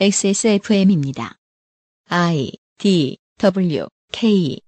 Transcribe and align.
XSFM입니다. 0.00 1.36
I 2.08 2.50
D 2.78 3.18
W 3.38 3.86
K 4.10 4.58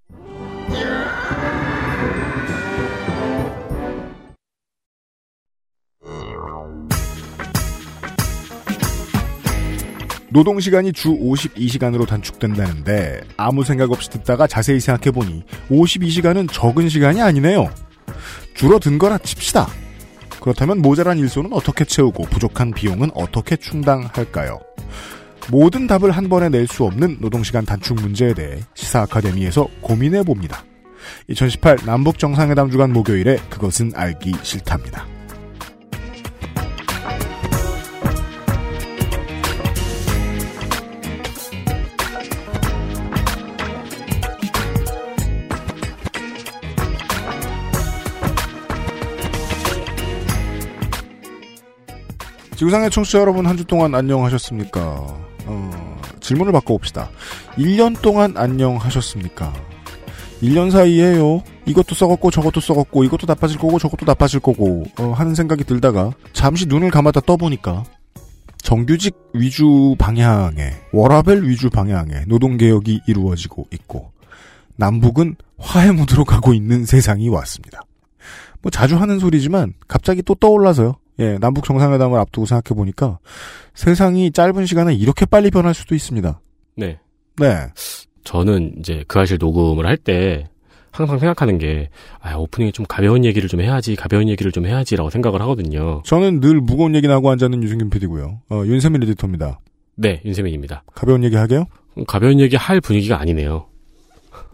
노동 10.30 10.60
시간이 10.60 10.92
주 10.92 11.10
52시간으로 11.10 12.06
단축된다는데 12.06 13.22
아무 13.36 13.64
생각 13.64 13.90
없이 13.92 14.10
듣다가 14.10 14.46
자세히 14.46 14.78
생각해 14.78 15.10
보니 15.10 15.42
52시간은 15.70 16.52
적은 16.52 16.88
시간이 16.88 17.22
아니네요. 17.22 17.72
줄어든 18.54 18.98
거라 18.98 19.18
칩시다. 19.18 19.83
그렇다면 20.44 20.82
모자란 20.82 21.18
일수는 21.18 21.54
어떻게 21.54 21.86
채우고 21.86 22.24
부족한 22.24 22.72
비용은 22.72 23.10
어떻게 23.14 23.56
충당할까요? 23.56 24.60
모든 25.50 25.86
답을 25.86 26.10
한 26.10 26.28
번에 26.28 26.50
낼 26.50 26.66
수 26.66 26.84
없는 26.84 27.16
노동시간 27.18 27.64
단축 27.64 27.96
문제에 27.96 28.34
대해 28.34 28.60
시사 28.74 29.00
아카데미에서 29.02 29.66
고민해 29.80 30.22
봅니다. 30.22 30.62
2018 31.28 31.78
남북 31.86 32.18
정상회담 32.18 32.70
주간 32.70 32.92
목요일에 32.92 33.38
그것은 33.48 33.92
알기 33.94 34.34
싫답니다. 34.42 35.06
지구상의 52.56 52.90
청취자 52.90 53.18
여러분 53.20 53.46
한 53.46 53.56
주 53.56 53.64
동안 53.64 53.94
안녕하셨습니까? 53.94 54.80
어, 55.46 55.98
질문을 56.20 56.52
바꿔봅시다. 56.52 57.10
1년 57.56 58.00
동안 58.00 58.36
안녕하셨습니까? 58.36 59.52
1년 60.42 60.70
사이에요. 60.70 61.42
이것도 61.66 61.94
썩었고 61.94 62.30
저것도 62.30 62.60
썩었고 62.60 63.04
이것도 63.04 63.26
나빠질 63.26 63.58
거고 63.58 63.78
저것도 63.78 64.04
나빠질 64.06 64.40
거고 64.40 64.84
어, 64.98 65.12
하는 65.12 65.34
생각이 65.34 65.64
들다가 65.64 66.12
잠시 66.32 66.66
눈을 66.66 66.90
감았다 66.90 67.20
떠보니까 67.20 67.84
정규직 68.58 69.14
위주 69.34 69.94
방향의 69.98 70.72
워라벨 70.92 71.44
위주 71.44 71.70
방향의 71.70 72.24
노동개혁이 72.26 73.02
이루어지고 73.06 73.66
있고 73.72 74.12
남북은 74.76 75.36
화해 75.58 75.92
무드로 75.92 76.24
가고 76.24 76.52
있는 76.54 76.84
세상이 76.84 77.28
왔습니다. 77.28 77.82
뭐 78.62 78.70
자주 78.70 78.96
하는 78.96 79.18
소리지만 79.18 79.74
갑자기 79.86 80.22
또 80.22 80.34
떠올라서요. 80.34 80.96
예, 81.20 81.38
남북 81.38 81.64
정상회담을 81.64 82.18
앞두고 82.18 82.46
생각해 82.46 82.76
보니까 82.76 83.18
세상이 83.74 84.32
짧은 84.32 84.66
시간에 84.66 84.94
이렇게 84.94 85.26
빨리 85.26 85.50
변할 85.50 85.74
수도 85.74 85.94
있습니다. 85.94 86.40
네. 86.76 86.98
네. 87.38 87.66
저는 88.24 88.76
이제 88.78 89.04
그 89.06 89.18
사실 89.18 89.38
녹음을 89.38 89.86
할 89.86 89.96
때 89.96 90.48
항상 90.90 91.18
생각하는 91.18 91.58
게, 91.58 91.90
아, 92.20 92.36
오프닝에 92.36 92.70
좀 92.70 92.86
가벼운 92.88 93.24
얘기를 93.24 93.48
좀 93.48 93.60
해야지, 93.60 93.96
가벼운 93.96 94.28
얘기를 94.28 94.52
좀 94.52 94.64
해야지라고 94.64 95.10
생각을 95.10 95.40
하거든요. 95.42 96.02
저는 96.06 96.38
늘 96.38 96.60
무거운 96.60 96.94
얘기 96.94 97.08
나고 97.08 97.28
앉아있는 97.30 97.64
유승균 97.64 97.90
PD고요. 97.90 98.40
어, 98.48 98.62
윤세민 98.64 99.02
에디터입니다. 99.02 99.58
네, 99.96 100.20
윤세민입니다. 100.24 100.84
가벼운 100.94 101.24
얘기 101.24 101.34
하게요? 101.34 101.64
가벼운 102.06 102.38
얘기 102.38 102.54
할 102.54 102.80
분위기가 102.80 103.18
아니네요. 103.20 103.66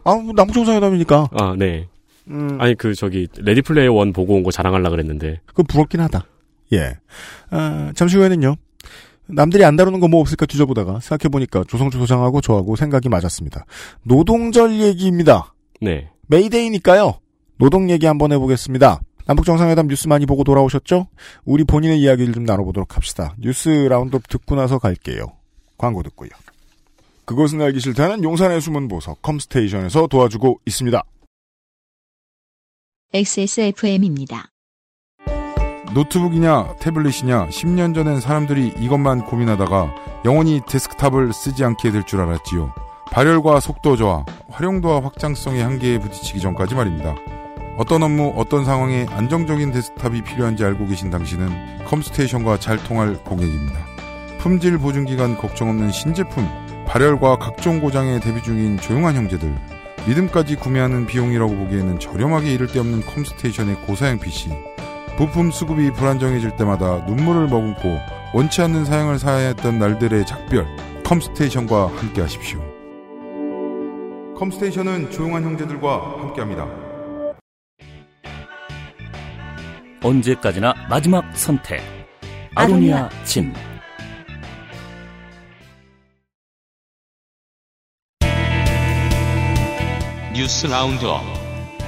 아, 0.04 0.14
뭐 0.14 0.32
남북 0.34 0.54
정상회담이니까. 0.54 1.28
아, 1.32 1.54
네. 1.58 1.88
음, 2.28 2.56
아니, 2.58 2.74
그, 2.74 2.94
저기, 2.94 3.28
Ready 3.38 3.60
Player 3.60 3.92
One 3.92 4.14
보고 4.14 4.34
온 4.34 4.42
거 4.42 4.50
자랑하려고 4.50 4.92
그랬는데. 4.92 5.40
그건 5.44 5.66
부럽긴 5.66 6.00
하다. 6.00 6.24
예. 6.72 6.96
아, 7.50 7.92
잠시 7.94 8.16
후에는요. 8.16 8.56
남들이 9.26 9.64
안 9.64 9.76
다루는 9.76 10.00
거 10.00 10.08
뭐 10.08 10.20
없을까 10.20 10.46
뒤져보다가 10.46 11.00
생각해보니까 11.00 11.64
조성주 11.68 11.98
소장하고 11.98 12.40
저하고 12.40 12.74
생각이 12.76 13.08
맞았습니다. 13.08 13.64
노동절 14.02 14.80
얘기입니다. 14.80 15.54
네. 15.80 16.10
메이데이니까요. 16.26 17.20
노동 17.58 17.90
얘기 17.90 18.06
한번 18.06 18.32
해보겠습니다. 18.32 19.00
남북 19.26 19.44
정상회담 19.44 19.86
뉴스 19.86 20.08
많이 20.08 20.26
보고 20.26 20.42
돌아오셨죠? 20.42 21.06
우리 21.44 21.62
본인의 21.62 22.00
이야기를 22.00 22.34
좀 22.34 22.44
나눠보도록 22.44 22.96
합시다. 22.96 23.34
뉴스 23.38 23.68
roundup 23.68 24.26
듣고 24.28 24.56
나서 24.56 24.78
갈게요. 24.78 25.36
광고 25.78 26.02
듣고요. 26.02 26.30
그것은 27.24 27.60
알기 27.62 27.78
싫다는 27.78 28.24
용산의 28.24 28.60
숨은 28.60 28.88
보석 28.88 29.22
컴스테이션에서 29.22 30.08
도와주고 30.08 30.60
있습니다. 30.66 31.04
XSFM입니다. 33.12 34.49
노트북이냐 35.92 36.74
태블릿이냐 36.78 37.46
10년 37.48 37.94
전엔 37.94 38.20
사람들이 38.20 38.74
이것만 38.78 39.24
고민하다가 39.24 39.94
영원히 40.24 40.60
데스크탑을 40.66 41.32
쓰지 41.32 41.64
않게 41.64 41.90
될 41.90 42.04
줄 42.04 42.20
알았지요. 42.20 42.72
발열과 43.10 43.58
속도 43.58 43.96
저하, 43.96 44.24
활용도와 44.50 45.02
확장성의 45.02 45.62
한계에 45.62 45.98
부딪히기 45.98 46.40
전까지 46.40 46.76
말입니다. 46.76 47.16
어떤 47.76 48.02
업무, 48.04 48.32
어떤 48.36 48.64
상황에 48.64 49.06
안정적인 49.10 49.72
데스크탑이 49.72 50.22
필요한지 50.22 50.64
알고 50.64 50.86
계신 50.86 51.10
당신은 51.10 51.84
컴스테이션과 51.86 52.60
잘 52.60 52.76
통할 52.84 53.14
고객입니다. 53.24 53.80
품질 54.38 54.78
보증 54.78 55.04
기간 55.06 55.36
걱정 55.36 55.70
없는 55.70 55.90
신제품, 55.90 56.46
발열과 56.86 57.38
각종 57.38 57.80
고장에 57.80 58.20
대비 58.20 58.42
중인 58.42 58.78
조용한 58.78 59.16
형제들, 59.16 59.56
믿음까지 60.06 60.56
구매하는 60.56 61.06
비용이라고 61.06 61.54
보기에는 61.56 61.98
저렴하게 61.98 62.54
이를 62.54 62.68
데 62.68 62.78
없는 62.78 63.04
컴스테이션의 63.06 63.76
고사양 63.86 64.18
PC, 64.18 64.50
부품 65.16 65.50
수급이 65.50 65.90
불안정해질 65.92 66.56
때마다 66.56 67.04
눈물을 67.06 67.48
머금고 67.48 67.98
원치 68.32 68.62
않는 68.62 68.84
사양을 68.84 69.18
사야 69.18 69.48
했던 69.48 69.78
날들의 69.78 70.24
작별 70.26 70.66
컴스테이션과 71.04 71.88
함께 71.96 72.22
하십시오. 72.22 72.60
컴스테이션은 74.36 75.10
조용한 75.10 75.44
형제들과 75.44 76.20
함께합니다. 76.20 76.66
언제까지나 80.02 80.72
마지막 80.88 81.24
선택. 81.36 81.82
아로니아 82.54 83.10
진. 83.24 83.52
뉴스 90.34 90.66
roundup 90.66 91.20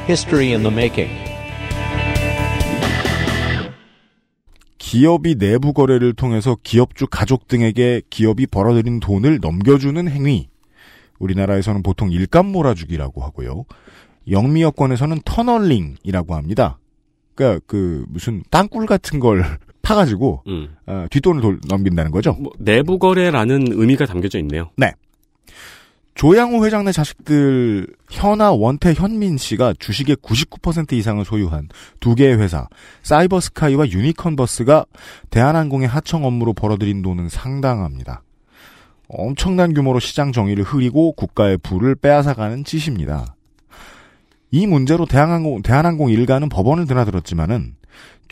History 0.08 0.52
in 0.52 0.62
the 0.62 0.70
making. 0.70 1.31
기업이 4.96 5.36
내부 5.36 5.72
거래를 5.72 6.12
통해서 6.12 6.54
기업주 6.62 7.06
가족 7.06 7.48
등에게 7.48 8.02
기업이 8.10 8.46
벌어들인 8.46 9.00
돈을 9.00 9.38
넘겨주는 9.40 10.06
행위. 10.06 10.50
우리나라에서는 11.18 11.82
보통 11.82 12.10
일감 12.12 12.52
몰아주기라고 12.52 13.22
하고요. 13.22 13.64
영미여권에서는 14.30 15.22
터널링이라고 15.24 16.34
합니다. 16.34 16.78
그러니까 17.34 17.64
그 17.66 18.04
무슨 18.10 18.42
땅굴 18.50 18.84
같은 18.84 19.18
걸 19.18 19.42
파가지고 19.80 20.42
음. 20.48 20.68
어, 20.86 21.06
뒷돈을 21.10 21.40
돌- 21.40 21.60
넘긴다는 21.66 22.10
거죠. 22.10 22.34
뭐, 22.34 22.52
내부 22.58 22.98
거래라는 22.98 23.68
의미가 23.70 24.04
담겨져 24.04 24.38
있네요. 24.40 24.68
조양호 26.14 26.64
회장네 26.64 26.92
자식들 26.92 27.86
현아 28.10 28.52
원태 28.52 28.92
현민 28.92 29.38
씨가 29.38 29.74
주식의 29.78 30.16
99% 30.16 30.92
이상을 30.92 31.24
소유한 31.24 31.68
두 32.00 32.14
개의 32.14 32.38
회사 32.38 32.68
사이버스카이와 33.02 33.88
유니컨버스가 33.88 34.84
대한항공의 35.30 35.88
하청 35.88 36.24
업무로 36.24 36.52
벌어들인 36.52 37.02
돈은 37.02 37.28
상당합니다. 37.28 38.22
엄청난 39.08 39.74
규모로 39.74 40.00
시장 40.00 40.32
정의를 40.32 40.64
흐리고 40.64 41.12
국가의 41.12 41.58
부를 41.58 41.94
빼앗아가는 41.94 42.64
짓입니다. 42.64 43.34
이 44.50 44.66
문제로 44.66 45.06
대한항공, 45.06 45.62
대한항공 45.62 46.10
일가는 46.10 46.48
법원을 46.48 46.86
드나들었지만은 46.86 47.74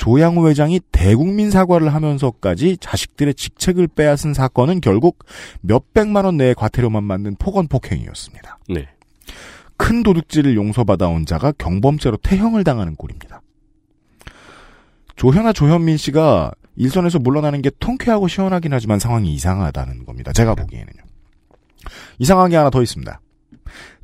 조양호 0.01 0.49
회장이 0.49 0.81
대국민 0.93 1.51
사과를 1.51 1.93
하면서까지 1.93 2.79
자식들의 2.81 3.35
직책을 3.35 3.87
빼앗은 3.89 4.33
사건은 4.33 4.81
결국 4.81 5.19
몇백만 5.61 6.25
원 6.25 6.39
내의 6.39 6.55
과태료만 6.55 7.05
맞는 7.05 7.37
폭언 7.39 7.69
폭행이었습니다. 7.69 8.59
네. 8.71 8.89
큰 9.77 10.03
도둑질을 10.03 10.57
용서받아온 10.57 11.27
자가 11.27 11.53
경범죄로 11.53 12.17
태형을 12.17 12.65
당하는 12.65 12.97
꼴입니다. 12.97 13.43
조현아 15.17 15.53
조현민 15.53 15.99
씨가 15.99 16.53
일선에서 16.77 17.19
물러나는 17.19 17.61
게 17.61 17.71
통쾌하고 17.79 18.27
시원하긴 18.27 18.73
하지만 18.73 18.99
상황이 18.99 19.35
이상하다는 19.35 20.07
겁니다. 20.07 20.33
제가 20.33 20.55
보기에는요. 20.55 21.03
이상한 22.19 22.49
게 22.49 22.57
하나 22.57 22.71
더 22.71 22.83
있습니다. 22.83 23.21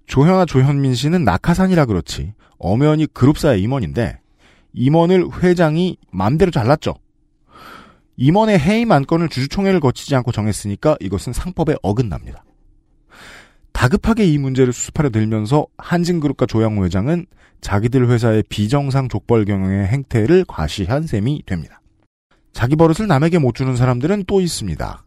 조현아 0.05 0.45
조현민 0.45 0.95
씨는 0.95 1.25
낙하산이라 1.25 1.87
그렇지 1.87 2.35
엄연히 2.59 3.07
그룹사의 3.07 3.63
임원인데 3.63 4.19
임원을 4.77 5.43
회장이 5.43 5.97
마음대로 6.13 6.51
잘랐죠. 6.51 6.95
임원의 8.17 8.59
해임 8.59 8.93
안건을 8.93 9.29
주주총회를 9.29 9.81
거치지 9.81 10.15
않고 10.15 10.33
정했으니까 10.33 10.97
이것은 11.01 11.33
상법에 11.33 11.75
어긋납니다. 11.83 12.45
다급하게 13.73 14.27
이 14.27 14.39
문제를 14.39 14.73
수습하려 14.73 15.11
들면서 15.11 15.67
한진그룹과 15.77 16.47
조양호 16.47 16.85
회장은 16.85 17.27
자기들 17.61 18.09
회사의 18.09 18.45
비정상 18.49 19.09
족벌 19.09 19.45
경영의 19.45 19.87
행태를 19.89 20.45
과시한 20.47 21.07
셈이 21.07 21.43
됩니다. 21.47 21.81
자기 22.53 22.77
버릇을 22.77 23.07
남에게 23.07 23.39
못 23.39 23.55
주는 23.55 23.77
사람들은 23.77 24.25
또 24.27 24.41
있습니다. 24.41 25.05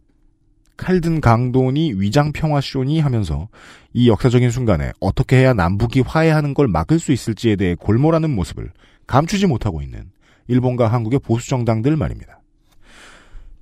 칼든 0.77 1.19
강돈이 1.19 1.93
위장 1.97 2.31
평화 2.31 2.61
쇼니 2.61 2.99
하면서 2.99 3.49
이 3.91 4.07
역사적인 4.07 4.49
순간에 4.49 4.91
어떻게 4.99 5.37
해야 5.37 5.53
남북이 5.53 6.01
화해하는 6.01 6.53
걸 6.53 6.67
막을 6.67 6.99
수 6.99 7.11
있을지에 7.11 7.55
대해 7.55 7.75
골몰하는 7.75 8.29
모습을 8.33 8.71
감추지 9.09 9.47
못하고 9.47 9.81
있는 9.81 10.11
일본과 10.47 10.87
한국의 10.87 11.19
보수 11.19 11.49
정당들 11.49 11.95
말입니다. 11.97 12.39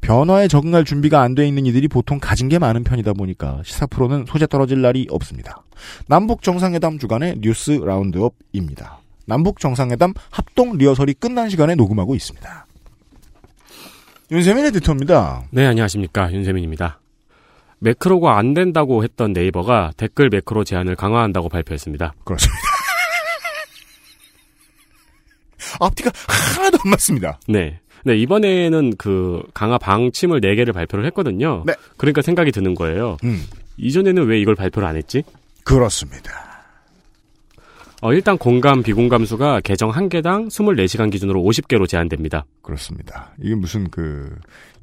변화에 0.02 0.48
적응할 0.50 0.84
준비가 0.84 1.22
안 1.22 1.36
돼 1.36 1.48
있는 1.48 1.66
이들이 1.66 1.88
보통 1.88 2.20
가진 2.20 2.50
게 2.50 2.60
많은 2.60 2.84
편이다 2.84 3.14
보니까 3.14 3.62
시사 3.64 3.88
프로는 3.88 4.26
소재 4.28 4.46
떨어질 4.46 4.82
날이 4.82 5.08
없습니다. 5.10 5.64
남북 6.08 6.42
정상회담 6.42 7.00
주간의 7.00 7.38
뉴스 7.40 7.72
라운드업입니다. 7.72 9.00
남북 9.26 9.60
정상회담 9.60 10.14
합동 10.32 10.78
리허설이 10.78 11.14
끝난 11.14 11.50
시간에 11.50 11.76
녹음하고 11.76 12.14
있습니다. 12.14 12.66
윤세민 14.32 14.66
에디터입니다. 14.66 15.44
네, 15.52 15.66
안녕하십니까. 15.66 16.32
윤세민입니다. 16.34 17.00
매크로가 17.80 18.38
안 18.38 18.54
된다고 18.54 19.04
했던 19.04 19.32
네이버가 19.32 19.94
댓글 19.96 20.30
매크로 20.30 20.66
제한을 20.66 20.98
강화한다고 20.98 21.48
발표했습니다. 21.48 22.16
그렇습니다. 22.26 22.77
앞뒤가 25.80 26.12
하나도 26.56 26.78
안 26.84 26.92
맞습니다. 26.92 27.40
네. 27.48 27.80
네, 28.06 28.16
이번에는 28.18 28.96
그 28.98 29.44
강화 29.54 29.78
방침을 29.78 30.40
4개를 30.42 30.74
발표를 30.74 31.06
했거든요. 31.08 31.64
네. 31.66 31.74
그러니까 31.98 32.22
생각이 32.22 32.52
드는 32.52 32.74
거예요. 32.76 33.18
음, 33.24 33.44
이전에는 33.78 34.26
왜 34.28 34.40
이걸 34.40 34.56
발표를 34.56 34.88
안 34.88 34.96
했지? 34.96 35.24
그렇습니다. 35.64 36.32
어, 38.02 38.14
일단 38.14 38.38
공감, 38.38 38.84
비공감 38.84 39.26
수가 39.26 39.60
계정 39.62 39.90
한 39.90 40.08
개당 40.08 40.48
24시간 40.50 41.12
기준으로 41.12 41.42
50개로 41.42 41.88
제한됩니다. 41.88 42.46
그렇습니다. 42.62 43.34
이게 43.42 43.56
무슨 43.56 43.90
그 43.90 44.30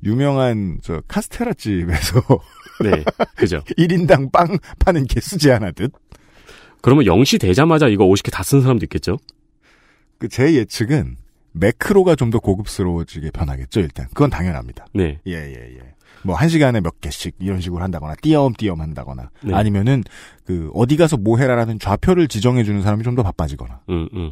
유명한 0.03 0.79
저 0.83 1.01
카스테라 1.07 1.53
집에서 1.55 2.21
네. 2.83 3.05
그죠. 3.37 3.61
1인당 3.79 4.33
빵 4.33 4.59
파는 4.81 5.07
개수 5.07 5.39
제한하듯 5.39 5.93
그러면 6.83 7.05
0시 7.07 7.41
되자마자 7.41 7.87
이거 7.87 8.05
50개 8.05 8.31
다 8.33 8.43
쓴 8.43 8.61
사람도 8.61 8.85
있겠죠? 8.87 9.17
그 10.19 10.29
제 10.29 10.55
예측은 10.55 11.17
매크로가 11.53 12.17
좀 12.17 12.31
더 12.31 12.39
고급스러워지게 12.41 13.31
변하겠죠, 13.31 13.81
일단. 13.81 14.07
그건 14.09 14.31
당연합니다. 14.31 14.87
네. 14.95 15.21
예, 15.27 15.33
예, 15.35 15.77
예. 15.77 15.81
뭐, 16.25 16.35
한 16.35 16.49
시간에 16.49 16.81
몇 16.81 17.01
개씩 17.01 17.35
이런 17.39 17.61
식으로 17.61 17.83
한다거나, 17.83 18.15
띄엄띄엄 18.23 18.81
한다거나, 18.81 19.31
네. 19.43 19.55
아니면은, 19.55 20.03
그, 20.47 20.71
어디 20.75 20.97
가서 20.97 21.17
뭐 21.19 21.39
해라라는 21.39 21.79
좌표를 21.79 22.29
지정해주는 22.29 22.81
사람이 22.83 23.03
좀 23.05 23.15
더 23.15 23.23
바빠지거나. 23.23 23.81
음, 23.91 24.09
음. 24.15 24.31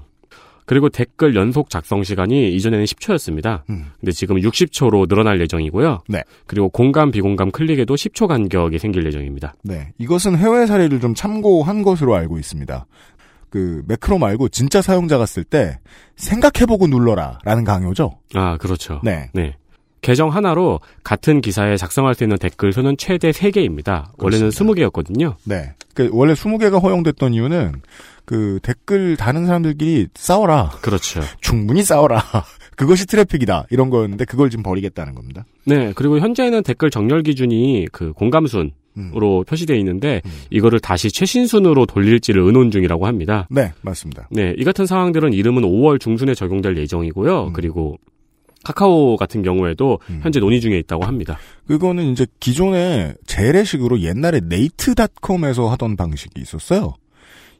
그리고 0.64 0.88
댓글 0.88 1.34
연속 1.34 1.70
작성 1.70 2.02
시간이 2.04 2.54
이전에는 2.54 2.84
10초였습니다. 2.84 3.62
음. 3.68 3.86
근데 4.00 4.12
지금 4.12 4.36
60초로 4.36 5.08
늘어날 5.08 5.40
예정이고요. 5.40 6.02
네. 6.08 6.22
그리고 6.46 6.68
공감, 6.68 7.10
비공감 7.10 7.50
클릭에도 7.50 7.94
10초 7.94 8.28
간격이 8.28 8.78
생길 8.78 9.04
예정입니다. 9.04 9.54
네. 9.64 9.92
이것은 9.98 10.38
해외 10.38 10.66
사례를 10.66 11.00
좀 11.00 11.14
참고한 11.14 11.82
것으로 11.82 12.14
알고 12.14 12.38
있습니다. 12.38 12.86
그, 13.52 13.82
매크로 13.86 14.16
말고 14.16 14.48
진짜 14.48 14.80
사용자가 14.80 15.26
쓸 15.26 15.44
때, 15.44 15.78
생각해보고 16.16 16.86
눌러라, 16.86 17.38
라는 17.44 17.64
강요죠. 17.64 18.18
아, 18.32 18.56
그렇죠. 18.56 19.02
네. 19.04 19.28
네. 19.34 19.56
계정 20.00 20.30
하나로 20.30 20.80
같은 21.04 21.42
기사에 21.42 21.76
작성할 21.76 22.14
수 22.14 22.24
있는 22.24 22.38
댓글 22.38 22.72
수는 22.72 22.96
최대 22.96 23.30
3개입니다. 23.30 24.06
원래는 24.16 24.48
그렇습니다. 24.48 24.88
20개였거든요. 24.88 25.34
네. 25.44 25.74
그, 25.92 26.08
원래 26.12 26.32
20개가 26.32 26.82
허용됐던 26.82 27.34
이유는, 27.34 27.82
그, 28.24 28.58
댓글 28.62 29.18
다는 29.18 29.44
사람들끼리 29.44 30.08
싸워라. 30.14 30.70
그렇죠. 30.80 31.20
충분히 31.42 31.82
싸워라. 31.82 32.24
그것이 32.74 33.06
트래픽이다. 33.06 33.66
이런 33.68 33.90
거였는데, 33.90 34.24
그걸 34.24 34.48
지금 34.48 34.62
버리겠다는 34.62 35.14
겁니다. 35.14 35.44
네. 35.66 35.92
그리고 35.94 36.18
현재는 36.20 36.62
댓글 36.62 36.90
정렬 36.90 37.22
기준이 37.22 37.86
그 37.92 38.14
공감순 38.14 38.72
으로 39.14 39.38
음. 39.38 39.44
표시되어 39.44 39.76
있는데 39.78 40.20
음. 40.24 40.30
이거를 40.50 40.80
다시 40.80 41.10
최신순으로 41.10 41.86
돌릴지를 41.86 42.42
의논 42.42 42.70
중이라고 42.70 43.06
합니다. 43.06 43.46
네, 43.50 43.72
맞습니다. 43.80 44.28
네, 44.30 44.54
이 44.58 44.64
같은 44.64 44.84
상황들은 44.86 45.32
이름은 45.32 45.62
5월 45.62 45.98
중순에 46.00 46.34
적용될 46.34 46.76
예정이고요. 46.76 47.46
음. 47.46 47.52
그리고 47.52 47.98
카카오 48.64 49.16
같은 49.16 49.42
경우에도 49.42 49.98
음. 50.10 50.20
현재 50.22 50.40
논의 50.40 50.60
중에 50.60 50.78
있다고 50.78 51.04
합니다. 51.04 51.38
그거는 51.66 52.12
이제 52.12 52.26
기존에 52.38 53.14
재래식으로 53.26 54.00
옛날에 54.00 54.40
네이트닷컴에서 54.44 55.68
하던 55.70 55.96
방식이 55.96 56.40
있었어요. 56.40 56.94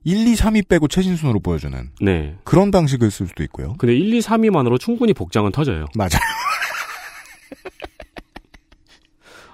1, 0.05 0.27
2, 0.27 0.35
3위 0.35 0.69
빼고 0.69 0.89
최신순으로 0.89 1.41
보여주는 1.41 1.91
네. 2.01 2.37
그런 2.45 2.71
방식을 2.71 3.11
쓸 3.11 3.29
수도 3.29 3.43
있고요. 3.45 3.75
근데 3.79 3.95
1, 3.95 4.15
2, 4.15 4.21
3위만으로 4.21 4.79
충분히 4.79 5.13
복장은 5.13 5.53
터져요. 5.53 5.87
맞아요. 5.95 6.11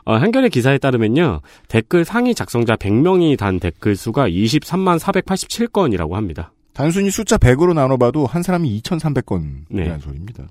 어, 0.09 0.15
한겨레 0.17 0.49
기사에 0.49 0.79
따르면요. 0.79 1.43
댓글 1.69 2.03
상위 2.03 2.35
작성자 2.35 2.77
100명이 2.77 3.37
단 3.37 3.61
댓글 3.61 3.95
수가 3.95 4.27
23만 4.27 4.99
487건이라고 4.99 6.13
합니다. 6.13 6.51
단순히 6.73 7.11
숫자 7.11 7.37
100으로 7.37 7.75
나눠봐도 7.75 8.25
한 8.25 8.43
사람이 8.43 8.81
2,300건이라는 8.81 9.65
네. 9.69 9.99
소리입니다. 9.99 10.47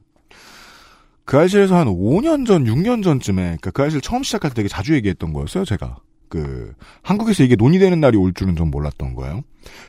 그 1.26 1.40
알실에서 1.40 1.76
한 1.76 1.88
5년 1.88 2.46
전, 2.46 2.66
6년 2.66 3.04
전쯤에, 3.04 3.42
그러니까 3.42 3.72
그 3.72 3.82
알실 3.82 4.02
처음 4.02 4.22
시작할 4.22 4.52
때 4.52 4.58
되게 4.58 4.68
자주 4.68 4.94
얘기했던 4.94 5.34
거였어요, 5.34 5.66
제가. 5.66 5.98
그, 6.30 6.76
한국에서 7.02 7.44
이게 7.44 7.56
논의되는 7.56 8.00
날이 8.00 8.16
올 8.16 8.36
줄은 8.36 8.56
좀 8.56 8.70
몰랐던 8.70 9.16
거예요. 9.16 9.42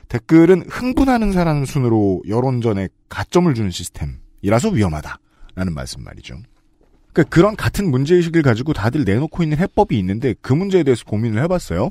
댓글은 0.09 0.65
흥분하는 0.71 1.33
사람 1.33 1.67
순으로 1.67 2.23
여론전에 2.27 2.89
가점을 3.11 3.53
주는 3.53 3.71
시스템이라서 3.71 4.71
위험하다. 4.71 5.19
라는 5.57 5.75
말씀 5.75 6.03
말이죠. 6.05 6.37
그러니까 7.13 7.35
그런 7.35 7.57
같은 7.57 7.91
문제의식을 7.91 8.43
가지고 8.43 8.73
다들 8.73 9.05
내놓고 9.05 9.43
있는 9.43 9.59
해법이 9.59 9.99
있는데 9.99 10.35
그 10.41 10.53
문제에 10.53 10.83
대해서 10.83 11.05
고민을 11.05 11.43
해봤어요. 11.45 11.91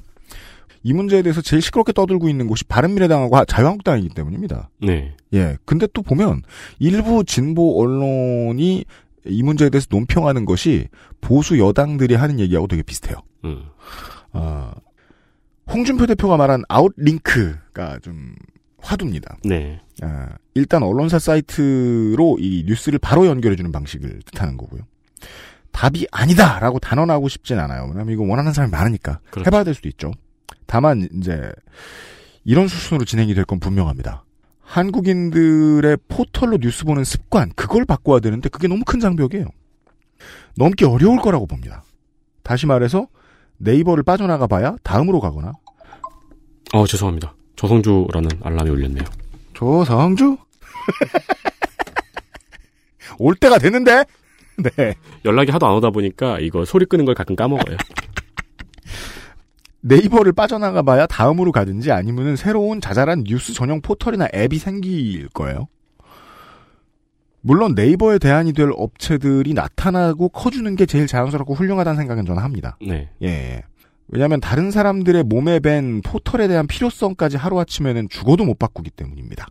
이 0.83 0.93
문제에 0.93 1.21
대해서 1.21 1.41
제일 1.41 1.61
시끄럽게 1.61 1.91
떠들고 1.91 2.29
있는 2.29 2.47
곳이 2.47 2.63
바른미래당하고 2.65 3.43
자유한국당이기 3.45 4.09
때문입니다. 4.15 4.69
네. 4.81 5.15
예. 5.33 5.57
근데 5.65 5.87
또 5.93 6.01
보면 6.01 6.43
일부 6.79 7.25
진보 7.25 7.81
언론이 7.81 8.85
이 9.25 9.43
문제에 9.43 9.69
대해서 9.69 9.87
논평하는 9.89 10.45
것이 10.45 10.87
보수 11.19 11.59
여당들이 11.59 12.15
하는 12.15 12.39
얘기하고 12.39 12.67
되게 12.67 12.83
비슷해요. 12.83 13.17
음. 13.43 13.63
어, 14.31 14.71
홍준표 15.69 16.05
대표가 16.05 16.37
말한 16.37 16.63
아웃링크가 16.69 17.99
좀 17.99 18.35
화두입니다. 18.77 19.37
네. 19.43 19.81
아, 20.01 20.29
일단 20.53 20.83
언론사 20.83 21.19
사이트로 21.19 22.37
이 22.39 22.63
뉴스를 22.65 22.99
바로 22.99 23.25
연결해주는 23.25 23.71
방식을 23.71 24.21
뜻하는 24.25 24.55
거고요. 24.55 24.83
답이 25.71 26.07
아니다라고 26.11 26.79
단언하고 26.79 27.27
싶진 27.29 27.59
않아요. 27.59 27.83
왜냐하면 27.83 28.09
이거 28.13 28.23
원하는 28.23 28.51
사람이 28.53 28.71
많으니까 28.71 29.19
그렇죠. 29.29 29.47
해봐야 29.47 29.63
될 29.63 29.73
수도 29.73 29.87
있죠. 29.89 30.11
다만 30.65 31.07
이제 31.19 31.51
이런 32.45 32.67
수순으로 32.67 33.05
진행이 33.05 33.33
될 33.35 33.45
건 33.45 33.59
분명합니다. 33.59 34.23
한국인들의 34.61 35.97
포털로 36.07 36.57
뉴스 36.57 36.83
보는 36.83 37.03
습관 37.03 37.51
그걸 37.55 37.85
바꿔야 37.85 38.19
되는데 38.19 38.49
그게 38.49 38.67
너무 38.67 38.83
큰 38.85 38.99
장벽이에요. 38.99 39.45
넘기 40.57 40.83
어려울 40.85 41.19
거라고 41.21 41.45
봅니다. 41.45 41.83
다시 42.43 42.65
말해서 42.65 43.07
네이버를 43.57 44.03
빠져나가 44.03 44.47
봐야 44.47 44.75
다음으로 44.83 45.19
가거나 45.19 45.53
어, 46.73 46.85
죄송합니다. 46.85 47.33
조성주라는 47.55 48.29
알람이 48.43 48.69
울렸네요. 48.69 49.05
조성주 49.53 50.37
올 53.19 53.35
때가 53.35 53.57
됐는데 53.57 54.05
네 54.75 54.95
연락이 55.25 55.51
하도 55.51 55.67
안 55.67 55.73
오다 55.73 55.91
보니까 55.91 56.39
이거 56.39 56.65
소리 56.65 56.85
끄는 56.85 57.05
걸 57.05 57.15
가끔 57.15 57.35
까먹어요. 57.35 57.77
네이버를 59.81 60.33
빠져나가 60.33 60.81
봐야 60.81 61.05
다음으로 61.05 61.51
가든지 61.51 61.91
아니면은 61.91 62.35
새로운 62.35 62.81
자잘한 62.81 63.23
뉴스 63.25 63.53
전용 63.53 63.81
포털이나 63.81 64.27
앱이 64.33 64.57
생길 64.57 65.29
거예요. 65.29 65.67
물론 67.41 67.75
네이버에 67.75 68.19
대안이 68.19 68.53
될 68.53 68.71
업체들이 68.75 69.53
나타나고 69.53 70.29
커주는 70.29 70.75
게 70.75 70.85
제일 70.85 71.07
자연스럽고 71.07 71.53
훌륭하다는 71.53 71.97
생각은 71.97 72.25
저는 72.25 72.43
합니다. 72.43 72.77
네. 72.85 73.09
예. 73.23 73.63
왜냐하면 74.09 74.41
다른 74.41 74.71
사람들의 74.71 75.23
몸에 75.23 75.59
밴 75.59 76.01
포털에 76.01 76.47
대한 76.47 76.67
필요성까지 76.67 77.37
하루아침에는 77.37 78.09
죽어도 78.09 78.43
못 78.43 78.57
바꾸기 78.57 78.89
때문입니다. 78.89 79.47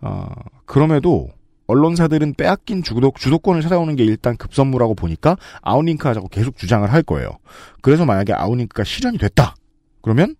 어, 0.00 0.28
그럼에도 0.64 1.28
언론사들은 1.66 2.34
빼앗긴 2.34 2.82
주도, 2.82 3.12
주도권을 3.16 3.62
찾아오는 3.62 3.96
게 3.96 4.04
일단 4.04 4.36
급선무라고 4.36 4.94
보니까 4.94 5.36
outlink 5.62 6.06
하자고 6.06 6.28
계속 6.28 6.56
주장을 6.56 6.90
할 6.90 7.02
거예요. 7.02 7.38
그래서 7.80 8.04
만약에 8.04 8.32
outlink가 8.32 8.84
실현이 8.84 9.18
됐다. 9.18 9.54
그러면 10.02 10.36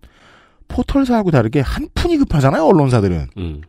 포털사하고 0.67 1.31
다르게 1.31 1.59
한 1.59 1.87
푼이 1.93 2.17
급하잖아요, 2.17 2.65
언론사들은. 2.65 3.27
음. 3.37 3.61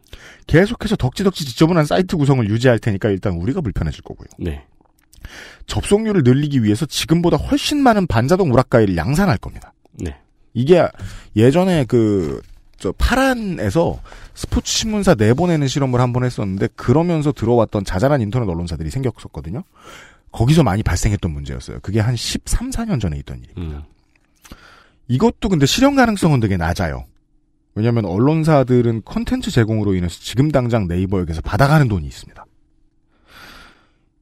계속해서 0.46 0.96
덕지덕지 0.96 1.44
지저분한 1.44 1.84
사이트 1.84 2.16
구성을 2.16 2.48
유지할 2.48 2.78
테니까 2.78 3.10
일단 3.10 3.34
우리가 3.34 3.60
불편해질 3.60 4.02
거고요. 4.02 4.28
네. 4.38 4.64
접속률을 5.66 6.22
늘리기 6.24 6.62
위해서 6.62 6.86
지금보다 6.86 7.36
훨씬 7.36 7.82
많은 7.82 8.06
반자동 8.06 8.52
우라까이를 8.52 8.96
양산할 8.96 9.38
겁니다. 9.38 9.72
네. 9.92 10.16
이게 10.54 10.86
예전에 11.34 11.84
그, 11.84 12.40
저, 12.78 12.92
파란에서 12.92 14.00
스포츠 14.34 14.70
신문사 14.72 15.14
내보내는 15.14 15.66
실험을 15.68 16.00
한 16.00 16.12
번 16.12 16.24
했었는데, 16.24 16.68
그러면서 16.76 17.32
들어왔던 17.32 17.84
자잘한 17.84 18.20
인터넷 18.20 18.48
언론사들이 18.48 18.90
생겼었거든요. 18.90 19.62
거기서 20.32 20.62
많이 20.62 20.82
발생했던 20.82 21.30
문제였어요. 21.30 21.78
그게 21.80 22.00
한 22.00 22.14
13, 22.16 22.70
14년 22.70 23.00
전에 23.00 23.16
있던 23.18 23.38
일입니다. 23.42 23.78
음. 23.78 23.82
이것도 25.08 25.48
근데 25.48 25.66
실현 25.66 25.94
가능성은 25.96 26.40
되게 26.40 26.56
낮아요. 26.56 27.04
왜냐하면 27.74 28.06
언론사들은 28.06 29.02
콘텐츠 29.02 29.50
제공으로 29.50 29.94
인해서 29.94 30.18
지금 30.20 30.50
당장 30.50 30.88
네이버에게서 30.88 31.42
받아가는 31.42 31.88
돈이 31.88 32.06
있습니다. 32.06 32.44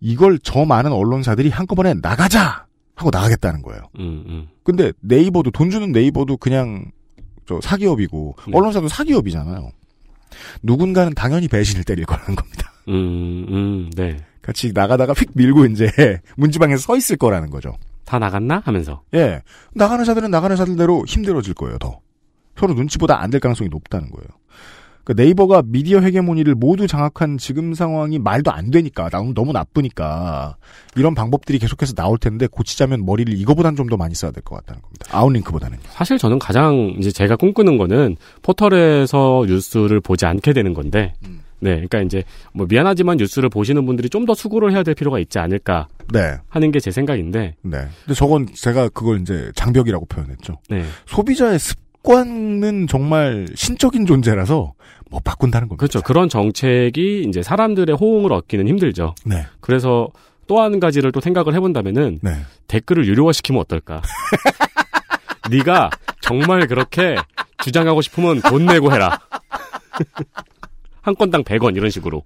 이걸 0.01 0.39
저 0.43 0.65
많은 0.65 0.93
언론사들이 0.93 1.49
한꺼번에 1.51 1.95
나가자 1.95 2.67
하고 2.95 3.11
나가겠다는 3.13 3.63
거예요. 3.63 3.83
음, 3.99 4.25
음. 4.27 4.49
근데 4.63 4.93
네이버도 5.01 5.51
돈 5.53 5.71
주는 5.71 5.91
네이버도 5.93 6.37
그냥 6.37 6.91
저 7.47 7.61
사기업이고 7.61 8.37
네. 8.47 8.53
언론사도 8.57 8.89
사기업이잖아요. 8.89 9.71
누군가는 10.63 11.13
당연히 11.15 11.49
배신을 11.49 11.85
때릴 11.85 12.05
거라는 12.07 12.35
겁니다. 12.35 12.73
음, 12.89 13.47
음, 13.49 13.91
네. 13.97 14.17
같이 14.43 14.73
나가다가 14.75 15.13
휙 15.15 15.31
밀고 15.35 15.67
이제 15.67 15.89
문지방에 16.37 16.77
서 16.77 16.97
있을 16.97 17.17
거라는 17.17 17.51
거죠. 17.51 17.77
다 18.05 18.19
나갔나? 18.19 18.61
하면서. 18.65 19.03
예. 19.15 19.43
나가는 19.73 20.05
자들은 20.05 20.31
나가는 20.31 20.55
자들대로 20.57 21.05
힘들어질 21.07 21.55
거예요, 21.55 21.79
더. 21.79 22.01
서로 22.59 22.75
눈치보다 22.75 23.21
안 23.23 23.31
될 23.31 23.41
가능성이 23.41 23.69
높다는 23.71 24.11
거예요. 24.11 24.29
그러니까 25.05 25.23
네이버가 25.23 25.63
미디어 25.67 26.01
헤게모니를 26.01 26.55
모두 26.55 26.87
장악한 26.87 27.39
지금 27.39 27.75
상황이 27.75 28.19
말도 28.19 28.51
안 28.51 28.71
되니까, 28.71 29.09
너무, 29.11 29.35
너무 29.35 29.53
나쁘니까, 29.53 30.57
이런 30.97 31.15
방법들이 31.15 31.59
계속해서 31.59 31.93
나올 31.95 32.17
텐데, 32.19 32.47
고치자면 32.47 33.05
머리를 33.05 33.33
이거보단 33.35 33.77
좀 33.77 33.85
더 33.89 33.97
많이 33.99 34.15
써야 34.15 34.31
될 34.31 34.43
것 34.43 34.57
같다는 34.57 34.81
겁니다. 34.81 35.07
아웃링크보다는요. 35.13 35.81
사실 35.91 36.17
저는 36.19 36.39
가장 36.39 36.95
이제 36.99 37.11
제가 37.11 37.37
꿈꾸는 37.37 37.77
거는 37.77 38.17
포털에서 38.43 39.45
뉴스를 39.47 40.01
보지 40.01 40.25
않게 40.27 40.53
되는 40.55 40.73
건데, 40.75 41.13
음. 41.27 41.41
네, 41.61 41.73
그러니까 41.75 42.01
이제 42.03 42.23
뭐 42.53 42.67
미안하지만 42.67 43.17
뉴스를 43.19 43.49
보시는 43.49 43.85
분들이 43.87 44.09
좀 44.09 44.25
더 44.25 44.33
수고를 44.35 44.73
해야 44.73 44.83
될 44.83 44.95
필요가 44.95 45.19
있지 45.19 45.39
않을까 45.39 45.89
네. 46.13 46.37
하는 46.49 46.71
게 46.73 46.81
제 46.81 46.91
생각인데, 46.91 47.57
네. 47.63 47.79
근데 48.05 48.15
저건 48.15 48.47
제가 48.55 48.89
그걸 48.89 49.21
이제 49.21 49.51
장벽이라고 49.55 50.07
표현했죠. 50.07 50.55
네, 50.71 50.83
소비자의 51.07 51.59
습 51.59 51.77
관은 52.05 52.87
정말 52.87 53.47
신적인 53.55 54.07
존재라서 54.07 54.75
못 55.11 55.25
바꾼다는 55.25 55.69
겁니다. 55.69 55.81
그렇죠. 55.81 56.01
그런 56.03 56.29
정책이 56.29 57.25
이제 57.29 57.43
사람들의 57.43 57.97
호응을 57.97 58.33
얻기는 58.33 58.69
힘들죠. 58.69 59.15
네. 59.25 59.45
그래서 59.61 60.09
또 60.47 60.61
한 60.61 60.79
가지를 60.79 61.11
또 61.11 61.21
생각을 61.21 61.55
해본다면은 61.55 62.19
네. 62.23 62.37
댓글을 62.69 63.07
유료화시키면 63.07 63.61
어떨까? 63.63 64.03
네가 65.51 65.91
정말 66.21 66.67
그렇게 66.67 67.17
주장하고 67.63 68.03
싶으면 68.03 68.41
돈 68.43 68.67
내고 68.67 68.93
해라. 68.93 69.19
한 71.01 71.15
건당 71.15 71.45
100원 71.45 71.77
이런 71.77 71.91
식으로. 71.91 72.23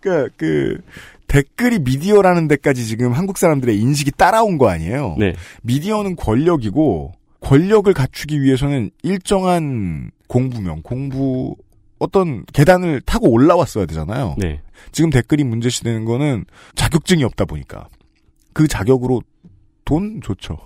그, 0.00 0.28
그, 0.36 0.80
댓글이 1.26 1.78
미디어라는 1.80 2.48
데까지 2.48 2.84
지금 2.84 3.12
한국 3.12 3.38
사람들의 3.38 3.78
인식이 3.78 4.12
따라온 4.12 4.58
거 4.58 4.68
아니에요? 4.68 5.16
네. 5.18 5.34
미디어는 5.62 6.16
권력이고, 6.16 7.12
권력을 7.44 7.92
갖추기 7.92 8.42
위해서는 8.42 8.90
일정한 9.02 10.10
공부명, 10.26 10.80
공부, 10.82 11.54
어떤 11.98 12.44
계단을 12.46 13.02
타고 13.02 13.30
올라왔어야 13.30 13.84
되잖아요. 13.86 14.34
네. 14.38 14.62
지금 14.92 15.10
댓글이 15.10 15.44
문제시 15.44 15.84
되는 15.84 16.04
거는 16.04 16.46
자격증이 16.74 17.22
없다 17.22 17.44
보니까. 17.44 17.88
그 18.52 18.66
자격으로 18.66 19.22
돈 19.84 20.20
좋죠. 20.22 20.58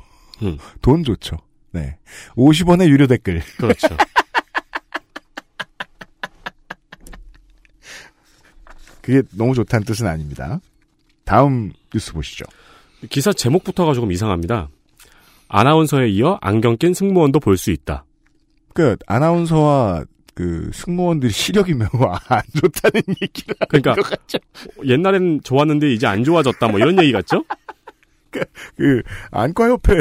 음. 0.43 0.57
돈 0.81 1.03
좋죠. 1.05 1.37
네. 1.73 1.99
50원의 2.37 2.89
유료 2.89 3.07
댓글. 3.09 3.43
그렇죠. 3.57 3.89
그게 9.03 9.23
너무 9.33 9.55
좋다는 9.55 9.85
뜻은 9.85 10.07
아닙니다. 10.07 10.61
다음 11.25 11.73
뉴스 11.93 12.13
보시죠. 12.13 12.45
기사 13.11 13.33
제목부터가 13.33 13.95
조금 13.95 14.13
이상합니다. 14.13 14.69
아나운서에 15.49 16.09
이어 16.11 16.39
안경 16.41 16.77
낀 16.77 16.95
승무원도 16.95 17.41
볼 17.41 17.57
수 17.57 17.71
있다. 17.71 18.05
그 18.75 18.97
아나운서와 19.07 20.05
그 20.35 20.71
승무원들이 20.73 21.33
시력이 21.33 21.75
매우 21.75 21.89
안 22.29 22.43
좋다는 22.61 23.03
얘기를 23.23 23.55
그러니까. 23.69 23.97
옛날엔 24.87 25.41
좋았는데 25.43 25.93
이제 25.93 26.07
안 26.07 26.23
좋아졌다 26.23 26.69
뭐 26.69 26.79
이런 26.79 26.99
얘기 27.03 27.11
같죠? 27.13 27.45
그 28.77 29.03
안과협회 29.33 29.95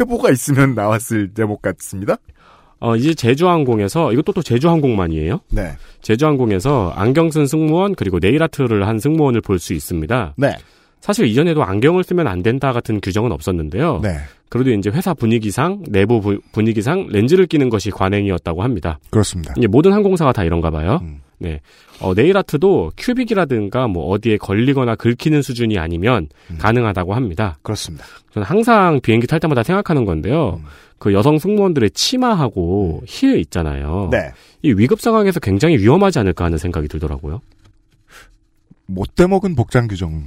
회보가 0.00 0.30
있으면 0.30 0.74
나왔을 0.74 1.30
제목 1.34 1.60
같습니다. 1.60 2.16
어, 2.80 2.96
이제 2.96 3.12
제주항공에서 3.14 4.12
이것도 4.12 4.32
또 4.32 4.42
제주항공만이에요. 4.42 5.40
네, 5.50 5.72
제주항공에서 6.02 6.92
안경 6.96 7.30
쓴 7.30 7.46
승무원 7.46 7.94
그리고 7.94 8.20
네일 8.20 8.42
아트를 8.42 8.86
한 8.86 8.98
승무원을 8.98 9.40
볼 9.40 9.58
수 9.58 9.72
있습니다. 9.74 10.34
네, 10.36 10.56
사실 11.04 11.26
이전에도 11.26 11.62
안경을 11.62 12.02
쓰면 12.02 12.26
안 12.26 12.42
된다 12.42 12.72
같은 12.72 12.98
규정은 12.98 13.30
없었는데요. 13.30 14.00
네, 14.02 14.16
그래도 14.48 14.70
이제 14.70 14.88
회사 14.88 15.12
분위기상 15.12 15.82
내부 15.90 16.22
부- 16.22 16.40
분위기상 16.52 17.08
렌즈를 17.10 17.44
끼는 17.44 17.68
것이 17.68 17.90
관행이었다고 17.90 18.62
합니다. 18.62 18.98
그렇습니다. 19.10 19.52
이게 19.58 19.66
모든 19.66 19.92
항공사가 19.92 20.32
다 20.32 20.44
이런가 20.44 20.70
봐요. 20.70 21.00
음. 21.02 21.20
네. 21.36 21.60
어, 22.00 22.14
네일 22.14 22.34
아트도 22.38 22.92
큐빅이라든가 22.96 23.86
뭐 23.86 24.06
어디에 24.06 24.38
걸리거나 24.38 24.94
긁히는 24.94 25.42
수준이 25.42 25.78
아니면 25.78 26.28
음. 26.50 26.56
가능하다고 26.58 27.12
합니다. 27.12 27.58
그렇습니다. 27.60 28.06
저는 28.32 28.46
항상 28.48 28.98
비행기 29.02 29.26
탈 29.26 29.40
때마다 29.40 29.62
생각하는 29.62 30.06
건데요. 30.06 30.60
음. 30.62 30.64
그 30.98 31.12
여성 31.12 31.38
승무원들의 31.38 31.90
치마하고 31.90 33.02
힐 33.06 33.36
있잖아요. 33.40 34.08
네, 34.10 34.30
이 34.62 34.72
위급 34.72 35.02
상황에서 35.02 35.38
굉장히 35.38 35.76
위험하지 35.76 36.18
않을까 36.20 36.46
하는 36.46 36.56
생각이 36.56 36.88
들더라고요. 36.88 37.42
못돼 38.86 39.26
먹은 39.26 39.54
복장 39.54 39.86
규정 39.86 40.24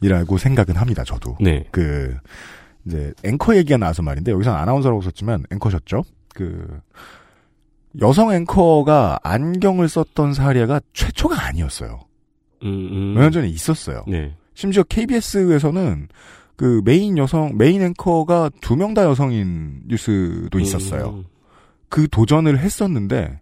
이라고 0.00 0.38
생각은 0.38 0.76
합니다. 0.76 1.04
저도 1.04 1.36
네. 1.40 1.64
그 1.70 2.16
이제 2.86 3.12
앵커 3.24 3.56
얘기가 3.56 3.76
나와서 3.78 4.02
말인데 4.02 4.30
여기서는 4.32 4.58
아나운서라고 4.58 5.00
썼지만 5.02 5.44
앵커셨죠. 5.50 6.02
그 6.34 6.80
여성 8.00 8.32
앵커가 8.32 9.18
안경을 9.22 9.88
썼던 9.88 10.34
사례가 10.34 10.80
최초가 10.92 11.46
아니었어요. 11.46 12.00
음, 12.62 12.68
음. 12.68 13.14
몇년 13.14 13.32
전에 13.32 13.48
있었어요. 13.48 14.04
네. 14.06 14.34
심지어 14.54 14.82
KBS에서는 14.82 16.08
그 16.56 16.80
메인 16.84 17.18
여성 17.18 17.56
메인 17.56 17.82
앵커가 17.82 18.50
두 18.60 18.76
명 18.76 18.94
다 18.94 19.04
여성인 19.04 19.82
뉴스도 19.86 20.58
있었어요. 20.58 21.08
음, 21.10 21.24
그 21.88 22.08
도전을 22.08 22.58
했었는데 22.58 23.40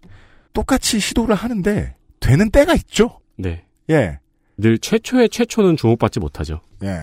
똑같이 0.52 1.00
시도를 1.00 1.34
하는데 1.34 1.94
되는 2.20 2.50
때가 2.50 2.74
있죠. 2.74 3.18
네. 3.36 3.64
예, 3.90 4.18
늘 4.56 4.78
최초의 4.78 5.28
최초는 5.28 5.76
주목받지 5.76 6.20
못하죠. 6.20 6.60
예. 6.82 7.00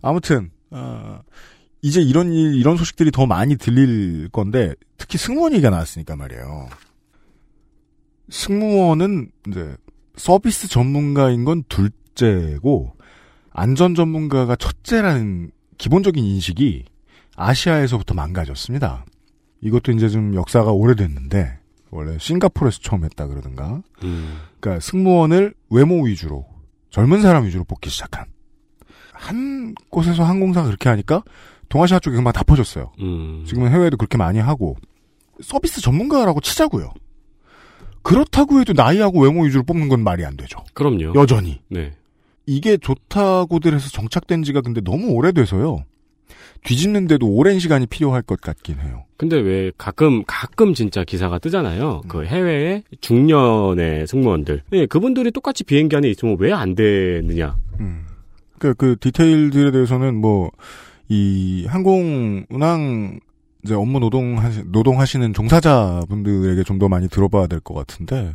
아무튼 0.00 0.50
어, 0.70 1.20
이제 1.82 2.00
이런 2.00 2.32
일 2.32 2.54
이런 2.54 2.76
소식들이 2.76 3.10
더 3.10 3.26
많이 3.26 3.56
들릴 3.56 4.28
건데 4.30 4.74
특히 4.96 5.18
승무원 5.18 5.52
얘기가 5.52 5.70
나왔으니까 5.70 6.16
말이에요. 6.16 6.68
승무원은 8.30 9.30
이제 9.48 9.76
서비스 10.16 10.68
전문가인 10.68 11.44
건 11.44 11.64
둘째고 11.68 12.96
안전 13.50 13.94
전문가가 13.94 14.56
첫째라는 14.56 15.50
기본적인 15.78 16.24
인식이 16.24 16.84
아시아에서부터 17.36 18.14
망가졌습니다. 18.14 19.04
이것도 19.60 19.92
이제 19.92 20.08
좀 20.08 20.34
역사가 20.34 20.72
오래됐는데 20.72 21.58
원래 21.90 22.16
싱가포르에서 22.18 22.80
처음 22.80 23.04
했다 23.04 23.26
그러든가. 23.26 23.82
음. 24.02 24.38
그러니까 24.60 24.80
승무원을 24.80 25.54
외모 25.70 26.04
위주로 26.04 26.46
젊은 26.94 27.22
사람 27.22 27.44
위주로 27.44 27.64
뽑기 27.64 27.90
시작한 27.90 28.26
한 29.12 29.74
곳에서 29.90 30.22
항공사가 30.22 30.66
그렇게 30.66 30.88
하니까 30.88 31.24
동아시아 31.68 31.98
쪽에 31.98 32.14
금방 32.14 32.32
다 32.32 32.44
퍼졌어요. 32.44 32.92
음. 33.00 33.42
지금은 33.48 33.72
해외에도 33.72 33.96
그렇게 33.96 34.16
많이 34.16 34.38
하고 34.38 34.76
서비스 35.42 35.80
전문가라고 35.80 36.40
치자고요. 36.40 36.92
그렇다고 38.02 38.60
해도 38.60 38.74
나이하고 38.74 39.22
외모 39.22 39.42
위주로 39.42 39.64
뽑는 39.64 39.88
건 39.88 40.04
말이 40.04 40.24
안 40.24 40.36
되죠. 40.36 40.60
그럼요. 40.72 41.14
여전히 41.16 41.60
네. 41.68 41.94
이게 42.46 42.76
좋다고들 42.76 43.74
해서 43.74 43.88
정착된 43.88 44.44
지가 44.44 44.60
근데 44.60 44.80
너무 44.80 45.08
오래돼서요. 45.14 45.84
뒤집는데도 46.64 47.26
오랜 47.28 47.58
시간이 47.58 47.86
필요할 47.86 48.22
것 48.22 48.40
같긴 48.40 48.80
해요. 48.80 49.04
근데 49.16 49.36
왜 49.36 49.70
가끔 49.78 50.24
가끔 50.26 50.74
진짜 50.74 51.04
기사가 51.04 51.38
뜨잖아요. 51.38 52.00
음. 52.04 52.08
그 52.08 52.24
해외의 52.24 52.82
중년의 53.00 54.06
승무원들. 54.06 54.62
네, 54.70 54.86
그분들이 54.86 55.30
똑같이 55.30 55.62
비행기 55.64 55.94
안에 55.94 56.08
있으면 56.10 56.36
왜 56.40 56.52
안 56.52 56.74
되느냐. 56.74 57.56
음. 57.80 58.06
그, 58.58 58.74
그 58.74 58.96
디테일들에 58.98 59.70
대해서는 59.72 60.14
뭐, 60.16 60.50
이 61.08 61.66
항공 61.68 62.46
운항 62.48 63.20
이제 63.64 63.74
업무 63.74 63.98
노동하시, 64.00 64.62
노동하시는 64.66 65.32
종사자분들에게 65.34 66.62
좀 66.64 66.78
더 66.78 66.88
많이 66.88 67.08
들어봐야 67.08 67.46
될 67.46 67.60
것 67.60 67.74
같은데, 67.74 68.34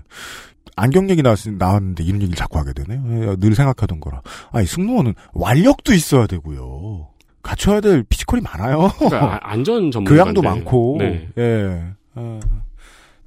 안경 0.76 1.10
얘기 1.10 1.22
나왔, 1.22 1.40
나왔는데 1.48 2.04
이런 2.04 2.22
얘기를 2.22 2.36
자꾸 2.36 2.58
하게 2.60 2.74
되네요. 2.74 3.02
예, 3.32 3.36
늘 3.38 3.56
생각하던 3.56 4.00
거라. 4.00 4.22
아니, 4.52 4.66
승무원은 4.66 5.14
완력도 5.34 5.94
있어야 5.94 6.26
되고요. 6.28 7.08
갖춰야 7.50 7.82
될 7.82 8.04
피지컬이 8.04 8.42
많아요. 8.44 8.92
그러니까 8.98 9.36
아- 9.36 9.40
안전 9.52 9.90
전문가. 9.92 10.12
교양도 10.14 10.42
많고, 10.42 10.98
네. 11.00 11.28
예. 11.38 11.84
어, 12.16 12.40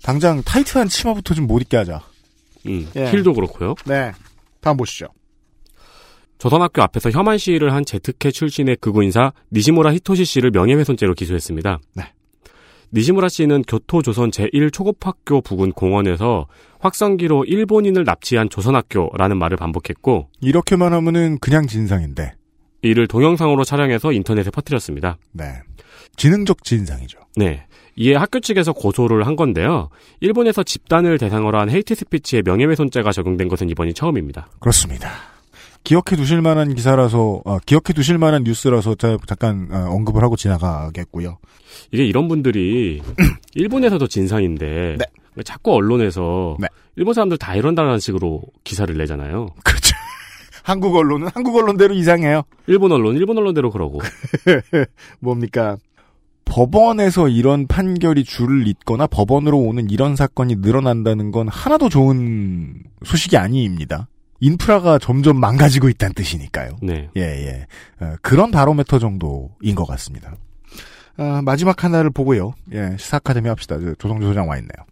당장 0.02 0.42
타이트한 0.42 0.88
치마부터 0.88 1.34
좀 1.34 1.46
못 1.46 1.60
입게 1.62 1.76
하자. 1.76 2.00
음, 2.66 2.88
예. 2.96 3.10
힐도 3.10 3.34
그렇고요. 3.34 3.74
네. 3.86 4.12
다음 4.60 4.76
보시죠. 4.76 5.06
조선학교 6.38 6.82
앞에서 6.82 7.10
혐한 7.10 7.38
시위를 7.38 7.72
한 7.72 7.84
제트케 7.84 8.30
출신의 8.32 8.76
극우 8.80 9.02
인사 9.04 9.32
니시무라 9.52 9.92
히토시 9.94 10.24
씨를 10.24 10.50
명예훼손죄로 10.50 11.14
기소했습니다. 11.14 11.78
네. 11.94 12.04
니시무라 12.92 13.28
씨는 13.28 13.62
교토조선 13.62 14.30
제1초급학교 14.30 15.42
부근 15.42 15.72
공원에서 15.72 16.46
확성기로 16.80 17.44
일본인을 17.44 18.04
납치한 18.04 18.50
조선학교라는 18.50 19.38
말을 19.38 19.56
반복했고 19.56 20.28
이렇게만 20.40 20.92
하면은 20.92 21.38
그냥 21.40 21.66
진상인데. 21.66 22.32
이를 22.82 23.06
동영상으로 23.06 23.64
촬영해서 23.64 24.12
인터넷에 24.12 24.50
퍼뜨렸습니다. 24.50 25.16
네. 25.32 25.44
지능적 26.16 26.64
진상이죠. 26.64 27.18
네. 27.36 27.64
이에 27.96 28.14
학교 28.16 28.40
측에서 28.40 28.72
고소를 28.72 29.26
한 29.26 29.36
건데요. 29.36 29.88
일본에서 30.20 30.62
집단을 30.62 31.18
대상으로 31.18 31.58
한 31.58 31.70
헤이트 31.70 31.94
스피치에 31.94 32.42
명예훼손죄가 32.44 33.12
적용된 33.12 33.48
것은 33.48 33.68
이번이 33.70 33.94
처음입니다. 33.94 34.48
그렇습니다. 34.60 35.10
기억해 35.84 36.16
두실 36.16 36.40
만한 36.42 36.74
기사라서, 36.74 37.42
어, 37.44 37.58
기억해 37.66 37.92
두실 37.94 38.16
만한 38.16 38.44
뉴스라서 38.44 38.94
자- 38.94 39.18
잠깐 39.26 39.68
어, 39.72 39.88
언급을 39.90 40.22
하고 40.22 40.36
지나가겠고요. 40.36 41.38
이게 41.90 42.04
이런 42.04 42.28
분들이 42.28 43.02
일본에서도 43.54 44.06
진상인데 44.06 44.96
네. 44.98 45.42
자꾸 45.44 45.74
언론에서 45.74 46.56
네. 46.60 46.68
일본 46.96 47.14
사람들 47.14 47.36
다 47.38 47.54
이런다는 47.56 47.98
식으로 47.98 48.42
기사를 48.64 48.96
내잖아요. 48.96 49.48
그렇죠. 49.64 49.91
한국 50.62 50.94
언론은 50.96 51.28
한국 51.34 51.56
언론대로 51.56 51.94
이상해요. 51.94 52.42
일본 52.66 52.92
언론 52.92 53.16
일본 53.16 53.38
언론대로 53.38 53.70
그러고 53.70 54.00
뭡니까? 55.20 55.76
법원에서 56.44 57.28
이런 57.28 57.66
판결이 57.66 58.24
줄을 58.24 58.66
잇거나 58.66 59.06
법원으로 59.06 59.58
오는 59.58 59.88
이런 59.90 60.16
사건이 60.16 60.56
늘어난다는 60.56 61.30
건 61.30 61.48
하나도 61.48 61.88
좋은 61.88 62.82
소식이 63.04 63.36
아니입니다. 63.36 64.08
인프라가 64.40 64.98
점점 64.98 65.38
망가지고 65.38 65.88
있다는 65.88 66.14
뜻이니까요. 66.14 66.76
네. 66.82 67.08
예, 67.16 67.20
예. 67.22 67.66
어, 68.04 68.16
그런 68.22 68.50
바로메터 68.50 68.98
정도인 68.98 69.74
것 69.76 69.86
같습니다. 69.86 70.34
아, 71.16 71.40
마지막 71.44 71.84
하나를 71.84 72.10
보고요. 72.10 72.52
예, 72.72 72.96
시사 72.98 73.18
아카데미 73.18 73.48
합시다. 73.48 73.78
저 73.78 73.94
조성주 73.94 74.26
소장 74.26 74.48
와 74.48 74.56
있네요. 74.56 74.84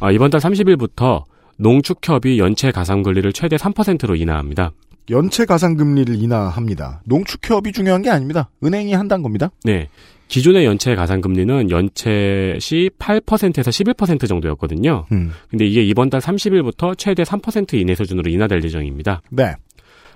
아, 0.00 0.10
이번 0.10 0.30
달 0.30 0.40
30일부터 0.40 1.24
농축협이 1.62 2.38
연체 2.38 2.70
가상 2.72 3.02
권리를 3.02 3.32
최대 3.32 3.56
3%로 3.56 4.16
인하합니다. 4.16 4.72
연체 5.10 5.44
가상금리를 5.44 6.14
인하합니다. 6.14 7.02
농축협이 7.04 7.72
중요한 7.72 8.02
게 8.02 8.10
아닙니다. 8.10 8.50
은행이 8.62 8.92
한다는 8.92 9.22
겁니다. 9.22 9.50
네. 9.64 9.88
기존의 10.28 10.64
연체 10.64 10.94
가상 10.94 11.20
금리는 11.20 11.70
연체 11.70 12.56
시 12.60 12.90
8%에서 12.98 13.70
11% 13.70 14.26
정도였거든요. 14.28 15.06
음, 15.12 15.32
근데 15.50 15.66
이게 15.66 15.82
이번 15.82 16.08
달 16.08 16.20
30일부터 16.20 16.96
최대 16.96 17.22
3% 17.22 17.74
이내 17.74 17.94
수준으로 17.94 18.30
인하될 18.30 18.64
예정입니다. 18.64 19.22
네. 19.30 19.54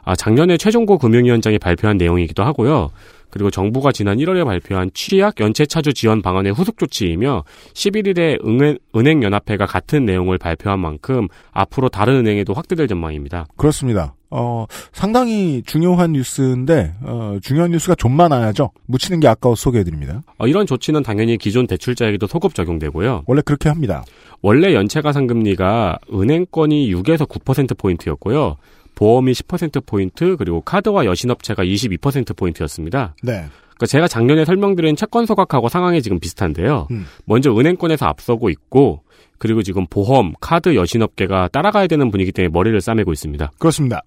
아, 0.04 0.14
작년에 0.14 0.56
최종고 0.56 0.98
금융위원장이 0.98 1.58
발표한 1.58 1.96
내용이기도 1.96 2.44
하고요. 2.44 2.90
그리고 3.30 3.50
정부가 3.50 3.92
지난 3.92 4.18
1월에 4.18 4.44
발표한 4.44 4.90
취약 4.94 5.40
연체 5.40 5.66
차주 5.66 5.94
지원 5.94 6.22
방안의 6.22 6.52
후속 6.52 6.78
조치이며 6.78 7.44
11일에 7.74 8.44
은행, 8.46 8.78
은행연합회가 8.94 9.66
같은 9.66 10.04
내용을 10.04 10.38
발표한 10.38 10.78
만큼 10.78 11.28
앞으로 11.52 11.88
다른 11.88 12.16
은행에도 12.16 12.54
확대될 12.54 12.88
전망입니다. 12.88 13.46
그렇습니다. 13.56 14.14
어, 14.30 14.66
상당히 14.92 15.62
중요한 15.64 16.12
뉴스인데, 16.12 16.94
어, 17.02 17.38
중요한 17.42 17.70
뉴스가 17.70 17.94
좀 17.94 18.12
많아야죠. 18.16 18.70
묻히는 18.86 19.20
게 19.20 19.28
아까워서 19.28 19.62
소개해드립니다. 19.62 20.22
어, 20.38 20.46
이런 20.46 20.66
조치는 20.66 21.02
당연히 21.02 21.38
기존 21.38 21.66
대출자에게도 21.66 22.26
소급 22.26 22.54
적용되고요. 22.54 23.22
원래 23.26 23.40
그렇게 23.44 23.68
합니다. 23.68 24.04
원래 24.42 24.74
연체 24.74 25.00
가상금리가 25.00 25.98
은행권이 26.12 26.92
6에서 26.92 27.28
9%포인트였고요. 27.28 28.56
보험이 28.96 29.32
10%포인트, 29.32 30.36
그리고 30.36 30.62
카드와 30.62 31.04
여신업체가 31.04 31.62
22%포인트였습니다. 31.62 33.14
네. 33.22 33.44
그러니까 33.76 33.86
제가 33.86 34.08
작년에 34.08 34.44
설명드린 34.44 34.96
채권 34.96 35.26
소각하고 35.26 35.68
상황이 35.68 36.02
지금 36.02 36.18
비슷한데요. 36.18 36.88
음. 36.90 37.06
먼저 37.26 37.56
은행권에서 37.56 38.06
앞서고 38.06 38.50
있고, 38.50 39.02
그리고 39.38 39.62
지금 39.62 39.86
보험, 39.86 40.32
카드 40.40 40.74
여신업계가 40.74 41.48
따라가야 41.48 41.86
되는 41.86 42.10
분위기 42.10 42.32
때문에 42.32 42.50
머리를 42.50 42.80
싸매고 42.80 43.12
있습니다. 43.12 43.52
그렇습니다. 43.58 44.02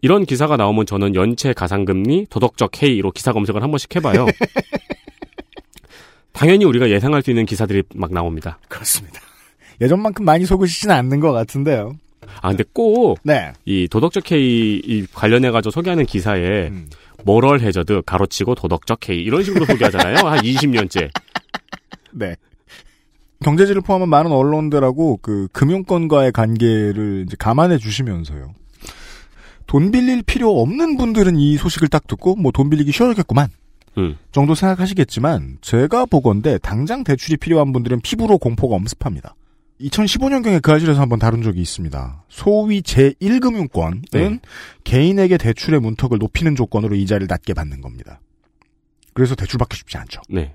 이런 0.00 0.24
기사가 0.24 0.56
나오면 0.56 0.86
저는 0.86 1.14
연체 1.14 1.52
가상금리, 1.52 2.26
도덕적 2.30 2.82
해이로 2.82 3.12
기사 3.12 3.32
검색을 3.32 3.62
한 3.62 3.70
번씩 3.70 3.94
해봐요. 3.96 4.26
당연히 6.32 6.64
우리가 6.64 6.88
예상할 6.88 7.22
수 7.22 7.30
있는 7.30 7.44
기사들이 7.44 7.82
막 7.94 8.12
나옵니다. 8.12 8.58
그렇습니다. 8.68 9.20
예전만큼 9.80 10.24
많이 10.24 10.46
속으시지는 10.46 10.94
않는 10.94 11.20
것 11.20 11.32
같은데요. 11.32 11.96
아, 12.40 12.48
근데 12.48 12.64
꼭, 12.72 13.18
네. 13.22 13.52
이 13.64 13.88
도덕적 13.88 14.24
K 14.24 14.80
이 14.84 15.06
관련해 15.12 15.50
가지고 15.50 15.70
소개하는 15.70 16.06
기사에, 16.06 16.68
음. 16.68 16.88
모럴 17.24 17.60
해저드, 17.60 18.02
가로치고 18.04 18.54
도덕적 18.54 19.00
K, 19.00 19.18
이런 19.18 19.42
식으로 19.42 19.64
소개하잖아요. 19.66 20.16
한 20.26 20.38
20년째. 20.40 21.10
네. 22.12 22.36
경제지를 23.42 23.82
포함한 23.82 24.08
많은 24.08 24.30
언론들하고 24.30 25.18
그 25.20 25.48
금융권과의 25.52 26.32
관계를 26.32 27.24
이제 27.26 27.36
감안해 27.38 27.78
주시면서요. 27.78 28.54
돈 29.66 29.90
빌릴 29.90 30.22
필요 30.22 30.60
없는 30.60 30.96
분들은 30.96 31.36
이 31.36 31.56
소식을 31.56 31.88
딱 31.88 32.06
듣고 32.06 32.36
뭐 32.36 32.52
돈 32.52 32.70
빌리기 32.70 32.92
쉬워졌겠구만 32.92 33.48
음. 33.98 34.16
정도 34.30 34.54
생각하시겠지만 34.54 35.58
제가 35.60 36.06
보건데 36.06 36.58
당장 36.58 37.04
대출이 37.04 37.36
필요한 37.38 37.72
분들은 37.72 38.00
피부로 38.02 38.38
공포가 38.38 38.76
엄습합니다. 38.76 39.34
2015년경에 39.82 40.62
그 40.62 40.72
아실에서 40.72 41.00
한번 41.00 41.18
다룬 41.18 41.42
적이 41.42 41.60
있습니다. 41.60 42.24
소위 42.28 42.82
제1금융권은 42.82 44.02
네. 44.12 44.40
개인에게 44.84 45.36
대출의 45.36 45.80
문턱을 45.80 46.18
높이는 46.18 46.54
조건으로 46.54 46.94
이자를 46.94 47.26
낮게 47.28 47.54
받는 47.54 47.80
겁니다. 47.80 48.20
그래서 49.12 49.34
대출받기 49.34 49.76
쉽지 49.76 49.98
않죠. 49.98 50.20
네. 50.28 50.54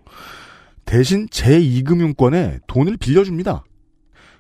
대신 0.86 1.28
제2금융권에 1.28 2.62
돈을 2.68 2.98
빌려줍니다. 2.98 3.63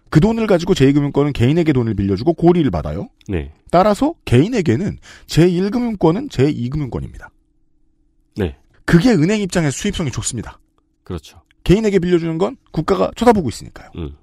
그 0.09 0.19
돈을 0.19 0.47
가지고 0.47 0.73
제2금융권은 0.73 1.33
개인에게 1.33 1.73
돈을 1.73 1.93
빌려주고 1.93 2.33
고리를 2.33 2.69
받아요. 2.71 3.09
네. 3.27 3.51
따라서 3.69 4.13
개인에게는 4.25 4.97
제1금융권은 5.27 6.29
제2금융권입니다. 6.29 7.27
네. 8.37 8.57
그게 8.85 9.11
은행 9.11 9.41
입장에서 9.41 9.71
수입성이 9.71 10.11
좋습니다. 10.11 10.59
그렇죠. 11.03 11.41
개인에게 11.65 11.99
빌려주는 11.99 12.37
건 12.37 12.55
국가가 12.71 13.11
쳐다보고 13.17 13.49
있으니까요. 13.49 13.89
음. 13.97 14.15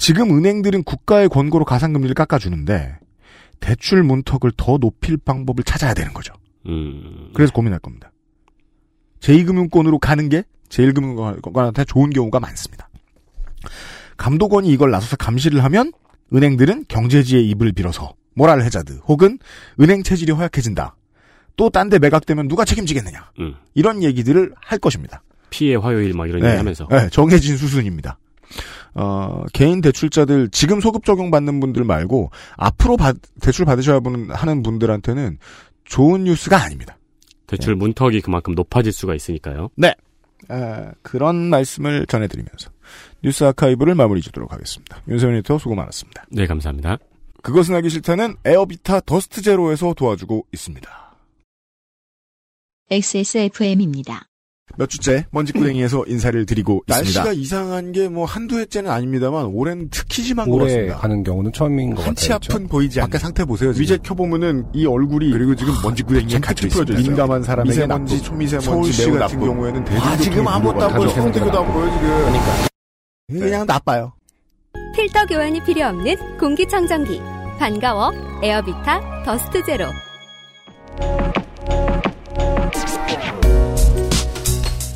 지금 0.00 0.36
은행들은 0.36 0.82
국가의 0.84 1.28
권고로 1.28 1.66
가상금리를 1.66 2.14
깎아주는데 2.14 2.98
대출 3.60 4.02
문턱을 4.02 4.52
더 4.56 4.78
높일 4.78 5.18
방법을 5.18 5.62
찾아야 5.64 5.92
되는 5.92 6.14
거죠. 6.14 6.32
음. 6.66 7.30
그래서 7.34 7.52
고민할 7.52 7.78
겁니다. 7.80 8.10
제2금융권으로 9.20 9.98
가는 9.98 10.30
게 10.30 10.44
제1금융권한테 10.70 11.86
좋은 11.86 12.08
경우가 12.10 12.40
많습니다. 12.40 12.88
감독원이 14.16 14.70
이걸 14.70 14.90
나서서 14.90 15.16
감시를 15.16 15.62
하면 15.64 15.92
은행들은 16.32 16.86
경제지의 16.88 17.46
입을 17.50 17.72
빌어서 17.72 18.14
모랄 18.34 18.62
해자드 18.62 19.00
혹은 19.06 19.38
은행 19.80 20.02
체질이 20.02 20.32
허약해진다. 20.32 20.96
또 21.56 21.68
딴 21.68 21.90
데 21.90 21.98
매각되면 21.98 22.48
누가 22.48 22.64
책임지겠느냐. 22.64 23.32
음. 23.40 23.54
이런 23.74 24.02
얘기들을 24.02 24.54
할 24.58 24.78
것입니다. 24.78 25.22
피해 25.50 25.74
화요일 25.74 26.14
막 26.14 26.26
이런 26.26 26.40
네, 26.40 26.48
얘기 26.48 26.56
하면서. 26.56 26.88
네, 26.88 27.10
정해진 27.10 27.58
수순입니다. 27.58 28.18
어, 28.94 29.44
개인 29.52 29.80
대출자들 29.80 30.48
지금 30.50 30.80
소급 30.80 31.04
적용 31.04 31.30
받는 31.30 31.60
분들 31.60 31.84
말고 31.84 32.30
앞으로 32.56 32.96
받- 32.96 33.16
대출 33.40 33.64
받으셔야 33.64 34.00
하는 34.30 34.62
분들한테는 34.62 35.38
좋은 35.84 36.24
뉴스가 36.24 36.62
아닙니다. 36.62 36.96
대출 37.46 37.74
문턱이 37.74 38.20
그만큼 38.20 38.54
높아질 38.54 38.92
수가 38.92 39.14
있으니까요. 39.14 39.70
아, 40.48 40.92
그런 41.02 41.36
말씀을 41.50 42.06
전해드리면서 42.06 42.70
뉴스 43.22 43.44
아카이브를 43.44 43.94
마무리 43.94 44.20
짓도록 44.22 44.52
하겠습니다. 44.52 45.02
윤세민 45.08 45.36
리터 45.36 45.58
수고 45.58 45.74
많았습니다. 45.74 46.24
네, 46.30 46.46
감사합니다. 46.46 46.98
그것은 47.42 47.74
하기 47.76 47.88
싫다는 47.90 48.36
에어비타 48.44 49.00
더스트 49.00 49.42
제로에서 49.42 49.94
도와주고 49.94 50.46
있습니다. 50.52 50.88
XSFM입니다. 52.90 54.29
몇 54.76 54.88
주째 54.88 55.26
먼지구덩이에서 55.30 56.04
인사를 56.08 56.46
드리고 56.46 56.82
있습니다. 56.88 57.20
날씨가 57.22 57.32
이상한 57.40 57.92
게 57.92 58.08
뭐 58.10 58.24
한두 58.24 58.58
해째는 58.58 58.90
아닙니다만 58.90 59.46
올해는 59.46 59.88
특히 59.90 60.22
심한 60.22 60.48
것 60.50 60.58
같습니다. 60.58 60.96
가는 60.96 61.22
경우는 61.22 61.52
처음인 61.52 61.94
것 61.94 62.06
한치 62.06 62.28
같아요. 62.30 62.54
앞은 62.56 62.68
보이지 62.68 63.00
않는 63.00 63.10
밖에 63.10 63.18
상태 63.18 63.44
보세요. 63.44 63.72
지금. 63.72 63.82
위제 63.82 63.98
켜보면은 64.02 64.64
이 64.74 64.86
얼굴이 64.86 65.30
그리고 65.30 65.54
지금 65.54 65.72
먼지구덩이에 65.82 66.40
갇혀 66.40 66.66
있습니다. 66.66 66.98
민감한 66.98 67.42
사람에게 67.42 67.70
미세먼지, 67.70 68.14
나쁘고. 68.14 68.28
초미세먼지 68.28 68.66
서울시 68.66 69.06
매우 69.10 69.18
같은 69.18 69.36
나쁜. 69.38 69.48
경우에는 69.52 69.80
아, 69.80 69.84
대중교통이 69.84 70.18
지금 70.22 70.48
아무것도 70.48 70.84
안 70.86 70.94
보여. 70.94 71.08
손대기도 71.10 71.58
안 71.64 71.72
보여 71.72 71.84
지금. 71.92 72.08
그러니까. 72.08 72.68
그냥 73.28 73.66
나빠요. 73.66 74.12
필터 74.96 75.26
교환이 75.26 75.62
필요 75.64 75.86
없는 75.86 76.38
공기청정기. 76.38 77.20
반가워. 77.58 78.12
에어비타 78.42 79.22
더스트 79.24 79.62
제로. 79.66 79.86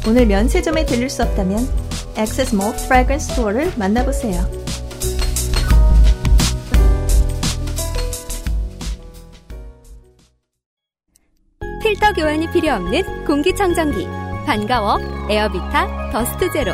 오늘 0.07 0.27
면세점에 0.27 0.85
들릴 0.87 1.09
수 1.09 1.23
없다면 1.23 1.59
XS몰 2.17 2.75
fragrance 2.89 3.29
store를 3.29 3.73
만나보세요. 3.77 4.65
교환이 12.15 12.49
필요 12.53 12.73
없는 12.73 13.25
공기청정기. 13.25 14.07
반가워 14.47 14.99
에어비타 15.29 16.11
더스트 16.13 16.53
제로. 16.53 16.73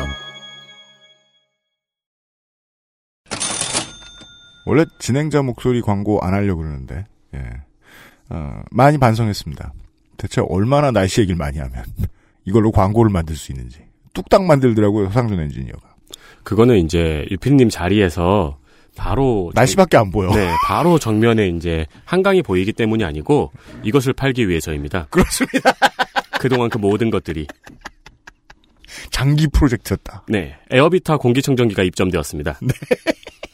원래 4.67 4.85
진행자 4.99 5.41
목소리 5.41 5.81
광고 5.81 6.21
안 6.21 6.35
하려고 6.35 6.61
그러는데, 6.61 7.05
예. 7.33 7.39
어, 8.29 8.61
많이 8.69 8.99
반성했습니다. 8.99 9.73
대체 10.17 10.41
얼마나 10.47 10.91
날씨 10.91 11.21
얘기를 11.21 11.35
많이 11.35 11.57
하면 11.57 11.83
이걸로 12.45 12.71
광고를 12.71 13.11
만들 13.11 13.35
수 13.35 13.51
있는지. 13.51 13.79
뚝딱 14.13 14.43
만들더라고요, 14.43 15.09
상준 15.11 15.39
엔지니어가. 15.39 15.95
그거는 16.43 16.77
이제 16.77 17.25
유피님 17.31 17.69
자리에서 17.69 18.57
바로 18.95 19.51
날씨밖에 19.55 19.97
안 19.97 20.11
보여. 20.11 20.31
네, 20.31 20.49
바로 20.65 20.99
정면에 20.99 21.47
이제 21.49 21.85
한강이 22.05 22.41
보이기 22.41 22.73
때문이 22.73 23.03
아니고 23.03 23.51
이것을 23.83 24.13
팔기 24.13 24.49
위해서입니다. 24.49 25.07
그렇습니다. 25.09 25.73
그동안 26.39 26.69
그 26.69 26.77
모든 26.77 27.09
것들이 27.09 27.47
장기 29.11 29.47
프로젝트였다. 29.47 30.23
네, 30.27 30.57
에어비타 30.69 31.17
공기청정기가 31.17 31.83
입점되었습니다. 31.83 32.59
네. 32.61 32.73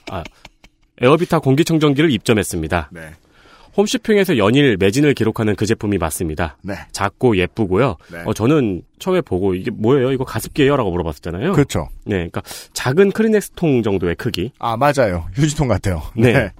아, 0.09 0.23
에어비타 1.01 1.39
공기청정기를 1.39 2.09
입점했습니다. 2.11 2.89
네. 2.91 3.11
홈쇼핑에서 3.77 4.37
연일 4.37 4.75
매진을 4.77 5.13
기록하는 5.13 5.55
그 5.55 5.65
제품이 5.65 5.97
맞습니다. 5.99 6.57
네. 6.63 6.73
작고 6.91 7.37
예쁘고요. 7.37 7.95
네. 8.11 8.23
어, 8.25 8.33
저는 8.33 8.81
처음에 8.99 9.21
보고 9.21 9.53
이게 9.53 9.69
뭐예요? 9.71 10.11
이거 10.11 10.23
가습기예요?라고 10.25 10.89
물어봤었잖아요. 10.91 11.53
그렇죠. 11.53 11.87
네, 12.05 12.15
그러니까 12.15 12.41
작은 12.73 13.11
크리넥스 13.11 13.51
통 13.55 13.83
정도의 13.83 14.15
크기. 14.15 14.51
아, 14.59 14.75
맞아요. 14.75 15.27
휴지통 15.35 15.67
같아요. 15.67 16.01
네. 16.15 16.51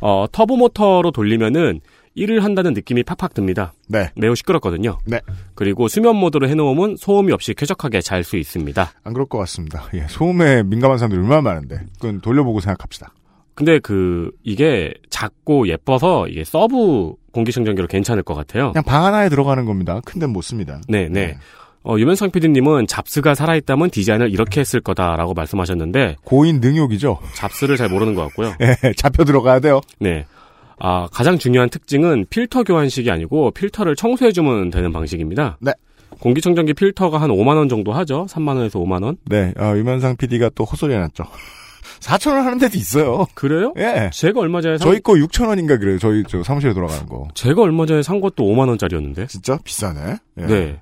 어, 0.00 0.26
터보 0.30 0.56
모터로 0.56 1.12
돌리면은 1.12 1.80
일을 2.14 2.42
한다는 2.42 2.72
느낌이 2.72 3.02
팍팍 3.02 3.34
듭니다. 3.34 3.74
네. 3.88 4.10
매우 4.16 4.34
시끄럽거든요. 4.34 4.98
네. 5.04 5.20
그리고 5.54 5.86
수면 5.86 6.16
모드로 6.16 6.48
해놓으면 6.48 6.96
소음이 6.96 7.30
없이 7.30 7.52
쾌적하게 7.54 8.00
잘 8.00 8.24
수 8.24 8.38
있습니다. 8.38 8.90
안 9.04 9.12
그럴 9.12 9.26
것 9.26 9.36
같습니다. 9.38 9.84
예, 9.94 10.06
소음에 10.08 10.62
민감한 10.62 10.96
사람들이 10.98 11.20
얼마나 11.20 11.42
많은데. 11.42 11.80
그건 12.00 12.20
돌려보고 12.22 12.60
생각합시다. 12.60 13.12
근데 13.56 13.78
그 13.78 14.30
이게 14.44 14.92
작고 15.08 15.66
예뻐서 15.68 16.28
이게 16.28 16.44
sub 16.44 17.14
공기청정기로 17.32 17.88
괜찮을 17.88 18.22
것 18.22 18.34
같아요. 18.34 18.72
그냥 18.72 18.84
방 18.84 19.04
하나에 19.04 19.30
들어가는 19.30 19.64
겁니다. 19.64 20.00
큰 20.04 20.20
데는 20.20 20.32
못 20.32 20.42
씁니다. 20.42 20.80
네, 20.88 21.08
네. 21.10 21.38
어, 21.82 21.96
유면상 21.98 22.30
PD님은 22.30 22.86
잡스가 22.86 23.34
살아있다면 23.34 23.90
디자인을 23.90 24.30
이렇게 24.30 24.60
했을 24.60 24.80
거다라고 24.80 25.32
말씀하셨는데 25.32 26.16
고인 26.24 26.60
능욕이죠. 26.60 27.18
잡스를 27.34 27.78
잘 27.78 27.88
모르는 27.88 28.14
것 28.14 28.22
같고요. 28.24 28.52
예, 28.60 28.92
잡혀 28.94 29.24
들어가야 29.24 29.60
돼요. 29.60 29.80
네. 30.00 30.26
아, 30.78 31.08
가장 31.10 31.38
중요한 31.38 31.70
특징은 31.70 32.26
필터 32.28 32.64
교환식이 32.64 33.10
아니고 33.10 33.52
필터를 33.52 33.96
청소해주면 33.96 34.70
되는 34.70 34.92
방식입니다. 34.92 35.56
네. 35.60 35.72
공기청정기 36.20 36.74
필터가 36.74 37.20
한 37.20 37.30
5만원 37.30 37.70
정도 37.70 37.92
하죠. 37.94 38.26
3만원에서 38.28 38.72
5만원. 38.72 39.16
네, 39.24 39.54
어, 39.58 39.74
유면상 39.76 40.16
PD가 40.16 40.50
또 40.54 40.64
헛소리 40.64 40.92
해놨죠. 40.92 41.24
4천 42.00 42.32
원 42.34 42.44
하는 42.44 42.58
데도 42.58 42.76
있어요. 42.76 43.26
그래요? 43.34 43.72
예. 43.78 44.10
제가 44.12 44.40
얼마 44.40 44.60
전에 44.60 44.78
산, 44.78 44.86
저희 44.86 45.00
거 45.00 45.12
6천 45.14 45.48
원인가 45.48 45.78
그래요. 45.78 45.98
저희 45.98 46.22
저 46.28 46.42
사무실에 46.42 46.74
돌아가는 46.74 47.06
거. 47.06 47.28
제가 47.34 47.62
얼마 47.62 47.86
전에 47.86 48.02
산 48.02 48.20
것도 48.20 48.44
5만 48.44 48.68
원짜리였는데. 48.68 49.26
진짜 49.26 49.58
비싸네. 49.64 50.16
예. 50.38 50.46
네. 50.46 50.80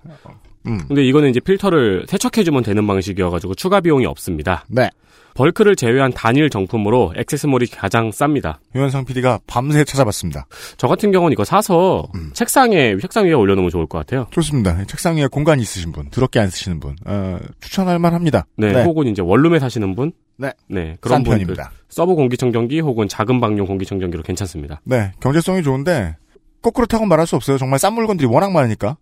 음. 0.66 0.80
근데 0.88 1.04
이거는 1.04 1.30
이제 1.30 1.40
필터를 1.40 2.06
세척해주면 2.08 2.62
되는 2.62 2.86
방식이어가지고 2.86 3.54
추가 3.54 3.80
비용이 3.80 4.06
없습니다. 4.06 4.64
네. 4.68 4.90
bulk를 5.34 5.74
제외한 5.76 6.12
단일 6.12 6.48
정품으로 6.48 7.12
액세스몰이 7.16 7.66
가장 7.66 8.10
쌉니다. 8.10 8.58
유면상 8.74 9.04
PD가 9.04 9.40
밤새 9.46 9.84
찾아봤습니다. 9.84 10.46
저 10.76 10.86
같은 10.86 11.10
경우는 11.10 11.32
이거 11.32 11.44
사서 11.44 12.06
음. 12.14 12.30
책상에 12.32 12.96
책상 12.98 13.26
위에 13.26 13.32
올려놓으면 13.32 13.70
좋을 13.70 13.86
것 13.86 13.98
같아요. 13.98 14.28
좋습니다. 14.30 14.84
책상 14.86 15.16
위에 15.16 15.26
공간이 15.26 15.60
있으신 15.62 15.92
분, 15.92 16.08
더럽게 16.10 16.38
안 16.38 16.50
쓰시는 16.50 16.80
분, 16.80 16.94
어, 17.04 17.38
추천할 17.60 17.98
만합니다. 17.98 18.46
네, 18.56 18.84
혹은 18.84 19.08
이제 19.08 19.22
원룸에 19.22 19.58
사시는 19.58 19.96
분, 19.96 20.12
네. 20.36 20.52
네 20.68 20.96
그런 21.00 21.16
싼 21.18 21.24
편입니다. 21.24 21.72
sub 21.88 22.14
공기청정기 22.14 22.80
혹은 22.80 23.08
작은 23.08 23.40
방용 23.40 23.66
공기청정기로 23.66 24.22
괜찮습니다. 24.22 24.80
네, 24.84 25.12
경제성이 25.20 25.62
좋은데 25.62 26.16
거꾸로 26.62 26.86
타고 26.86 27.06
말할 27.06 27.26
수 27.26 27.36
없어요. 27.36 27.58
정말 27.58 27.78
싼 27.78 27.92
물건들이 27.92 28.26
워낙 28.26 28.52
많으니까. 28.52 28.96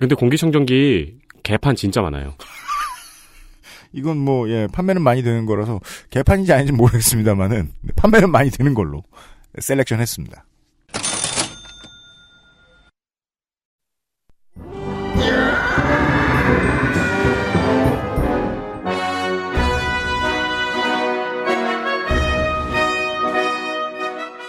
근데 0.00 0.14
공기청정기 0.14 1.18
개판 1.42 1.76
진짜 1.76 2.00
많아요. 2.00 2.34
이건 3.92 4.16
뭐, 4.16 4.48
예, 4.48 4.66
판매는 4.72 5.02
많이 5.02 5.22
되는 5.22 5.44
거라서, 5.44 5.80
개판인지 6.08 6.52
아닌지 6.52 6.72
모르겠습니다만은, 6.72 7.70
판매는 7.96 8.30
많이 8.30 8.50
되는 8.50 8.72
걸로, 8.72 9.02
셀렉션 9.58 10.00
했습니다. 10.00 10.44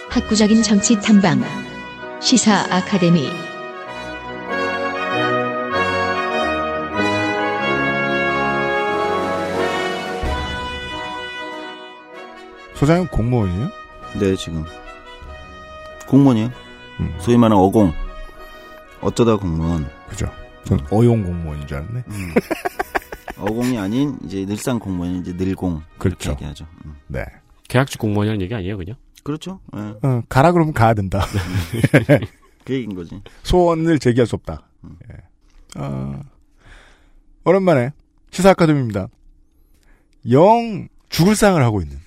학구적인 0.08 0.62
정치 0.62 0.98
탐방. 1.00 1.42
시사 2.20 2.66
아카데미. 2.70 3.51
소장님 12.82 13.06
공무원이에요? 13.12 13.70
네, 14.18 14.34
지금. 14.34 14.64
공무원이요? 16.08 16.50
음. 16.98 17.14
소위 17.20 17.36
말하는 17.36 17.56
어공. 17.56 17.92
어쩌다 19.00 19.36
공무원. 19.36 19.88
그죠. 20.08 20.28
전 20.64 20.84
어용 20.90 21.22
공무원인 21.22 21.64
줄 21.68 21.76
알았네. 21.76 22.02
음. 22.08 22.34
어공이 23.38 23.78
아닌 23.78 24.18
이제 24.24 24.44
늘상 24.44 24.80
공무원이 24.80 25.20
이제 25.20 25.32
늘공. 25.32 25.80
그렇죠. 25.96 26.30
이렇게 26.30 26.44
얘기하죠. 26.44 26.66
음. 26.84 26.96
네. 27.06 27.24
계약직 27.68 28.00
공무원이라는 28.00 28.42
얘기 28.42 28.52
아니에요, 28.52 28.76
그냥? 28.76 28.96
그렇죠. 29.22 29.60
예. 29.76 29.78
어, 30.02 30.22
가라 30.28 30.50
그러면 30.50 30.74
가야 30.74 30.92
된다. 30.94 31.24
그 32.66 32.74
얘기인 32.74 32.96
거지. 32.96 33.22
소원을 33.44 34.00
제기할 34.00 34.26
수 34.26 34.34
없다. 34.34 34.66
예. 35.08 35.80
어, 35.80 36.20
오랜만에 37.44 37.92
시사 38.32 38.50
아카데미입니다. 38.50 39.06
영 40.32 40.88
죽을 41.10 41.36
상을 41.36 41.62
하고 41.62 41.80
있는 41.80 42.01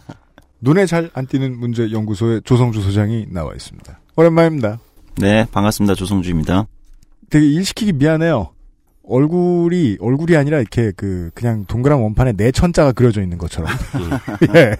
눈에 0.60 0.86
잘 0.86 1.10
안 1.14 1.26
띄는 1.26 1.58
문제 1.58 1.90
연구소의 1.90 2.42
조성주 2.44 2.80
소장이 2.80 3.26
나와 3.30 3.52
있습니다. 3.54 4.00
오랜만입니다. 4.16 4.78
네, 5.18 5.46
반갑습니다. 5.52 5.94
조성주입니다. 5.94 6.66
되게 7.30 7.46
일 7.46 7.64
시키기 7.64 7.92
미안해요. 7.92 8.50
얼굴이 9.08 9.98
얼굴이 10.00 10.36
아니라 10.36 10.58
이렇게 10.58 10.92
그 10.96 11.30
그냥 11.34 11.64
동그란 11.66 12.00
원판에 12.00 12.32
네 12.32 12.50
천자가 12.50 12.92
그려져 12.92 13.22
있는 13.22 13.38
것처럼 13.38 13.70
예. 14.56 14.74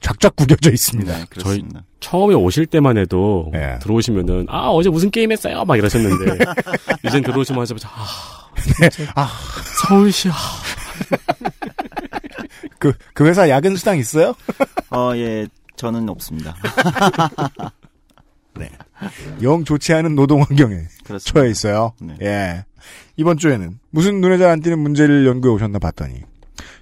쫙쫙 0.00 0.34
구겨져 0.34 0.70
있습니다. 0.72 1.16
네, 1.16 1.24
그렇습니다. 1.30 1.84
처음에 2.00 2.34
오실 2.34 2.66
때만 2.66 2.96
해도 2.98 3.52
예. 3.54 3.78
들어오시면은 3.82 4.46
아 4.48 4.68
어제 4.70 4.88
무슨 4.90 5.10
게임 5.10 5.30
했어요 5.30 5.64
막 5.64 5.76
이러셨는데 5.76 6.38
이젠 7.06 7.22
들어오시면서 7.22 7.74
아, 7.84 8.50
아, 9.14 9.28
서울시 9.86 10.28
아, 10.28 10.34
그, 12.78 12.92
그 13.14 13.26
회사 13.26 13.48
야근 13.48 13.76
수당 13.76 13.98
있어요? 13.98 14.34
어, 14.90 15.12
예, 15.16 15.46
저는 15.76 16.08
없습니다. 16.08 16.54
영 19.42 19.64
좋지 19.64 19.92
않은 19.92 20.14
노동 20.14 20.40
환경에 20.42 20.76
그렇습니다. 21.04 21.18
처해 21.18 21.50
있어요. 21.50 21.92
네. 22.00 22.16
예. 22.22 22.64
이번 23.16 23.36
주에는 23.36 23.78
무슨 23.90 24.20
눈에 24.20 24.38
잘 24.38 24.48
안 24.50 24.60
띄는 24.60 24.78
문제를 24.78 25.26
연구해 25.26 25.52
오셨나 25.54 25.78
봤더니 25.78 26.22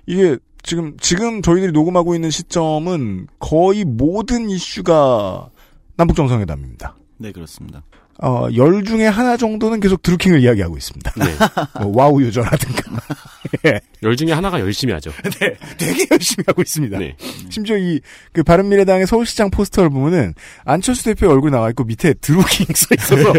이게 0.07 0.37
지금 0.63 0.97
지금 0.99 1.43
저희들이 1.43 1.73
녹음하고 1.73 2.15
있는 2.15 2.31
시점은 2.31 3.27
거의 3.39 3.85
모든 3.85 4.49
이슈가 4.51 5.51
남북 5.97 6.15
정상회담입니다. 6.17 6.97
네, 7.19 7.33
그렇습니다. 7.33 7.83
어, 8.25 8.49
열 8.57 8.83
중에 8.85 9.07
하나 9.07 9.37
정도는 9.37 9.81
계속 9.81 10.01
드루킹을 10.01 10.43
이야기하고 10.43 10.79
있습니다. 10.79 11.13
네. 11.17 11.25
뭐 11.85 11.93
와우 11.95 12.23
유저라든가. 12.23 12.83
예. 13.67 13.81
열 14.03 14.17
중에 14.17 14.33
하나가 14.33 14.59
열심히 14.61 14.95
하죠. 14.95 15.13
네, 15.41 15.55
되게 15.77 16.07
열심히 16.11 16.43
하고 16.47 16.63
있습니다. 16.63 16.99
네. 16.99 17.17
심지어 17.51 17.77
이, 17.77 18.01
그, 18.33 18.43
바른미래당의 18.43 19.07
서울시장 19.07 19.51
포스터를 19.51 19.91
보면은, 19.91 20.33
안철수 20.65 21.05
대표 21.05 21.29
얼굴 21.29 21.51
나와 21.51 21.69
있고 21.71 21.85
밑에 21.85 22.15
드루킹 22.15 22.67
써 22.75 22.95
있어서. 22.99 23.33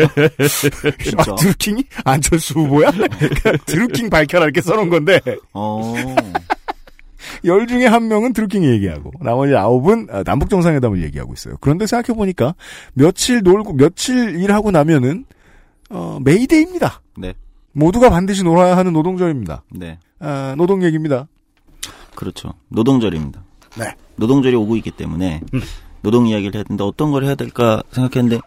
아, 1.17 1.35
드루킹이? 1.35 1.83
안철수 2.03 2.53
후보야? 2.59 2.91
드루킹 3.65 4.11
밝혀라 4.11 4.45
이렇게 4.45 4.61
써놓은 4.61 4.89
건데, 4.89 5.19
어, 5.53 5.95
열 7.45 7.67
중에 7.67 7.85
한 7.85 8.07
명은 8.07 8.33
드루킹 8.33 8.63
얘기하고, 8.63 9.11
나머지 9.21 9.55
아홉은 9.55 10.07
아, 10.11 10.23
남북 10.23 10.49
정상회담을 10.49 11.03
얘기하고 11.03 11.33
있어요. 11.33 11.55
그런데 11.61 11.87
생각해 11.87 12.15
보니까, 12.17 12.55
며칠 12.93 13.41
놀고, 13.43 13.73
며칠 13.73 14.35
일하고 14.41 14.71
나면은, 14.71 15.25
어, 15.89 16.19
메이데이입니다. 16.23 17.01
네, 17.17 17.33
모두가 17.73 18.09
반드시 18.09 18.43
놀아야 18.43 18.75
하는 18.77 18.93
노동절입니다. 18.93 19.63
네. 19.71 19.99
아, 20.19 20.55
노동 20.57 20.83
얘기입니다. 20.83 21.27
그렇죠. 22.15 22.53
노동절입니다. 22.69 23.43
네. 23.77 23.93
노동절이 24.15 24.55
오고 24.55 24.77
있기 24.77 24.91
때문에 24.91 25.41
노동 26.01 26.27
이야기를 26.27 26.55
해야 26.55 26.63
되는데 26.63 26.83
어떤 26.85 27.11
걸 27.11 27.25
해야 27.25 27.35
될까 27.35 27.83
생각했는데 27.91 28.39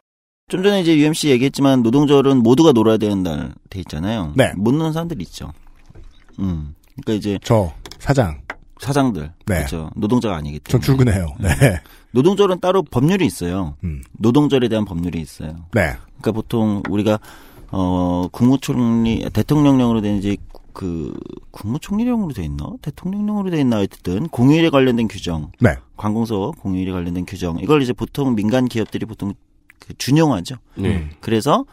좀 0.49 0.63
전에 0.63 0.81
이제 0.81 0.97
UMC 0.97 1.29
얘기했지만 1.29 1.83
노동절은 1.83 2.39
모두가 2.43 2.73
놀아야 2.73 2.97
되는 2.97 3.23
날 3.23 3.53
돼 3.69 3.81
있잖아요. 3.81 4.33
네. 4.35 4.51
못 4.57 4.73
노는 4.73 4.95
사람들 4.95 5.21
있죠. 5.23 5.53
음. 6.39 6.75
그러니까 7.03 7.13
이제 7.13 7.39
저 7.45 7.71
사장. 7.99 8.41
사장들. 8.81 9.33
네. 9.47 9.55
그렇죠. 9.57 9.91
노동자가 9.97 10.37
아니기 10.37 10.61
전 10.61 10.81
때문에. 10.81 10.85
출근해요. 10.85 11.27
네. 11.41 11.81
노동절은 12.13 12.61
따로 12.61 12.83
법률이 12.83 13.25
있어요. 13.27 13.77
음. 13.85 14.03
노동절에 14.13 14.69
대한 14.69 14.85
법률이 14.85 15.21
있어요. 15.21 15.51
네. 15.73 15.95
그러니까 16.21 16.33
보통 16.33 16.83
우리가 16.89 17.19
어 17.71 18.29
국무총리 18.33 19.29
대통령령으로 19.33 20.01
된 20.01 20.17
이제 20.17 20.37
그 20.73 21.13
국무총리령으로 21.51 22.33
돼 22.33 22.45
있나 22.45 22.71
대통령령으로 22.83 23.51
돼 23.51 23.61
있나 23.61 23.79
하여튼 23.79 24.29
공휴일에 24.29 24.71
관련된 24.71 25.09
규정 25.09 25.51
네. 25.61 25.77
관공서 25.97 26.53
공휴일에 26.61 26.93
관련된 26.93 27.27
규정 27.27 27.59
이걸 27.59 27.83
이제 27.83 27.93
보통 27.93 28.35
민간 28.35 28.67
기업들이 28.67 29.05
보통 29.05 29.35
그 29.79 29.93
준용하죠. 29.99 30.57
네. 30.77 31.11
그래서 31.21 31.65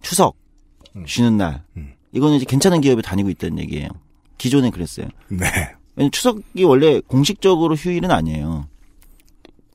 추석 0.00 0.36
음. 0.96 1.04
쉬는 1.06 1.36
날 1.36 1.62
음. 1.76 1.92
이거는 2.12 2.36
이제 2.36 2.44
괜찮은 2.46 2.80
기업에 2.80 3.02
다니고 3.02 3.30
있다는 3.30 3.58
얘기예요. 3.58 3.88
기존에 4.38 4.70
그랬어요. 4.70 5.08
네. 5.28 5.46
왜냐면 5.96 6.10
추석이 6.10 6.64
원래 6.64 7.00
공식적으로 7.00 7.74
휴일은 7.74 8.10
아니에요. 8.10 8.66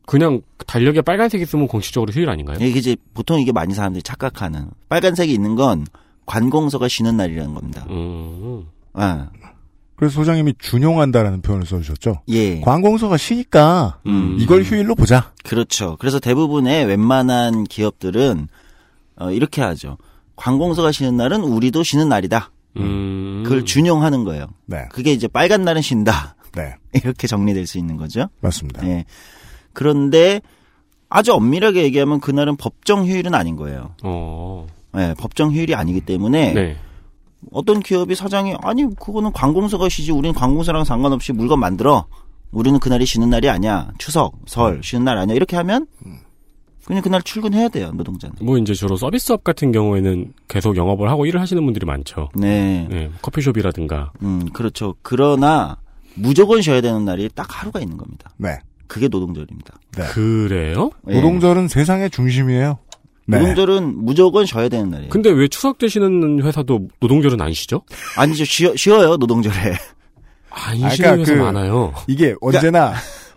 그냥 0.05 0.41
달력에 0.65 1.01
빨간색 1.01 1.41
있으면 1.41 1.67
공식적으로 1.67 2.11
휴일 2.11 2.29
아닌가요? 2.29 2.57
이게 2.61 2.79
이제 2.79 2.95
보통 3.13 3.39
이게 3.39 3.51
많이 3.51 3.73
사람들이 3.73 4.03
착각하는 4.03 4.69
빨간색이 4.89 5.33
있는 5.33 5.55
건 5.55 5.85
관공서가 6.25 6.87
쉬는 6.87 7.17
날이라는 7.17 7.53
겁니다. 7.53 7.85
음. 7.89 8.65
아, 8.93 9.29
그래서 9.97 10.13
소장님이 10.15 10.53
준용한다라는 10.59 11.41
표현을 11.41 11.65
써주셨죠. 11.65 12.21
예. 12.29 12.61
관공서가 12.61 13.17
쉬니까 13.17 13.99
음. 14.05 14.37
이걸 14.39 14.63
휴일로 14.63 14.95
보자. 14.95 15.33
그렇죠. 15.43 15.97
그래서 15.99 16.19
대부분의 16.19 16.85
웬만한 16.85 17.63
기업들은 17.63 18.47
어, 19.19 19.31
이렇게 19.31 19.61
하죠. 19.61 19.97
관공서가 20.35 20.91
쉬는 20.91 21.17
날은 21.17 21.41
우리도 21.41 21.83
쉬는 21.83 22.09
날이다. 22.09 22.51
음. 22.79 23.43
그걸 23.43 23.65
준용하는 23.65 24.23
거예요. 24.23 24.47
네. 24.65 24.85
그게 24.91 25.13
이제 25.13 25.27
빨간 25.27 25.63
날은 25.63 25.81
쉰다. 25.81 26.35
네. 26.55 26.75
이렇게 26.93 27.27
정리될 27.27 27.67
수 27.67 27.77
있는 27.77 27.97
거죠. 27.97 28.27
맞습니다. 28.41 28.85
예. 28.87 29.05
그런데 29.73 30.41
아주 31.09 31.33
엄밀하게 31.33 31.83
얘기하면 31.83 32.19
그날은 32.19 32.57
법정 32.57 33.05
휴일은 33.05 33.33
아닌 33.33 33.55
거예요. 33.55 33.93
어. 34.03 34.67
예, 34.97 35.13
법정 35.17 35.51
휴일이 35.51 35.75
아니기 35.75 36.01
때문에 36.01 36.53
네. 36.53 36.77
어떤 37.51 37.79
기업이 37.79 38.15
사장이 38.15 38.55
아니 38.61 38.83
그거는 38.95 39.31
관공서가 39.31 39.89
쉬지 39.89 40.11
우리는 40.11 40.33
관공서랑 40.33 40.83
상관없이 40.83 41.33
물건 41.33 41.59
만들어 41.59 42.05
우리는 42.51 42.79
그날이 42.79 43.05
쉬는 43.05 43.29
날이 43.29 43.49
아니야 43.49 43.91
추석 43.97 44.33
설 44.45 44.81
쉬는 44.83 45.05
날 45.05 45.17
아니야 45.17 45.35
이렇게 45.35 45.55
하면 45.57 45.85
그냥 46.87 47.01
그날 47.03 47.21
출근해야 47.21 47.67
돼요 47.67 47.91
노동자는 47.93 48.37
뭐 48.41 48.57
이제 48.57 48.73
주로 48.73 48.95
서비스업 48.95 49.43
같은 49.43 49.71
경우에는 49.73 50.33
계속 50.47 50.77
영업을 50.77 51.09
하고 51.09 51.25
일을 51.25 51.41
하시는 51.41 51.63
분들이 51.63 51.85
많죠. 51.85 52.29
네, 52.33 52.87
네. 52.89 53.11
커피숍이라든가. 53.21 54.13
음 54.23 54.47
그렇죠 54.53 54.95
그러나 55.01 55.77
무조건 56.15 56.61
쉬어야 56.61 56.79
되는 56.81 57.03
날이 57.05 57.29
딱 57.35 57.45
하루가 57.61 57.79
있는 57.81 57.97
겁니다 57.97 58.31
네. 58.37 58.57
그게 58.87 59.07
노동절입니다 59.09 59.73
네. 59.97 60.05
그래요? 60.13 60.89
예. 61.09 61.15
노동절은 61.15 61.67
세상의 61.67 62.09
중심이에요. 62.09 62.77
네. 63.25 63.37
노동절은 63.39 64.05
무조건 64.05 64.45
쉬어야 64.45 64.69
되는 64.69 64.89
날이에요 64.89 65.09
근데 65.09 65.29
왜 65.29 65.49
추석 65.49 65.77
때 65.77 65.89
쉬는 65.89 66.41
회사도 66.41 66.87
노동절은 67.01 67.41
안 67.41 67.51
쉬죠? 67.51 67.81
아니죠 68.15 68.45
쉬어, 68.45 68.73
쉬어요 68.77 69.17
노동절에 69.17 69.55
안 70.49 70.83
아, 70.83 70.89
쉬는 70.89 70.95
그러니까 70.97 71.17
회사 71.19 71.33
그- 71.35 71.39
많아요. 71.39 71.93
이게 72.07 72.33
언제나 72.39 72.93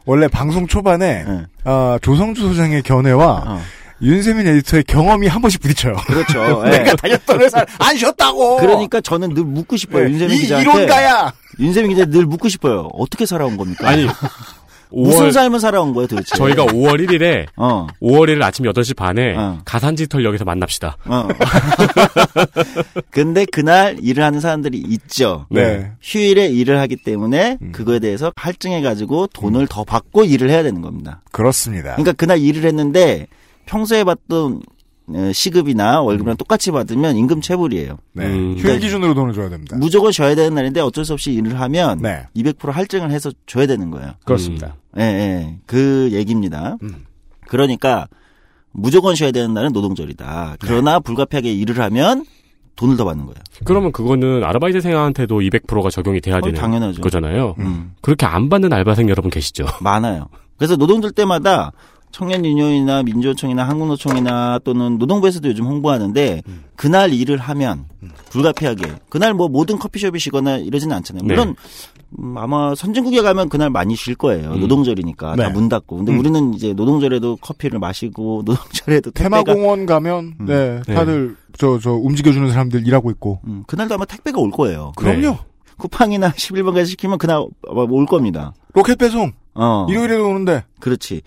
원래 0.06 0.28
방송 0.28 0.66
초반에 0.66 1.24
예. 1.28 1.46
아, 1.64 1.98
조성주 2.02 2.40
소장의 2.48 2.82
견해와 2.82 3.44
어. 3.46 3.62
윤세민 4.02 4.46
에디터의 4.46 4.84
경험이 4.84 5.26
한 5.28 5.42
번씩 5.42 5.60
부딪혀요. 5.60 5.94
그렇죠 6.06 6.62
예. 6.66 6.70
내가 6.70 6.96
다녔던 6.96 7.40
회사 7.42 7.64
안 7.78 7.96
쉬었다고. 7.96 8.56
그러니까 8.56 9.00
저는 9.02 9.34
늘 9.34 9.44
묻고 9.44 9.76
싶어요 9.76 10.04
네, 10.04 10.10
윤세민 10.12 10.36
이 10.36 10.40
기자한테 10.40 10.70
이론가야. 10.70 11.32
윤세민 11.58 11.90
기자 11.90 12.06
늘 12.06 12.24
묻고 12.24 12.48
싶어요 12.48 12.88
어떻게 12.94 13.26
살아온 13.26 13.56
겁니까 13.58 13.86
아니, 13.88 14.06
무슨 14.92 15.26
5월, 15.26 15.32
삶을 15.32 15.60
살아온 15.60 15.92
거예요 15.94 16.06
도대체 16.06 16.36
저희가 16.36 16.66
5월 16.66 17.06
1일에, 17.06 17.46
어 17.56 17.86
5월 18.02 18.28
1일 18.28 18.42
아침 18.42 18.64
8시 18.66 18.96
반에 18.96 19.36
어. 19.36 19.58
가산지털역에서 19.64 20.44
만납시다. 20.44 20.96
어. 21.06 21.28
근데 23.10 23.44
그날 23.44 23.96
일을 24.00 24.22
하는 24.24 24.40
사람들이 24.40 24.78
있죠. 24.78 25.46
네. 25.50 25.92
휴일에 26.02 26.46
일을 26.46 26.78
하기 26.80 26.96
때문에 26.96 27.58
음. 27.60 27.72
그거에 27.72 27.98
대해서 27.98 28.32
할증해 28.36 28.82
가지고 28.82 29.26
돈을 29.28 29.66
더 29.68 29.84
받고 29.84 30.24
일을 30.24 30.50
해야 30.50 30.62
되는 30.62 30.82
겁니다. 30.82 31.22
그렇습니다. 31.32 31.92
그러니까 31.92 32.12
그날 32.12 32.38
일을 32.38 32.64
했는데 32.64 33.26
평소에 33.66 34.04
받던 34.04 34.52
어, 34.54 34.60
시급이나 35.32 36.00
월급이랑 36.02 36.36
똑같이 36.36 36.70
받으면 36.70 37.16
임금 37.16 37.40
체불이에요. 37.40 37.98
네. 38.12 38.26
음. 38.26 38.54
휴일 38.58 38.80
기준으로 38.80 39.14
돈을 39.14 39.34
줘야 39.34 39.48
됩니다. 39.48 39.76
무조건 39.76 40.12
쉬어야 40.12 40.34
되는 40.34 40.54
날인데 40.54 40.80
어쩔 40.80 41.04
수 41.04 41.12
없이 41.12 41.32
일을 41.32 41.60
하면 41.60 41.98
네. 42.00 42.26
200% 42.36 42.70
할증을 42.72 43.10
해서 43.10 43.30
줘야 43.46 43.66
되는 43.66 43.90
거예요. 43.90 44.12
그렇습니다. 44.24 44.76
예, 44.98 45.02
예. 45.02 45.56
그 45.66 46.10
얘기입니다. 46.12 46.76
음. 46.82 47.04
그러니까 47.48 48.08
무조건 48.72 49.14
쉬어야 49.14 49.32
되는 49.32 49.52
날은 49.54 49.72
노동절이다. 49.72 50.56
그러나 50.60 51.00
불가피하게 51.00 51.52
일을 51.52 51.78
하면 51.80 52.24
돈을 52.76 52.96
더 52.96 53.04
받는 53.04 53.26
거예요. 53.26 53.36
그러면 53.64 53.92
그거는 53.92 54.42
아르바이트생한테도 54.44 55.40
200%가 55.40 55.90
적용이 55.90 56.20
돼야 56.20 56.38
어, 56.38 56.40
되는 56.40 56.58
당연하죠. 56.58 57.02
거잖아요. 57.02 57.56
음. 57.58 57.92
그렇게 58.00 58.26
안 58.26 58.48
받는 58.48 58.72
알바생 58.72 59.08
여러분 59.08 59.30
계시죠? 59.30 59.66
많아요. 59.82 60.28
그래서 60.56 60.76
노동절 60.76 61.12
때마다 61.12 61.72
청년유니온이나 62.10 63.02
민주노총이나 63.02 63.68
한국노총이나 63.68 64.60
또는 64.64 64.98
노동부에서도 64.98 65.48
요즘 65.48 65.66
홍보하는데 65.66 66.42
음. 66.46 66.64
그날 66.76 67.12
일을 67.12 67.38
하면 67.38 67.86
불가피하게 68.30 68.94
그날 69.08 69.34
뭐 69.34 69.48
모든 69.48 69.78
커피숍이 69.78 70.18
쉬거나 70.18 70.58
이러지는 70.58 70.96
않잖아요. 70.96 71.22
네. 71.24 71.34
물론 71.34 71.54
음, 72.18 72.36
아마 72.36 72.74
선진국에 72.74 73.22
가면 73.22 73.48
그날 73.48 73.70
많이 73.70 73.94
쉴 73.94 74.14
거예요. 74.14 74.52
음. 74.52 74.60
노동절이니까 74.60 75.36
네. 75.36 75.44
다문 75.44 75.68
닫고. 75.68 75.98
근데 75.98 76.12
음. 76.12 76.18
우리는 76.18 76.54
이제 76.54 76.72
노동절에도 76.72 77.36
커피를 77.36 77.78
마시고 77.78 78.42
노동절에도 78.46 79.12
테마공원 79.12 79.86
가면 79.86 80.34
음. 80.40 80.46
네, 80.46 80.82
네. 80.86 80.94
다들 80.94 81.36
저저 81.56 81.92
움직여주는 81.92 82.50
사람들 82.50 82.86
일하고 82.86 83.10
있고. 83.12 83.40
음, 83.46 83.62
그날도 83.66 83.94
아마 83.94 84.04
택배가 84.04 84.40
올 84.40 84.50
거예요. 84.50 84.92
그럼요. 84.96 85.38
쿠팡이나 85.76 86.32
11번까지 86.34 86.86
시키면 86.86 87.18
그날 87.18 87.44
올 87.62 88.06
겁니다. 88.06 88.52
로켓 88.74 88.98
배송 88.98 89.32
어. 89.54 89.86
일요일에도 89.88 90.26
오는데. 90.28 90.64
그렇지. 90.80 91.22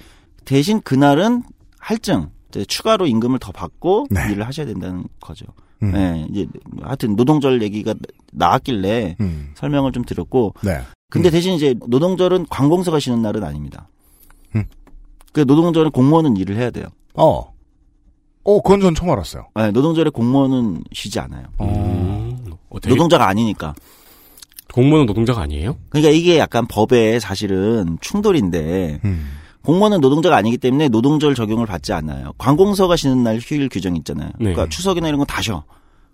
대신 0.46 0.82
그날은 0.82 1.44
할증, 1.80 2.30
이제 2.50 2.66
추가로 2.66 3.08
임금을 3.08 3.40
더 3.40 3.52
받고 3.52 4.08
네. 4.12 4.32
일을 4.32 4.46
하셔야 4.48 4.66
된다는 4.66 5.06
거죠. 5.20 5.46
음. 5.82 5.92
네, 5.92 6.26
이제 6.32 6.48
하여튼 6.82 7.16
노동절 7.16 7.62
얘기가 7.62 7.94
나왔길래 8.32 9.18
음. 9.20 9.52
설명을 9.56 9.92
좀 9.92 10.04
드렸고, 10.06 10.54
네. 10.64 10.80
근데 11.10 11.30
음. 11.30 11.32
대신 11.32 11.54
이제 11.54 11.76
노동절은 11.88 12.48
관공서가 12.50 13.00
쉬는 13.00 13.22
날은 13.22 13.44
아닙니다. 13.44 13.88
음. 14.56 14.66
그 15.34 15.42
노동절은 15.42 15.92
공무원은 15.92 16.38
일을 16.38 16.56
해야 16.58 16.70
돼요. 16.72 16.86
어. 17.16 17.54
어, 18.46 18.62
그건 18.62 18.82
전 18.82 18.94
처음 18.96 19.10
알았어요. 19.12 19.48
네, 19.56 19.72
노동절에 19.72 20.10
공무원은 20.10 20.84
쉬지 20.92 21.20
않아요. 21.20 21.48
음. 21.62 22.46
어, 22.70 22.80
되게- 22.80 22.94
노동자가 22.96 23.28
아니니까. 23.28 23.74
공무원은 24.74 25.06
노동자가 25.06 25.42
아니에요? 25.42 25.78
그러니까 25.90 26.12
이게 26.12 26.40
약간 26.40 26.66
법에 26.68 27.20
사실은 27.20 27.98
충돌인데 28.02 29.02
음. 29.06 29.30
공무원은 29.66 30.02
노동자가 30.02 30.36
아니기 30.36 30.58
때문에 30.58 30.90
노동절 30.90 31.36
적용을 31.36 31.66
받지 31.66 31.94
않아요. 31.94 32.34
관공서가 32.38 32.96
쉬는 32.96 33.24
날 33.24 33.40
휴일 33.42 33.70
규정 33.70 33.96
있잖아요. 33.98 34.28
네. 34.38 34.54
그러니까 34.54 34.68
추석이나 34.70 35.08
이런 35.08 35.18
건 35.20 35.26
다 35.28 35.42
쉬어. 35.42 35.64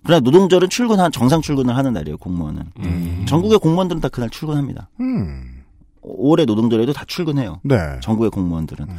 그러나 0.03 0.19
노동절은 0.21 0.69
출근한 0.69 1.11
정상 1.11 1.41
출근을 1.41 1.75
하는 1.75 1.91
날이에요. 1.93 2.17
공무원은. 2.17 2.63
음. 2.79 3.25
전국의 3.27 3.59
공무원들은 3.59 4.01
다 4.01 4.07
그날 4.09 4.29
출근합니다. 4.29 4.87
음. 5.01 5.63
올해 6.01 6.45
노동절에도 6.45 6.93
다 6.93 7.03
출근해요. 7.07 7.59
네. 7.63 7.75
전국의 8.01 8.29
공무원들은. 8.29 8.85
음. 8.87 8.97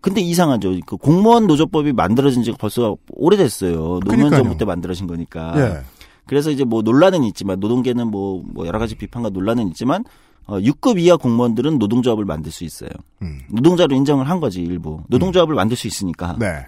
근데 0.00 0.20
이상하죠. 0.20 0.74
그 0.86 0.96
공무원 0.96 1.46
노조법이 1.46 1.92
만들어진 1.92 2.42
지가 2.42 2.56
벌써 2.58 2.96
오래됐어요. 3.10 4.00
노무현. 4.04 4.30
정부 4.30 4.56
때 4.56 4.64
만들어진 4.64 5.06
거니까. 5.06 5.52
예. 5.56 5.82
그래서 6.26 6.50
이제 6.50 6.64
뭐 6.64 6.82
논란은 6.82 7.22
있지만 7.24 7.60
노동계는 7.60 8.08
뭐, 8.08 8.42
뭐 8.44 8.66
여러 8.66 8.78
가지 8.78 8.96
비판과 8.96 9.30
논란은 9.30 9.68
있지만 9.68 10.04
어, 10.46 10.58
6급 10.58 10.98
이하 11.00 11.16
공무원들은 11.16 11.78
노동조합을 11.78 12.24
만들 12.24 12.52
수 12.52 12.64
있어요. 12.64 12.90
음. 13.22 13.40
노동자로 13.50 13.94
인정을 13.96 14.28
한 14.28 14.40
거지 14.40 14.62
일부. 14.62 15.02
노동조합을 15.08 15.54
만들 15.54 15.76
수 15.76 15.86
있으니까. 15.86 16.36
네. 16.38 16.66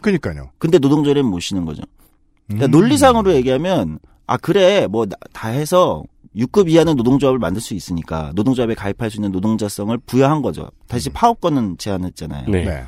그니까요. 0.00 0.50
근데 0.58 0.78
노동절에는 0.78 1.28
못 1.28 1.40
쉬는 1.40 1.64
거죠. 1.64 1.82
그러니까 2.46 2.66
음. 2.66 2.70
논리상으로 2.70 3.34
얘기하면 3.34 3.98
아 4.26 4.36
그래 4.36 4.86
뭐 4.86 5.06
다 5.32 5.48
해서 5.48 6.02
6급 6.36 6.70
이하는 6.70 6.94
노동조합을 6.96 7.38
만들 7.38 7.60
수 7.60 7.74
있으니까 7.74 8.32
노동조합에 8.34 8.74
가입할 8.74 9.10
수 9.10 9.16
있는 9.16 9.32
노동자성을 9.32 9.96
부여한 10.06 10.40
거죠. 10.42 10.70
다시 10.86 11.10
파업권은 11.10 11.78
제한했잖아요. 11.78 12.48
네. 12.48 12.64
네. 12.64 12.84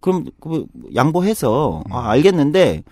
그럼 0.00 0.26
그 0.40 0.66
양보해서 0.94 1.82
음. 1.86 1.92
아, 1.92 2.10
알겠는데 2.10 2.82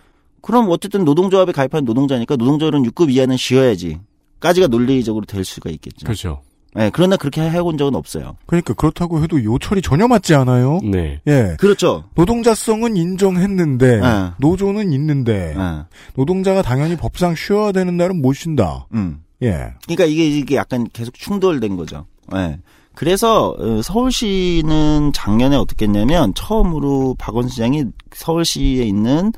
그럼 0.40 0.68
어쨌든 0.70 1.04
노동조합에 1.04 1.52
가입한 1.52 1.84
노동자니까 1.84 2.36
노동절은 2.36 2.82
6급 2.84 3.10
이하는 3.12 3.36
쉬어야지. 3.36 3.98
까지가 4.40 4.68
논리적으로 4.68 5.24
될 5.26 5.44
수가 5.44 5.68
있겠죠. 5.70 6.04
그렇죠. 6.04 6.42
네, 6.74 6.90
그러나 6.92 7.16
그렇게 7.16 7.40
해본 7.40 7.78
적은 7.78 7.94
없어요. 7.94 8.36
그러니까 8.46 8.74
그렇다고 8.74 9.22
해도 9.22 9.42
요철이 9.42 9.82
전혀 9.82 10.06
맞지 10.06 10.34
않아요. 10.34 10.80
네. 10.84 11.20
예. 11.26 11.56
그렇죠. 11.58 12.04
노동자성은 12.14 12.96
인정했는데 12.96 14.00
네. 14.00 14.30
노조는 14.38 14.92
있는데 14.92 15.54
네. 15.56 15.82
노동자가 16.14 16.62
당연히 16.62 16.96
법상 16.96 17.34
쉬어야 17.34 17.72
되는 17.72 17.96
날은 17.96 18.20
못 18.20 18.34
쉰다. 18.34 18.86
음. 18.94 19.22
예. 19.42 19.72
그러니까 19.84 20.04
이게 20.04 20.26
이게 20.26 20.56
약간 20.56 20.86
계속 20.92 21.14
충돌된 21.14 21.76
거죠. 21.76 22.06
예. 22.34 22.58
그래서 22.94 23.54
어, 23.58 23.80
서울시는 23.80 25.12
작년에 25.14 25.56
어떻게 25.56 25.84
했냐면 25.86 26.34
처음으로 26.34 27.14
박원순 27.18 27.50
시장이 27.50 27.84
서울시에 28.12 28.82
있는 28.82 29.32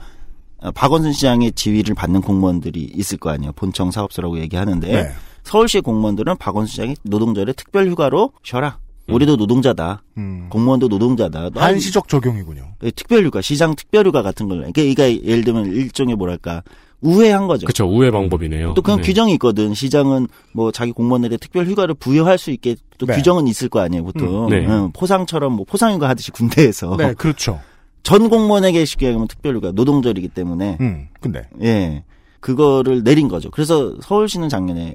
어, 0.59 0.71
박원순 0.73 1.13
시장의 1.13 1.53
지위를 1.53 1.95
받는 1.95 2.23
공무원들이 2.23 2.91
있을 2.95 3.19
거 3.19 3.31
아니에요. 3.31 3.53
본청 3.53 3.91
사업소라고 3.91 4.39
얘기하는데 4.41 4.91
네. 4.91 5.11
서울시 5.45 5.81
공무원들은 5.81 6.37
박원순 6.39 6.71
시장이 6.71 6.97
노동절에 7.03 7.53
특별 7.53 7.89
휴가로 7.89 8.33
쉬어라. 8.43 8.79
우리도 9.09 9.37
노동자다. 9.37 10.03
음. 10.19 10.47
공무원도 10.51 10.89
노동자다. 10.89 11.51
너 11.51 11.61
한시적 11.61 12.09
적용이군요. 12.09 12.75
예, 12.85 12.91
특별휴가, 12.91 13.41
시장 13.41 13.75
특별휴가 13.75 14.23
같은 14.23 14.49
걸. 14.49 14.59
그러니까 14.59 14.83
이게 14.83 15.23
예를 15.25 15.45
들면 15.45 15.67
일종의 15.67 16.17
뭐랄까 16.17 16.63
우회한 17.01 17.47
거죠. 17.47 17.67
그쵸, 17.67 17.87
우회 17.87 18.11
방법이네요. 18.11 18.75
또 18.75 18.83
그런 18.83 19.01
네. 19.01 19.07
규정이 19.07 19.33
있거든. 19.35 19.75
시장은 19.75 20.29
뭐 20.53 20.71
자기 20.71 20.93
공무원들의 20.93 21.39
특별 21.39 21.67
휴가를 21.67 21.95
부여할 21.95 22.39
수 22.39 22.51
있게 22.51 22.77
또 22.99 23.07
네. 23.07 23.17
규정은 23.17 23.47
있을 23.49 23.69
거 23.69 23.81
아니에요, 23.81 24.05
보통. 24.05 24.45
음, 24.45 24.51
네. 24.51 24.67
응, 24.69 24.93
포상처럼 24.93 25.55
뭐 25.55 25.65
포상휴가 25.65 26.09
하듯이 26.09 26.31
군대에서 26.31 26.97
네, 26.97 27.15
그렇죠. 27.15 27.61
전 28.03 28.29
공무원에게 28.29 28.85
쉽게 28.85 29.07
얘기하면 29.07 29.29
특별휴가 29.29 29.73
노동절이기 29.73 30.29
때문에 30.29 30.79
음. 30.81 31.09
근데 31.21 31.49
예 31.63 32.05
그거를 32.41 33.03
내린 33.05 33.29
거죠. 33.29 33.51
그래서 33.51 33.95
서울시는 34.01 34.49
작년에 34.49 34.95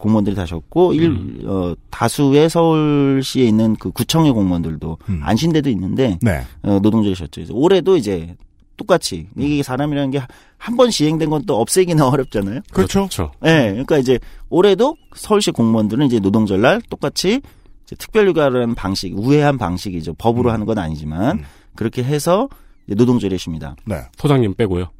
공무원들이 0.00 0.34
다 0.34 0.46
쉬었고 0.46 0.94
일, 0.94 1.10
음. 1.10 1.42
어, 1.46 1.74
다수의 1.90 2.48
서울시에 2.50 3.44
있는 3.44 3.76
그 3.76 3.90
구청의 3.92 4.32
공무원들도 4.32 4.98
음. 5.08 5.20
안쉰 5.22 5.52
데도 5.52 5.70
있는데 5.70 6.18
네. 6.22 6.42
어, 6.62 6.78
노동절이 6.82 7.14
쉬었죠. 7.14 7.30
그래서 7.42 7.54
올해도 7.54 7.96
이제 7.96 8.34
똑같이 8.76 9.28
이게 9.36 9.62
사람이라는 9.62 10.10
게 10.10 10.20
한 10.62 10.76
번 10.76 10.90
시행된 10.90 11.30
건 11.30 11.42
또 11.46 11.58
없애기는 11.58 12.02
어렵잖아요. 12.04 12.60
그렇죠. 12.70 13.00
그렇죠. 13.08 13.32
예, 13.46 13.70
그러니까 13.70 13.96
이제 13.96 14.18
올해도 14.50 14.94
서울시 15.14 15.50
공무원들은 15.52 16.04
이제 16.06 16.18
노동절날 16.20 16.82
똑같이 16.90 17.40
이제 17.84 17.96
특별휴가라는 17.96 18.74
방식, 18.74 19.18
우회한 19.18 19.56
방식이죠. 19.56 20.14
법으로 20.14 20.50
하는 20.50 20.66
건 20.66 20.76
아니지만 20.78 21.38
음. 21.38 21.44
그렇게 21.76 22.02
해서 22.04 22.48
노동절에 22.86 23.36
쉽니다. 23.38 23.74
네. 23.86 23.96
소장님 24.18 24.54
빼고요. 24.54 24.90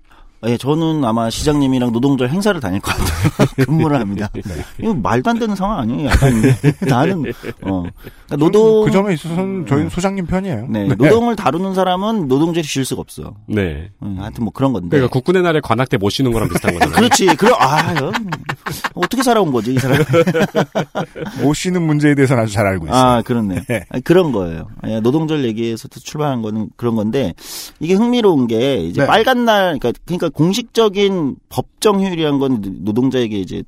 예, 0.47 0.57
저는 0.57 1.05
아마 1.05 1.29
시장님이랑 1.29 1.93
노동절 1.93 2.31
행사를 2.31 2.59
다닐 2.61 2.81
것 2.81 2.93
같아요. 2.97 3.47
근무를 3.67 4.01
합니다. 4.01 4.31
네. 4.33 4.43
이거 4.81 4.95
말도 4.95 5.29
안 5.31 5.39
되는 5.39 5.55
상황 5.55 5.81
아니에요? 5.81 6.09
약간 6.09 6.33
나는 6.89 7.25
어 7.63 7.83
그러니까 7.83 8.37
노동 8.39 8.87
그 8.87 8.91
점에 8.91 9.13
있어서는 9.13 9.67
저희는 9.67 9.91
소장님 9.91 10.27
편이에요. 10.27 10.67
네, 10.71 10.85
노동을 10.87 11.37
다루는 11.37 11.75
사람은 11.75 12.29
노동절이 12.29 12.67
쉴 12.67 12.87
수가 12.87 13.03
없어. 13.03 13.35
네. 13.47 13.91
음, 14.03 14.17
하여튼 14.19 14.45
뭐 14.45 14.53
그런 14.55 14.73
건데. 14.73 14.89
그러니까 14.97 15.13
국군의 15.13 15.43
날에 15.43 15.61
관악 15.61 15.91
때못 15.91 16.11
쉬는 16.11 16.33
거랑 16.33 16.49
비슷한 16.49 16.73
거잖아요. 16.73 16.97
그렇지. 16.97 17.27
그럼 17.37 17.55
아, 17.61 17.95
여- 18.01 18.13
어떻게 18.95 19.23
살아온 19.23 19.53
거지 19.53 19.75
이 19.75 19.79
사람? 19.79 19.99
못 21.43 21.53
쉬는 21.55 21.83
문제에 21.83 22.15
대해서는 22.15 22.45
아주 22.45 22.53
잘 22.55 22.67
알고 22.67 22.87
있어요. 22.87 22.99
아, 22.99 23.23
그렇네. 23.23 23.63
네. 23.69 23.85
아니, 23.91 24.03
그런 24.03 24.33
거예요. 24.33 24.69
예, 24.87 25.01
노동절 25.01 25.45
얘기에서도 25.45 26.01
출발한 26.01 26.41
거는 26.41 26.71
그런 26.77 26.97
건데 26.97 27.35
이게 27.79 27.93
흥미로운 27.95 28.47
게 28.47 28.77
이제 28.79 29.03
네. 29.03 29.07
빨간 29.07 29.45
날 29.45 29.79
그러니까 29.79 29.93
그러니까 30.07 30.30
공식적인 30.31 31.37
법정 31.49 32.01
휴일이란 32.01 32.39
건 32.39 32.61
노동자에게 32.81 33.39
이제 33.39 33.63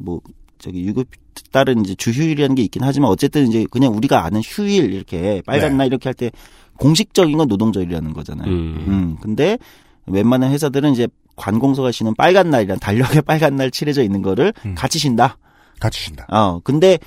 뭐 0.00 0.20
저기 0.58 0.84
유급 0.84 1.08
따른 1.52 1.84
이제 1.84 1.94
주휴일이라는 1.94 2.54
게 2.54 2.62
있긴 2.62 2.82
하지만 2.82 3.10
어쨌든 3.10 3.46
이제 3.48 3.66
그냥 3.70 3.94
우리가 3.94 4.24
아는 4.24 4.40
휴일 4.42 4.92
이렇게 4.92 5.42
빨간 5.44 5.72
네. 5.72 5.76
날 5.78 5.86
이렇게 5.88 6.08
할 6.08 6.14
때 6.14 6.30
공식적인 6.78 7.36
건 7.36 7.48
노동절이라는 7.48 8.12
거잖아요. 8.12 8.50
음. 8.50 8.84
음. 8.86 9.16
근데 9.20 9.58
웬만한 10.06 10.50
회사들은 10.50 10.92
이제 10.92 11.08
관공서가 11.36 11.90
쉬는 11.92 12.14
빨간 12.14 12.50
날이란 12.50 12.78
달력에 12.78 13.20
빨간 13.22 13.56
날 13.56 13.70
칠해져 13.70 14.02
있는 14.02 14.22
거를 14.22 14.52
음. 14.64 14.74
같이 14.74 14.98
쉰다. 14.98 15.38
같이 15.80 16.02
쉰다. 16.04 16.26
어, 16.30 16.60
근데 16.64 16.98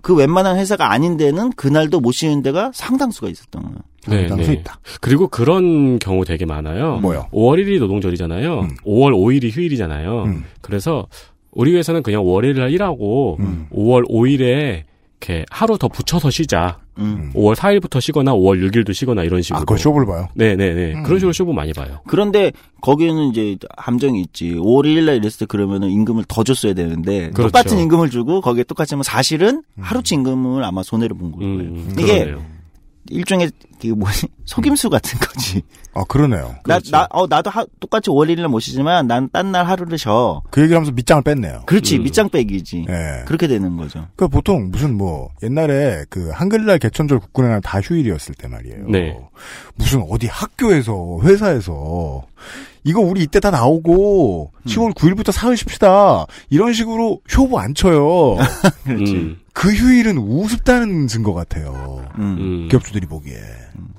그 0.00 0.14
웬만한 0.14 0.56
회사가 0.56 0.90
아닌 0.92 1.16
데는 1.16 1.50
그날도 1.50 2.00
못 2.00 2.12
쉬는 2.12 2.42
데가 2.42 2.70
상당수가 2.74 3.28
있었던 3.28 3.62
거예요. 3.62 3.78
네, 4.16 4.28
상당수 4.28 4.52
네. 4.52 4.58
있다. 4.58 4.80
그리고 5.00 5.28
그런 5.28 5.98
경우 5.98 6.24
되게 6.24 6.44
많아요. 6.46 6.98
뭐요? 6.98 7.28
5월 7.32 7.62
1일이 7.62 7.78
노동절이잖아요. 7.78 8.60
음. 8.60 8.76
5월 8.84 9.12
5일이 9.12 9.50
휴일이잖아요. 9.50 10.24
음. 10.24 10.44
그래서 10.60 11.06
우리 11.52 11.74
회사는 11.76 12.02
그냥 12.02 12.26
월요일 12.26 12.56
날 12.56 12.70
일하고 12.70 13.36
음. 13.40 13.66
5월 13.72 14.08
5일에 14.08 14.84
이렇게 15.20 15.44
하루 15.50 15.76
더 15.78 15.88
붙여서 15.88 16.30
쉬자. 16.30 16.78
음. 16.98 17.30
5월 17.34 17.54
4일부터 17.54 18.00
쉬거나 18.00 18.32
5월 18.32 18.70
6일도 18.70 18.92
쉬거나 18.94 19.24
이런 19.24 19.42
식으로. 19.42 19.58
아, 19.58 19.60
그걸 19.60 19.78
쇼를 19.78 20.06
봐요. 20.06 20.28
네네네. 20.34 20.94
음. 20.94 21.02
그런 21.02 21.18
식으로 21.18 21.32
쇼부 21.32 21.52
많이 21.52 21.72
봐요. 21.72 22.00
그런데 22.06 22.52
거기에는 22.80 23.30
이제 23.30 23.56
함정이 23.76 24.20
있지. 24.22 24.54
5월 24.54 24.84
1일 24.84 25.04
날 25.04 25.16
이랬을 25.16 25.40
때 25.40 25.46
그러면은 25.46 25.90
임금을 25.90 26.24
더 26.28 26.44
줬어야 26.44 26.74
되는데 26.74 27.30
그렇죠. 27.30 27.50
똑같은 27.50 27.78
임금을 27.78 28.10
주고 28.10 28.40
거기에 28.40 28.64
똑같이 28.64 28.94
하면 28.94 29.02
사실은 29.02 29.62
하루치 29.80 30.14
임금을 30.16 30.64
아마 30.64 30.82
손해를 30.82 31.16
본 31.16 31.32
거예요. 31.32 31.50
음, 31.50 31.96
이게 31.98 32.24
그러네요. 32.24 32.57
일종의 33.10 33.50
그 33.80 33.86
뭐지 33.88 34.26
속임수 34.44 34.90
같은 34.90 35.18
거지. 35.20 35.62
아, 35.94 36.04
그러네요. 36.04 36.54
나, 36.66 36.74
그렇죠. 36.78 36.90
나, 36.90 37.06
어, 37.10 37.26
나도 37.26 37.50
하- 37.50 37.66
똑같이 37.80 38.10
5월 38.10 38.28
1일 38.28 38.40
날못 38.40 38.62
쉬지만 38.62 39.06
난 39.06 39.28
딴 39.30 39.50
날 39.52 39.66
하루를 39.66 39.98
쉬어. 39.98 40.42
그 40.50 40.60
얘기를 40.60 40.76
하면서 40.76 40.92
밑장을 40.92 41.22
뺐네요. 41.22 41.62
그렇지. 41.66 41.96
음. 41.98 42.02
밑장 42.04 42.28
빼기지. 42.28 42.86
예. 42.88 43.24
그렇게 43.26 43.46
되는 43.48 43.76
거죠. 43.76 44.06
그 44.16 44.28
보통 44.28 44.70
무슨 44.70 44.96
뭐 44.96 45.30
옛날에 45.42 46.04
그 46.10 46.30
한글날 46.32 46.78
개천절 46.78 47.18
국군의 47.20 47.50
날 47.50 47.60
다 47.60 47.80
휴일이었을 47.80 48.34
때 48.34 48.46
말이에요. 48.48 48.86
네. 48.88 49.18
무슨 49.74 50.04
어디 50.10 50.26
학교에서 50.26 51.18
회사에서 51.22 52.24
이거 52.84 53.00
우리 53.00 53.22
이때 53.22 53.40
다 53.40 53.50
나오고 53.50 54.52
음. 54.54 54.64
10월 54.66 54.94
9일부터 54.94 55.32
사흘 55.32 55.56
쉽시다 55.56 56.26
이런 56.50 56.72
식으로 56.72 57.20
효부 57.36 57.58
안 57.58 57.74
쳐요. 57.74 58.36
그렇지. 58.84 59.12
음, 59.12 59.38
그 59.58 59.72
휴일은 59.72 60.18
우습다는 60.18 61.08
증거 61.08 61.34
같아요. 61.34 62.04
음. 62.16 62.36
음. 62.38 62.68
기업주들이 62.70 63.06
보기에. 63.08 63.34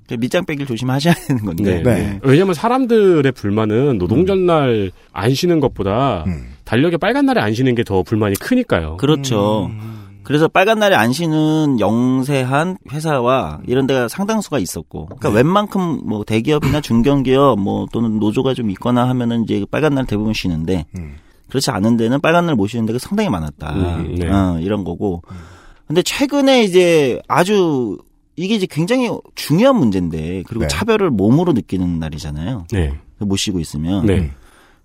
그 0.08 0.14
밑장 0.14 0.46
빼기를 0.46 0.66
조심하셔야 0.66 1.14
되는 1.28 1.44
건데. 1.44 1.84
네. 1.84 1.84
네. 1.84 2.20
왜냐면 2.24 2.54
사람들의 2.54 3.30
불만은 3.34 3.98
노동절 3.98 4.46
날 4.46 4.92
안 5.12 5.34
쉬는 5.34 5.60
것보다 5.60 6.24
음. 6.28 6.46
달력에 6.64 6.96
빨간 6.96 7.26
날에 7.26 7.42
안 7.42 7.54
쉬는 7.54 7.76
게 7.76 7.84
더 7.84 8.04
불만이 8.04 8.36
크니까요. 8.36 8.96
그렇죠. 8.98 9.66
음. 9.66 10.00
그래서 10.24 10.48
빨간 10.48 10.80
날에 10.80 10.96
안 10.96 11.12
쉬는 11.12 11.80
영세한 11.82 12.78
회사와 12.92 13.60
이런 13.68 13.86
데가 13.86 14.08
상당수가 14.08 14.60
있었고, 14.60 15.08
그러니까 15.08 15.30
웬만큼 15.32 16.02
뭐 16.08 16.24
대기업이나 16.24 16.80
중견기업 16.82 17.60
뭐 17.60 17.86
또는 17.92 18.20
노조가 18.20 18.54
좀 18.54 18.70
있거나 18.72 19.10
하면은 19.10 19.44
이제 19.44 19.66
빨간 19.70 19.96
날 19.96 20.06
대부분 20.06 20.32
쉬는데 20.34 20.86
음. 20.98 21.16
그렇지 21.50 21.72
않은 21.72 21.98
데는 21.98 22.22
빨간 22.22 22.46
날못 22.46 22.70
쉬는 22.70 22.86
데가 22.86 23.00
상당히 23.00 23.30
많았다. 23.30 23.74
음, 23.74 24.16
네. 24.16 24.30
어, 24.30 24.60
이런 24.60 24.84
거고. 24.84 25.22
근데 25.88 26.02
최근에 26.02 26.64
이제 26.64 27.22
아주 27.28 27.98
이게 28.36 28.56
이제 28.56 28.68
굉장히 28.70 29.10
중요한 29.36 29.76
문제인데 29.76 30.44
그리고 30.48 30.62
네. 30.62 30.68
차별을 30.68 31.10
몸으로 31.10 31.54
느끼는 31.54 32.00
날이잖아요. 32.00 32.68
네. 32.72 32.94
못 33.18 33.36
쉬고 33.36 33.60
있으면. 33.60 34.06
네. 34.06 34.32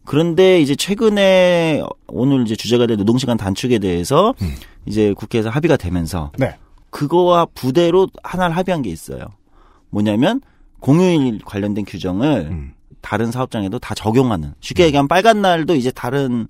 그런데 0.04 0.60
이제 0.60 0.74
최근에 0.74 1.82
오늘 2.08 2.42
이제 2.42 2.56
주제가 2.56 2.86
된 2.86 2.96
노동시간 2.96 3.36
단축에 3.36 3.78
대해서 3.78 4.34
음. 4.42 4.54
이제 4.86 5.14
국회에서 5.14 5.50
합의가 5.50 5.76
되면서 5.76 6.32
네. 6.38 6.56
그거와 6.90 7.46
부대로 7.54 8.08
하나를 8.22 8.56
합의한 8.56 8.82
게 8.82 8.90
있어요. 8.90 9.20
뭐냐면 9.90 10.40
공휴일 10.80 11.40
관련된 11.44 11.84
규정을 11.86 12.48
음. 12.50 12.74
다른 13.04 13.30
사업장에도 13.30 13.78
다 13.78 13.94
적용하는 13.94 14.54
쉽게 14.60 14.86
얘기하면 14.86 15.08
빨간 15.08 15.42
날도 15.42 15.74
이제 15.74 15.90
다른 15.90 16.48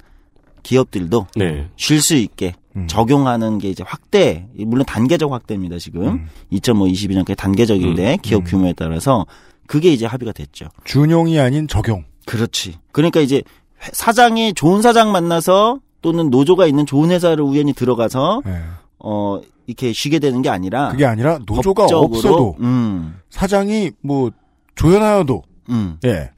기업들도 0.62 1.26
네. 1.34 1.68
쉴수 1.76 2.14
있게 2.14 2.54
음. 2.76 2.86
적용하는 2.86 3.58
게 3.58 3.68
이제 3.70 3.82
확대 3.86 4.46
물론 4.56 4.84
단계적 4.86 5.32
확대입니다 5.32 5.78
지금 5.78 6.06
음. 6.06 6.28
2.5 6.52 6.90
22년까지 6.92 7.36
단계적인데 7.36 8.18
기업 8.22 8.42
음. 8.42 8.44
규모에 8.44 8.72
따라서 8.72 9.26
그게 9.66 9.92
이제 9.92 10.06
합의가 10.06 10.30
됐죠. 10.32 10.66
준용이 10.84 11.40
아닌 11.40 11.66
적용. 11.66 12.04
그렇지. 12.26 12.78
그러니까 12.92 13.20
이제 13.20 13.42
회- 13.82 13.90
사장이 13.92 14.54
좋은 14.54 14.80
사장 14.80 15.10
만나서 15.10 15.80
또는 16.02 16.30
노조가 16.30 16.66
있는 16.66 16.86
좋은 16.86 17.10
회사를 17.10 17.42
우연히 17.42 17.72
들어가서 17.72 18.42
예. 18.46 18.60
어 19.00 19.40
이렇게 19.66 19.92
쉬게 19.92 20.18
되는 20.20 20.40
게 20.42 20.50
아니라 20.50 20.88
그게 20.90 21.04
아니라 21.04 21.38
노조가 21.46 21.82
법적으로, 21.84 22.06
없어도 22.06 22.56
음, 22.60 23.16
사장이 23.30 23.90
뭐 24.02 24.30
조연하여도 24.76 25.42
음. 25.70 25.98
예. 26.04 26.30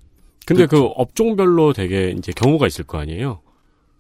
근데 0.46 0.66
그 0.66 0.84
업종별로 0.94 1.72
되게 1.74 2.14
이제 2.16 2.32
경우가 2.32 2.66
있을 2.66 2.84
거 2.84 2.98
아니에요. 2.98 3.40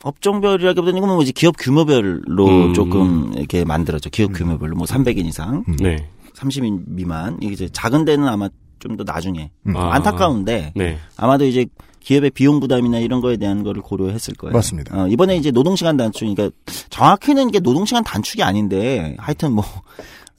업종별이라기보다는 0.02 0.98
이건 0.98 1.10
뭐 1.10 1.22
이제 1.22 1.32
기업 1.32 1.56
규모별로 1.58 2.46
음. 2.46 2.74
조금 2.74 3.32
이렇게 3.36 3.64
만들었죠. 3.64 4.10
기업 4.10 4.32
규모별로 4.32 4.76
뭐 4.76 4.86
300인 4.86 5.26
이상, 5.26 5.64
음. 5.68 5.76
네. 5.76 6.08
30인 6.34 6.84
미만. 6.86 7.38
이게 7.40 7.52
이제 7.52 7.68
작은 7.70 8.04
데는 8.04 8.28
아마 8.28 8.48
좀 8.78 8.96
더 8.96 9.04
나중에 9.04 9.50
음. 9.66 9.76
아. 9.76 9.94
안타까운데 9.94 10.72
네. 10.76 10.98
아마도 11.16 11.44
이제 11.44 11.66
기업의 12.00 12.30
비용 12.30 12.60
부담이나 12.60 12.98
이런 12.98 13.20
거에 13.20 13.36
대한 13.36 13.64
거를 13.64 13.82
고려했을 13.82 14.34
거예요. 14.34 14.52
맞습니다. 14.52 15.02
어, 15.02 15.08
이번에 15.08 15.36
이제 15.36 15.50
노동시간 15.50 15.96
단축, 15.96 16.20
그러니까 16.20 16.56
정확히는 16.90 17.48
이게 17.48 17.58
노동시간 17.58 18.04
단축이 18.04 18.42
아닌데 18.44 19.16
하여튼 19.18 19.52
뭐 19.52 19.64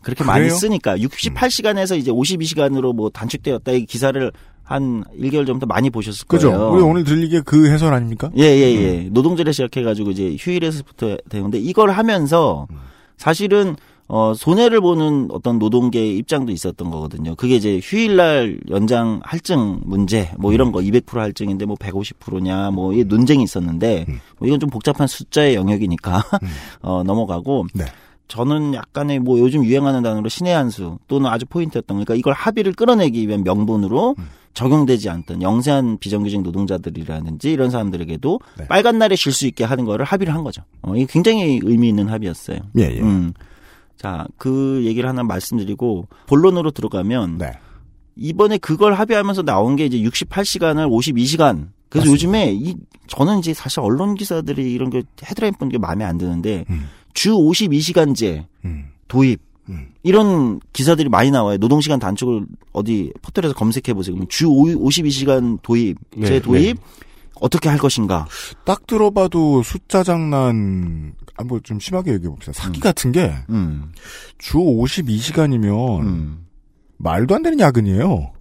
그렇게 0.01 0.24
많이 0.24 0.43
그래요? 0.43 0.53
음. 0.53 0.58
쓰니까 0.58 0.97
68시간에서 0.97 1.97
이제 1.97 2.10
52시간으로 2.12 2.93
뭐 2.95 3.10
단축되었다 3.10 3.72
이 3.74 3.86
기사를 3.86 4.32
한 4.68 5.05
1개월 5.18 5.47
전부터 5.47 5.65
많이 5.65 5.89
보셨을 5.89 6.28
그죠? 6.28 6.51
거예요. 6.51 6.72
우리 6.72 6.82
오늘 6.84 7.03
들리게 7.05 7.41
그 7.45 7.70
해설 7.72 7.93
아닙니까? 7.93 8.30
예, 8.38 8.43
예, 8.43 8.74
예. 8.76 9.07
노동절에 9.09 9.53
시작해가지고 9.53 10.11
이제 10.11 10.36
휴일에서부터 10.38 11.18
되는데 11.30 11.57
이걸 11.57 11.91
하면서 11.91 12.68
사실은 13.15 13.78
어, 14.09 14.34
손해를 14.34 14.80
보는 14.80 15.30
어떤 15.32 15.59
노동계의 15.59 16.18
입장도 16.18 16.51
있었던 16.51 16.89
거거든요. 16.91 17.36
그게 17.36 17.55
이제 17.55 17.80
휴일날 17.84 18.59
연장 18.70 19.20
할증 19.24 19.82
문제, 19.84 20.32
뭐 20.38 20.53
이런 20.53 20.72
거 20.72 20.80
200% 20.80 21.15
할증인데 21.15 21.65
뭐 21.65 21.76
150%냐, 21.76 22.72
뭐 22.72 22.93
이 22.93 23.03
논쟁이 23.03 23.43
있었는데, 23.43 24.05
뭐 24.38 24.47
이건 24.47 24.61
좀 24.61 24.70
복잡한 24.70 25.07
숫자의 25.07 25.55
영역이니까, 25.55 26.24
어, 26.84 27.03
넘어가고, 27.03 27.68
네. 27.74 27.84
저는 28.30 28.74
약간의 28.74 29.20
뭐 29.20 29.39
요즘 29.39 29.63
유행하는 29.63 30.03
단어로 30.03 30.30
신의 30.30 30.53
한수 30.53 30.99
또는 31.07 31.30
아주 31.30 31.45
포인트였던 31.45 31.97
거니까 31.97 32.13
이걸 32.15 32.34
합의를 32.34 32.74
끌어내기 32.74 33.28
위한 33.28 33.43
명분으로 33.43 34.15
적용되지 34.58 35.08
않던 35.08 35.43
영세한 35.43 35.99
비정규직 35.99 36.41
노동자들이라든지 36.41 37.51
이런 37.51 37.70
사람들에게도 37.70 38.39
네. 38.58 38.68
빨간 38.68 38.97
날에 38.97 39.16
쉴 39.16 39.32
수 39.32 39.45
있게 39.45 39.64
하는 39.64 39.86
거를 39.86 40.03
합의를 40.03 40.34
한 40.34 40.43
거죠. 40.43 40.64
어, 40.82 40.95
이게 40.95 41.05
굉장히 41.08 41.60
의미 41.64 41.89
있는 41.89 42.08
합의였어요. 42.08 42.58
예, 42.80 42.82
예. 42.82 42.99
음. 42.99 43.34
자, 43.97 44.26
그 44.38 44.82
얘기를 44.84 45.08
하나 45.08 45.22
말씀드리고 45.22 46.08
본론으로 46.26 46.72
들어가면 46.72 47.38
네. 47.38 47.51
이번에 48.16 48.58
그걸 48.58 48.95
합의하면서 48.95 49.43
나온 49.43 49.76
게 49.76 49.86
이제 49.86 49.99
68시간을 49.99 50.89
52시간. 50.89 51.70
그래서 51.89 52.10
맞습니다. 52.10 52.12
요즘에 52.12 52.51
이 52.53 52.76
저는 53.05 53.38
이제 53.38 53.53
사실 53.53 53.82
언론 53.82 54.16
기사들이 54.16 54.74
이런 54.74 54.89
게 54.89 55.03
헤드라인 55.24 55.53
뽑는 55.53 55.72
게 55.72 55.78
마음에 55.78 56.03
안 56.03 56.18
드는데 56.18 56.66
음. 56.72 56.88
주 57.14 57.34
52시간제 57.34 58.45
음. 58.66 58.86
도입 59.08 59.39
음. 59.70 59.89
이런 60.03 60.59
기사들이 60.74 61.09
많이 61.09 61.32
나와요. 61.32 61.57
노동시간 61.57 61.99
단축을 61.99 62.45
어디 62.74 63.11
포털에서 63.22 63.53
검색해 63.53 63.93
보세요. 63.93 64.15
그러면 64.15 64.28
주 64.30 64.47
52시간 64.47 65.59
도입, 65.61 65.97
제 66.24 66.30
네, 66.30 66.39
도입 66.39 66.78
어떻게 67.39 67.70
할 67.70 67.78
것인가? 67.78 68.28
딱 68.65 68.88
들어봐도 68.88 69.63
숫자 69.63 70.03
장난, 70.03 71.13
아, 71.36 71.43
뭐좀 71.43 71.80
심하게 71.80 72.13
얘기해 72.13 72.30
봅시다. 72.30 72.53
사기 72.53 72.80
같은 72.80 73.11
게, 73.11 73.34
음. 73.49 73.91
주 74.38 74.57
52시간이면, 74.57 76.01
음. 76.01 76.45
말도 76.97 77.36
안 77.36 77.43
되는 77.43 77.59
야근이에요. 77.59 78.32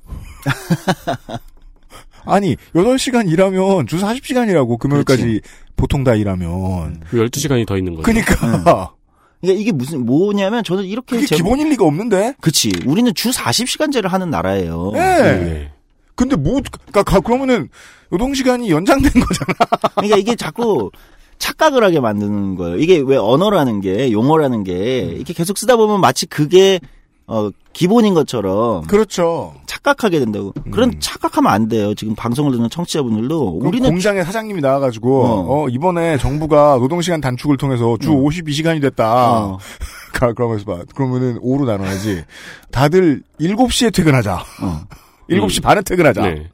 아니, 2.25 2.57
8시간 2.75 3.31
일하면 3.31 3.87
주 3.87 3.99
40시간이라고, 3.99 4.79
금요일까지 4.79 5.41
보통 5.77 6.03
다 6.03 6.15
일하면. 6.15 7.01
그 7.09 7.19
12시간이 7.19 7.67
더 7.67 7.77
있는 7.77 7.95
거죠. 7.95 8.03
그니까, 8.05 8.95
그러니까 9.41 9.61
이게 9.61 9.73
무슨 9.73 10.05
뭐냐면 10.07 10.65
저는 10.65 10.85
이렇게 10.85 11.17
그게 11.17 11.27
제목- 11.27 11.51
기본일 11.51 11.69
리가 11.71 11.85
없는데? 11.85 12.35
그치. 12.41 12.73
우리는 12.87 13.13
주 13.15 13.31
40시간제를 13.31 14.09
하는 14.09 14.31
나라예요. 14.31 14.93
예. 14.95 14.99
네. 14.99 15.73
근데 16.15 16.35
뭐, 16.35 16.61
그니까, 16.93 17.21
그러면은, 17.21 17.69
노동 18.11 18.33
시간이 18.33 18.71
연장된 18.71 19.13
거잖아. 19.13 19.55
그러니까 19.97 20.17
이게 20.17 20.35
자꾸 20.35 20.91
착각을 21.39 21.85
하게 21.85 22.01
만드는 22.01 22.55
거예요. 22.55 22.79
이게 22.79 23.03
왜 23.05 23.17
언어라는 23.19 23.83
게 23.83 24.11
용어라는 24.13 24.65
게 24.65 25.01
이렇게 25.15 25.35
계속 25.35 25.59
쓰다 25.59 25.77
보면 25.77 26.01
마치 26.01 26.25
그게 26.25 26.81
어 27.29 27.51
기본인 27.73 28.15
것처럼 28.15 28.87
그렇죠. 28.87 29.55
착각하게 29.67 30.21
된다고. 30.21 30.53
그런 30.71 30.99
착각하면 30.99 31.53
안 31.53 31.69
돼요. 31.69 31.95
지금 31.95 32.15
방송을 32.15 32.53
듣는 32.53 32.71
청취자분들도 32.71 33.49
우리는 33.49 33.67
우리는 33.69 33.91
공장의 33.91 34.25
사장님이 34.25 34.61
나와가지고, 34.61 35.25
어. 35.25 35.45
어, 35.65 35.69
이번에 35.69 36.17
정부가 36.19 36.79
노동시간 36.79 37.21
단축을 37.21 37.57
통해서 37.57 37.97
주 38.01 38.11
52시간이 38.11 38.81
됐다. 38.81 39.43
어, 39.43 39.59
가, 40.15 40.33
그러면서 40.33 40.65
봐. 40.65 40.79
그러면은 40.95 41.39
5로 41.41 41.67
나눠야지. 41.67 42.25
다들 42.71 43.23
7시에 43.41 43.95
퇴근하자. 43.95 44.43
어. 44.63 44.81
7시 45.29 45.63
반에 45.63 45.83
퇴근하자. 45.83 46.23
네. 46.23 46.51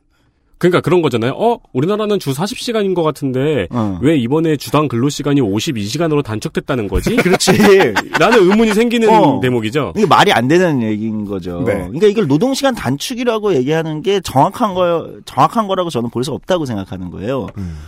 그러니까 0.63 0.81
그런 0.81 1.03
거잖아요. 1.03 1.33
어, 1.33 1.59
우리나라는 1.73 2.21
주 2.21 2.31
40시간인 2.33 2.95
것 2.95 3.03
같은데 3.03 3.67
어. 3.73 3.99
왜 4.01 4.17
이번에 4.17 4.57
주당 4.57 4.87
근로 4.87 5.09
시간이 5.09 5.41
52시간으로 5.41 6.23
단축됐다는 6.23 6.87
거지? 6.87 7.17
그렇지. 7.19 7.51
라는 8.21 8.49
의문이 8.49 8.73
생기는 8.73 9.09
어. 9.09 9.41
대목이죠. 9.41 9.95
이게 9.97 10.07
말이 10.07 10.33
안 10.33 10.47
되는 10.47 10.81
얘기인 10.83 11.25
거죠. 11.25 11.65
네. 11.67 11.75
그러니까 11.79 12.07
이걸 12.07 12.29
노동 12.29 12.55
시간 12.55 12.77
단축이라고 12.77 13.55
얘기하는 13.57 14.03
게 14.03 14.21
정확한 14.21 14.75
거, 14.75 15.11
정확한 15.25 15.67
거라고 15.67 15.91
저는 15.91 16.11
볼 16.11 16.23
수 16.23 16.31
없다고 16.31 16.65
생각하는 16.67 17.11
거예요. 17.11 17.49
음. 17.59 17.79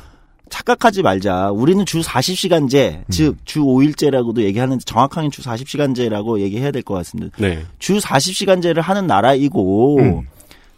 착각하지 0.50 1.02
말자. 1.02 1.50
우리는 1.52 1.86
주 1.86 2.00
40시간제, 2.00 3.02
즉, 3.10 3.36
주 3.44 3.60
5일제라고도 3.60 4.40
얘기하는데 4.42 4.82
정확하게 4.84 5.28
주 5.30 5.42
40시간제라고 5.42 6.40
얘기해야 6.40 6.70
될 6.72 6.82
것 6.82 6.94
같습니다. 6.94 7.36
네. 7.38 7.60
주 7.78 7.98
40시간제를 7.98 8.80
하는 8.80 9.06
나라이고, 9.06 9.98
음. 10.00 10.22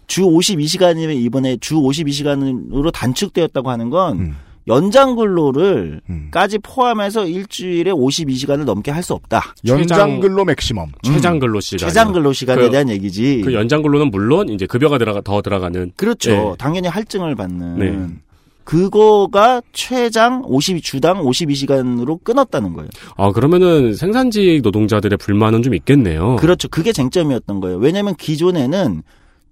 주 0.07 0.23
52시간이면 0.23 1.17
이번에 1.17 1.57
주 1.59 1.77
52시간으로 1.77 2.93
단축되었다고 2.93 3.71
하는 3.71 3.91
건 3.91 4.19
음. 4.21 4.37
연장 4.69 5.15
근로를 5.15 6.01
음. 6.11 6.29
까지 6.33 6.59
포함해서 6.59 7.27
일주일에 7.27 7.93
52시간을 7.93 8.65
넘게 8.65 8.91
할 8.91 9.03
수 9.03 9.13
없다. 9.15 9.55
연장 9.67 10.19
근로 10.19 10.45
맥시멈. 10.45 10.89
최장 11.03 11.39
근로 11.39 11.61
시간. 11.61 11.89
최장 11.89 12.13
근로 12.13 12.33
시간에 12.33 12.63
그- 12.63 12.71
대한 12.71 12.89
얘기지. 12.89 13.43
그 13.45 13.55
연장 13.55 13.83
근로는 13.83 14.11
물론 14.11 14.49
이제 14.49 14.67
급여가 14.67 14.99
들어가 14.99 15.21
더 15.21 15.41
들어가는 15.41 15.93
그렇죠. 15.97 16.31
네. 16.31 16.55
당연히 16.59 16.89
할증을 16.89 17.37
받는. 17.37 17.79
네. 17.79 18.07
그거가 18.65 19.63
최장 19.73 20.43
50 20.45 20.83
주당 20.83 21.23
52시간으로 21.23 22.19
끊었다는 22.25 22.73
거예요. 22.73 22.89
아, 23.17 23.31
그러면은 23.31 23.95
생산직 23.95 24.63
노동자들의 24.63 25.17
불만은 25.19 25.63
좀 25.63 25.75
있겠네요. 25.75 26.35
그렇죠. 26.37 26.67
그게 26.69 26.93
쟁점이었던 26.93 27.61
거예요. 27.61 27.77
왜냐하면 27.79 28.17
기존에는 28.17 29.03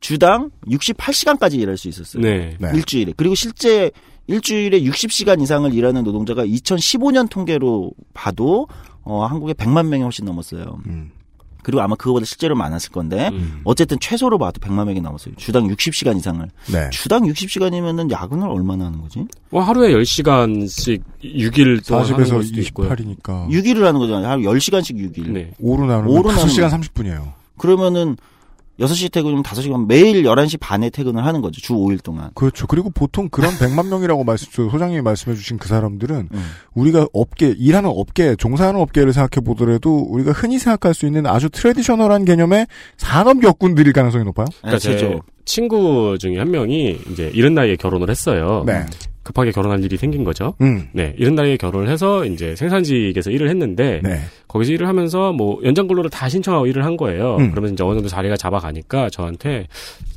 주당 0.09 0.51
68시간까지 0.69 1.55
일할 1.59 1.79
수 1.79 1.89
있었어요. 1.89 2.23
네. 2.23 2.55
네. 2.59 2.71
일주일에. 2.75 3.15
그리고 3.17 3.35
실제 3.35 3.91
일주일에 4.27 4.83
60시간 4.83 5.41
이상을 5.41 5.73
일하는 5.73 6.05
노동자가 6.05 6.45
2015년 6.45 7.31
통계로 7.31 7.91
봐도 8.13 8.69
어, 9.03 9.25
한국에 9.25 9.55
100만 9.55 9.87
명이 9.87 10.03
훨씬 10.03 10.27
넘었어요. 10.27 10.79
음. 10.89 11.11
그리고 11.63 11.81
아마 11.81 11.95
그거보다 11.97 12.27
실제로 12.27 12.55
많았을 12.55 12.93
건데 12.93 13.31
음. 13.33 13.63
어쨌든 13.65 13.99
최소로 13.99 14.37
봐도 14.37 14.61
100만 14.61 14.85
명이 14.85 15.01
넘었어요. 15.01 15.37
주당 15.39 15.67
60시간 15.69 16.19
이상을. 16.19 16.47
네. 16.71 16.91
주당 16.91 17.23
60시간이면은 17.23 18.11
야근을 18.11 18.47
얼마나 18.47 18.85
하는 18.85 19.01
거지? 19.01 19.25
뭐 19.49 19.63
하루에 19.63 19.95
10시간씩 19.95 21.01
6일 21.25 21.87
동안 21.89 22.05
하는 22.05 22.17
40에서 22.27 22.31
걸 22.31 22.43
수도 22.45 22.61
있고요. 22.61 22.91
28이니까. 22.91 23.49
6일을 23.49 23.81
하는 23.85 24.01
거잖아요. 24.01 24.29
하루 24.29 24.43
10시간씩 24.43 24.97
6일. 25.15 25.31
네. 25.31 25.53
5로 25.63 25.87
나누면 25.87 26.09
오로 26.09 26.29
5시간 26.29 26.69
나누면- 26.69 26.91
30분이에요. 26.93 27.33
그러면은 27.57 28.19
6시 28.81 29.12
퇴근이면 29.12 29.43
5시간 29.43 29.87
매일 29.87 30.25
11시 30.25 30.59
반에 30.59 30.91
퇴근을 30.91 31.25
하는 31.25 31.41
거죠. 31.41 31.61
주 31.61 31.75
5일 31.75 32.03
동안. 32.03 32.31
그렇죠. 32.35 32.66
그리고 32.66 32.91
보통 32.91 33.29
그런 33.29 33.51
100만 33.53 33.89
명이라고 33.89 34.25
말씀, 34.25 34.49
저 34.53 34.68
소장님이 34.68 35.03
말씀해 35.03 35.37
주신 35.37 35.59
그 35.59 35.68
사람들은 35.68 36.29
음. 36.33 36.45
우리가 36.75 37.07
업계, 37.12 37.55
일하는 37.57 37.91
업계, 37.93 38.35
종사하는 38.37 38.81
업계를 38.81 39.12
생각해 39.12 39.45
보더라도 39.45 39.99
우리가 39.99 40.33
흔히 40.33 40.59
생각할 40.59 40.95
수 40.95 41.07
있는 41.07 41.27
아주 41.27 41.49
트레디셔널한 41.51 42.25
개념의 42.25 42.66
산업 42.97 43.43
역군들일 43.43 43.93
가능성이 43.93 44.25
높아요. 44.25 44.47
그러니까 44.61 44.79
제. 44.79 45.18
친구 45.45 46.16
중에 46.18 46.39
한 46.39 46.51
명이 46.51 46.99
이제 47.11 47.31
이른 47.35 47.55
나이에 47.55 47.77
결혼을 47.77 48.09
했어요. 48.09 48.64
네. 48.66 48.87
급하게 49.25 49.51
결혼할 49.51 49.83
일이 49.83 49.97
생긴 49.97 50.22
거죠. 50.22 50.55
음. 50.61 50.89
네, 50.93 51.14
이른 51.18 51.35
나이에 51.35 51.57
결혼을 51.57 51.89
해서 51.89 52.25
이제 52.25 52.55
생산직에서 52.55 53.31
일을 53.31 53.49
했는데 53.49 54.01
네. 54.05 54.20
거기서 54.47 54.72
일을 54.72 54.87
하면서 54.87 55.33
뭐 55.33 55.59
연장 55.64 55.89
근로를 55.89 56.11
다 56.11 56.29
신청하고 56.29 56.66
일을 56.68 56.85
한 56.85 56.97
거예요. 56.97 57.37
음. 57.39 57.51
그러면서 57.51 57.72
이제 57.72 57.83
어느 57.83 57.95
정도 57.95 58.09
자리가 58.09 58.37
잡아가니까 58.37 59.11
저한테 59.11 59.66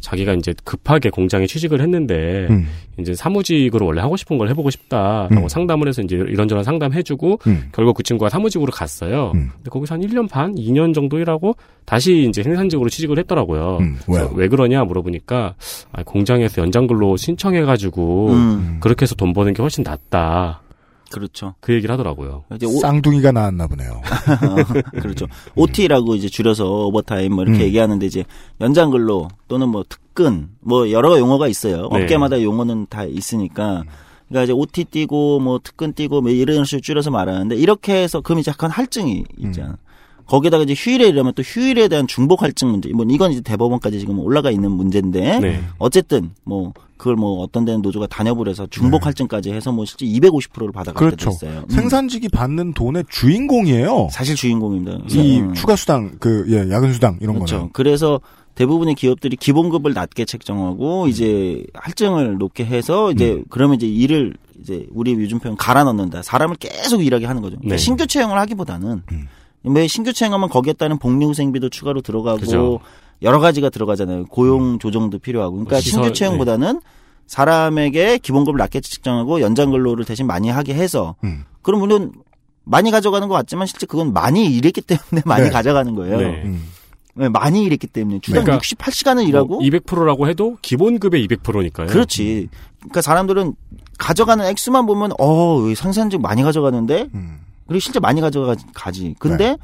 자기가 0.02 0.34
이제 0.34 0.54
급하게 0.64 1.10
공장에 1.10 1.48
취직을 1.48 1.82
했는데 1.82 2.48
음. 2.50 2.68
이제 3.00 3.14
사무직으로 3.14 3.86
원래 3.86 4.02
하고 4.02 4.16
싶은 4.16 4.38
걸 4.38 4.50
해보고 4.50 4.70
싶다라고 4.70 5.44
음. 5.44 5.48
상담을 5.48 5.88
해서 5.88 6.02
이제 6.02 6.16
이런저런 6.16 6.64
상담해주고 6.64 7.40
음. 7.48 7.70
결국 7.72 7.96
그 7.96 8.04
친구가 8.04 8.30
사무직으로 8.30 8.72
갔어요. 8.72 9.32
음. 9.36 9.50
근데 9.56 9.70
거기서 9.70 9.96
한 9.96 10.02
1년 10.02 10.30
반, 10.30 10.56
2년 10.56 10.94
정도 10.94 11.20
일하고 11.20 11.56
다시 11.86 12.28
이제 12.30 12.44
생산직으로 12.44 12.90
취직을 12.90 13.18
했더라고요. 13.20 13.78
음. 13.82 13.98
왜 14.36 14.48
그러냐 14.48 14.84
물어보니까 14.84 15.56
아, 15.92 16.04
공장에서 16.04 16.62
연장 16.62 16.88
근로 16.88 17.18
신청해가지고 17.18 18.30
음. 18.30 18.78
그렇게 18.98 19.04
해서 19.04 19.16
돈 19.16 19.32
버는 19.34 19.54
게 19.54 19.62
훨씬 19.62 19.84
낫다. 19.84 20.62
그렇죠. 21.12 21.54
그 21.62 21.74
얘기를 21.74 21.94
하더라고요. 21.94 22.46
이제 22.56 22.66
오, 22.66 22.80
쌍둥이가 22.80 23.32
나왔나 23.32 23.68
보네요. 23.68 24.02
그렇죠. 24.92 25.28
OT라고 25.56 26.16
이제 26.16 26.28
줄여서 26.28 26.88
오버타임 26.88 27.32
뭐 27.32 27.44
이렇게 27.44 27.60
음. 27.60 27.66
얘기하는데 27.68 28.06
이제 28.06 28.26
연장 28.60 28.90
근로 28.90 29.30
또는 29.48 29.70
뭐 29.70 29.86
특근 29.88 30.50
뭐 30.60 30.92
여러 30.92 31.18
용어가 31.18 31.48
있어요. 31.48 31.88
네. 31.94 32.02
업계마다 32.02 32.42
용어는 32.42 32.88
다 32.90 33.06
있으니까. 33.06 33.84
그러니까 34.28 34.44
이제 34.44 34.52
OT 34.52 34.86
띄고 34.86 35.40
뭐 35.40 35.60
특근 35.64 35.94
띄고 35.94 36.22
뭐 36.22 36.32
이런 36.32 36.66
식으로 36.66 36.82
줄여서 36.82 37.12
말하는데 37.12 37.56
이렇게 37.56 38.02
해서 38.02 38.20
그럼 38.20 38.40
이제 38.40 38.52
약간 38.52 38.70
할증이 38.72 39.24
있잖아. 39.38 39.78
거기다가 40.28 40.64
이제 40.64 40.74
휴일에 40.76 41.08
이러면 41.08 41.34
또 41.34 41.42
휴일에 41.42 41.88
대한 41.88 42.08
중복 42.08 42.44
할증 42.44 42.70
문제. 42.70 42.90
뭐 42.90 43.06
이건 43.10 43.32
이제 43.32 43.42
대법원까지 43.42 44.00
지금 44.00 44.20
올라가 44.20 44.52
있는 44.52 44.72
문제인데 44.72 45.40
네. 45.40 45.64
어쨌든 45.78 46.32
뭐 46.44 46.74
그걸 46.98 47.16
뭐 47.16 47.42
어떤 47.42 47.64
데는 47.64 47.82
노조가 47.82 48.08
단협을 48.08 48.50
해서 48.50 48.68
중복 48.70 49.06
할증까지 49.06 49.52
해서 49.52 49.72
뭐 49.72 49.86
실제 49.86 50.06
250%를 50.06 50.72
받아갈 50.72 51.12
네. 51.12 51.16
그렇죠. 51.16 51.32
때도 51.32 51.46
있어요. 51.46 51.64
음. 51.64 51.70
생산직이 51.70 52.28
받는 52.30 52.74
돈의 52.74 53.06
주인공이에요. 53.10 54.10
사실 54.12 54.36
주인공입니다. 54.36 55.00
이 55.10 55.40
음. 55.40 55.54
추가 55.54 55.76
수당, 55.76 56.18
그, 56.20 56.46
예, 56.50 56.72
야근 56.72 56.94
수당, 56.94 57.18
이런 57.22 57.36
그렇죠. 57.36 57.56
거는. 57.58 57.70
그래서 57.74 58.20
대부분의 58.56 58.96
기업들이 58.96 59.38
기본급을 59.38 59.94
낮게 59.94 60.26
책정하고 60.26 61.08
이제 61.08 61.64
할증을 61.76 62.38
높게 62.40 62.66
해서 62.66 63.12
이제 63.12 63.34
음. 63.34 63.44
그러면 63.50 63.76
이제 63.76 63.88
일을 63.88 64.34
이제 64.60 64.88
우리 64.92 65.14
요즘 65.14 65.40
표현 65.40 65.56
갈아 65.56 65.84
넣는다. 65.84 66.24
사람을 66.24 66.56
계속 66.56 67.06
일하게 67.06 67.28
하는 67.28 67.44
거죠. 67.44 67.58
그러니까 67.58 67.76
네. 67.76 67.78
신규 67.78 68.08
채용을 68.08 68.38
하기보다는 68.40 69.04
음. 69.12 69.28
왜 69.70 69.88
신규 69.88 70.14
채용하면 70.14 70.50
거기에 70.50 70.74
따른 70.74 70.98
복리후생비도 70.98 71.70
추가로 71.70 72.02
들어가고 72.02 72.40
그죠. 72.40 72.80
여러 73.22 73.40
가지가 73.40 73.70
들어가잖아요. 73.70 74.26
고용 74.26 74.80
조정도 74.80 75.20
필요하고. 75.20 75.54
그러니까 75.54 75.76
뭐 75.76 75.82
시설, 75.82 76.04
신규 76.04 76.14
채용보다는 76.14 76.82
사람에게 77.26 78.20
기본급을 78.20 78.58
낮게 78.58 78.82
책정하고 78.82 79.42
연장 79.42 79.72
근로를 79.72 80.06
대신 80.06 80.28
많이 80.28 80.50
하게 80.50 80.74
해서 80.74 81.16
음. 81.24 81.44
그럼 81.62 81.82
물론 81.82 82.12
많이 82.64 82.92
가져가는 82.92 83.28
것 83.28 83.34
같지만 83.36 83.68
실제 83.68 83.86
그건 83.86 84.14
많이 84.14 84.46
일했기 84.46 84.82
때문에 84.82 85.22
많이 85.26 85.46
네. 85.46 85.50
가져가는 85.50 85.94
거예요. 85.96 86.18
네. 86.18 86.44
음. 86.46 86.68
네, 87.16 87.30
많이 87.30 87.64
일했기 87.64 87.88
때문에 87.88 88.20
주당 88.22 88.44
그러니까 88.44 88.64
68시간을 88.64 89.28
일하고 89.28 89.60
200%라고 89.62 90.28
해도 90.28 90.58
기본급의 90.62 91.26
200%니까요. 91.28 91.88
그렇지. 91.88 92.48
그러니까 92.80 93.02
사람들은 93.02 93.56
가져가는 93.98 94.46
액수만 94.46 94.86
보면 94.86 95.14
어, 95.20 95.74
생산직 95.76 96.22
많이 96.22 96.44
가져가는데 96.44 97.10
음. 97.16 97.40
그리고 97.68 97.80
실제 97.80 98.00
많이 98.00 98.22
가져가지. 98.22 99.16
근데 99.20 99.50
네. 99.50 99.58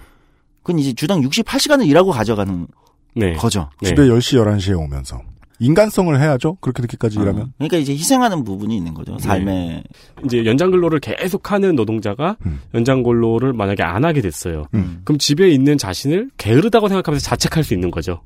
그건 0.62 0.80
이제 0.80 0.94
주당 0.94 1.22
68시간을 1.22 1.88
일하고 1.88 2.12
가져가는 2.12 2.68
네. 3.16 3.34
거죠. 3.34 3.70
네. 3.82 3.90
집에 3.90 4.04
10시, 4.04 4.44
11시에 4.44 4.80
오면서. 4.80 5.22
인간성을 5.60 6.20
해야죠. 6.20 6.58
그렇게 6.60 6.82
늦게까지 6.82 7.20
어, 7.20 7.22
일하면. 7.22 7.54
그러니까 7.58 7.78
이제 7.78 7.94
희생하는 7.94 8.44
부분이 8.44 8.76
있는 8.76 8.94
거죠. 8.94 9.18
삶에. 9.20 9.84
이제 10.26 10.46
연장 10.46 10.72
근로를 10.72 11.00
계속 11.00 11.52
하는 11.52 11.76
노동자가 11.76 12.38
음. 12.46 12.60
연장 12.74 13.04
근로를 13.04 13.54
만약에 13.54 13.84
안 13.84 14.04
하게 14.04 14.22
됐어요. 14.22 14.66
음. 14.74 15.02
그럼 15.06 15.20
집에 15.20 15.50
있는 15.50 15.78
자신을 15.78 16.32
게으르다고 16.38 16.90
생각하면서 16.90 17.24
자책할 17.24 17.64
수 17.64 17.74
있는 17.74 17.92
거죠. 17.92 18.22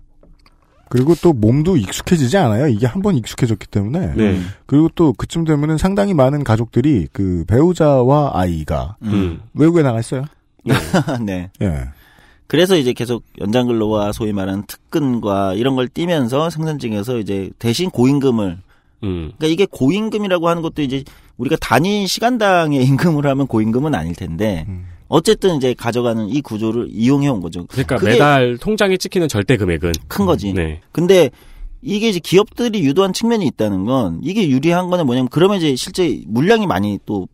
그리고 0.89 1.15
또 1.21 1.33
몸도 1.33 1.77
익숙해지지 1.77 2.37
않아요. 2.37 2.67
이게 2.67 2.85
한 2.85 3.01
번 3.01 3.15
익숙해졌기 3.15 3.67
때문에. 3.67 4.13
네. 4.15 4.39
그리고 4.65 4.89
또 4.95 5.13
그쯤 5.13 5.43
되면은 5.45 5.77
상당히 5.77 6.13
많은 6.13 6.43
가족들이 6.43 7.07
그 7.11 7.43
배우자와 7.47 8.31
아이가 8.33 8.95
음. 9.03 9.39
외국에 9.53 9.81
나가 9.83 9.99
있어요. 9.99 10.25
네. 11.21 11.49
예. 11.61 11.89
그래서 12.47 12.77
이제 12.77 12.93
계속 12.93 13.23
연장 13.41 13.67
근로와 13.67 14.11
소위 14.13 14.31
말하는 14.33 14.63
특근과 14.67 15.53
이런 15.53 15.75
걸 15.75 15.87
띄면서 15.89 16.49
생산직에서 16.49 17.17
이제 17.19 17.49
대신 17.59 17.89
고임금을 17.89 18.57
음. 19.03 19.31
그러니까 19.37 19.47
이게 19.47 19.67
고임금이라고 19.69 20.47
하는 20.47 20.61
것도 20.61 20.81
이제 20.81 21.03
우리가 21.37 21.57
단위 21.59 22.07
시간당의 22.07 22.83
임금으로 22.87 23.29
하면 23.29 23.47
고임금은 23.47 23.93
아닐 23.93 24.15
텐데 24.15 24.65
음. 24.67 24.85
어쨌든 25.07 25.55
이제 25.57 25.73
가져가는 25.73 26.27
이 26.29 26.41
구조를 26.41 26.87
이용해 26.91 27.27
온 27.29 27.41
거죠. 27.41 27.65
그러니까 27.67 27.97
매달 28.03 28.57
통장에 28.57 28.97
찍히는 28.97 29.27
절대 29.27 29.57
금액은 29.57 29.93
큰 30.07 30.25
거지. 30.25 30.53
네. 30.53 30.81
근데 30.91 31.29
이게 31.81 32.09
이제 32.09 32.19
기업들이 32.19 32.83
유도한 32.83 33.13
측면이 33.13 33.45
있다는 33.47 33.85
건 33.85 34.19
이게 34.23 34.49
유리한 34.49 34.89
거는 34.89 35.05
뭐냐면 35.05 35.29
그러면 35.29 35.57
이제 35.57 35.75
실제 35.75 36.21
물량이 36.27 36.67
많이 36.67 36.99
또 37.05 37.27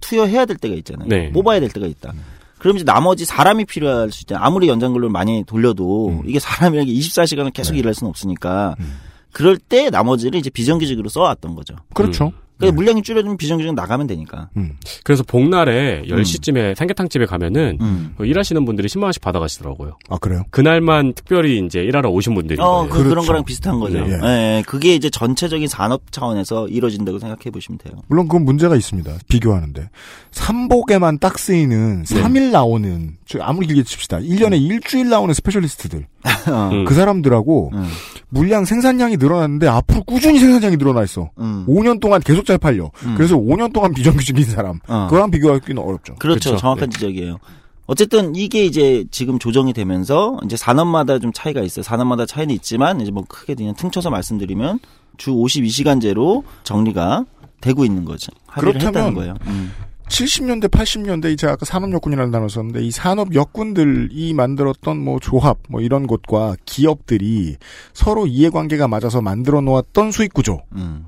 투여해야 0.00 0.46
될 0.46 0.56
때가 0.56 0.74
있잖아요. 0.76 1.08
네. 1.08 1.30
뽑아야 1.32 1.60
될 1.60 1.68
때가 1.68 1.86
있다. 1.86 2.12
그럼 2.58 2.76
이제 2.76 2.84
나머지 2.84 3.24
사람이 3.24 3.64
필요할 3.64 4.10
수 4.10 4.22
있잖아요. 4.22 4.44
아무리 4.44 4.68
연장 4.68 4.92
근로를 4.92 5.10
많이 5.10 5.44
돌려도 5.44 6.08
음. 6.08 6.22
이게 6.26 6.38
사람이라는 6.38 6.92
게 6.92 6.98
24시간을 6.98 7.52
계속 7.52 7.72
네. 7.72 7.78
일할 7.78 7.94
수는 7.94 8.08
없으니까 8.10 8.74
음. 8.80 8.98
그럴 9.32 9.56
때 9.56 9.90
나머지를 9.90 10.38
이제 10.38 10.50
비정규직으로 10.50 11.08
써왔던 11.08 11.54
거죠. 11.54 11.76
그렇죠. 11.94 12.32
음. 12.60 12.70
그러니까 12.70 12.76
물량이 12.76 13.02
줄여지면 13.02 13.36
비정규직 13.36 13.74
나가면 13.74 14.06
되니까. 14.06 14.48
음. 14.56 14.76
그래서 15.04 15.22
복날에 15.22 16.02
10시쯤에 16.06 16.74
삼계탕집에 16.74 17.26
가면은 17.26 17.78
음. 17.80 18.14
그 18.16 18.26
일하시는 18.26 18.64
분들이 18.64 18.88
10만 18.88 19.04
원씩 19.04 19.22
받아가시더라고요. 19.22 19.98
아, 20.08 20.18
그래요? 20.18 20.42
그날만 20.50 21.14
특별히 21.14 21.64
이제 21.64 21.80
일하러 21.80 22.10
오신 22.10 22.34
분들이 22.34 22.60
어, 22.60 22.86
그, 22.88 22.98
그렇죠. 22.98 23.14
런 23.14 23.26
거랑 23.26 23.44
비슷한 23.44 23.80
거죠. 23.80 24.00
네. 24.00 24.18
예. 24.22 24.58
예, 24.58 24.62
그게 24.66 24.94
이제 24.94 25.10
전체적인 25.10 25.68
산업 25.68 26.12
차원에서 26.12 26.68
이루어진다고 26.68 27.18
생각해 27.18 27.50
보시면 27.50 27.78
돼요. 27.78 27.94
물론 28.08 28.28
그건 28.28 28.44
문제가 28.44 28.76
있습니다. 28.76 29.12
비교하는데. 29.28 29.88
삼복에만 30.32 31.18
딱 31.18 31.38
쓰이는 31.38 32.04
네. 32.04 32.22
3일 32.22 32.50
나오는, 32.50 33.16
저 33.19 33.19
아무리 33.40 33.66
길게 33.66 33.84
칩시다. 33.84 34.18
1년에 34.18 34.60
일주일 34.60 35.08
나오는 35.08 35.32
specialist들. 35.32 36.06
어. 36.50 36.70
음. 36.72 36.84
그 36.84 36.94
사람들하고 36.94 37.70
음. 37.74 37.88
물량 38.28 38.64
생산량이 38.64 39.16
늘어났는데 39.16 39.68
앞으로 39.68 40.02
꾸준히 40.04 40.38
생산량이 40.38 40.76
늘어나 40.76 41.02
있어. 41.04 41.30
음. 41.38 41.64
5년 41.68 42.00
동안 42.00 42.20
계속 42.20 42.44
잘 42.44 42.58
팔려. 42.58 42.90
음. 43.04 43.14
그래서 43.16 43.36
5년 43.36 43.72
동안 43.72 43.92
비정규직인 43.94 44.44
사람. 44.44 44.80
어. 44.88 45.06
그거랑 45.08 45.30
비교하기는 45.30 45.82
어렵죠. 45.82 46.16
그렇죠. 46.16 46.50
그렇죠. 46.50 46.56
정확한 46.56 46.90
지적이에요. 46.90 47.38
어쨌든 47.86 48.36
이게 48.36 48.64
이제 48.64 49.04
지금 49.10 49.40
조정이 49.40 49.72
되면서 49.72 50.38
이제 50.44 50.56
산업마다 50.56 51.18
좀 51.18 51.32
차이가 51.32 51.60
있어요. 51.60 51.82
산업마다 51.82 52.24
차이는 52.24 52.54
있지만 52.54 53.00
이제 53.00 53.10
뭐 53.10 53.24
크게 53.28 53.56
그냥 53.56 53.74
퉁쳐서 53.74 54.10
말씀드리면 54.10 54.78
주 55.16 55.32
52시간제로 55.32 56.44
정리가 56.62 57.24
되고 57.60 57.84
있는 57.84 58.04
거죠. 58.04 58.30
합의를 58.46 58.80
그렇다면 58.80 59.08
했다는 59.08 59.14
거예요. 59.14 59.34
음. 59.46 59.72
70년대, 60.10 60.68
80년대, 60.68 61.38
제가 61.38 61.54
아까 61.54 61.64
산업여군이라는 61.64 62.30
단어 62.30 62.48
썼는데, 62.48 62.82
이 62.82 62.90
산업여군들이 62.90 64.34
만들었던 64.34 64.98
뭐 64.98 65.18
조합, 65.20 65.58
뭐 65.68 65.80
이런 65.80 66.06
곳과 66.06 66.56
기업들이 66.64 67.56
서로 67.94 68.26
이해관계가 68.26 68.88
맞아서 68.88 69.22
만들어 69.22 69.60
놓았던 69.60 70.10
수익 70.10 70.34
구조가 70.34 70.62
음. 70.74 71.06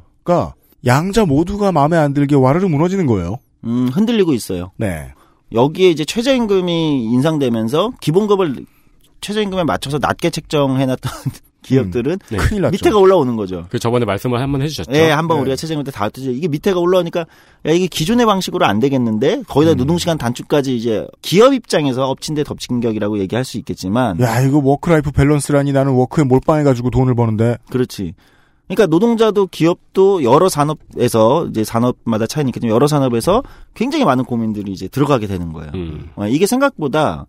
양자 0.87 1.27
모두가 1.27 1.73
마음에 1.73 1.97
안 1.97 2.15
들게 2.15 2.35
와르르 2.35 2.67
무너지는 2.67 3.07
거예요. 3.07 3.39
음, 3.65 3.89
흔들리고 3.93 4.33
있어요. 4.33 4.73
네. 4.77 5.13
여기에 5.53 5.91
이제 5.91 6.05
최저임금이 6.05 7.05
인상되면서 7.05 7.93
기본급을 8.01 8.65
최저임금에 9.21 9.65
맞춰서 9.65 9.99
낮게 9.99 10.31
책정해놨던 10.31 11.13
기업들은 11.63 12.19
네. 12.31 12.37
큰일 12.37 12.63
났죠. 12.63 12.73
밑에가 12.73 12.99
올라오는 12.99 13.35
거죠. 13.37 13.67
그 13.71 13.79
저번에 13.79 14.05
말씀을 14.05 14.41
한번 14.41 14.63
해주셨죠. 14.63 14.93
예, 14.95 15.11
한번 15.11 15.39
네. 15.39 15.43
우리가 15.43 15.57
최저임금 15.57 15.85
때 15.85 15.91
다뤘듯이 15.91 16.33
이게 16.33 16.49
밑에가 16.49 16.79
올라오니까 16.79 17.21
야 17.21 17.71
이게 17.71 17.87
기존의 17.87 18.27
방식으로 18.27 18.67
안 18.67 18.81
되겠는데 18.81 19.45
거기다 19.47 19.73
음. 19.73 19.77
노동시간 19.77 20.19
단축까지 20.19 20.77
이제 20.77 21.07
기업 21.23 21.55
입장에서 21.55 22.09
엎친 22.09 22.35
데 22.35 22.45
덮친 22.45 22.81
격이라고 22.81 23.19
얘기할 23.21 23.45
수 23.45 23.59
있겠지만 23.59 24.21
야, 24.21 24.41
이거 24.41 24.59
work-life 24.59 25.13
balance라니 25.13 25.73
나는 25.73 25.93
워크에 25.93 26.25
몰빵해가지고 26.25 26.91
돈을 26.91 27.15
버는데. 27.15 27.59
그렇지. 27.71 28.15
그러니까 28.69 28.87
노동자도 28.87 29.49
기업도 29.49 30.23
여러 30.25 30.49
산업에서 30.49 31.47
이제 31.47 31.63
산업마다 31.63 32.27
차이는 32.27 32.49
있겠지만 32.51 32.75
여러 32.75 32.87
산업에서 32.87 33.43
굉장히 33.75 34.05
많은 34.05 34.25
고민들이 34.25 34.73
이제 34.73 34.89
들어가게 34.89 35.27
되는 35.27 35.53
거예요. 35.53 35.73
음. 35.75 36.09
어, 36.17 36.27
이게 36.27 36.47
생각보다 36.47 37.27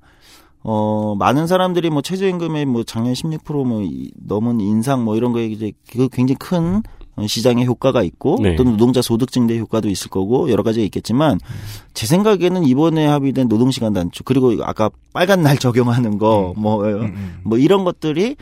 어 0.64 1.16
많은 1.20 1.45
사람들이 1.47 1.89
뭐 1.89 2.01
최저임금의 2.01 2.66
뭐 2.66 2.84
작년 2.84 3.14
16%뭐 3.14 3.82
넘은 4.26 4.61
인상 4.61 5.03
뭐 5.03 5.16
이런 5.18 5.34
거에 5.34 5.47
이제 5.47 5.74
그 5.91 6.07
굉장히 6.09 6.38
큰 6.39 6.82
어, 7.16 7.28
시장의 7.28 7.66
효과가 7.68 8.01
있고 8.01 8.39
네. 8.41 8.55
또 8.55 8.64
노동자 8.64 9.01
소득 9.01 9.32
증대 9.32 9.59
효과도 9.59 9.88
있을 9.89 10.09
거고 10.09 10.49
여러 10.49 10.64
가지가 10.64 10.84
있겠지만 10.86 11.38
제 11.93 12.07
생각에는 12.07 12.64
이번에 12.64 13.05
합의된 13.05 13.49
노동시간 13.49 13.93
단축 13.93 14.26
그리고 14.26 14.53
아까 14.64 14.89
빨간 15.14 15.43
날 15.43 15.57
적용하는 15.59 16.18
거뭐뭐 16.18 16.86
음, 16.86 17.41
이런 17.57 17.84
것들이 17.84 18.36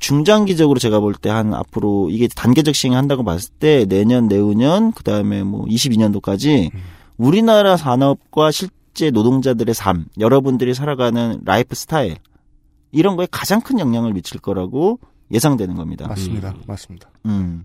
중장기적으로 0.00 0.78
제가 0.78 1.00
볼 1.00 1.14
때 1.14 1.28
한 1.30 1.52
앞으로 1.54 2.08
이게 2.10 2.28
단계적 2.28 2.74
시행한다고 2.74 3.24
봤을 3.24 3.50
때 3.58 3.84
내년 3.86 4.26
내후년 4.28 4.92
그다음에 4.92 5.42
뭐 5.42 5.64
22년도까지 5.66 6.70
우리나라 7.18 7.76
산업과 7.76 8.50
실제 8.52 9.12
노동자들의 9.12 9.76
삶 9.76 10.06
여러분들이 10.18 10.74
살아가는 10.74 11.40
라이프 11.44 11.76
스타일 11.76 12.16
이런 12.90 13.14
거에 13.14 13.28
가장 13.30 13.60
큰 13.60 13.78
영향을 13.78 14.12
미칠 14.12 14.40
거라고 14.40 14.98
예상되는 15.30 15.76
겁니다. 15.76 16.08
맞습니다. 16.08 16.52
맞습니다. 16.66 17.08
음. 17.26 17.64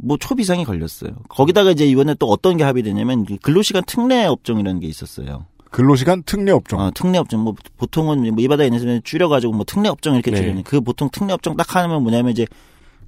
뭐 0.00 0.16
초비상이 0.16 0.64
걸렸어요. 0.64 1.10
거기다가 1.28 1.70
이제 1.72 1.84
이번에 1.84 2.14
또 2.14 2.28
어떤 2.30 2.56
게 2.56 2.64
합의되냐면 2.64 3.26
이 3.28 3.36
근로시간 3.36 3.82
특례 3.86 4.24
업종이라는 4.24 4.80
게 4.80 4.86
있었어요. 4.86 5.44
근로시간 5.70 6.22
특례 6.22 6.50
업종. 6.50 6.80
어, 6.80 6.90
특례 6.94 7.18
업종 7.18 7.42
뭐 7.42 7.54
보통은 7.76 8.20
뭐 8.32 8.42
이 8.42 8.48
바다에 8.48 8.68
있는 8.68 9.02
줄여가지고 9.04 9.52
뭐 9.52 9.66
특례 9.66 9.90
업종 9.90 10.14
이렇게 10.14 10.30
네. 10.30 10.38
줄이는 10.38 10.62
그 10.62 10.80
보통 10.80 11.10
특례 11.12 11.34
업종 11.34 11.58
딱 11.58 11.76
하면 11.76 12.02
뭐냐면 12.02 12.32
이제 12.32 12.46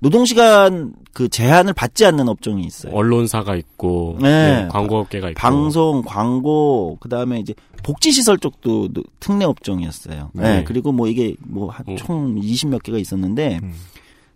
노동시간 0.00 0.94
그 1.12 1.28
제한을 1.28 1.72
받지 1.72 2.06
않는 2.06 2.28
업종이 2.28 2.64
있어요. 2.64 2.92
언론사가 2.94 3.56
있고 3.56 4.16
네. 4.20 4.62
네, 4.62 4.68
광고업계가 4.68 5.30
있고 5.30 5.38
방송, 5.40 6.02
광고, 6.02 6.96
그 7.00 7.08
다음에 7.08 7.40
이제 7.40 7.54
복지시설 7.82 8.38
쪽도 8.38 8.92
노- 8.92 9.02
특례 9.18 9.44
업종이었어요. 9.44 10.30
네. 10.34 10.42
네. 10.58 10.64
그리고 10.64 10.92
뭐 10.92 11.08
이게 11.08 11.34
뭐 11.40 11.72
음. 11.88 11.96
총 11.96 12.36
20몇 12.40 12.82
개가 12.82 12.98
있었는데 12.98 13.58
음. 13.62 13.74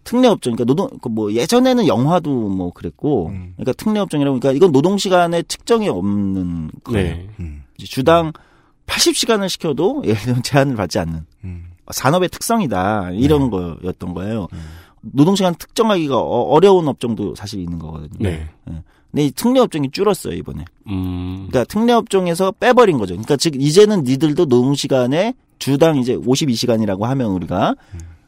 특례 0.05 0.27
업종, 0.27 0.57
그러니까 0.57 0.65
노동, 0.65 0.99
그뭐 0.99 1.33
예전에는 1.33 1.87
영화도 1.87 2.29
뭐 2.49 2.73
그랬고, 2.73 3.29
음. 3.29 3.53
그러니까 3.57 3.73
특례 3.75 4.01
업종이라고, 4.01 4.41
그러니까 4.41 4.57
이건 4.57 4.73
노동 4.73 4.99
시간에 4.99 5.43
측정이 5.45 5.89
없는 5.89 6.73
거예요. 6.83 7.15
네. 7.17 7.29
음. 7.39 7.63
이제 7.79 7.87
주당 7.87 8.33
80시간을 8.87 9.49
시켜도 9.49 10.03
예를 10.05 10.17
들면 10.21 10.43
제한을 10.43 10.75
받지 10.75 10.99
않는 10.99 11.25
음. 11.45 11.67
산업의 11.89 12.31
특성이다 12.31 13.13
이런 13.13 13.45
네. 13.45 13.51
거였던 13.51 14.13
거예요. 14.15 14.49
노동 15.03 15.35
시간 15.37 15.55
특정하기가 15.55 16.17
어- 16.17 16.49
어려운 16.55 16.89
업종도 16.89 17.35
사실 17.35 17.61
있는 17.61 17.79
거거든요. 17.79 18.11
네. 18.19 18.49
근데 19.11 19.27
이 19.27 19.31
특례 19.33 19.61
업종이 19.61 19.91
줄었어요 19.91 20.33
이번에. 20.35 20.65
음. 20.89 21.49
그러니까 21.51 21.65
특례 21.65 21.93
업종에서 21.93 22.53
빼버린 22.53 22.97
거죠. 22.99 23.13
그러니까 23.15 23.37
즉 23.37 23.61
이제는 23.61 24.05
니들도 24.05 24.47
노동 24.47 24.75
시간에 24.75 25.35
주당 25.59 25.99
이제 25.99 26.17
52시간이라고 26.17 27.03
하면 27.03 27.31
우리가 27.33 27.75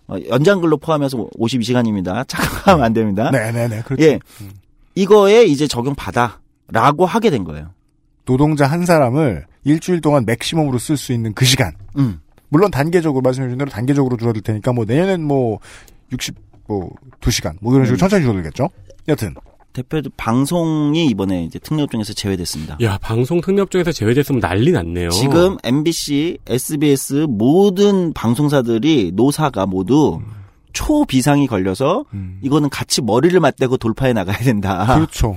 어, 0.08 0.16
연장 0.28 0.60
근로 0.60 0.76
포함해서 0.76 1.16
52시간입니다. 1.38 2.24
착각하면 2.28 2.84
안 2.84 2.92
됩니다. 2.92 3.30
네네네. 3.30 3.82
그렇죠. 3.82 4.04
예. 4.04 4.18
이거에 4.94 5.44
이제 5.44 5.66
적용 5.66 5.94
받아라고 5.94 7.06
하게 7.06 7.30
된 7.30 7.44
거예요. 7.44 7.70
노동자 8.26 8.66
한 8.66 8.84
사람을 8.84 9.46
일주일 9.64 10.00
동안 10.00 10.24
맥시멈으로 10.26 10.78
쓸 10.78 10.96
수 10.96 11.12
있는 11.12 11.32
그 11.32 11.44
시간. 11.44 11.72
음. 11.96 12.20
물론 12.50 12.70
단계적으로 12.70 13.22
말씀해 13.22 13.46
주신 13.48 13.58
대로 13.58 13.70
단계적으로 13.70 14.16
줄어들 14.16 14.42
테니까 14.42 14.72
뭐 14.72 14.84
내년엔 14.84 15.24
뭐 15.24 15.58
60, 16.12 16.34
뭐 16.66 16.90
2시간 17.20 17.54
뭐 17.60 17.74
이런 17.74 17.86
식으로 17.86 17.96
음. 17.96 17.98
천천히 17.98 18.22
줄어들겠죠. 18.22 18.68
여튼 19.08 19.34
대표도 19.74 20.10
방송이 20.16 21.06
이번에 21.06 21.44
이제 21.44 21.58
특례 21.58 21.82
업종에서 21.82 22.12
제외됐습니다. 22.12 22.78
야, 22.82 22.96
방송 22.98 23.40
특례 23.40 23.60
업종에서 23.60 23.90
제외됐으면 23.90 24.40
난리 24.40 24.70
났네요. 24.70 25.10
지금 25.10 25.56
MBC, 25.64 26.38
SBS 26.46 27.26
모든 27.28 28.12
방송사들이 28.12 29.10
노사가 29.14 29.66
모두 29.66 30.20
초비상이 30.72 31.48
걸려서 31.48 32.04
이거는 32.42 32.68
같이 32.70 33.02
머리를 33.02 33.38
맞대고 33.38 33.76
돌파해 33.78 34.12
나가야 34.12 34.38
된다. 34.38 34.94
그렇죠. 34.94 35.36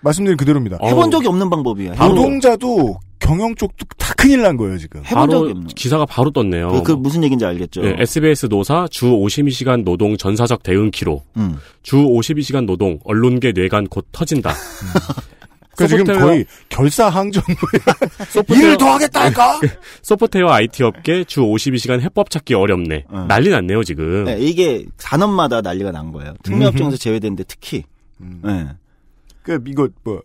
말씀드린 0.00 0.36
그대로입니다. 0.36 0.78
해본 0.82 1.10
적이 1.10 1.28
없는 1.28 1.48
방법이야. 1.48 1.94
노동자도 1.94 2.98
경영 3.26 3.54
쪽도 3.54 3.86
다 3.98 4.14
큰일 4.16 4.42
난 4.42 4.56
거예요 4.56 4.78
지금. 4.78 5.02
바로. 5.02 5.52
기사가 5.74 6.06
바로 6.06 6.30
떴네요. 6.30 6.70
그, 6.70 6.82
그 6.82 6.92
무슨 6.92 7.24
얘기인지 7.24 7.44
알겠죠? 7.44 7.82
네, 7.82 7.96
SBS 7.98 8.46
노사 8.46 8.86
주 8.90 9.06
52시간 9.06 9.82
노동 9.84 10.16
전사적 10.16 10.62
대응 10.62 10.90
기로. 10.90 11.22
음. 11.36 11.56
주 11.82 11.96
52시간 11.96 12.66
노동 12.66 12.98
언론계 13.04 13.52
뇌관 13.52 13.86
곧 13.88 14.06
터진다. 14.12 14.52
그 15.76 15.86
지금 15.88 16.04
거의 16.04 16.46
결사항전부에 16.70 17.54
소프트웨어- 18.32 18.56
일을 18.56 18.78
더 18.78 18.86
하겠다니까. 18.94 19.60
소프트웨어 20.00 20.48
IT 20.50 20.82
업계 20.84 21.24
주 21.24 21.40
52시간 21.42 22.00
해법 22.00 22.30
찾기 22.30 22.54
어렵네. 22.54 23.04
어. 23.08 23.26
난리 23.28 23.50
났네요 23.50 23.84
지금. 23.84 24.24
네, 24.24 24.38
이게 24.38 24.86
산업마다 24.96 25.60
난리가 25.60 25.90
난 25.92 26.12
거예요. 26.12 26.34
특례 26.42 26.58
음흠. 26.60 26.68
업종에서 26.68 26.96
제외됐는데 26.96 27.44
특히. 27.46 27.82
네. 28.18 28.68
그 29.42 29.62
이거 29.66 29.86
뭐 30.02 30.22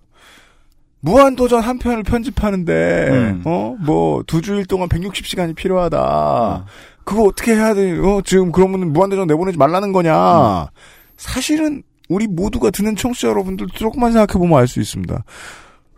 무한도전 1.01 1.61
한 1.61 1.79
편을 1.79 2.03
편집하는데 2.03 3.07
음. 3.09 3.41
어 3.45 3.75
뭐 3.79 4.23
두 4.27 4.41
주일 4.41 4.65
동안 4.65 4.87
160시간이 4.89 5.55
필요하다. 5.55 6.65
그거 7.03 7.23
어떻게 7.23 7.55
해야 7.55 7.73
돼? 7.73 7.97
어 7.99 8.21
지금 8.23 8.51
그러면 8.51 8.93
무한도전 8.93 9.27
내보내지 9.27 9.57
말라는 9.57 9.91
거냐? 9.93 10.69
사실은 11.17 11.83
우리 12.09 12.27
모두가 12.27 12.69
듣는 12.71 12.95
청취자 12.95 13.29
여러분들도 13.29 13.73
조금만 13.73 14.11
생각해 14.11 14.37
보면 14.39 14.59
알 14.59 14.67
수 14.67 14.79
있습니다. 14.79 15.23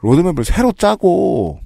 로드맵을 0.01 0.43
새로 0.45 0.71
짜고 0.71 1.59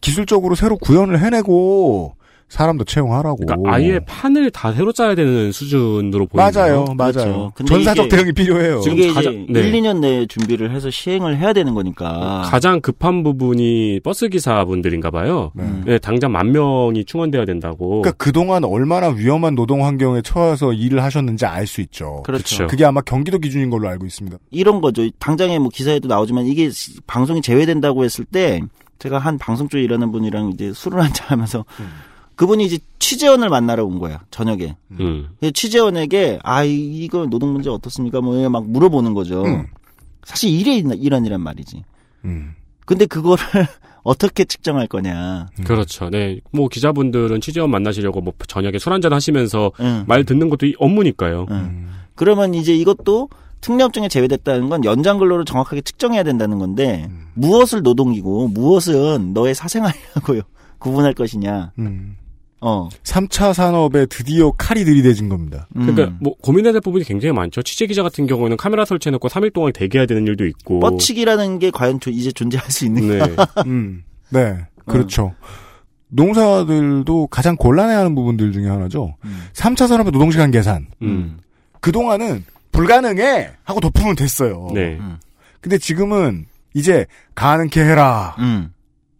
기술적으로 0.00 0.54
새로 0.54 0.76
구현을 0.76 1.20
해내고 1.20 2.14
사람도 2.52 2.84
채용하라고. 2.84 3.36
그러니까 3.46 3.72
아예 3.74 3.98
판을 4.00 4.50
다 4.50 4.72
새로 4.74 4.92
짜야 4.92 5.14
되는 5.14 5.50
수준으로 5.52 6.26
보이네요. 6.26 6.50
맞아요, 6.54 6.84
맞아요. 6.96 7.12
그렇죠. 7.12 7.52
근데 7.54 7.74
전사적 7.74 8.08
대응이 8.10 8.32
필요해요. 8.32 8.80
지금 8.82 8.98
이게 8.98 9.12
가장- 9.12 9.32
이제 9.48 9.52
네. 9.52 9.60
1, 9.68 9.72
2년 9.72 10.00
내에 10.00 10.26
준비를 10.26 10.70
해서 10.70 10.90
시행을 10.90 11.38
해야 11.38 11.54
되는 11.54 11.72
거니까. 11.72 12.42
가장 12.44 12.82
급한 12.82 13.22
부분이 13.22 14.00
버스 14.04 14.28
기사분들인가 14.28 15.10
봐요. 15.10 15.50
네. 15.54 15.64
네, 15.86 15.98
당장 15.98 16.30
만 16.32 16.52
명이 16.52 17.06
충원돼야 17.06 17.46
된다고. 17.46 18.02
그러니까 18.02 18.12
그동안 18.22 18.64
얼마나 18.64 19.08
위험한 19.08 19.54
노동 19.54 19.84
환경에 19.86 20.20
처해서 20.22 20.74
일을 20.74 21.02
하셨는지 21.02 21.46
알 21.46 21.66
수 21.66 21.80
있죠. 21.80 22.22
그렇죠. 22.24 22.66
그게 22.66 22.84
아마 22.84 23.00
경기도 23.00 23.38
기준인 23.38 23.70
걸로 23.70 23.88
알고 23.88 24.04
있습니다. 24.04 24.36
이런 24.50 24.82
거죠. 24.82 25.08
당장에 25.18 25.58
뭐 25.58 25.70
기사에도 25.72 26.06
나오지만 26.06 26.44
이게 26.46 26.68
시- 26.68 27.00
방송이 27.06 27.40
제외된다고 27.40 28.04
했을 28.04 28.26
때 28.26 28.60
제가 28.98 29.18
한 29.18 29.38
방송 29.38 29.68
쪽에 29.68 29.82
일하는 29.82 30.12
분이랑 30.12 30.50
이제 30.54 30.70
술을 30.74 31.00
한잔 31.02 31.26
하면서 31.30 31.64
그분이 32.36 32.64
이제 32.64 32.78
취재원을 32.98 33.48
만나러 33.48 33.84
온 33.84 33.98
거야 33.98 34.22
저녁에. 34.30 34.76
음. 34.92 35.28
취재원에게 35.54 36.38
아 36.42 36.64
이- 36.64 37.04
이거 37.04 37.26
노동 37.26 37.52
문제 37.52 37.68
어떻습니까? 37.70 38.20
뭐 38.20 38.48
막 38.48 38.68
물어보는 38.68 39.14
거죠. 39.14 39.44
음. 39.44 39.66
사실 40.24 40.50
일의 40.50 40.78
일환이란 40.98 41.40
말이지. 41.40 41.82
음. 42.24 42.54
근데 42.84 43.06
그거를 43.06 43.42
어떻게 44.02 44.44
측정할 44.44 44.88
거냐. 44.88 45.48
그렇죠. 45.64 46.10
네. 46.10 46.40
뭐 46.52 46.68
기자분들은 46.68 47.40
취재원 47.40 47.70
만나시려고 47.70 48.20
뭐 48.20 48.32
저녁에 48.48 48.78
술 48.78 48.92
한잔 48.92 49.12
하시면서 49.12 49.70
응. 49.80 50.04
말 50.08 50.24
듣는 50.24 50.48
것도 50.50 50.66
이 50.66 50.74
업무니까요. 50.78 51.46
응. 51.50 51.88
그러면 52.16 52.54
이제 52.54 52.74
이것도 52.74 53.28
특례업종에 53.60 54.08
제외됐다는 54.08 54.68
건 54.68 54.84
연장 54.84 55.18
근로를 55.18 55.44
정확하게 55.44 55.82
측정해야 55.82 56.24
된다는 56.24 56.58
건데 56.58 57.08
무엇을 57.34 57.82
노동이고 57.82 58.48
무엇은 58.48 59.32
너의 59.34 59.54
사생활이라고요 59.54 60.40
구분할 60.78 61.14
것이냐. 61.14 61.70
음. 61.78 62.16
어. 62.62 62.88
3차 63.02 63.52
산업에 63.52 64.06
드디어 64.06 64.52
칼이 64.52 64.84
들이대진 64.84 65.28
겁니다. 65.28 65.66
그러니까 65.74 66.04
음. 66.04 66.18
뭐 66.20 66.34
고민해야 66.42 66.72
될 66.72 66.80
부분이 66.80 67.04
굉장히 67.04 67.32
많죠. 67.34 67.62
취재 67.62 67.86
기자 67.86 68.02
같은 68.02 68.26
경우에는 68.26 68.56
카메라 68.56 68.84
설치해놓고 68.84 69.28
3일 69.28 69.52
동안 69.52 69.72
대기해야 69.72 70.06
되는 70.06 70.26
일도 70.26 70.46
있고. 70.46 70.80
뻗치기라는 70.80 71.58
게 71.58 71.70
과연 71.70 71.98
조- 72.00 72.10
이제 72.10 72.30
존재할 72.32 72.70
수 72.70 72.84
있는가? 72.86 73.26
네. 73.26 73.36
음. 73.66 74.04
네. 74.30 74.58
그렇죠. 74.86 75.34
농사들도 76.08 77.26
가장 77.28 77.56
곤란해하는 77.56 78.14
부분들 78.14 78.52
중에 78.52 78.68
하나죠. 78.68 79.16
3차 79.54 79.88
산업의 79.88 80.12
노동시간 80.12 80.50
계산. 80.50 80.86
음. 81.02 81.38
그동안은 81.80 82.44
불가능해! 82.70 83.50
하고 83.64 83.80
덮으면 83.80 84.14
됐어요. 84.16 84.68
네. 84.72 84.96
음. 85.00 85.18
근데 85.60 85.78
지금은 85.78 86.46
이제 86.74 87.06
가능케 87.34 87.80
해라. 87.82 88.36
음. 88.38 88.72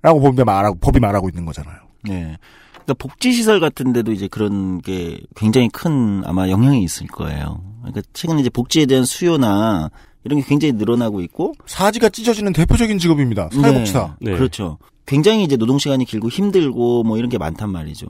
라고 0.02 0.20
법이 0.20 0.42
말하고, 0.44 0.78
법이 0.80 1.00
말하고 1.00 1.28
있는 1.28 1.44
거잖아요. 1.44 1.76
네. 2.04 2.36
그러니까 2.84 2.94
복지시설 2.94 3.60
같은 3.60 3.92
데도 3.92 4.12
이제 4.12 4.28
그런 4.28 4.80
게 4.80 5.20
굉장히 5.36 5.68
큰 5.68 6.22
아마 6.24 6.48
영향이 6.48 6.82
있을 6.82 7.06
거예요. 7.06 7.62
그러니까 7.80 8.02
최근에 8.12 8.40
이제 8.40 8.50
복지에 8.50 8.86
대한 8.86 9.04
수요나 9.04 9.90
이런 10.24 10.40
게 10.40 10.46
굉장히 10.46 10.72
늘어나고 10.72 11.20
있고. 11.22 11.54
사지가 11.66 12.08
찢어지는 12.10 12.52
대표적인 12.52 12.98
직업입니다. 12.98 13.48
사회복지사. 13.52 14.16
네, 14.20 14.32
그렇죠. 14.32 14.78
굉장히 15.06 15.44
이제 15.44 15.56
노동 15.56 15.78
시간이 15.78 16.04
길고 16.04 16.28
힘들고 16.28 17.02
뭐 17.02 17.18
이런 17.18 17.28
게 17.28 17.38
많단 17.38 17.70
말이죠. 17.70 18.06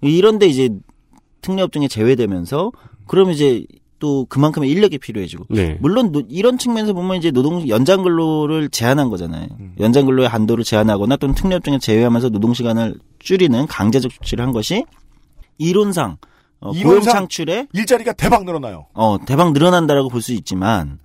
이런데 0.00 0.46
이제 0.46 0.70
특례 1.40 1.62
업종에 1.62 1.88
제외되면서 1.88 2.72
그럼 3.06 3.30
이제 3.30 3.64
또 3.98 4.26
그만큼의 4.26 4.70
인력이 4.70 4.98
필요해지고. 4.98 5.46
네. 5.50 5.78
물론 5.80 6.12
노- 6.12 6.22
이런 6.28 6.58
측면에서 6.58 6.92
보면 6.92 7.16
이제 7.16 7.30
노동 7.30 7.66
연장 7.68 8.02
근로를 8.02 8.68
제한한 8.68 9.08
거잖아요. 9.08 9.46
연장 9.80 10.04
근로의 10.06 10.28
한도를 10.28 10.64
제한하거나 10.64 11.16
또는 11.16 11.34
특례업종에 11.34 11.78
제외하면서 11.78 12.28
노동 12.28 12.52
시간을 12.54 12.96
줄이는 13.18 13.66
강제적 13.66 14.10
조치를 14.12 14.44
한 14.44 14.52
것이 14.52 14.84
이론상 15.58 16.18
어, 16.60 16.72
고용 16.72 17.00
창출에 17.02 17.66
일자리가 17.72 18.12
대박 18.14 18.44
늘어나요. 18.44 18.86
어, 18.94 19.16
대박 19.24 19.52
늘어난다라고 19.52 20.08
볼 20.08 20.20
수 20.22 20.32
있지만 20.32 20.98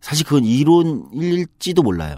사실 0.00 0.26
그건 0.26 0.44
이론일지도 0.44 1.82
몰라요. 1.82 2.16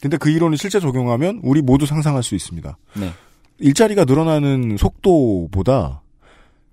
근데 0.00 0.16
그 0.16 0.30
이론을 0.30 0.56
실제 0.58 0.78
적용하면 0.78 1.40
우리 1.42 1.62
모두 1.62 1.84
상상할 1.86 2.22
수 2.22 2.34
있습니다. 2.36 2.76
네. 3.00 3.10
일자리가 3.58 4.04
늘어나는 4.04 4.76
속도보다 4.78 6.02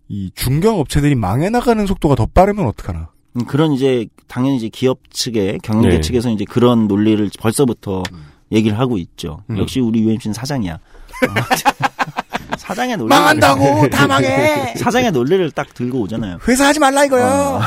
이 0.07 0.31
중견 0.35 0.75
업체들이 0.75 1.15
망해 1.15 1.49
나가는 1.49 1.85
속도가 1.85 2.15
더 2.15 2.25
빠르면 2.25 2.67
어떡하나. 2.67 3.09
음, 3.37 3.45
그런 3.45 3.73
이제 3.73 4.07
당연히 4.27 4.57
이제 4.57 4.69
기업 4.69 4.99
측에 5.09 5.57
경영계 5.63 5.89
네. 5.89 6.01
측에서 6.01 6.29
이제 6.29 6.45
그런 6.45 6.87
논리를 6.87 7.29
벌써부터 7.39 8.03
얘기를 8.51 8.79
하고 8.79 8.97
있죠. 8.97 9.41
음. 9.49 9.57
역시 9.57 9.79
우리 9.79 10.01
UMC는 10.01 10.33
사장이야. 10.33 10.79
사장의 12.57 12.97
논리 12.97 13.09
망한다고! 13.09 13.89
다 13.89 14.07
망해! 14.07 14.73
사장의 14.75 15.11
논리를 15.11 15.49
딱 15.51 15.73
들고 15.73 15.99
오잖아요. 16.01 16.39
회사 16.47 16.67
하지 16.67 16.79
말라 16.79 17.05
이거요. 17.05 17.61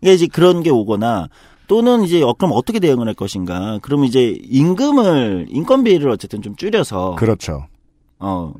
이게 0.00 0.14
이제 0.14 0.26
그런 0.26 0.62
게 0.62 0.70
오거나 0.70 1.28
또는 1.66 2.02
이제 2.02 2.22
어, 2.22 2.32
그럼 2.32 2.52
어떻게 2.54 2.78
대응을 2.78 3.06
할 3.06 3.14
것인가? 3.14 3.78
그럼 3.82 4.04
이제 4.04 4.38
임금을 4.44 5.46
인건비를 5.48 6.08
어쨌든 6.10 6.42
좀 6.42 6.54
줄여서 6.56 7.16
그렇죠. 7.16 7.66
어 8.18 8.52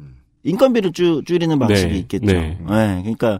인건비를 0.47 0.93
줄 0.93 1.25
줄이는 1.25 1.59
방식이 1.59 1.91
네, 1.93 1.99
있겠죠. 1.99 2.27
네. 2.27 2.59
네, 2.59 3.01
그러니까 3.03 3.39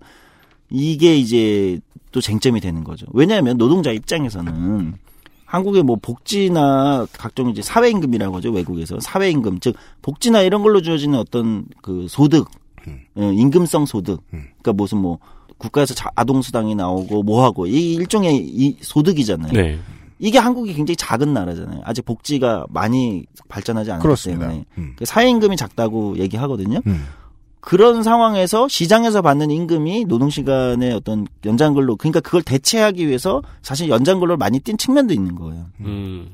이게 0.71 1.17
이제 1.17 1.81
또 2.13 2.21
쟁점이 2.21 2.61
되는 2.61 2.83
거죠. 2.85 3.07
왜냐하면 3.13 3.57
노동자 3.57 3.93
입장에서는 3.93 4.95
한국의 5.45 5.83
뭐 5.85 5.97
복지나 6.03 7.07
각종 7.13 7.49
이제 7.51 7.63
사회임금이라고 7.63 8.37
하죠 8.39 8.51
외국에서 8.51 8.99
사회임금 8.99 9.61
즉 9.61 9.77
복지나 10.03 10.43
이런 10.43 10.63
걸로 10.63 10.83
주어지는 10.83 11.19
어떤 11.19 11.67
그 11.83 12.07
소득 12.09 12.49
어, 13.15 13.33
임금성 13.33 13.87
소득 13.87 14.21
그러니까 14.31 14.73
무슨 14.73 14.99
뭐 14.99 15.19
국가에서 15.59 15.95
자- 15.95 16.11
아동수당이 16.17 16.75
나오고 16.75 17.23
뭐하고 17.23 17.67
이 17.67 17.95
일종의 17.95 18.37
이 18.37 18.77
소득이잖아요. 18.81 19.53
네. 19.53 19.79
이게 20.19 20.39
한국이 20.39 20.73
굉장히 20.75 20.97
작은 20.97 21.33
나라잖아요. 21.35 21.83
아직 21.85 22.05
복지가 22.05 22.67
많이 22.71 23.25
발전하지 23.49 23.91
않았기 23.91 24.03
그렇습니다. 24.03 24.49
때문에 24.49 24.65
음. 24.79 24.95
그 24.97 25.05
사회임금이 25.05 25.57
작다고 25.57 26.19
얘기하거든요. 26.19 26.81
음. 26.87 27.05
그런 27.61 28.05
상황에서 28.05 28.69
시장에서 28.69 29.23
받는 29.23 29.51
임금이 29.51 30.05
노동시간의 30.05 30.93
어떤 30.93 31.27
연장근로, 31.45 31.97
그러니까 31.97 32.21
그걸 32.21 32.43
대체하기 32.43 33.07
위해서 33.09 33.43
사실 33.61 33.89
연장근로를 33.89 34.37
많이 34.37 34.61
뛴 34.61 34.77
측면도 34.77 35.13
있는 35.13 35.35
거예요. 35.35 35.67
음. 35.81 36.29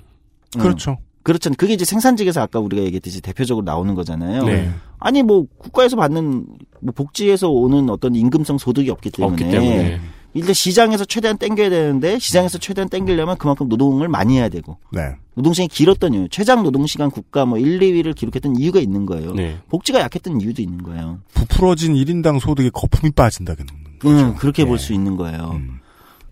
음. 0.57 0.61
그렇죠. 0.61 0.99
그렇잖아요. 1.23 1.57
그게 1.57 1.73
이제 1.73 1.85
생산직에서 1.85 2.43
아까 2.43 2.59
우리가 2.59 2.83
얘기했듯이 2.83 3.21
대표적으로 3.21 3.65
나오는 3.65 3.95
거잖아요. 3.95 4.45
네. 4.45 4.71
아니 4.99 5.23
뭐 5.23 5.47
국가에서 5.57 5.97
받는 5.97 6.47
뭐 6.81 6.93
복지에서 6.95 7.49
오는 7.49 7.89
어떤 7.91 8.15
임금성 8.15 8.59
소득이 8.59 8.91
없기 8.91 9.11
때문에, 9.11 9.33
없기 9.33 9.51
때문에. 9.51 10.01
일단 10.35 10.55
시장에서 10.55 11.05
최대한 11.05 11.37
땡겨야 11.37 11.69
되는데 11.71 12.19
시장에서 12.19 12.59
최대한 12.59 12.89
땡기려면 12.89 13.37
그만큼 13.37 13.69
노동을 13.69 14.09
많이 14.09 14.39
해야 14.39 14.49
되고 14.49 14.79
네. 14.91 15.17
노동시간이 15.35 15.69
길었던 15.69 16.15
이유, 16.15 16.29
최장 16.31 16.63
노동시간 16.63 17.11
국가 17.11 17.45
뭐 17.45 17.59
1, 17.59 17.81
2위를 17.81 18.15
기록했던 18.15 18.57
이유가 18.57 18.81
있는 18.81 19.07
거예요. 19.07 19.35
네. 19.35 19.59
복지가 19.69 20.01
약했던 20.01 20.41
이유도 20.41 20.63
있는 20.63 20.83
거예요. 20.83 21.21
부풀어진 21.35 21.95
1인당 21.95 22.41
소득에 22.41 22.71
거품이 22.71 23.13
빠진다는 23.13 23.67
거죠. 24.01 24.09
음, 24.09 24.35
그렇게 24.37 24.65
볼수 24.65 24.93
있는 24.93 25.17
거예요. 25.17 25.61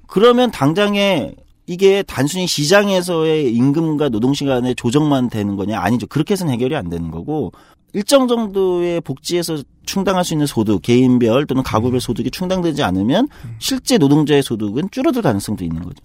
그러면 0.07 0.51
당장에 0.51 1.34
이게 1.66 2.03
단순히 2.03 2.48
시장에서의 2.48 3.55
임금과 3.55 4.09
노동시간의 4.09 4.74
조정만 4.74 5.30
되는 5.30 5.55
거냐? 5.55 5.78
아니죠. 5.80 6.09
그렇게 6.09 6.32
해서는 6.32 6.53
해결이 6.55 6.74
안 6.74 6.88
되는 6.88 7.12
거고, 7.12 7.53
일정 7.93 8.28
정도의 8.28 9.01
복지에서 9.01 9.59
충당할 9.84 10.24
수 10.24 10.34
있는 10.34 10.47
소득, 10.47 10.82
개인별 10.82 11.47
또는 11.47 11.62
가구별 11.62 12.01
소득이 12.01 12.30
충당되지 12.30 12.82
않으면 12.82 13.28
실제 13.59 13.99
노동자의 13.99 14.43
소득은 14.43 14.91
줄어들 14.91 15.22
가능성도 15.22 15.64
있는 15.64 15.82
거죠. 15.82 16.03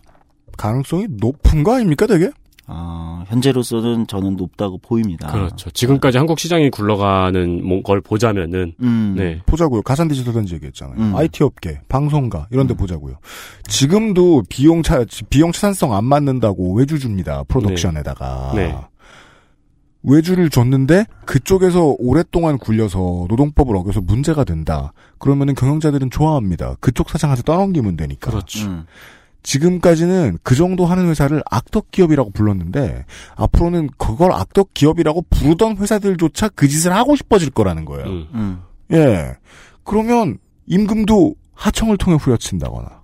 가능성이 0.57 1.05
높은 1.09 1.63
거 1.63 1.75
아닙니까, 1.75 2.07
되게? 2.07 2.31
아, 2.67 3.23
현재로서는 3.27 4.07
저는 4.07 4.37
높다고 4.37 4.79
보입니다. 4.79 5.31
그렇죠. 5.31 5.69
지금까지 5.69 6.17
한국 6.17 6.39
시장이 6.39 6.71
굴러가는 6.71 7.63
뭐- 7.63 7.83
걸 7.83 8.01
보자면은 8.01 8.73
음. 8.81 9.13
네. 9.15 9.39
보자고요. 9.45 9.83
가산 9.83 10.07
디지털 10.07 10.33
단지 10.33 10.55
얘기했잖아요. 10.55 10.95
음. 10.97 11.15
IT 11.15 11.43
업계, 11.43 11.81
방송가 11.89 12.47
이런 12.49 12.65
데 12.65 12.73
보자고요. 12.73 13.17
지금도 13.67 14.43
비용 14.49 14.81
차 14.81 15.05
비용 15.29 15.51
차산성 15.51 15.93
안 15.93 16.05
맞는다고 16.05 16.73
외주 16.73 16.97
줍니다. 16.97 17.43
프로덕션에다가. 17.47 18.53
네. 18.55 18.75
외주를 20.05 20.49
줬는데 20.49 21.05
그쪽에서 21.25 21.95
오랫동안 21.97 22.57
굴려서 22.57 23.25
노동법을 23.29 23.75
어겨서 23.75 24.01
문제가 24.01 24.43
된다. 24.43 24.93
그러면은 25.17 25.55
경영자들은 25.55 26.11
좋아합니다. 26.11 26.75
그쪽 26.79 27.09
사장한테 27.09 27.43
떠넘기면 27.43 27.97
되니까. 27.97 28.31
그렇죠. 28.31 28.67
음. 28.67 28.85
지금까지는 29.43 30.39
그 30.41 30.55
정도 30.55 30.85
하는 30.85 31.07
회사를 31.07 31.43
악덕 31.49 31.91
기업이라고 31.91 32.31
불렀는데 32.31 33.05
앞으로는 33.35 33.89
그걸 33.97 34.31
악덕 34.31 34.73
기업이라고 34.73 35.25
부르던 35.29 35.77
회사들조차 35.77 36.49
그 36.49 36.67
짓을 36.67 36.93
하고 36.93 37.15
싶어질 37.15 37.51
거라는 37.51 37.85
거예요. 37.85 38.05
음. 38.07 38.27
음. 38.33 38.61
예. 38.91 39.35
그러면 39.83 40.39
임금도 40.65 41.35
하청을 41.53 41.97
통해 41.97 42.17
후려친다거나 42.19 43.01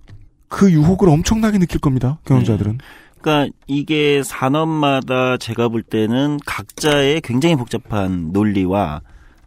그 0.48 0.70
유혹을 0.70 1.08
엄청나게 1.08 1.58
느낄 1.58 1.80
겁니다. 1.80 2.18
경영자들은. 2.26 2.78
그러니까 3.22 3.54
이게 3.66 4.22
산업마다 4.22 5.36
제가 5.36 5.68
볼 5.68 5.82
때는 5.82 6.38
각자의 6.44 7.20
굉장히 7.22 7.56
복잡한 7.56 8.30
논리와 8.32 9.00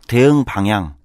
대응 0.08 0.46
방향 0.46 0.96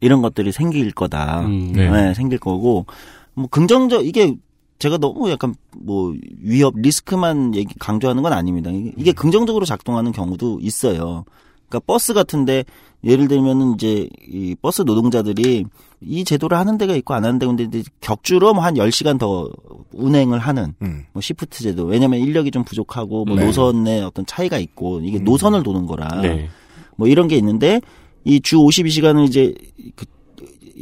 이런 0.00 0.22
것들이 0.22 0.52
생길 0.52 0.92
거다. 0.92 1.40
음, 1.46 1.72
네. 1.72 1.90
네, 1.90 2.14
생길 2.14 2.38
거고 2.38 2.86
뭐 3.34 3.48
긍정적 3.48 4.06
이게 4.06 4.36
제가 4.78 4.98
너무 4.98 5.30
약간 5.30 5.54
뭐 5.76 6.14
위협 6.40 6.74
리스크만 6.76 7.54
얘기 7.54 7.74
강조하는 7.78 8.22
건 8.22 8.32
아닙니다. 8.32 8.70
이게, 8.70 8.92
이게 8.96 9.12
긍정적으로 9.12 9.64
작동하는 9.64 10.12
경우도 10.12 10.58
있어요. 10.60 11.24
그러니까 11.72 11.80
버스 11.86 12.12
같은데 12.12 12.64
예를 13.04 13.26
들면은 13.28 13.74
이제 13.74 14.08
이 14.28 14.54
버스 14.60 14.82
노동자들이 14.82 15.64
이 16.02 16.24
제도를 16.24 16.58
하는 16.58 16.78
데가 16.78 16.94
있고 16.96 17.14
안 17.14 17.24
하는 17.24 17.38
데가 17.38 17.52
있는데 17.52 17.82
격주로 18.00 18.52
뭐 18.54 18.62
한 18.62 18.74
10시간 18.74 19.18
더 19.18 19.48
운행을 19.92 20.38
하는 20.38 20.74
음. 20.82 21.04
뭐 21.12 21.20
shift 21.22 21.62
제도. 21.62 21.84
왜냐면 21.84 22.20
인력이 22.20 22.50
좀 22.50 22.62
부족하고 22.64 23.24
뭐 23.24 23.36
네. 23.36 23.46
노선의 23.46 24.02
어떤 24.02 24.26
차이가 24.26 24.58
있고 24.58 25.00
이게 25.00 25.18
음. 25.18 25.24
노선을 25.24 25.62
도는 25.62 25.86
거라 25.86 26.20
네. 26.20 26.48
뭐 26.96 27.08
이런 27.08 27.26
게 27.28 27.36
있는데 27.36 27.80
이 28.24 28.40
주 28.40 28.56
52시간을 28.58 29.26
이제 29.26 29.54
그 29.96 30.04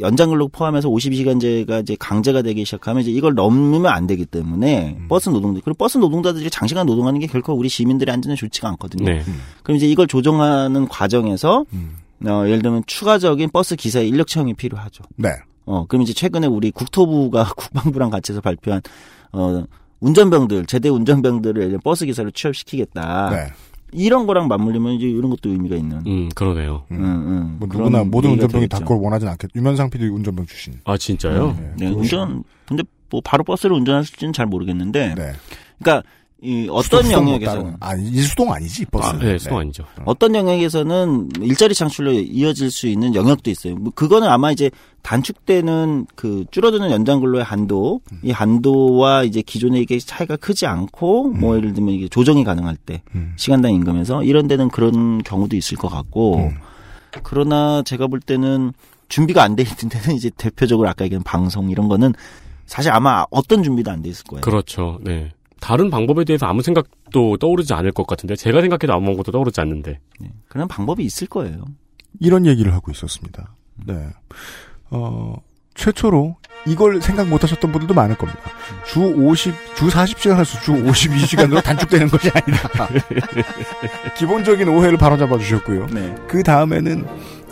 연장근로 0.01 0.49
포함해서 0.49 0.89
52시간제가 0.89 1.83
이제 1.83 1.97
강제가 1.99 2.43
되기 2.43 2.65
시작하면 2.65 3.03
이제 3.03 3.11
이걸 3.11 3.35
넘으면 3.35 3.87
안 3.87 4.07
되기 4.07 4.25
때문에 4.25 4.97
음. 4.99 5.09
버스 5.09 5.29
노동자 5.29 5.61
그리고 5.63 5.77
버스 5.77 5.99
노동자들이 5.99 6.51
장시간 6.51 6.87
노동하는 6.87 7.21
게 7.21 7.27
결코 7.27 7.53
우리 7.53 7.69
시민들의 7.69 8.13
안전에 8.13 8.35
좋지가 8.35 8.69
않거든요. 8.71 9.05
네. 9.05 9.23
그럼 9.63 9.77
이제 9.77 9.87
이걸 9.87 10.07
조정하는 10.07 10.89
과정에서 10.89 11.65
음. 11.73 11.97
어, 12.27 12.45
예를 12.47 12.63
들면 12.63 12.83
추가적인 12.87 13.51
버스 13.51 13.77
기사의 13.77 14.09
인력 14.09 14.27
채용이 14.27 14.55
필요하죠. 14.55 15.05
네. 15.17 15.31
어, 15.65 15.87
그럼 15.87 16.03
이제 16.03 16.13
최근에 16.13 16.47
우리 16.47 16.71
국토부가 16.71 17.53
국방부랑 17.57 18.11
같이 18.11 18.33
해서 18.33 18.41
발표한 18.41 18.83
어 19.33 19.65
운전병들 20.01 20.67
제대 20.67 20.89
운전병들을 20.89 21.79
버스 21.85 22.07
기사로 22.07 22.31
취업시키겠다. 22.31 23.31
네. 23.31 23.53
이런 23.93 24.27
거랑 24.27 24.49
맞물리면 24.49 24.95
이제 24.95 25.07
이런 25.09 25.31
것도 25.31 25.51
의미가 25.51 25.77
있는. 25.77 26.03
음, 26.07 26.29
그러네요. 26.35 26.85
음, 26.91 26.97
음. 26.97 27.57
뭐 27.59 27.69
그런 27.69 27.85
누구나 27.85 28.05
모든 28.05 28.31
운전병이 28.31 28.69
다. 28.69 28.79
그걸 28.79 28.99
원하진 28.99 29.29
않겠. 29.29 29.51
유면상 29.55 29.91
PD 29.91 30.09
운전병 30.09 30.47
출신. 30.47 30.75
아, 30.85 30.97
진짜요? 30.97 31.57
네. 31.59 31.73
네, 31.77 31.87
운전 31.89 32.45
근데 32.67 32.83
뭐 33.11 33.21
바로 33.25 33.45
버스를 33.45 33.75
운전할지는 33.77 34.33
잘 34.33 34.47
모르겠는데. 34.47 35.15
네. 35.15 35.33
그러니까 35.79 36.09
이 36.43 36.69
어떤 36.71 37.03
수동 37.03 37.25
뭐 37.27 37.39
따로- 37.39 37.73
아, 37.81 37.95
이 37.97 38.21
수동 38.23 38.51
아니지 38.53 38.87
버스. 38.87 39.09
아, 39.11 39.19
네, 39.19 39.37
수동 39.39 39.59
아니죠. 39.59 39.85
어떤 40.07 40.35
영역에서는 40.35 41.29
일자리 41.43 41.75
창출로 41.75 42.13
이어질 42.13 42.71
수 42.71 42.87
있는 42.89 43.15
영역도 43.15 43.51
있어요. 43.51 43.75
뭐 43.77 43.93
그거는 43.95 44.27
아마 44.29 44.51
이제 44.51 44.71
단축되는 45.03 46.07
그 46.15 46.45
줄어드는 46.51 46.91
연장 46.91 47.21
근로의 47.21 47.45
한도, 47.45 48.01
음. 48.13 48.21
이 48.23 48.31
한도와 48.31 49.25
이제 49.25 49.43
기존의 49.43 49.83
이게 49.83 49.99
차이가 49.99 50.37
크지 50.37 50.65
않고 50.67 51.29
뭐 51.29 51.57
예를 51.57 51.75
들면 51.75 51.95
이게 51.95 52.09
조정이 52.09 52.43
가능할 52.45 52.77
때 52.77 53.03
음. 53.15 53.35
시간당 53.37 53.73
임금에서 53.75 54.25
이런 54.25 54.49
데는 54.49 54.69
그런 54.71 55.23
경우도 55.23 55.57
있을 55.57 55.77
것 55.77 55.89
같고 55.89 56.37
음. 56.39 56.55
그러나 57.23 57.83
제가 57.83 58.07
볼 58.07 58.21
때는 58.21 58.73
준비가 59.09 59.43
안 59.43 59.57
돼 59.57 59.65
있는 59.65 59.89
데는 59.91 60.17
이제 60.17 60.31
대표적으로 60.37 60.89
아까 60.89 61.05
얘기한 61.05 61.23
방송 61.23 61.69
이런 61.71 61.89
거는 61.89 62.15
사실 62.67 62.93
아마 62.93 63.25
어떤 63.31 63.63
준비도 63.63 63.91
안 63.91 64.01
돼 64.03 64.09
있을 64.09 64.25
거예요. 64.25 64.41
그렇죠. 64.43 64.99
네. 65.03 65.33
다른 65.61 65.91
방법에 65.91 66.25
대해서 66.25 66.47
아무 66.47 66.63
생각도 66.63 67.37
떠오르지 67.37 67.75
않을 67.75 67.93
것 67.93 68.07
같은데 68.07 68.35
제가 68.37 68.61
생각해도 68.61 68.93
아무것도 68.93 69.33
떠오르지 69.33 69.61
않는데. 69.61 70.01
그런 70.49 70.69
방법이 70.69 71.05
있을 71.05 71.27
거예요. 71.29 71.65
이런 72.19 72.47
얘기를 72.47 72.73
하고 72.75 72.91
있었습니다. 72.91 73.55
네. 73.87 74.09
어, 74.91 75.37
최초로 75.75 76.37
이걸 76.67 77.01
생각 77.01 77.29
못 77.29 77.43
하셨던 77.43 77.73
분들도 77.73 77.95
많을 77.95 78.17
겁니다. 78.17 78.41
주 78.85 79.01
50, 79.01 79.55
주 79.77 79.89
40시간에서 79.89 80.61
주 80.63 80.73
52시간으로 80.73 81.63
단축되는 81.63 82.09
것이 82.09 82.31
아니다. 82.35 82.89
기본적인 84.19 84.69
오해를 84.69 84.99
바로 84.99 85.17
잡아 85.17 85.39
주셨고요. 85.39 85.87
네. 85.87 86.15
그 86.29 86.43
다음에는 86.43 87.07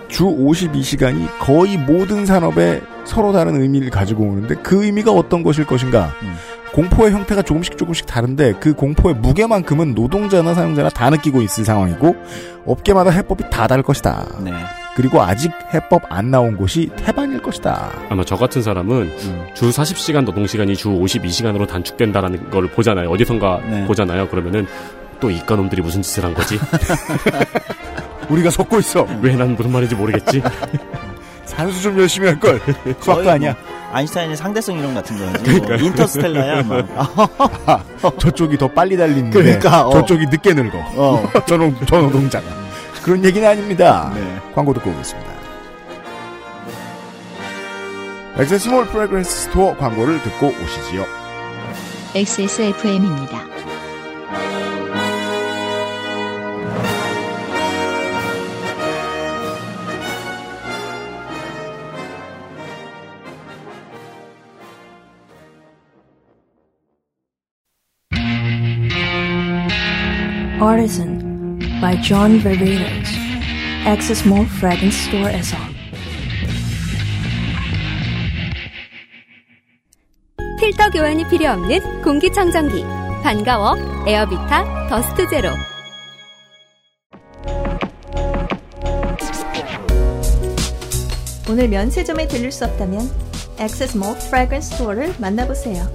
주 0.08 0.24
52시간이 0.24 1.28
거의 1.38 1.76
모든 1.76 2.26
산업에 2.26 2.80
서로 3.04 3.32
다른 3.32 3.60
의미를 3.60 3.90
가지고 3.90 4.24
오는데 4.24 4.56
그 4.56 4.84
의미가 4.84 5.12
어떤 5.12 5.42
것일 5.42 5.66
것인가. 5.66 6.12
음. 6.22 6.34
공포의 6.72 7.12
형태가 7.12 7.42
조금씩 7.42 7.78
조금씩 7.78 8.06
다른데 8.06 8.54
그 8.60 8.74
공포의 8.74 9.16
무게만큼은 9.16 9.94
노동자나 9.94 10.54
사용자나 10.54 10.90
다 10.90 11.10
느끼고 11.10 11.40
있을 11.42 11.64
상황이고 11.64 12.14
업계마다 12.66 13.10
해법이 13.10 13.50
다 13.50 13.66
다를 13.66 13.82
것이다. 13.82 14.26
네. 14.44 14.52
그리고 14.94 15.22
아직 15.22 15.50
해법 15.72 16.02
안 16.08 16.30
나온 16.30 16.56
곳이 16.56 16.90
태반일 16.96 17.40
것이다. 17.40 17.92
아마 18.10 18.24
저 18.24 18.36
같은 18.36 18.62
사람은 18.62 18.96
음. 18.96 19.46
주 19.54 19.70
40시간 19.70 20.24
노동시간이 20.24 20.76
주 20.76 20.88
52시간으로 20.88 21.66
단축된다라는 21.66 22.50
걸 22.50 22.68
보잖아요. 22.68 23.08
어디선가 23.10 23.60
네. 23.68 23.86
보잖아요. 23.86 24.28
그러면은 24.28 24.66
또 25.20 25.30
이과놈들이 25.30 25.82
무슨 25.82 26.02
짓을 26.02 26.24
한 26.24 26.34
거지? 26.34 26.58
우리가 28.28 28.50
속고 28.50 28.78
있어. 28.80 29.06
왜 29.22 29.34
난 29.34 29.54
무슨 29.54 29.72
말인지 29.72 29.94
모르겠지? 29.94 30.42
산수 31.46 31.80
좀 31.82 31.98
열심히 31.98 32.26
할 32.28 32.38
걸. 32.38 32.60
수학도 33.00 33.30
아니야. 33.30 33.52
뭐 33.54 33.96
아인슈타인의 33.96 34.36
상대성 34.36 34.78
이론 34.78 34.94
같은 34.94 35.16
거지. 35.18 35.60
뭐 35.60 35.74
인터스텔라야 35.76 36.62
막. 36.64 37.84
저쪽이 38.18 38.58
더 38.58 38.68
빨리 38.68 38.96
달리는데 38.96 39.30
그러니까, 39.42 39.86
어. 39.86 39.90
저쪽이 39.92 40.26
늦게 40.26 40.52
늙어. 40.52 40.78
어. 40.96 41.30
저노, 41.46 41.72
저 41.86 42.00
노동자가. 42.02 42.44
그런 43.02 43.24
얘기는 43.24 43.48
아닙니다. 43.48 44.12
네. 44.14 44.38
광고 44.54 44.74
듣고 44.74 44.90
오겠습니다. 44.90 45.30
액세스몰 48.36 48.86
fragrance 48.88 49.44
store 49.46 49.74
광고를 49.76 50.22
듣고 50.22 50.48
오시지요. 50.48 51.04
XSFM입니다. 52.14 53.47
Artisan 70.60 71.60
by 71.80 71.94
John 72.02 72.40
Vervatos. 72.40 73.08
Access 73.86 74.26
Mall 74.26 74.44
Fragrance 74.44 75.06
Store에서 75.06 75.56
필터 80.58 80.90
교환이 80.90 81.28
필요 81.28 81.50
없는 81.50 82.02
공기청정기 82.02 82.82
반가워 83.22 83.76
에어비타 84.06 84.88
더스트 84.88 85.28
제로 85.28 85.50
오늘 91.48 91.68
면세점에 91.68 92.26
들릴 92.26 92.50
수 92.50 92.64
없다면 92.64 93.08
Access 93.60 93.96
Mall 93.96 94.16
Fragrance 94.16 94.74
Store를 94.74 95.14
만나보세요. 95.20 95.88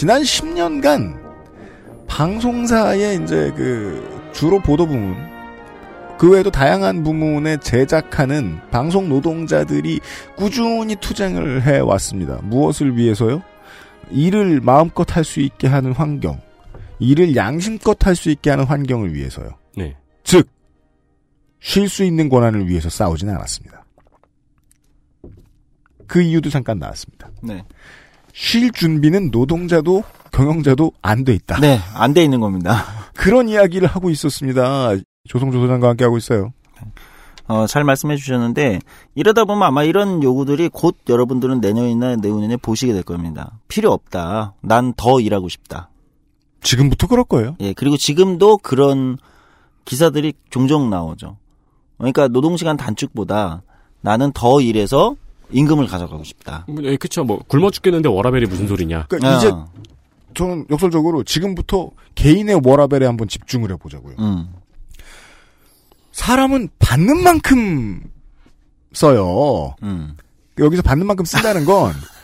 지난 0.00 0.22
10년간 0.22 1.20
방송사의 2.06 3.22
이제 3.22 3.52
그 3.54 4.30
주로 4.32 4.58
보도 4.58 4.86
부문 4.86 5.14
그 6.18 6.30
외에도 6.30 6.50
다양한 6.50 7.02
부문에 7.02 7.58
제작하는 7.58 8.60
방송 8.70 9.10
노동자들이 9.10 10.00
꾸준히 10.36 10.96
투쟁을 10.96 11.64
해 11.64 11.80
왔습니다. 11.80 12.38
무엇을 12.44 12.96
위해서요? 12.96 13.42
일을 14.10 14.62
마음껏 14.62 15.14
할 15.14 15.22
수 15.22 15.40
있게 15.40 15.68
하는 15.68 15.92
환경, 15.92 16.40
일을 16.98 17.36
양심껏 17.36 18.06
할 18.06 18.14
수 18.14 18.30
있게 18.30 18.48
하는 18.48 18.64
환경을 18.64 19.12
위해서요. 19.12 19.50
네. 19.76 19.98
즉, 20.24 20.48
쉴 21.60 21.90
수 21.90 22.04
있는 22.04 22.30
권한을 22.30 22.66
위해서 22.68 22.88
싸우지는 22.88 23.34
않았습니다. 23.34 23.84
그 26.06 26.22
이유도 26.22 26.48
잠깐 26.48 26.78
나왔습니다. 26.78 27.30
네. 27.42 27.62
쉴 28.40 28.72
준비는 28.72 29.30
노동자도 29.30 30.02
경영자도 30.32 30.92
안 31.02 31.24
돼 31.24 31.34
있다. 31.34 31.60
네, 31.60 31.78
안 31.94 32.14
돼 32.14 32.24
있는 32.24 32.40
겁니다. 32.40 32.84
그런 33.14 33.50
이야기를 33.50 33.86
하고 33.86 34.08
있었습니다. 34.08 34.92
조성조 35.28 35.60
소장과 35.60 35.90
함께 35.90 36.04
하고 36.04 36.16
있어요. 36.16 36.50
어, 37.48 37.66
잘 37.66 37.84
말씀해 37.84 38.16
주셨는데 38.16 38.78
이러다 39.14 39.44
보면 39.44 39.62
아마 39.64 39.84
이런 39.84 40.22
요구들이 40.22 40.70
곧 40.72 40.96
여러분들은 41.06 41.60
내년이나 41.60 42.16
내후년에 42.16 42.56
보시게 42.56 42.94
될 42.94 43.02
겁니다. 43.02 43.58
필요 43.68 43.92
없다. 43.92 44.54
난 44.62 44.94
더 44.96 45.20
일하고 45.20 45.50
싶다. 45.50 45.90
지금부터 46.62 47.08
그럴 47.08 47.24
거예요. 47.24 47.56
예, 47.60 47.74
그리고 47.74 47.98
지금도 47.98 48.56
그런 48.58 49.18
기사들이 49.84 50.32
종종 50.48 50.88
나오죠. 50.88 51.36
그러니까 51.98 52.28
노동시간 52.28 52.78
단축보다 52.78 53.62
나는 54.00 54.32
더 54.32 54.62
일해서 54.62 55.16
임금을 55.52 55.86
가져가고 55.86 56.24
싶다. 56.24 56.66
예, 56.82 56.96
그쵸. 56.96 57.24
뭐, 57.24 57.40
굶어 57.46 57.70
죽겠는데 57.70 58.08
워라밸이 58.08 58.46
무슨 58.46 58.66
소리냐. 58.68 59.06
그러니까 59.08 59.36
이제 59.38 59.48
어, 59.48 59.68
저는 60.34 60.66
역설적으로 60.70 61.24
지금부터 61.24 61.90
개인의 62.14 62.60
워라밸에 62.64 63.06
한번 63.06 63.28
집중을 63.28 63.70
해보자고요. 63.72 64.16
음, 64.18 64.48
사람은 66.12 66.68
받는 66.78 67.22
만큼 67.22 68.02
써요. 68.92 69.74
음, 69.82 70.16
여기서 70.58 70.82
받는 70.82 71.06
만큼 71.06 71.24
쓴다는 71.24 71.64
건, 71.64 71.92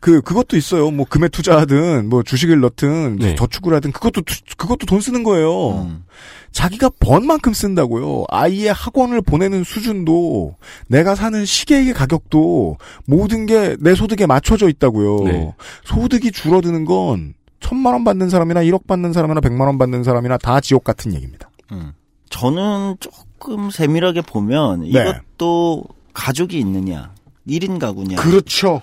그, 0.00 0.22
그것도 0.22 0.56
있어요. 0.56 0.90
뭐, 0.90 1.04
금에 1.08 1.28
투자하든, 1.28 2.08
뭐, 2.08 2.22
주식을 2.22 2.58
넣든, 2.60 3.16
네. 3.16 3.34
저축을 3.34 3.74
하든, 3.74 3.92
그것도, 3.92 4.22
투- 4.22 4.56
그것도 4.56 4.86
돈 4.86 5.00
쓰는 5.00 5.22
거예요. 5.22 5.82
음. 5.82 6.04
자기가 6.52 6.90
번 6.98 7.26
만큼 7.26 7.52
쓴다고요. 7.52 8.24
아이의 8.30 8.72
학원을 8.72 9.20
보내는 9.20 9.62
수준도, 9.62 10.56
내가 10.88 11.14
사는 11.14 11.44
시계의 11.44 11.92
가격도, 11.92 12.78
모든 13.06 13.44
게 13.46 13.76
내 13.80 13.94
소득에 13.94 14.24
맞춰져 14.26 14.68
있다고요. 14.70 15.24
네. 15.24 15.54
소득이 15.84 16.32
줄어드는 16.32 16.86
건, 16.86 17.34
천만 17.60 17.92
원 17.92 18.02
받는 18.04 18.30
사람이나 18.30 18.62
1억 18.62 18.86
받는 18.86 19.12
사람이나 19.12 19.40
100만 19.42 19.60
원 19.66 19.76
받는 19.76 20.02
사람이나 20.02 20.38
다 20.38 20.60
지옥 20.62 20.82
같은 20.82 21.12
얘기입니다. 21.14 21.50
음. 21.72 21.92
저는 22.30 22.96
조금 23.00 23.70
세밀하게 23.70 24.22
보면 24.22 24.80
네. 24.80 24.88
이것도 24.88 25.84
가족이 26.14 26.58
있느냐, 26.58 27.12
1인 27.46 27.78
가구냐. 27.78 28.16
그렇죠. 28.16 28.80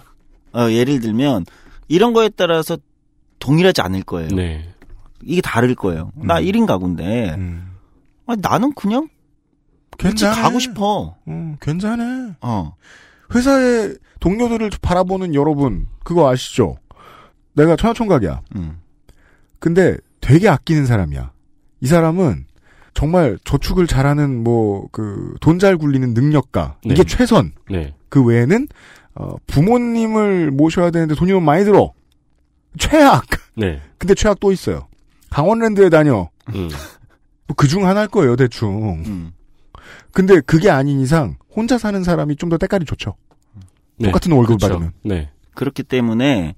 어, 0.54 0.70
예를 0.72 1.00
들면 1.00 1.46
이런 1.88 2.14
거에 2.14 2.30
따라서 2.30 2.78
동일하지 3.40 3.82
않을 3.82 4.04
거예요. 4.04 4.30
네. 4.30 4.68
이게 5.24 5.42
다를 5.42 5.76
거예요. 5.76 6.12
나 6.16 6.40
음. 6.40 6.44
1인 6.46 6.66
가구인데 6.66 7.36
음. 7.38 7.72
아니, 8.26 8.42
나는 8.42 8.74
그냥 8.74 9.08
괜찮아. 9.98 10.42
가고 10.42 10.60
싶어. 10.60 11.16
음, 11.28 11.58
괜찮아. 11.62 12.36
어. 12.42 12.76
회사의 13.34 13.96
동료들을 14.20 14.70
바라보는 14.82 15.34
여러분, 15.36 15.88
그거 16.04 16.30
아시죠? 16.30 16.78
내가 17.54 17.76
천하총각이야. 17.76 18.42
음. 18.56 18.80
근데 19.60 19.98
되게 20.22 20.48
아끼는 20.50 20.86
사람이야. 20.86 21.32
이 21.82 21.88
사람은 21.88 22.46
정말 22.94 23.38
저축을 23.44 23.88
잘하는 23.88 24.44
뭐 24.44 24.88
그 24.92 25.36
돈 25.42 25.60
잘 25.60 25.78
굴리는 25.78 26.14
능력가 26.14 26.78
네. 26.86 26.94
이게 26.94 27.04
최선. 27.04 27.54
네. 27.70 27.94
그 28.10 28.24
외에는 28.24 28.68
어, 29.20 29.36
부모님을 29.48 30.52
모셔야 30.52 30.92
되는데 30.92 31.16
돈이 31.16 31.32
너무 31.32 31.44
많이 31.46 31.66
들어. 31.66 31.94
최악. 32.78 33.26
네. 33.56 33.82
근데 33.98 34.14
최악 34.14 34.40
또 34.40 34.52
있어요. 34.52 34.88
강원랜드에 35.30 35.90
다녀. 35.90 36.30
음. 36.54 36.70
그중 37.56 37.88
하나일 37.88 38.08
거예요, 38.10 38.36
대충. 38.36 39.04
음. 39.06 39.32
근데 40.12 40.40
그게 40.42 40.70
아닌 40.70 41.00
이상 41.00 41.38
혼자 41.56 41.78
사는 41.78 42.04
사람이 42.04 42.36
좀 42.36 42.50
더 42.50 42.58
때깔이 42.58 42.86
좋죠. 42.86 43.16
네. 43.98 44.08
똑같은 44.10 44.32
월급 44.32 44.60
그쵸. 44.60 44.68
받으면. 44.68 44.92
네. 45.04 45.30
그렇기 45.56 45.84
때문에 45.84 46.56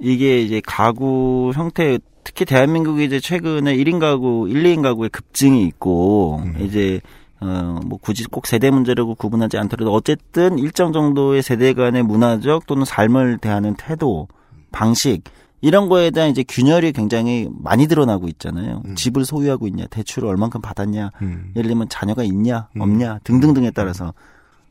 이게 0.00 0.40
이제 0.42 0.60
가구 0.66 1.52
형태 1.54 1.98
특히 2.24 2.44
대한민국이 2.44 3.04
이제 3.04 3.20
최근에 3.20 3.76
1인 3.76 4.00
가구, 4.00 4.48
1, 4.48 4.62
2인 4.64 4.82
가구의 4.82 5.10
급증이 5.10 5.64
있고 5.66 6.40
음. 6.44 6.56
이제 6.60 7.00
어뭐 7.40 7.98
굳이 8.00 8.24
꼭 8.24 8.46
세대 8.46 8.70
문제라고 8.70 9.14
구분하지 9.14 9.56
않더라도 9.58 9.92
어쨌든 9.92 10.58
일정 10.58 10.92
정도의 10.92 11.42
세대 11.42 11.72
간의 11.72 12.02
문화적 12.02 12.66
또는 12.66 12.84
삶을 12.84 13.38
대하는 13.38 13.74
태도, 13.74 14.28
방식 14.72 15.24
이런 15.62 15.88
거에 15.88 16.10
대한 16.10 16.30
이제 16.30 16.42
균열이 16.46 16.92
굉장히 16.92 17.48
많이 17.58 17.86
드러나고 17.86 18.28
있잖아요. 18.28 18.82
음. 18.84 18.94
집을 18.94 19.24
소유하고 19.24 19.66
있냐, 19.68 19.86
대출을 19.90 20.28
얼만큼 20.28 20.60
받았냐, 20.60 21.10
음. 21.22 21.52
예를 21.56 21.68
들면 21.68 21.88
자녀가 21.88 22.24
있냐, 22.24 22.68
음. 22.76 22.80
없냐 22.80 23.20
등등등에 23.24 23.70
따라서 23.72 24.14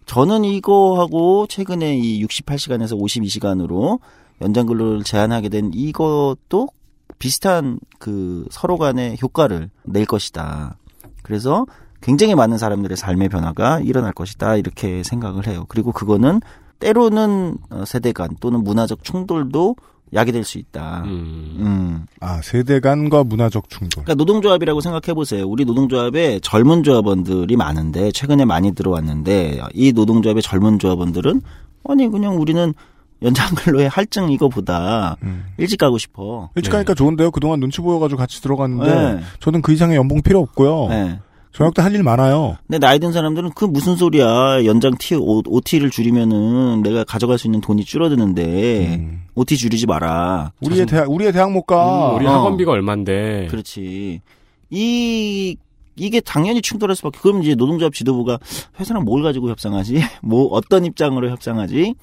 저는 0.05 0.43
이거하고 0.43 1.45
최근에 1.47 1.97
이 1.97 2.25
68시간에서 2.25 2.99
52시간으로 2.99 3.99
연장 4.41 4.65
근로를 4.65 5.03
제한하게 5.03 5.49
된 5.49 5.71
이것도 5.73 6.69
비슷한 7.19 7.79
그 7.99 8.45
서로 8.49 8.77
간의 8.77 9.17
효과를 9.21 9.69
낼 9.83 10.05
것이다. 10.05 10.77
그래서 11.21 11.65
굉장히 12.01 12.35
많은 12.35 12.57
사람들의 12.57 12.95
삶의 12.97 13.29
변화가 13.29 13.81
일어날 13.81 14.13
것이다. 14.13 14.55
이렇게 14.55 15.03
생각을 15.03 15.47
해요. 15.47 15.65
그리고 15.67 15.91
그거는 15.91 16.41
때로는 16.79 17.57
어, 17.69 17.83
세대 17.85 18.13
간 18.13 18.29
또는 18.39 18.63
문화적 18.63 19.03
충돌도 19.03 19.75
야기될 20.13 20.43
수 20.43 20.57
있다. 20.57 21.03
음. 21.05 21.55
음. 21.59 22.05
아, 22.19 22.41
세대 22.41 22.79
간과 22.79 23.23
문화적 23.23 23.69
충돌. 23.69 24.03
그러니까 24.03 24.15
노동조합이라고 24.15 24.81
생각해 24.81 25.13
보세요. 25.13 25.45
우리 25.47 25.65
노동조합에 25.65 26.39
젊은 26.41 26.83
조합원들이 26.83 27.55
많은데 27.55 28.11
최근에 28.11 28.45
많이 28.45 28.71
들어왔는데 28.73 29.59
이 29.73 29.93
노동조합의 29.93 30.41
젊은 30.41 30.79
조합원들은 30.79 31.41
아니 31.87 32.09
그냥 32.09 32.39
우리는 32.41 32.73
연장 33.21 33.53
근로의 33.53 33.89
할증 33.89 34.31
이거보다 34.31 35.17
음. 35.23 35.45
일찍 35.57 35.77
가고 35.77 35.97
싶어. 35.97 36.49
일찍 36.55 36.69
네. 36.69 36.77
가니까 36.77 36.93
좋은데요. 36.93 37.31
그동안 37.31 37.59
눈치 37.59 37.81
보여가지고 37.81 38.17
같이 38.17 38.41
들어갔는데 38.41 38.95
네. 38.95 39.19
저는 39.39 39.61
그 39.61 39.73
이상의 39.73 39.97
연봉 39.97 40.21
필요 40.21 40.39
없고요. 40.39 40.87
네. 40.89 41.19
저녁 41.51 41.73
때 41.73 41.81
할 41.81 41.93
일 41.95 42.03
많아요. 42.03 42.57
근데 42.67 42.77
나이 42.79 42.99
든 42.99 43.11
사람들은 43.11 43.51
그 43.55 43.65
무슨 43.65 43.95
소리야. 43.95 44.63
연장 44.65 44.95
T, 44.97 45.15
O, 45.15 45.41
OT를 45.45 45.89
줄이면은 45.89 46.83
내가 46.83 47.03
가져갈 47.03 47.37
수 47.37 47.47
있는 47.47 47.59
돈이 47.59 47.83
줄어드는데 47.85 48.95
음. 48.99 49.23
OT 49.35 49.57
줄이지 49.57 49.87
마라. 49.87 50.51
우리의 50.61 50.85
자신- 50.85 50.85
대학 50.87 51.09
우리의 51.11 51.31
대학 51.33 51.51
못 51.51 51.63
가. 51.63 52.11
음, 52.11 52.15
우리 52.17 52.27
어. 52.27 52.31
학원비가 52.31 52.71
얼만데. 52.71 53.47
그렇지. 53.49 54.21
이 54.69 55.57
이게 55.95 56.21
당연히 56.21 56.61
충돌할 56.61 56.95
수밖에. 56.95 57.19
그럼 57.19 57.41
이제 57.43 57.55
노동조합 57.55 57.93
지도부가 57.93 58.37
회사랑 58.79 59.03
뭘 59.03 59.21
가지고 59.23 59.49
협상하지? 59.49 59.95
뭐 60.23 60.45
어떤 60.51 60.85
입장으로 60.85 61.29
협상하지? 61.29 61.95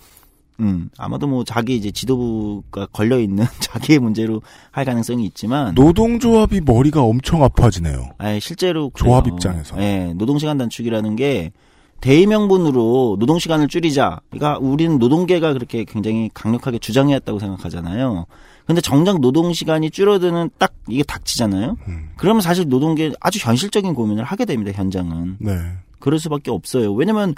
음 0.61 0.89
아마도 0.97 1.27
뭐 1.27 1.45
자기 1.45 1.77
이제 1.77 1.91
지도부가 1.91 2.87
걸려 2.87 3.19
있는 3.19 3.45
자기의 3.61 3.99
문제로 3.99 4.43
할 4.71 4.85
가능성이 4.85 5.25
있지만 5.27 5.75
노동조합이 5.75 6.63
머리가 6.65 7.03
엄청 7.03 7.43
아파지네요. 7.43 8.11
아 8.19 8.39
실제로 8.39 8.91
그래요. 8.91 9.11
조합 9.11 9.27
입장에서. 9.29 9.81
예, 9.81 10.13
노동시간 10.17 10.59
단축이라는 10.59 11.17
게 11.17 11.53
대의 12.01 12.27
명분으로 12.27 13.17
노동 13.19 13.39
시간을 13.39 13.69
줄이자. 13.69 14.21
그러니까 14.31 14.59
우리는 14.59 14.99
노동계가 14.99 15.53
그렇게 15.55 15.85
굉장히 15.85 16.31
강력하게 16.35 16.79
주장해왔다고 16.79 17.39
생각하잖아요. 17.39 18.27
근데 18.67 18.81
정작 18.81 19.21
노동 19.21 19.53
시간이 19.53 19.91
줄어드는 19.91 20.51
딱 20.59 20.75
이게 20.89 21.03
닥치잖아요. 21.03 21.77
그러면 22.17 22.43
사실 22.43 22.69
노동계 22.69 23.13
아주 23.21 23.39
현실적인 23.41 23.95
고민을 23.95 24.25
하게 24.25 24.45
됩니다. 24.45 24.73
현장은. 24.75 25.37
네. 25.39 25.53
그럴 25.99 26.19
수밖에 26.19 26.51
없어요. 26.51 26.93
왜냐면 26.93 27.35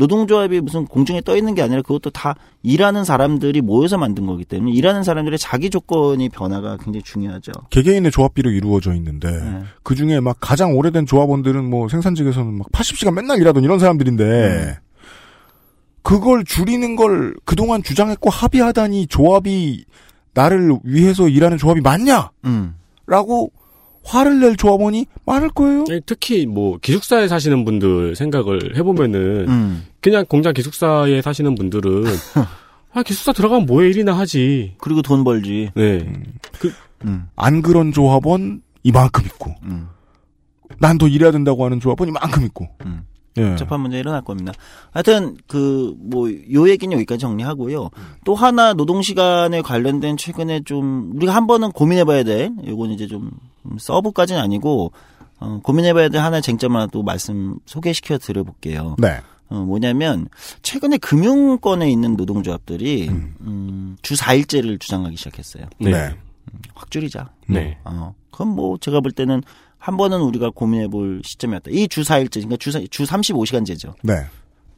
노동조합이 0.00 0.60
무슨 0.60 0.86
공중에 0.86 1.20
떠 1.20 1.36
있는 1.36 1.54
게 1.54 1.60
아니라 1.60 1.82
그것도 1.82 2.08
다 2.08 2.34
일하는 2.62 3.04
사람들이 3.04 3.60
모여서 3.60 3.98
만든 3.98 4.24
거기 4.24 4.46
때문에 4.46 4.72
일하는 4.72 5.02
사람들의 5.02 5.38
자기 5.38 5.68
조건이 5.68 6.30
변화가 6.30 6.78
굉장히 6.78 7.02
중요하죠. 7.02 7.52
개개인의 7.68 8.10
조합비로 8.10 8.50
이루어져 8.50 8.94
있는데 8.94 9.30
네. 9.30 9.62
그 9.82 9.94
중에 9.94 10.20
막 10.20 10.38
가장 10.40 10.74
오래된 10.74 11.04
조합원들은 11.04 11.68
뭐 11.68 11.88
생산직에서는 11.88 12.50
막 12.56 12.72
80시간 12.72 13.12
맨날 13.12 13.38
일하던 13.40 13.62
이런 13.62 13.78
사람들인데 13.78 14.24
네. 14.24 14.78
그걸 16.02 16.44
줄이는 16.44 16.96
걸 16.96 17.34
그동안 17.44 17.82
주장했고 17.82 18.30
합의하다니 18.30 19.08
조합이 19.08 19.84
나를 20.32 20.78
위해서 20.82 21.28
일하는 21.28 21.58
조합이 21.58 21.82
맞냐? 21.82 22.30
음. 22.46 22.74
라고 23.06 23.52
화를 24.02 24.40
낼 24.40 24.56
조합원이 24.56 25.06
많을 25.26 25.50
거예요. 25.50 25.84
특히 26.06 26.46
뭐 26.46 26.78
기숙사에 26.80 27.28
사시는 27.28 27.64
분들 27.64 28.16
생각을 28.16 28.76
해보면은 28.76 29.48
음. 29.48 29.86
그냥 30.00 30.24
공장 30.28 30.52
기숙사에 30.54 31.22
사시는 31.22 31.54
분들은 31.54 32.04
아 32.92 33.02
기숙사 33.02 33.32
들어가면 33.32 33.66
뭐해 33.66 33.88
일이나 33.90 34.12
하지. 34.18 34.74
그리고 34.78 35.02
돈 35.02 35.22
벌지. 35.22 35.70
네. 35.74 36.12
음. 37.04 37.28
안 37.36 37.62
그런 37.62 37.92
조합원 37.92 38.62
이만큼 38.82 39.24
있고 39.26 39.54
음. 39.64 39.88
난더 40.78 41.08
일해야 41.08 41.30
된다고 41.30 41.64
하는 41.64 41.78
조합원 41.80 42.08
이만큼 42.08 42.44
있고 42.44 42.68
음. 42.86 43.02
예. 43.36 43.50
복잡한 43.50 43.80
문제 43.80 43.98
일어날 43.98 44.22
겁니다. 44.22 44.52
하여튼 44.90 45.36
그 45.46 45.94
뭐 46.10 46.28
요 46.52 46.68
얘기는 46.68 46.92
여기까지 46.92 47.20
정리하고요. 47.20 47.90
또 48.24 48.34
하나 48.34 48.72
노동 48.74 49.02
시간에 49.02 49.62
관련된 49.62 50.16
최근에 50.16 50.62
좀 50.64 51.12
우리가 51.14 51.34
한 51.34 51.46
번은 51.46 51.70
고민해봐야 51.70 52.24
돼. 52.24 52.50
요건 52.66 52.90
이제 52.90 53.06
좀 53.06 53.30
서브까지는 53.78 54.40
아니고 54.40 54.92
어, 55.38 55.60
고민해봐야 55.62 56.08
될 56.10 56.20
하나의 56.20 56.42
쟁점 56.42 56.76
하나 56.76 56.86
또 56.86 57.02
말씀 57.02 57.58
소개시켜 57.66 58.18
드려볼게요. 58.18 58.96
네. 58.98 59.20
어, 59.48 59.54
뭐냐면 59.56 60.28
최근에 60.62 60.98
금융권에 60.98 61.90
있는 61.90 62.14
노동조합들이 62.16 63.08
음, 63.08 63.96
주 64.02 64.14
4일제를 64.14 64.78
주장하기 64.78 65.16
시작했어요. 65.16 65.66
네. 65.78 65.90
네. 65.90 66.16
확 66.74 66.90
줄이자. 66.90 67.30
네. 67.48 67.78
어, 67.84 68.14
그럼 68.32 68.50
뭐 68.54 68.76
제가 68.78 69.00
볼 69.00 69.12
때는 69.12 69.42
한 69.78 69.96
번은 69.96 70.20
우리가 70.20 70.50
고민해 70.50 70.88
볼 70.88 71.22
시점이었다. 71.24 71.70
이 71.70 71.88
주 71.88 72.02
4일제, 72.02 72.34
그러니까 72.34 72.56
주, 72.58 72.70
사- 72.70 72.80
주 72.90 73.04
35시간제죠. 73.04 73.94
네. 74.02 74.14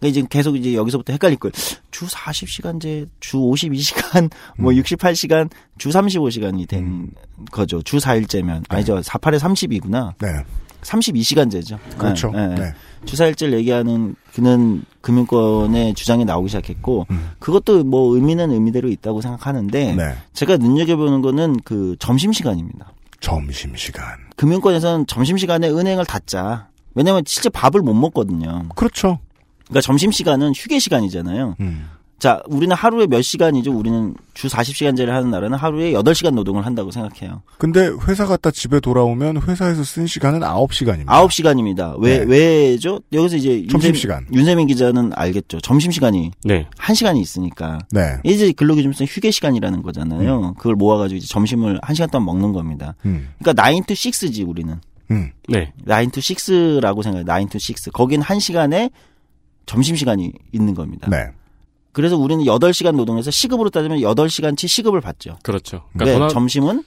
그러니까 0.03 0.09
이제 0.09 0.27
계속 0.29 0.57
이제 0.57 0.75
여기서부터 0.75 1.13
헷갈릴 1.13 1.39
거예요. 1.39 1.53
주 1.93 2.07
40시간제, 2.07 3.09
주 3.21 3.39
52시간, 3.39 4.29
뭐 4.59 4.73
68시간, 4.73 5.49
주 5.79 5.91
35시간이 5.91 6.69
된 6.69 7.11
거죠. 7.53 7.81
주 7.83 7.99
4일제면. 7.99 8.65
아니죠. 8.69 9.01
48에 9.01 9.39
30이구나. 9.39 10.15
네. 10.21 10.29
32시간제죠. 10.83 11.79
그렇죠. 11.97 12.33
네. 12.33 12.75
주 13.05 13.15
4일제를 13.17 13.53
얘기하는 13.53 14.17
그는 14.35 14.83
금융권의 15.01 15.95
주장이 15.95 16.25
나오기 16.25 16.49
시작했고, 16.49 17.07
그것도 17.39 17.85
뭐 17.85 18.17
의미는 18.17 18.51
의미대로 18.51 18.89
있다고 18.89 19.21
생각하는데, 19.21 19.95
네. 19.95 20.15
제가 20.33 20.57
눈여겨보는 20.57 21.23
거는 21.23 21.59
그 21.65 21.95
점심시간입니다. 22.01 22.93
점심시간. 23.21 24.05
금융권에서는 24.35 25.07
점심시간에 25.07 25.69
은행을 25.69 26.05
닫자. 26.07 26.69
왜냐면 26.95 27.23
실제 27.25 27.49
밥을 27.49 27.81
못 27.81 27.95
먹거든요. 27.95 28.65
그렇죠. 28.75 29.21
그러니까 29.73 29.81
점심시간은 29.81 30.53
휴게 30.55 30.79
시간이잖아요. 30.79 31.57
음. 31.61 31.89
자, 32.19 32.41
우리는 32.47 32.77
하루에 32.77 33.09
몇 33.09 33.21
시간이죠? 33.21 33.73
우리는 33.77 34.15
주 34.33 34.47
40시간제를 34.47 35.09
하는 35.09 35.33
나라는 35.33 35.59
하루에 35.59 35.91
8시간 35.93 36.35
노동을 36.35 36.65
한다고 36.65 36.93
생각해요. 36.93 37.43
근데 37.59 37.91
회사 38.07 38.27
갔다 38.27 38.53
집에 38.53 38.79
돌아오면 38.79 39.43
회사에서 39.43 39.83
쓴 39.83 40.07
시간은 40.07 40.39
9시간입니다. 40.39 41.07
9시간입니다. 41.07 41.99
왜, 41.99 42.25
네. 42.25 42.25
왜죠? 42.25 43.01
여기서 43.13 43.39
이제 43.39 43.67
점심시간. 43.69 44.27
윤세민, 44.27 44.39
윤세민 44.39 44.67
기자는 44.69 45.11
알겠죠. 45.17 45.63
점심시간이 45.63 46.31
네. 46.45 46.69
1시간이 46.79 47.21
있으니까. 47.21 47.81
네. 47.91 48.19
이제 48.23 48.53
근로기준법 48.53 49.03
휴게 49.09 49.33
시간이라는 49.33 49.83
거잖아요. 49.83 50.55
그걸 50.59 50.77
모아가지고 50.77 51.17
이제 51.17 51.27
점심을 51.27 51.81
1시간 51.81 52.09
동안 52.13 52.27
먹는 52.27 52.53
겁니다. 52.53 52.95
음. 53.05 53.31
그러니까 53.41 53.69
9 53.69 53.81
to 53.85 53.95
6지, 53.97 54.49
우리는. 54.49 54.81
음. 55.11 55.33
네. 55.49 55.73
9 55.89 56.13
to 56.13 56.21
6라고 56.21 57.03
생각해요. 57.03 57.25
9 57.25 57.49
to 57.49 57.59
6. 57.59 57.93
거긴 57.93 58.21
1시간에 58.21 58.93
점심시간이 59.67 60.33
있는 60.53 60.75
겁니다. 60.75 61.09
네. 61.11 61.31
그래서 61.93 62.17
우리는 62.17 62.45
8시간 62.45 62.97
노동해서 62.97 63.31
시급으로 63.31 63.71
따지면 63.71 63.99
8시간치 63.99 64.67
시급을 64.67 65.01
받죠. 65.01 65.39
그렇죠. 65.43 65.85
네, 65.93 66.05
그러니까 66.05 66.19
돈, 66.19 66.23
안, 66.25 66.29
점심은 66.31 66.85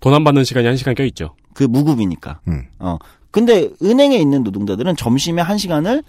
돈 0.00 0.12
안 0.14 0.24
받는 0.24 0.44
시간이 0.44 0.66
한 0.66 0.76
시간 0.76 0.94
껴 0.94 1.04
있죠. 1.04 1.34
그 1.54 1.64
무급이니까. 1.64 2.40
음. 2.48 2.66
어. 2.78 2.98
근데 3.30 3.70
은행에 3.82 4.16
있는 4.16 4.42
노동자들은 4.44 4.96
점심에 4.96 5.42
1시간을 5.42 6.04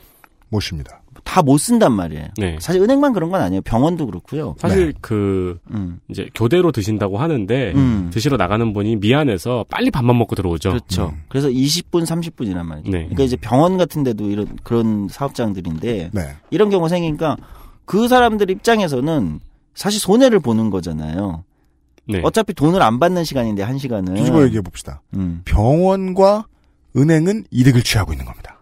모십니다. 0.50 1.02
다 1.28 1.42
못 1.42 1.58
쓴단 1.58 1.92
말이에요. 1.92 2.28
네. 2.38 2.58
사실 2.60 2.82
은행만 2.82 3.12
그런 3.12 3.30
건 3.30 3.42
아니에요. 3.42 3.62
병원도 3.62 4.06
그렇고요. 4.06 4.56
사실 4.58 4.94
그 5.02 5.60
음. 5.72 6.00
이제 6.10 6.30
교대로 6.34 6.72
드신다고 6.72 7.18
하는데 7.18 7.74
음. 7.76 8.10
드시러 8.14 8.38
나가는 8.38 8.72
분이 8.74 8.96
미안해서 8.96 9.66
빨리 9.70 9.92
밥만 9.92 10.18
먹고 10.18 10.36
들어오죠. 10.36 10.70
그렇죠. 10.70 11.14
그래서 11.28 11.50
20분, 11.50 12.06
30분이란 12.06 12.64
말이죠. 12.64 12.90
네. 12.92 13.00
그러니까 13.00 13.24
이제 13.24 13.36
병원 13.36 13.78
같은 13.78 14.04
데도 14.04 14.30
이런 14.30 14.48
그런 14.64 15.10
사업장들인데 15.10 16.12
네. 16.14 16.36
이런 16.50 16.70
경우가 16.70 16.88
생기니까 16.88 17.36
그 17.86 18.08
사람들 18.08 18.50
입장에서는 18.50 19.40
사실 19.76 20.00
손해를 20.00 20.40
보는 20.40 20.70
거잖아요. 20.70 21.44
네. 22.08 22.22
어차피 22.24 22.54
돈을 22.54 22.82
안 22.82 23.00
받는 23.00 23.26
시간인데 23.26 23.64
한 23.64 23.78
시간은 23.78 24.16
뒤집어 24.16 24.44
얘기해 24.46 24.62
봅시다. 24.62 25.02
음. 25.16 25.42
병원과 25.44 26.46
은행은 26.96 27.44
이득을 27.52 27.84
취하고 27.84 28.14
있는 28.14 28.26
겁니다. 28.26 28.60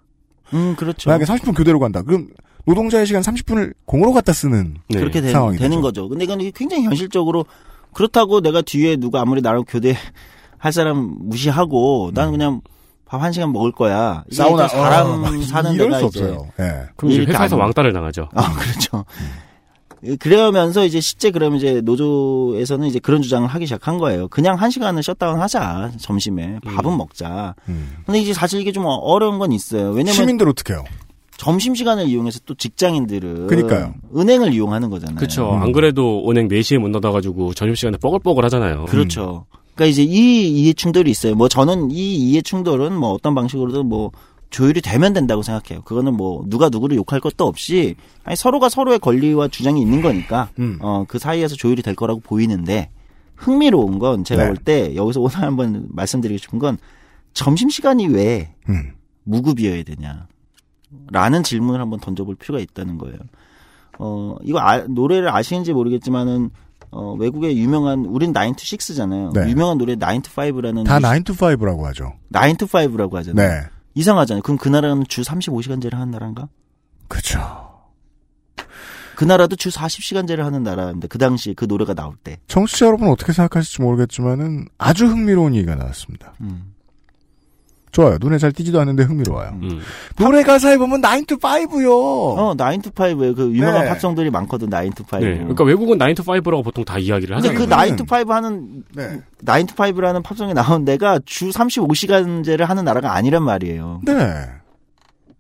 음, 0.53 0.76
그렇죠. 0.76 1.09
만약에 1.09 1.26
30분 1.26 1.55
교대로 1.55 1.80
간다. 1.80 2.01
그럼 2.01 2.28
노동자의 2.66 3.05
시간 3.05 3.22
30분을 3.22 3.74
공으로 3.86 4.11
갖다 4.13 4.34
쓰는 4.34 4.76
네. 4.89 4.99
그렇게 4.99 5.22
되, 5.22 5.32
상황이 5.32 5.57
는 5.57 5.70
되죠. 5.70 5.82
거죠. 5.82 6.09
근데 6.09 6.24
이건 6.26 6.39
굉장히 6.53 6.84
현실적으로 6.84 7.45
그렇다고 7.93 8.41
내가 8.41 8.61
뒤에 8.61 8.95
누가 8.97 9.22
아무리 9.22 9.41
나랑 9.41 9.63
교대 9.68 9.95
할 10.57 10.74
사람 10.74 11.16
무시하고 11.20 12.11
난 12.13 12.32
그냥 12.32 12.61
밥 13.05 13.22
한 13.22 13.32
시간 13.32 13.53
먹을 13.53 13.72
거야. 13.72 14.24
음. 14.28 14.32
사우나 14.34 14.68
사람 14.68 15.24
어, 15.24 15.41
사는 15.43 15.74
이럴 15.74 15.88
데가 15.89 15.99
수 15.99 16.05
없어요. 16.05 16.47
예. 16.59 16.84
그럼 16.97 17.11
이제 17.11 17.22
회사에서 17.22 17.55
안- 17.55 17.61
왕따를 17.61 17.93
당하죠. 17.93 18.30
아, 18.34 18.51
그렇죠. 18.57 19.05
그러면서 20.20 20.86
이제 20.86 20.99
실제 20.99 21.32
그러면 21.32 21.57
이제 21.57 21.82
노조에서는 21.82 22.88
이제 22.88 22.99
그런 22.99 23.22
주장을 23.22 23.47
하기 23.47 23.66
시작한 23.66 23.97
거예요. 23.97 24.28
그냥 24.28 24.55
한 24.55 24.70
시간을 24.70 25.01
셧다운 25.01 25.39
하자, 25.39 25.91
점심에. 25.99 26.59
밥은 26.66 26.95
먹자. 26.97 27.55
음. 27.70 27.97
근데 28.05 28.20
이제 28.20 28.34
사실 28.34 28.59
이게 28.59 28.72
좀 28.72 28.86
어려운 28.86 29.39
건 29.39 29.51
있어요. 29.51 29.89
왜냐면 29.91 30.13
시민들 30.13 30.47
어떻게 30.49 30.74
해요? 30.74 30.84
점심시간을 31.38 32.08
이용해서 32.08 32.40
또 32.46 32.56
직장인들은 32.56 33.48
그러니까요. 33.48 33.94
은행을 34.16 34.54
이용하는 34.54 34.90
거잖아요. 34.90 35.18
그렇죠. 35.18 35.54
음. 35.54 35.62
안 35.62 35.72
그래도 35.72 36.24
은행 36.30 36.48
4시에 36.48 36.78
문 36.78 36.92
닫아가지고 36.92 37.54
점심시간에 37.54 37.98
뻐글뻐글 37.98 38.44
하잖아요. 38.46 38.86
그렇죠. 38.86 39.46
그러니까 39.76 39.92
이제 39.92 40.04
이 40.04 40.48
이해 40.50 40.74
충돌이 40.74 41.12
있어요. 41.12 41.36
뭐 41.36 41.50
저는 41.50 41.92
이 41.92 42.16
이해 42.16 42.42
충돌은 42.42 42.94
뭐 42.98 43.12
어떤 43.12 43.36
방식으로든 43.36 43.88
뭐 43.88 44.12
조율이 44.50 44.82
되면 44.82 45.12
된다고 45.12 45.42
생각해요. 45.42 45.84
그거는 45.84 46.14
뭐 46.14 46.46
누가 46.48 46.70
누구를 46.70 46.96
욕할 46.96 47.20
것도 47.20 47.46
없이 47.46 47.96
아니 48.24 48.38
서로가 48.38 48.70
서로의 48.70 49.00
권리와 49.00 49.50
주장이 49.50 49.82
있는 49.82 50.02
거니까 50.02 50.50
음. 50.60 50.78
어그 50.82 51.20
사이에서 51.20 51.56
조율이 51.56 51.82
될 51.82 51.96
거라고 51.96 52.22
보이는데 52.22 52.90
흥미로운 53.36 54.00
건 54.00 54.24
제가 54.24 54.44
네. 54.44 54.48
볼때 54.48 54.96
여기서 54.96 55.20
오늘 55.20 55.36
한번 55.36 55.88
말씀드리고 55.90 56.38
싶은 56.38 56.60
건 56.60 56.78
점심 57.34 57.70
시간이 57.70 58.08
왜 58.08 58.54
음. 58.70 58.94
무급이어야 59.24 59.84
되냐? 59.84 60.28
라는 61.12 61.44
질문을 61.44 61.80
한번 61.82 62.00
던져볼 62.00 62.36
필요가 62.36 62.62
있다는 62.62 62.98
거예요. 62.98 63.18
어, 64.00 64.36
이거 64.44 64.60
아- 64.60 64.80
노래를 64.88 65.30
아시는지 65.34 65.74
모르겠지만은, 65.74 66.50
어, 66.92 67.14
외국의 67.14 67.58
유명한, 67.58 68.06
우린 68.06 68.34
9 68.34 68.54
to 68.56 68.78
6잖아요. 68.78 69.34
네. 69.34 69.50
유명한 69.50 69.78
노래 69.78 69.96
9 69.96 70.22
to 70.22 70.32
5라는. 70.34 70.86
다 70.86 71.00
9 71.00 71.24
to 71.24 71.36
5라고 71.36 71.84
하죠. 71.84 72.14
9 72.34 72.58
to 72.58 72.68
5라고 72.68 73.14
하잖아요. 73.14 73.48
네. 73.50 73.68
이상하잖아요. 73.94 74.42
그럼 74.44 74.58
그 74.58 74.68
나라는 74.70 75.04
주 75.08 75.22
35시간제를 75.22 75.94
하는 75.94 76.12
나라인가? 76.12 76.48
그렇죠. 77.08 77.40
그 79.16 79.24
나라도 79.24 79.56
주 79.56 79.70
40시간제를 79.70 80.40
하는 80.40 80.64
나라인데, 80.64 81.08
그 81.08 81.18
당시 81.18 81.54
그 81.54 81.64
노래가 81.66 81.94
나올 81.94 82.16
때. 82.22 82.38
청취자 82.48 82.86
여러분 82.88 83.08
어떻게 83.08 83.32
생각하실지 83.32 83.82
모르겠지만은 83.82 84.68
아주 84.78 85.06
흥미로운 85.06 85.56
얘기가 85.56 85.76
나왔습니다. 85.76 86.34
음. 86.42 86.74
좋아요. 87.96 88.18
눈에 88.20 88.38
잘 88.38 88.52
띄지도 88.52 88.78
않는데 88.82 89.04
흥미로워요. 89.04 89.58
음. 89.64 89.80
노래 90.18 90.43
가사에 90.43 90.78
보면 90.78 91.00
9 91.00 91.26
to 91.28 91.38
5요. 91.38 91.89
어, 91.89 92.54
9 92.54 92.78
to 92.80 92.91
5에 92.91 93.34
그 93.34 93.43
유명한 93.54 93.84
네. 93.86 93.89
팝송들이 93.89 94.30
많거든, 94.32 94.70
9 94.70 94.89
to 94.89 95.06
5. 95.10 95.20
네. 95.20 95.38
그러니까 95.38 95.64
외국은 95.64 95.98
9 95.98 96.14
to 96.14 96.26
5라고 96.26 96.62
보통 96.62 96.84
다 96.84 96.98
이야기를 96.98 97.38
근데 97.38 97.50
하잖아요. 97.58 97.96
그9 97.96 97.98
to 97.98 98.06
5 98.06 98.34
하는 98.34 98.84
네. 98.93 99.22
9 99.46 99.66
to 99.68 99.76
5라는 99.76 100.24
팝송이 100.24 100.54
나온 100.54 100.84
데가 100.84 101.20
주 101.26 101.50
35시간제를 101.52 102.66
하는 102.66 102.84
나라가 102.84 103.16
아니란 103.16 103.43
말이에요. 103.43 104.02
네. 104.04 104.14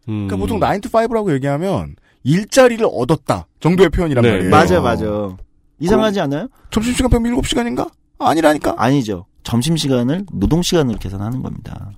음. 0.07 0.27
그러니까 0.27 0.37
보통 0.37 0.59
9 0.61 0.79
to 0.79 0.89
5라고 0.89 1.33
얘기하면 1.33 1.95
일자리를 2.23 2.87
얻었다 2.89 3.47
정도의 3.59 3.89
표현이란 3.89 4.21
네. 4.21 4.31
말이에요. 4.31 4.49
맞아요, 4.49 4.81
맞아요. 4.81 5.37
이상하지 5.79 6.21
않아요? 6.21 6.47
점심시간 6.71 7.11
빼면 7.11 7.35
7시간인가? 7.41 7.91
아니라니까. 8.17 8.75
아니죠. 8.77 9.25
점심 9.43 9.75
시간을 9.75 10.25
노동 10.31 10.61
시간으로 10.61 10.97
계산하는 10.99 11.43
겁니다. 11.43 11.91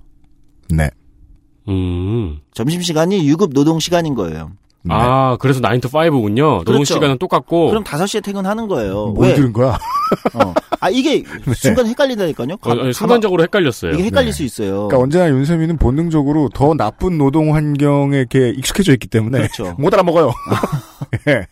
네. 0.70 0.90
음. 1.68 2.40
점심 2.52 2.82
시간이 2.82 3.28
유급 3.28 3.52
노동 3.52 3.78
시간인 3.78 4.14
거예요. 4.14 4.52
아, 4.90 5.36
그래서 5.38 5.60
9 5.60 5.80
to 5.80 5.90
5군요. 5.90 6.58
노동 6.58 6.74
그렇죠. 6.76 6.94
시간은 6.94 7.18
똑같고. 7.18 7.68
그럼 7.68 7.84
5시에 7.84 8.22
퇴근하는 8.22 8.68
거예요. 8.68 9.08
뭘 9.08 9.28
왜? 9.28 9.34
들은 9.34 9.52
거야? 9.52 9.78
어. 10.34 10.54
아, 10.80 10.90
이게 10.90 11.22
순간 11.56 11.86
헷갈린다니까요. 11.86 12.56
어, 12.60 12.70
어, 12.70 12.92
순간적으로 12.92 13.42
헷갈렸어요. 13.42 13.92
이게 13.92 14.04
헷갈릴 14.04 14.30
네. 14.30 14.32
수 14.32 14.42
있어요. 14.42 14.88
그러니까 14.88 14.98
언제나 14.98 15.28
윤세민은 15.28 15.78
본능적으로 15.78 16.48
더 16.50 16.74
나쁜 16.74 17.18
노동 17.18 17.54
환경에 17.54 18.18
이렇게 18.18 18.50
익숙해져 18.50 18.92
있기 18.92 19.06
때문에 19.08 19.38
그렇죠. 19.38 19.74
못 19.78 19.92
알아먹어요. 19.92 20.32
예. 21.28 21.46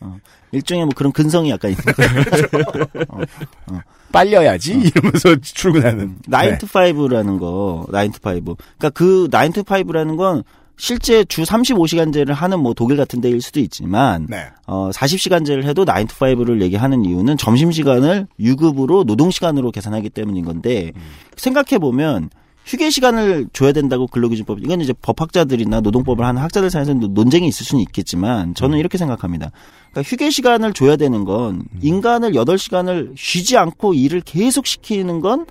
일종의 0.53 0.85
뭐 0.87 0.93
그런 0.95 1.13
근성이 1.13 1.51
약간 1.51 1.73
있는 1.73 1.85
거예요. 1.85 3.83
빨려야지 4.13 4.73
이러면서 4.73 5.37
출근하는. 5.43 6.17
9 6.31 6.31
네. 6.31 6.59
to 6.59 6.69
5라는 6.69 7.39
거, 7.39 7.87
9 7.91 8.11
to 8.13 8.33
5. 8.33 8.57
그러니까 8.79 8.91
그 8.91 9.29
9 9.31 9.53
to 9.53 9.63
5라는 9.65 10.17
건 10.17 10.45
실제 10.79 11.25
주 11.25 11.43
35시간제를 11.43 12.33
하는 12.33 12.61
뭐 12.61 12.75
독일 12.75 12.97
같은 12.97 13.21
데일 13.21 13.41
수도 13.41 13.61
있지만 13.61 14.27
네. 14.29 14.47
어 14.67 14.91
40시간제를 14.91 15.65
해도 15.65 15.85
9 15.85 16.07
to 16.07 16.17
5를 16.17 16.61
얘기하는 16.63 17.05
이유는 17.05 17.39
점심 17.39 17.73
시간을 17.73 18.27
유급으로 18.39 19.05
노동 19.05 19.31
시간으로 19.31 19.71
계산하기 19.71 20.11
때문인 20.11 20.45
건데 20.45 20.93
생각해 21.37 21.79
보면 21.79 22.31
휴게 22.67 22.91
시간을 22.91 23.47
줘야 23.53 23.73
된다고 23.73 24.09
근로기준법 24.09 24.59
이건 24.59 24.81
이제 24.81 24.93
법학자들이나 24.93 25.81
노동법을 25.81 26.25
하는 26.25 26.43
학자들 26.43 26.69
사이에서 26.69 26.95
논쟁이 26.95 27.47
있을 27.47 27.65
수는 27.65 27.81
있겠지만 27.83 28.55
저는 28.55 28.79
이렇게 28.79 28.99
생각합니다. 28.99 29.53
그러니까 29.93 30.03
휴게 30.03 30.31
시간을 30.31 30.73
줘야 30.73 30.97
되는 30.97 31.25
건 31.25 31.63
인간을 31.81 32.33
8시간을 32.33 33.15
쉬지 33.17 33.57
않고 33.57 33.95
일을 33.95 34.21
계속 34.21 34.67
시키는 34.67 35.21
건 35.21 35.47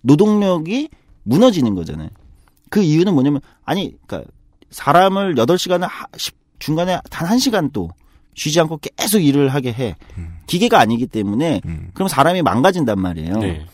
노동력이 0.00 0.88
무너지는 1.22 1.76
거잖아요. 1.76 2.08
그 2.70 2.82
이유는 2.82 3.14
뭐냐면 3.14 3.40
아니 3.64 3.94
그러니까 4.06 4.28
사람을 4.70 5.34
8시간을 5.36 5.82
하, 5.82 6.06
시- 6.16 6.30
중간에 6.58 6.98
단 7.10 7.28
1시간도 7.28 7.88
쉬지 8.34 8.60
않고 8.60 8.78
계속 8.96 9.20
일을 9.20 9.48
하게 9.48 9.72
해. 9.72 9.96
기계가 10.46 10.78
아니기 10.80 11.06
때문에 11.06 11.60
그럼 11.94 12.08
사람이 12.08 12.42
망가진단 12.42 13.00
말이에요. 13.00 13.38
네. 13.38 13.66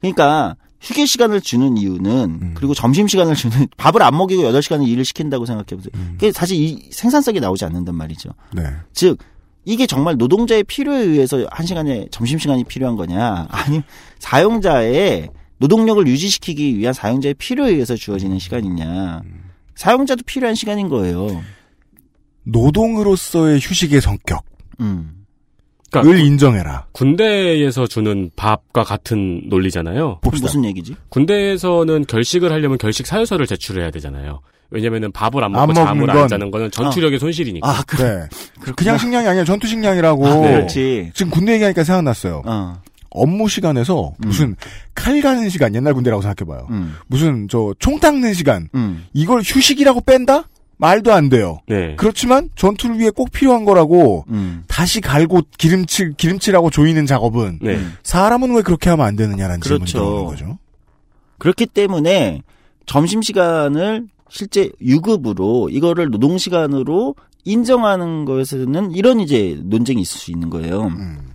그러니까 0.00 0.56
휴게 0.80 1.06
시간을 1.06 1.40
주는 1.40 1.76
이유는 1.76 2.54
그리고 2.54 2.74
점심 2.74 3.08
시간을 3.08 3.34
주는 3.34 3.66
밥을 3.76 4.02
안 4.02 4.16
먹이고 4.16 4.42
8시간을 4.42 4.86
일을 4.86 5.04
시킨다고 5.04 5.46
생각해 5.46 5.66
보세요. 5.80 5.90
그게 6.12 6.30
사실 6.32 6.56
이 6.56 6.88
생산성이 6.92 7.40
나오지 7.40 7.64
않는단 7.64 7.94
말이죠. 7.94 8.30
네. 8.52 8.62
즉 8.92 9.18
이게 9.64 9.86
정말 9.86 10.16
노동자의 10.16 10.64
필요에 10.64 11.00
의해서 11.00 11.44
한 11.50 11.66
시간에 11.66 12.06
점심 12.10 12.38
시간이 12.38 12.64
필요한 12.64 12.96
거냐, 12.96 13.46
아니면 13.50 13.82
사용자의 14.18 15.28
노동력을 15.58 16.06
유지시키기 16.06 16.78
위한 16.78 16.94
사용자의 16.94 17.34
필요에 17.34 17.70
의해서 17.72 17.96
주어지는 17.96 18.38
시간이냐. 18.38 19.22
사용자도 19.78 20.22
필요한 20.26 20.56
시간인 20.56 20.88
거예요. 20.88 21.40
노동으로서의 22.42 23.60
휴식의 23.60 24.00
성격을 24.00 24.42
음. 24.80 25.14
그러니까 25.90 26.18
인정해라. 26.22 26.86
군대에서 26.92 27.86
주는 27.86 28.30
밥과 28.36 28.82
같은 28.82 29.42
논리잖아요. 29.48 30.18
그럼 30.20 30.40
무슨 30.42 30.64
얘기지? 30.64 30.96
군대에서는 31.08 32.04
결식을 32.06 32.52
하려면 32.52 32.76
결식 32.76 33.06
사유서를 33.06 33.46
제출해야 33.46 33.90
되잖아요. 33.92 34.40
왜냐면은 34.70 35.10
밥을 35.12 35.42
안안 35.44 35.52
먹고 35.52 35.72
잠을 35.74 35.94
먹는 36.06 36.10
안 36.10 36.16
건- 36.16 36.28
자는 36.28 36.50
거는 36.50 36.70
전투력의 36.72 37.18
손실이니까. 37.20 37.66
아, 37.66 37.82
그, 37.86 38.02
네. 38.02 38.72
그냥 38.76 38.98
식량이 38.98 39.26
아니라 39.28 39.44
전투 39.44 39.66
식량이라고. 39.66 40.26
아, 40.26 40.36
그렇지. 40.40 41.10
지금 41.14 41.30
군대 41.30 41.54
얘기하니까 41.54 41.84
생각났어요. 41.84 42.42
어, 42.44 42.82
업무 43.10 43.48
시간에서 43.48 44.12
무슨 44.18 44.56
칼 44.94 45.20
가는 45.22 45.48
시간 45.48 45.74
옛날 45.74 45.94
군대라고 45.94 46.22
생각해봐요. 46.22 46.66
음, 46.70 46.94
무슨 47.06 47.48
저 47.48 47.72
총 47.78 47.98
닦는 48.00 48.34
시간 48.34 48.68
음. 48.74 49.04
이걸 49.12 49.40
휴식이라고 49.40 50.02
뺀다? 50.02 50.48
말도 50.80 51.12
안 51.12 51.28
돼요. 51.28 51.58
네. 51.66 51.96
그렇지만 51.96 52.50
전투를 52.54 52.98
위해 53.00 53.10
꼭 53.10 53.32
필요한 53.32 53.64
거라고 53.64 54.24
음. 54.28 54.62
다시 54.68 55.00
갈고 55.00 55.40
기름칠 55.58 56.12
기름칠하고 56.16 56.70
조이는 56.70 57.04
작업은 57.06 57.58
네. 57.62 57.80
사람은 58.04 58.54
왜 58.54 58.62
그렇게 58.62 58.88
하면 58.90 59.04
안 59.04 59.16
되느냐라는 59.16 59.58
그렇죠. 59.60 59.84
질문이 59.84 60.06
나오는 60.12 60.26
거죠. 60.30 60.58
그렇기 61.38 61.66
때문에 61.66 62.42
점심 62.86 63.22
시간을 63.22 64.06
실제 64.30 64.70
유급으로 64.80 65.68
이거를 65.70 66.10
노동 66.10 66.38
시간으로 66.38 67.16
인정하는 67.44 68.24
것에서는 68.24 68.92
이런 68.92 69.20
이제 69.20 69.58
논쟁이 69.64 70.02
있을 70.02 70.18
수 70.20 70.30
있는 70.30 70.48
거예요. 70.50 70.84
음. 70.88 71.30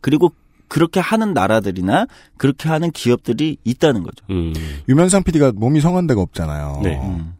그리고 0.00 0.32
그렇게 0.70 1.00
하는 1.00 1.34
나라들이나 1.34 2.06
그렇게 2.38 2.68
하는 2.68 2.90
기업들이 2.92 3.58
있다는 3.64 4.04
거죠. 4.04 4.24
음. 4.30 4.54
유면상 4.88 5.24
PD가 5.24 5.52
몸이 5.54 5.80
성한 5.80 6.06
데가 6.06 6.20
없잖아요. 6.22 6.80
네. 6.82 6.96
음. 7.02 7.34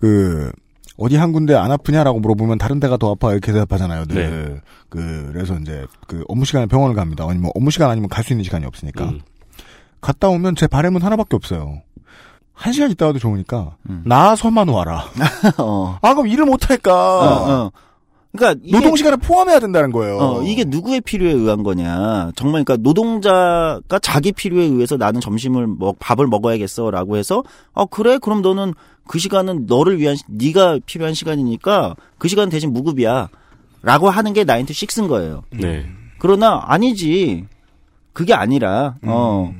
그 0.00 0.50
어디 0.96 1.16
한 1.16 1.32
군데 1.32 1.54
안 1.54 1.70
아프냐라고 1.70 2.18
물어보면 2.18 2.56
다른 2.56 2.80
데가 2.80 2.96
더 2.96 3.12
아파 3.12 3.32
이렇게 3.32 3.52
대답하잖아요. 3.52 4.06
늘. 4.06 4.62
그 4.88 5.30
그래서 5.32 5.54
이제 5.58 5.84
그 6.06 6.24
업무 6.28 6.46
시간에 6.46 6.64
병원을 6.66 6.96
갑니다. 6.96 7.24
아니면 7.28 7.50
업무 7.54 7.70
시간 7.70 7.90
아니면 7.90 8.08
갈 8.08 8.24
수 8.24 8.32
있는 8.32 8.42
시간이 8.44 8.64
없으니까 8.64 9.04
음. 9.04 9.20
갔다 10.00 10.28
오면 10.30 10.56
제 10.56 10.66
바램은 10.66 11.02
하나밖에 11.02 11.36
없어요. 11.36 11.82
한 12.54 12.72
시간 12.72 12.90
있다 12.90 13.04
와도 13.06 13.18
좋으니까 13.18 13.76
음. 13.90 14.02
나서만 14.06 14.68
와라. 14.68 15.04
어. 15.58 15.98
아 16.00 16.14
그럼 16.14 16.26
일을 16.28 16.46
못 16.46 16.70
할까? 16.70 16.94
어, 16.94 17.50
어. 17.66 17.70
그러니까 18.36 18.60
이게, 18.62 18.76
노동 18.76 18.96
시간을 18.96 19.18
포함해야 19.18 19.58
된다는 19.60 19.90
거예요. 19.92 20.18
어, 20.18 20.42
이게 20.42 20.64
누구의 20.64 21.00
필요에 21.00 21.32
의한 21.32 21.62
거냐. 21.62 22.32
정말 22.36 22.64
그러니까 22.64 22.76
노동자가 22.82 23.98
자기 24.02 24.32
필요에 24.32 24.64
의해서 24.64 24.96
나는 24.96 25.20
점심을 25.20 25.66
먹 25.78 25.98
밥을 25.98 26.26
먹어야겠어라고 26.26 27.16
해서 27.16 27.42
어 27.72 27.86
그래 27.86 28.18
그럼 28.18 28.42
너는 28.42 28.74
그 29.08 29.18
시간은 29.18 29.66
너를 29.66 29.98
위한 29.98 30.16
시- 30.16 30.24
네가 30.28 30.78
필요한 30.86 31.14
시간이니까 31.14 31.94
그 32.18 32.28
시간 32.28 32.48
대신 32.48 32.72
무급이야. 32.72 33.28
라고 33.82 34.10
하는 34.10 34.32
게 34.32 34.42
나인트 34.44 34.72
식스인 34.72 35.06
거예요. 35.08 35.42
네. 35.50 35.86
그러나 36.18 36.62
아니지. 36.66 37.44
그게 38.12 38.32
아니라 38.34 38.96
어 39.02 39.54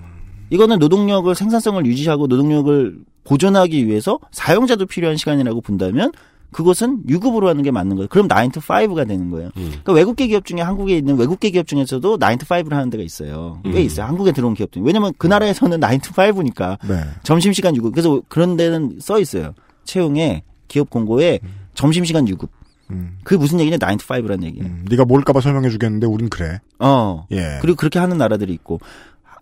이거는 0.50 0.78
노동력을 0.78 1.32
생산성을 1.34 1.84
유지하고 1.86 2.26
노동력을 2.26 2.96
보존하기 3.24 3.86
위해서 3.86 4.18
사용자도 4.30 4.86
필요한 4.86 5.16
시간이라고 5.16 5.60
본다면 5.60 6.12
그것은 6.51 7.03
유급으로 7.09 7.49
하는 7.49 7.62
게 7.62 7.70
맞는 7.70 7.97
거예요. 7.97 8.09
그럼 8.09 8.28
9 8.28 8.49
to 8.53 8.62
5가 8.62 9.07
되는 9.07 9.30
거예요. 9.30 9.51
음. 9.57 9.68
그러니까 9.68 9.92
외국계 9.92 10.26
기업 10.28 10.44
중에 10.44 10.61
한국에 10.61 10.97
있는 10.97 11.16
외국계 11.16 11.51
기업 11.51 11.66
중에서도 11.66 12.18
9 12.18 12.36
to 12.38 12.47
5를 12.47 12.70
하는 12.70 12.90
데가 12.90 13.03
있어요. 13.03 13.61
꽤 13.64 13.70
음. 13.70 13.76
있어요. 13.78 14.07
한국에 14.07 14.32
들어온 14.32 14.55
기업들. 14.55 14.82
왜냐면 14.82 15.12
그 15.18 15.26
나라에서는 15.26 15.80
9 15.80 15.99
to 15.99 16.12
5니까 16.12 16.78
네. 16.88 17.01
점심시간 17.22 17.76
유급. 17.76 17.92
그래서 17.92 18.22
그런 18.28 18.57
데는 18.57 18.99
써 19.01 19.20
있어요. 19.20 19.55
채용에 19.84 20.42
기업 20.68 20.90
공고에 20.90 21.40
점심시간 21.74 22.28
유급. 22.28 22.51
음. 22.90 23.18
그게 23.24 23.36
무슨 23.36 23.61
얘기냐? 23.61 23.76
9 23.78 23.97
to 23.97 24.07
5라는 24.07 24.44
얘기예요. 24.44 24.66
음, 24.66 24.84
네가 24.88 25.05
뭘까봐 25.05 25.40
설명해 25.40 25.70
주겠는데 25.70 26.07
우린 26.07 26.28
그래. 26.28 26.61
어. 26.78 27.26
예. 27.32 27.59
그리고 27.61 27.76
그렇게 27.76 27.99
하는 27.99 28.16
나라들이 28.18 28.53
있고 28.53 28.80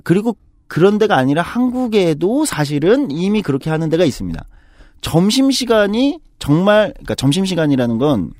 그리고 0.02 0.36
그런 0.66 0.98
데가 0.98 1.16
아니라 1.16 1.42
한국에도 1.42 2.44
사실은 2.44 3.10
이미 3.10 3.42
그렇게 3.42 3.70
하는 3.70 3.90
데가 3.90 4.04
있습니다. 4.04 4.44
점심 5.00 5.50
시간이 5.50 6.18
정말 6.38 6.92
그러니까 6.94 7.14
점심 7.14 7.44
시간이라는 7.44 7.98
건 7.98 8.32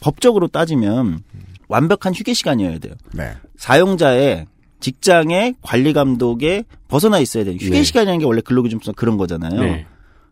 법적으로 0.00 0.48
따지면 0.48 1.22
완벽한 1.68 2.14
휴게 2.14 2.34
시간이어야 2.34 2.78
돼요. 2.78 2.94
네. 3.14 3.32
사용자의 3.56 4.46
직장의 4.80 5.54
관리 5.62 5.92
감독에 5.92 6.64
벗어나 6.88 7.18
있어야 7.20 7.44
돼요. 7.44 7.54
휴게 7.54 7.70
네. 7.70 7.82
시간이라는 7.82 8.18
게 8.18 8.24
원래 8.26 8.40
근로기준법 8.40 8.96
그런 8.96 9.16
거잖아요. 9.16 9.60
네. 9.60 9.86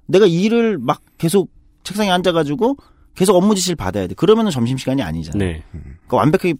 내가 0.06 0.26
일을 0.26 0.78
막 0.78 1.00
계속 1.18 1.50
책상에 1.84 2.10
앉아가지고 2.10 2.76
계속 3.14 3.36
업무 3.36 3.54
지시를 3.54 3.76
받아야 3.76 4.06
돼. 4.06 4.14
그러면은 4.14 4.50
점심 4.50 4.76
시간이 4.76 5.02
아니잖아요. 5.02 5.38
네. 5.38 5.62
그러니까 5.72 6.16
완벽하게 6.16 6.54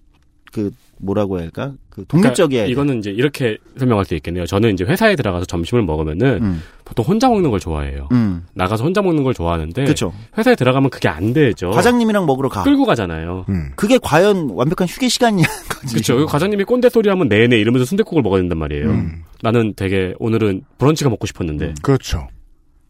그 0.53 0.71
뭐라고 0.99 1.37
해야 1.39 1.45
할까? 1.45 1.73
그 1.89 2.05
독립적이어야 2.07 2.65
돼. 2.67 2.73
그러니까 2.73 2.73
이거는 2.73 2.99
이제 2.99 3.11
이렇게 3.11 3.57
설명할 3.79 4.05
수 4.05 4.15
있겠네요. 4.15 4.45
저는 4.47 4.75
이제 4.75 4.85
회사에 4.85 5.17
들어가서 5.17 5.47
점심을 5.47 5.83
먹으면은 5.83 6.43
음. 6.43 6.63
보통 6.85 7.05
혼자 7.07 7.29
먹는 7.29 7.51
걸 7.51 7.59
좋아해요. 7.59 8.09
음. 8.13 8.45
나가서 8.55 8.85
혼자 8.85 9.01
먹는 9.01 9.23
걸 9.23 9.33
좋아하는데 9.33 9.83
그렇죠. 9.85 10.13
회사에 10.37 10.55
들어가면 10.57 10.91
그게 10.91 11.09
안 11.09 11.33
되죠. 11.33 11.71
과장님이랑 11.71 12.27
먹으러 12.27 12.49
가. 12.49 12.63
끌고 12.65 12.85
가잖아요. 12.85 13.47
음. 13.49 13.71
그게 13.77 13.99
과연 14.03 14.51
완벽한 14.51 14.87
휴게 14.89 15.09
시간이냐는 15.09 15.49
거지. 15.71 15.95
그렇죠. 15.95 16.27
과장님이 16.27 16.65
꼰대 16.65 16.91
소리 16.91 17.09
하면 17.09 17.29
내내 17.29 17.57
이러면서 17.59 17.87
순대국을 17.87 18.23
먹어야 18.23 18.41
된단 18.43 18.59
말이에요. 18.59 18.91
음. 18.91 19.23
나는 19.43 19.73
되게 19.75 20.15
오늘은 20.19 20.63
브런치가 20.79 21.09
먹고 21.09 21.27
싶었는데 21.27 21.75
그렇죠. 21.83 22.29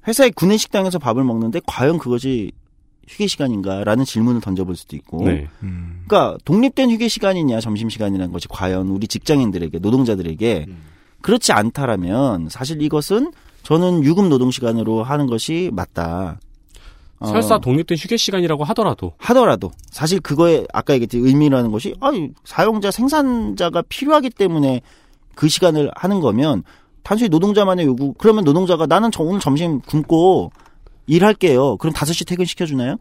회사의 0.08 0.32
구내 0.32 0.56
식당에서 0.56 0.98
밥을 0.98 1.22
먹는데 1.22 1.60
과연 1.66 1.98
그것이 1.98 2.50
휴게 3.10 3.26
시간인가라는 3.26 4.04
질문을 4.04 4.40
던져볼 4.40 4.76
수도 4.76 4.94
있고. 4.96 5.24
네. 5.24 5.48
음. 5.62 6.04
그러니까 6.06 6.38
독립된 6.44 6.90
휴게 6.90 7.08
시간이냐 7.08 7.60
점심 7.60 7.90
시간이라는 7.90 8.32
것이 8.32 8.46
과연 8.48 8.88
우리 8.88 9.08
직장인들에게 9.08 9.80
노동자들에게 9.80 10.66
그렇지 11.20 11.52
않다라면 11.52 12.48
사실 12.48 12.80
이것은 12.80 13.32
저는 13.64 14.04
유급 14.04 14.28
노동 14.28 14.50
시간으로 14.50 15.02
하는 15.02 15.26
것이 15.26 15.70
맞다. 15.72 16.38
어, 17.18 17.26
설사 17.26 17.58
독립된 17.58 17.98
휴게 17.98 18.16
시간이라고 18.16 18.64
하더라도 18.64 19.12
하더라도 19.18 19.72
사실 19.90 20.20
그거에 20.20 20.64
아까 20.72 20.94
얘기했듯이 20.94 21.22
의미라는 21.22 21.70
것이 21.70 21.94
아 22.00 22.10
사용자 22.44 22.90
생산자가 22.90 23.82
필요하기 23.88 24.30
때문에 24.30 24.80
그 25.34 25.48
시간을 25.48 25.90
하는 25.94 26.20
거면 26.20 26.62
단순히 27.02 27.28
노동자만의 27.28 27.86
요구 27.86 28.14
그러면 28.16 28.44
노동자가 28.44 28.86
나는 28.86 29.10
저 29.10 29.22
오늘 29.22 29.40
점심 29.40 29.80
굶고 29.80 30.52
일할게요. 31.10 31.76
그럼 31.76 31.92
5시 31.92 32.26
퇴근 32.26 32.44
시켜주나요? 32.44 32.96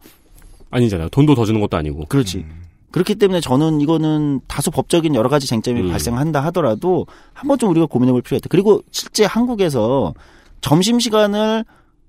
아니잖아요. 0.70 1.08
돈도 1.10 1.34
더 1.34 1.44
주는 1.44 1.60
것도 1.60 1.76
아니고. 1.76 2.06
그렇지. 2.06 2.44
그렇기 2.90 3.14
때문에 3.14 3.40
저는 3.40 3.80
이거는 3.80 4.40
다소 4.48 4.70
법적인 4.72 5.14
여러 5.14 5.28
가지 5.28 5.46
쟁점이 5.46 5.80
음. 5.82 5.90
발생한다 5.90 6.40
하더라도 6.46 7.06
한 7.32 7.46
번쯤 7.46 7.68
우리가 7.70 7.86
고민해 7.86 8.12
볼 8.12 8.20
필요가 8.20 8.38
있다. 8.38 8.48
그리고 8.50 8.82
실제 8.90 9.24
한국에서 9.24 10.12
점심 10.60 10.98
시간을 10.98 11.64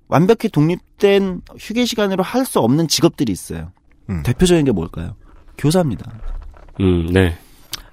완벽히 0.08 0.48
독립된 0.48 1.42
휴게 1.58 1.84
시간으로 1.84 2.22
할 2.24 2.44
수 2.44 2.58
없는 2.58 2.88
직업들이 2.88 3.32
있어요. 3.32 3.70
음. 4.10 4.22
대표적인 4.24 4.64
게 4.64 4.72
뭘까요? 4.72 5.14
교사입니다. 5.56 6.10
음, 6.80 7.06
네. 7.12 7.36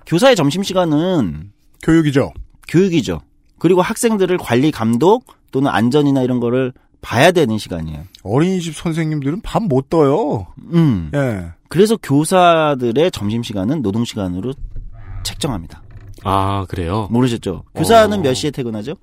교사의 0.07 0.35
점심 0.35 0.63
시간은 0.63 1.51
교육이죠. 1.83 2.33
교육이죠. 2.67 3.21
그리고 3.59 3.81
학생들을 3.83 4.37
관리 4.39 4.71
감독 4.71 5.25
또는 5.51 5.69
안전이나 5.69 6.23
이런 6.23 6.39
거를 6.39 6.73
봐야 7.01 7.31
되는 7.31 7.57
시간이에요. 7.57 8.03
어린이집 8.23 8.75
선생님들은 8.75 9.41
밤 9.41 9.63
못 9.69 9.89
떠요. 9.89 10.47
음. 10.73 11.11
예. 11.13 11.47
그래서 11.69 11.95
교사들의 11.97 13.11
점심 13.11 13.43
시간은 13.43 13.81
노동 13.81 14.03
시간으로 14.05 14.53
책정합니다. 15.23 15.83
아, 16.23 16.65
그래요? 16.67 17.07
모르셨죠? 17.11 17.63
교사는 17.75 18.17
어. 18.17 18.21
몇 18.21 18.33
시에 18.33 18.51
퇴근하죠? 18.51 18.95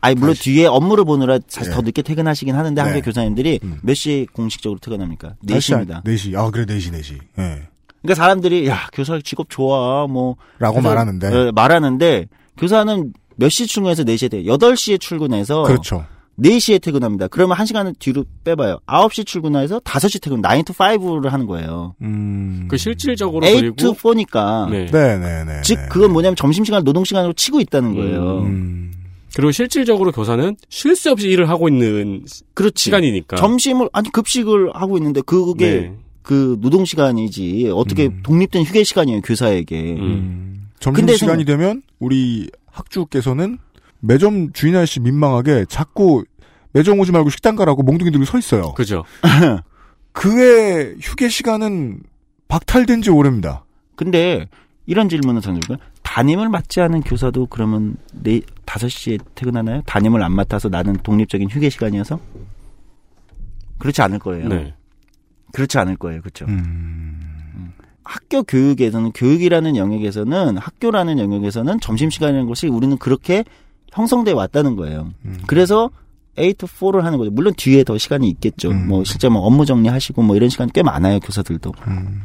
아니 0.00 0.14
물론 0.14 0.34
뒤에 0.34 0.66
업무를 0.66 1.04
보느라 1.04 1.38
사실 1.48 1.72
더 1.72 1.82
늦게 1.82 2.00
퇴근하시긴 2.02 2.54
하는데 2.54 2.80
네. 2.82 2.88
한국 2.88 3.04
교사님들이 3.04 3.60
음. 3.62 3.78
몇 3.82 3.94
시에 3.94 4.26
공식적으로 4.32 4.78
퇴근합니까? 4.80 5.34
다시 5.46 5.72
4시입니다. 5.72 6.02
4시. 6.04 6.34
아, 6.36 6.50
그래, 6.50 6.64
4시, 6.66 6.92
4시. 6.92 7.14
예. 7.38 7.68
그러니까 8.02 8.14
사람들이 8.14 8.66
야 8.68 8.86
교사 8.92 9.18
직업 9.22 9.48
좋아 9.50 10.06
뭐 10.06 10.36
라고 10.58 10.80
말하는데. 10.80 11.30
예, 11.32 11.50
말하는데 11.54 12.26
교사는 12.56 13.12
몇 13.36 13.48
시 13.50 13.66
출근해서 13.66 14.02
4시에 14.04 14.30
퇴근 14.30 14.50
8시에 14.50 14.98
출근해서 15.00 15.62
그렇죠. 15.64 16.06
4시에 16.38 16.80
퇴근합니다. 16.82 17.28
그러면 17.28 17.56
1시간을 17.56 17.98
뒤로 17.98 18.24
빼봐요. 18.44 18.78
9시 18.86 19.24
출근해서 19.26 19.80
5시 19.80 20.20
퇴근 20.22 20.42
9 20.42 20.62
to 20.64 20.74
5를 20.74 21.28
하는 21.30 21.46
거예요. 21.46 21.94
음. 22.02 22.66
그 22.68 22.76
실질적으로 22.76 23.46
8 23.46 23.54
그리고 23.56 23.76
to 23.76 23.92
4니까 23.94 24.70
네. 24.70 24.86
네네네. 24.92 25.62
즉 25.62 25.78
그건 25.88 26.12
뭐냐면 26.12 26.36
점심시간 26.36 26.84
노동시간으로 26.84 27.32
치고 27.32 27.60
있다는 27.60 27.94
거예요. 27.94 28.40
음. 28.40 28.92
그리고 29.34 29.50
실질적으로 29.50 30.12
교사는 30.12 30.56
쉴 30.70 30.96
새 30.96 31.10
없이 31.10 31.28
일을 31.28 31.48
하고 31.48 31.68
있는 31.68 32.24
그렇지. 32.54 32.84
시간이니까. 32.84 33.36
점심을 33.36 33.88
아니 33.92 34.10
급식을 34.10 34.70
하고 34.74 34.96
있는데 34.98 35.20
그게 35.22 35.66
네. 35.80 35.92
그 36.22 36.56
노동 36.60 36.84
시간이지 36.84 37.70
어떻게 37.74 38.06
음. 38.06 38.20
독립된 38.22 38.62
휴게 38.64 38.82
시간이에요 38.84 39.20
교사에게. 39.22 39.96
음. 39.98 40.68
점심 40.80 41.06
근데 41.06 41.16
시간이 41.16 41.44
되면 41.44 41.82
우리 41.98 42.50
학주께서는 42.70 43.58
매점 44.06 44.52
주인 44.52 44.76
아저씨 44.76 45.00
민망하게 45.00 45.66
자꾸 45.68 46.24
매점 46.72 46.98
오지 47.00 47.12
말고 47.12 47.30
식당 47.30 47.56
가라고 47.56 47.82
몽둥이 47.82 48.10
들고 48.10 48.24
서 48.24 48.38
있어요. 48.38 48.74
그죠. 48.74 49.04
그의 50.12 50.96
휴게 51.00 51.28
시간은 51.28 52.00
박탈된 52.48 53.02
지 53.02 53.10
오래입니다. 53.10 53.64
근데 53.96 54.48
이런 54.86 55.08
질문을 55.08 55.42
던질까요? 55.42 55.78
담임을 56.02 56.48
맡지 56.48 56.80
않은 56.80 57.02
교사도 57.02 57.46
그러면 57.46 57.96
네 58.12 58.40
5시에 58.64 59.20
퇴근하나요? 59.34 59.82
담임을 59.86 60.22
안 60.22 60.32
맡아서 60.32 60.68
나는 60.68 60.96
독립적인 61.02 61.50
휴게 61.50 61.70
시간이어서? 61.70 62.20
그렇지 63.78 64.00
않을 64.02 64.18
거예요. 64.20 64.48
네. 64.48 64.74
그렇지 65.52 65.78
않을 65.78 65.96
거예요. 65.96 66.20
그렇죠. 66.20 66.46
음. 66.46 67.72
학교 68.04 68.44
교육에서는 68.44 69.12
교육이라는 69.12 69.76
영역에서는 69.76 70.58
학교라는 70.58 71.18
영역에서는 71.18 71.80
점심 71.80 72.08
시간이라는 72.08 72.46
것이 72.46 72.68
우리는 72.68 72.96
그렇게 72.98 73.44
형성돼 73.96 74.32
왔다는 74.32 74.76
거예요. 74.76 75.12
음. 75.24 75.38
그래서 75.46 75.90
8 76.36 76.52
to 76.54 76.68
4를 76.68 77.00
하는 77.00 77.16
거죠. 77.16 77.30
물론 77.30 77.54
뒤에 77.56 77.82
더 77.82 77.96
시간이 77.96 78.28
있겠죠. 78.28 78.70
음. 78.70 78.88
뭐 78.88 79.04
실제 79.04 79.30
뭐 79.30 79.40
업무 79.40 79.64
정리하시고 79.64 80.22
뭐 80.22 80.36
이런 80.36 80.50
시간 80.50 80.68
꽤 80.68 80.82
많아요 80.82 81.18
교사들도. 81.20 81.72
음. 81.88 82.22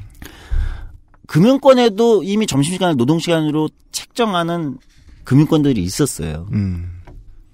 금융권에도 1.27 2.23
이미 2.23 2.45
점심 2.45 2.73
시간을 2.73 2.97
노동 2.97 3.19
시간으로 3.19 3.69
책정하는 3.91 4.77
금융권들이 5.23 5.81
있었어요. 5.81 6.47
음. 6.51 6.91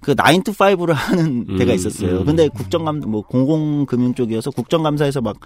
그9 0.02 0.46
to 0.46 0.54
5를 0.54 0.94
하는 0.94 1.46
음, 1.48 1.58
데가 1.58 1.74
있었어요. 1.74 2.22
음. 2.22 2.26
근데 2.26 2.48
국정감 2.48 3.02
뭐 3.02 3.22
공공금융 3.22 4.16
쪽이어서 4.16 4.50
국정감사에서 4.50 5.22
막 5.22 5.38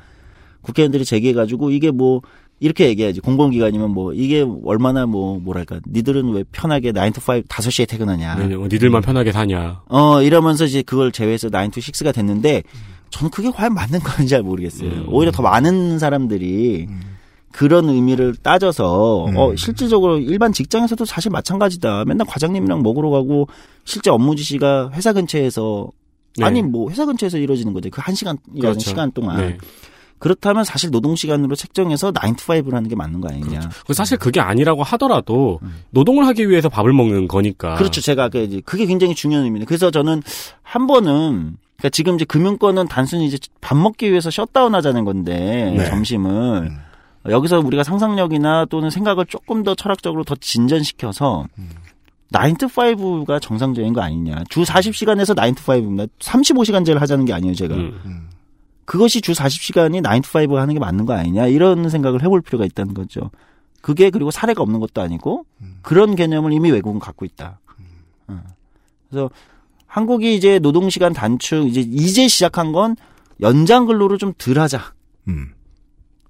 국회의원들이 0.61 1.03
제기해가지고 1.03 1.72
이게 1.72 1.91
뭐 1.91 2.22
이렇게 2.61 2.88
얘기해야지 2.89 3.19
공공기관이면 3.21 3.89
뭐 3.89 4.13
이게 4.13 4.45
얼마나 4.63 5.07
뭐 5.07 5.39
뭐랄까 5.39 5.79
니들은 5.89 6.29
왜 6.31 6.43
편하게 6.51 6.91
9 6.91 7.11
to 7.11 7.21
5 7.35 7.41
5시에 7.41 7.89
퇴근하냐. 7.89 8.35
네, 8.35 8.53
어, 8.55 8.67
니들만 8.71 9.01
편하게 9.01 9.31
사냐. 9.31 9.81
어 9.89 10.21
이러면서 10.21 10.65
이제 10.65 10.83
그걸 10.83 11.11
제외해서 11.11 11.49
9 11.49 11.57
to 11.71 11.81
6가 11.81 12.13
됐는데 12.13 12.61
저는 13.09 13.31
그게 13.31 13.49
과연 13.49 13.73
맞는 13.73 13.99
건지 13.99 14.27
잘 14.29 14.43
모르겠어요. 14.43 14.89
음. 14.91 15.05
오히려 15.09 15.31
더 15.31 15.41
많은 15.41 15.97
사람들이 15.97 16.88
그런 17.51 17.89
의미를 17.89 18.35
따져서 18.41 19.25
음. 19.25 19.38
어 19.38 19.55
실질적으로 19.55 20.19
일반 20.19 20.53
직장에서도 20.53 21.03
사실 21.05 21.31
마찬가지다. 21.31 22.05
맨날 22.05 22.27
과장님이랑 22.27 22.83
먹으러 22.83 23.09
가고 23.09 23.47
실제 23.85 24.11
업무 24.11 24.35
지시가 24.35 24.91
회사 24.93 25.13
근처에서 25.13 25.89
네. 26.38 26.45
아니 26.45 26.61
뭐 26.61 26.89
회사 26.91 27.05
근처에서 27.07 27.39
이루어지는 27.39 27.73
거죠. 27.73 27.89
그 27.89 27.99
한 28.01 28.13
시간 28.13 28.38
이라는 28.53 28.73
그렇죠. 28.75 28.88
시간 28.88 29.11
동안 29.11 29.38
네. 29.38 29.57
그렇다면 30.22 30.64
사실 30.64 30.91
노동 30.91 31.15
시간으로 31.15 31.56
책정해서 31.56 32.11
9 32.11 32.35
to 32.35 32.56
5를 32.56 32.73
하는 32.73 32.88
게 32.88 32.95
맞는 32.95 33.22
거 33.22 33.30
아니냐. 33.30 33.72
그 33.88 33.93
사실 33.93 34.18
그게 34.18 34.39
아니라고 34.39 34.84
하더라도 34.84 35.60
음. 35.64 35.81
노동을 35.89 36.27
하기 36.27 36.48
위해서 36.48 36.69
밥을 36.69 36.93
먹는 36.93 37.27
거니까. 37.27 37.73
그렇죠. 37.76 38.02
제가 38.02 38.30
그 38.30 38.61
그게 38.64 38.85
굉장히 38.85 39.15
중요한 39.15 39.43
의미입니다. 39.45 39.68
그래서 39.68 39.89
저는 39.89 40.22
한 40.61 40.85
번은 40.85 41.57
그러니까 41.77 41.89
지금 41.91 42.15
이제 42.15 42.26
금융권은 42.26 42.88
단순히 42.88 43.26
이제 43.26 43.39
밥 43.61 43.76
먹기 43.76 44.11
위해서 44.11 44.30
셧다운 44.30 44.76
하자는 44.76 45.06
건데 45.06 45.73
네. 45.76 45.89
점심을 45.89 46.69
음. 46.69 46.77
여기서 47.27 47.60
우리가 47.60 47.84
상상력이나 47.84 48.65
또는 48.69 48.91
생각을 48.91 49.26
조금 49.26 49.64
더 49.64 49.73
철학적으로 49.73 50.23
더 50.23 50.35
진전시켜서 50.35 51.48
음. 51.57 51.69
9 52.31 52.53
to 52.60 52.68
5가 52.68 53.41
정상적인 53.41 53.91
거 53.93 54.02
아니냐. 54.02 54.43
주 54.49 54.61
40시간에서 54.61 55.35
9 55.35 55.56
to 55.56 55.65
5입니다. 55.65 56.07
35시간제를 56.19 56.99
하자는 56.99 57.26
게 57.26 57.34
아니에요, 57.34 57.56
제가. 57.56 57.76
음. 57.76 58.30
음. 58.91 58.97
그것이 58.97 59.22
주 59.22 59.31
40시간이 59.31 60.03
9 60.03 60.22
to 60.22 60.53
5 60.53 60.59
하는 60.59 60.73
게 60.73 60.80
맞는 60.80 61.05
거 61.05 61.13
아니냐. 61.13 61.47
이런 61.47 61.89
생각을 61.89 62.22
해볼 62.22 62.41
필요가 62.41 62.65
있다는 62.65 62.93
거죠. 62.93 63.31
그게 63.81 64.09
그리고 64.09 64.31
사례가 64.31 64.61
없는 64.61 64.80
것도 64.80 65.01
아니고 65.01 65.45
음. 65.61 65.80
그런 65.81 66.15
개념을 66.15 66.51
이미 66.51 66.72
외국은 66.72 66.99
갖고 66.99 67.26
있다. 67.26 67.59
어. 68.27 68.43
그래서 69.09 69.30
한국이 69.88 70.35
이제 70.35 70.59
노동 70.59 70.89
시간 70.89 71.13
단축 71.13 71.68
이제 71.69 71.81
이제 71.81 72.27
시작한 72.27 72.72
건 72.73 72.95
연장 73.41 73.85
근로를 73.85 74.18
좀 74.18 74.34
덜 74.38 74.59
하자. 74.59 74.93
음. 75.30 75.51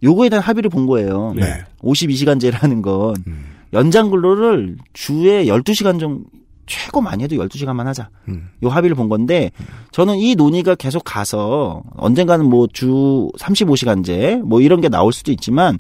요거에 0.04 0.30
대한 0.30 0.44
합의를 0.44 0.70
본 0.70 0.86
거예요. 0.86 1.34
네. 1.36 1.64
52시간제를 1.80 2.54
하는 2.54 2.82
건 2.82 3.16
음. 3.28 3.46
연장 3.74 4.10
근로를 4.10 4.78
주에 4.94 5.46
12시간 5.46 6.00
정도 6.00 6.24
최고 6.72 7.02
많이 7.02 7.24
해도 7.24 7.36
12시간만 7.36 7.84
하자. 7.84 8.10
음. 8.30 8.48
요 8.64 8.70
합의를 8.70 8.96
본 8.96 9.10
건데 9.10 9.52
저는 9.92 10.18
이 10.18 10.36
논의가 10.36 10.76
계속 10.76 11.04
가서 11.04 11.84
언젠가는 11.98 12.46
뭐 12.50 12.68
주 12.72 13.30
35시간제 13.38 14.42
뭐 14.44 14.62
이런 14.62 14.80
게 14.80 14.88
나올 14.88 15.12
수도 15.12 15.32
있지만 15.34 15.78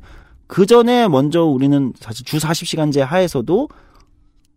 그 0.48 0.66
전에 0.66 1.08
먼저 1.08 1.44
우리는 1.46 1.94
사실 2.00 2.26
주 2.26 2.38
40시간제 2.38 3.00
하에서도 3.00 3.70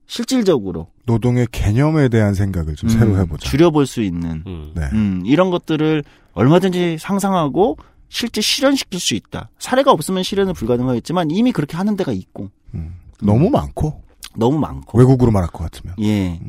실질적으로 0.06 0.88
노동의 1.06 1.46
개념에 1.50 2.08
대한 2.08 2.34
생각을 2.34 2.74
좀 2.74 2.90
음, 2.90 2.98
새로 2.98 3.16
해보자. 3.18 3.48
줄여볼 3.48 3.86
수 3.86 4.02
있는 4.02 4.42
음. 4.46 4.72
네. 4.74 4.82
음, 4.92 5.22
이런 5.24 5.50
것들을 5.50 6.02
얼마든지 6.32 6.98
상상하고 6.98 7.76
실제 8.08 8.40
실현시킬 8.40 9.00
수 9.00 9.14
있다. 9.14 9.48
사례가 9.58 9.90
없으면 9.92 10.22
실현은 10.22 10.52
불가능하겠지만 10.52 11.30
이미 11.30 11.52
그렇게 11.52 11.76
하는 11.76 11.96
데가 11.96 12.12
있고 12.12 12.50
음. 12.74 12.96
너무 13.22 13.48
많고 13.50 14.02
너무 14.36 14.58
많고 14.58 14.98
외국으로 14.98 15.30
말할 15.30 15.50
것 15.50 15.64
같으면. 15.64 15.96
예. 16.00 16.40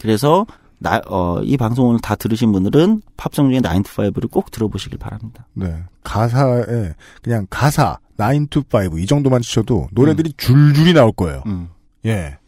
그래서 0.00 0.46
나, 0.78 1.00
어, 1.06 1.40
이 1.42 1.56
방송을 1.56 2.00
다 2.00 2.14
들으신 2.14 2.52
분들은 2.52 3.02
팝송 3.16 3.50
중에 3.50 3.60
9 3.60 3.82
to 3.82 4.10
5를 4.10 4.30
꼭 4.30 4.50
들어보시길 4.50 4.98
바랍니다. 4.98 5.46
네. 5.54 5.82
가사에 6.02 6.94
그냥 7.22 7.46
가사 7.48 7.98
9 8.18 8.46
to 8.50 8.62
5 8.72 8.98
이 8.98 9.06
정도만 9.06 9.42
치셔도 9.42 9.88
노래들이 9.92 10.34
줄줄이 10.36 10.92
나올 10.92 11.12
거예요. 11.12 11.42
음. 11.46 11.70
예. 12.04 12.38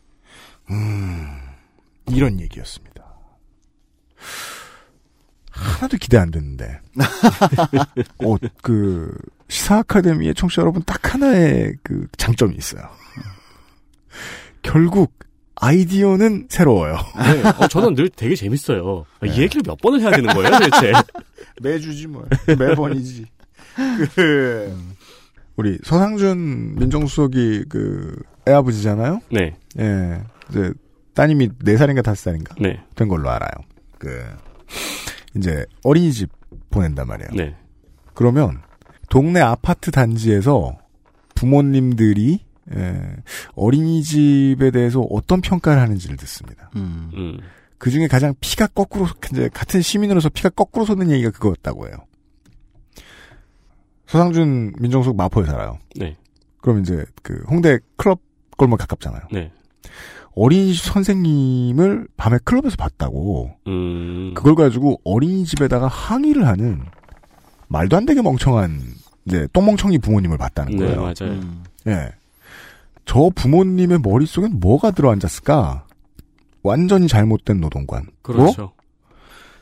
음. 0.70 1.39
이런 2.06 2.40
얘기였습니다. 2.40 3.05
하나도 5.51 5.97
기대 5.97 6.19
안 6.19 6.31
됐는데. 6.31 6.81
어, 8.24 8.36
그 8.62 9.12
시사 9.48 9.78
아카데미의 9.78 10.35
청취자 10.35 10.62
여러분 10.62 10.82
딱 10.85 11.15
하나의 11.15 11.74
그 11.82 12.06
장점이 12.16 12.55
있어요. 12.56 12.82
결국 14.68 15.14
아이디어는 15.56 16.48
새로워요. 16.50 16.98
네. 17.16 17.48
어, 17.48 17.66
저는 17.68 17.94
늘 17.94 18.10
되게 18.10 18.34
재밌어요. 18.34 19.06
아, 19.20 19.26
이 19.26 19.30
얘기를 19.40 19.62
몇 19.64 19.78
번을 19.78 20.00
해야 20.00 20.10
되는 20.10 20.32
거예요, 20.32 20.50
도대체? 20.50 20.92
매주지 21.62 22.06
뭐. 22.06 22.26
매번이지. 22.46 23.24
그 24.14 24.76
우리 25.56 25.78
서상준 25.82 26.76
민정수석이 26.76 27.64
그 27.68 28.16
애아버지잖아요. 28.46 29.22
네. 29.30 29.56
예. 29.80 30.22
이제 30.50 30.72
따님이 31.14 31.48
4살인가 31.48 32.02
5살인가 32.02 32.60
네. 32.60 32.80
된 32.94 33.08
걸로 33.08 33.30
알아요. 33.30 33.50
그 33.98 34.24
이제 35.36 35.64
어린이집 35.82 36.30
보낸단 36.70 37.06
말이에요. 37.08 37.30
네. 37.34 37.56
그러면 38.14 38.60
동네 39.08 39.40
아파트 39.40 39.90
단지에서 39.90 40.78
부모님들이 41.34 42.40
예, 42.74 43.16
어린이집에 43.54 44.70
대해서 44.70 45.00
어떤 45.00 45.40
평가를 45.40 45.80
하는지를 45.80 46.16
듣습니다. 46.18 46.70
음. 46.76 47.10
음. 47.14 47.38
그 47.78 47.90
중에 47.90 48.08
가장 48.08 48.34
피가 48.40 48.66
거꾸로 48.68 49.06
이제 49.32 49.48
같은 49.52 49.80
시민으로서 49.80 50.28
피가 50.28 50.50
거꾸로 50.50 50.84
솟는 50.84 51.10
얘기가 51.10 51.30
그거였다고 51.30 51.86
해요. 51.86 51.96
서상준 54.06 54.74
민정수석 54.78 55.16
마포에 55.16 55.44
살아요. 55.44 55.78
네. 55.96 56.16
그럼 56.60 56.80
이제 56.80 57.04
그 57.22 57.44
홍대 57.48 57.78
클럽 57.96 58.20
골목 58.56 58.78
가깝잖아요. 58.78 59.22
네. 59.32 59.52
어린이집 60.34 60.84
선생님을 60.84 62.08
밤에 62.16 62.38
클럽에서 62.44 62.76
봤다고 62.76 63.50
음. 63.66 64.34
그걸 64.34 64.54
가지고 64.54 65.00
어린이집에다가 65.04 65.88
항의를 65.88 66.46
하는 66.46 66.82
말도 67.68 67.96
안 67.96 68.06
되게 68.06 68.22
멍청한 68.22 68.80
이제 69.26 69.46
똥멍청이 69.52 69.98
부모님을 69.98 70.38
봤다는 70.38 70.76
네, 70.76 70.84
거예요. 70.84 71.02
맞아요. 71.02 71.32
음. 71.34 71.64
예. 71.86 72.10
저 73.09 73.30
부모님의 73.35 74.01
머릿속엔 74.01 74.60
뭐가 74.60 74.90
들어앉았을까? 74.90 75.86
완전히 76.62 77.09
잘못된 77.09 77.59
노동관. 77.59 78.06
그렇죠. 78.20 78.62
뭐? 78.62 78.72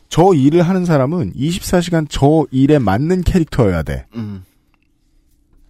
저 0.09 0.35
일을 0.35 0.63
하는 0.63 0.85
사람은 0.85 1.33
24시간 1.35 2.07
저 2.09 2.45
일에 2.51 2.81
맞는 2.81 3.23
캐릭터여야 3.23 3.85
돼. 3.85 4.07
음. 4.17 4.43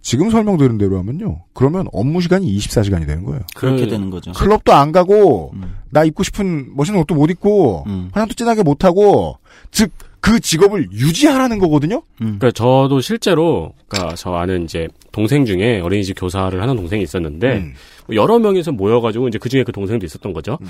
지금 0.01 0.31
설명드린 0.31 0.79
대로 0.79 0.97
하면요. 0.97 1.43
그러면 1.53 1.85
업무 1.93 2.19
시간이 2.19 2.51
24시간이 2.57 3.05
되는 3.05 3.23
거예요. 3.25 3.41
그렇게 3.55 3.83
그- 3.85 3.91
되는 3.91 4.09
거죠. 4.09 4.31
클럽도 4.31 4.73
안 4.73 4.91
가고 4.91 5.51
음. 5.53 5.75
나 5.91 6.03
입고 6.03 6.23
싶은 6.23 6.75
멋있는 6.75 6.99
옷도 7.01 7.13
못 7.13 7.29
입고 7.29 7.83
음. 7.85 8.09
화장도 8.11 8.33
진하게 8.33 8.63
못 8.63 8.85
하고 8.85 9.37
즉 9.69 9.91
그 10.19 10.39
직업을 10.39 10.91
유지하라는 10.91 11.59
거거든요. 11.59 12.01
음. 12.21 12.37
그러니까 12.39 12.51
저도 12.51 13.01
실제로 13.01 13.73
그러니까 13.87 14.15
저 14.15 14.33
아는 14.33 14.63
이제 14.63 14.87
동생 15.11 15.45
중에 15.45 15.79
어린이집 15.79 16.19
교사를 16.19 16.59
하는 16.61 16.75
동생이 16.75 17.03
있었는데 17.03 17.57
음. 17.57 17.73
여러 18.13 18.39
명이서 18.39 18.71
모여가지고 18.71 19.27
이제 19.27 19.37
그 19.37 19.49
중에 19.49 19.63
그 19.63 19.71
동생도 19.71 20.05
있었던 20.05 20.33
거죠. 20.33 20.57
음. 20.61 20.67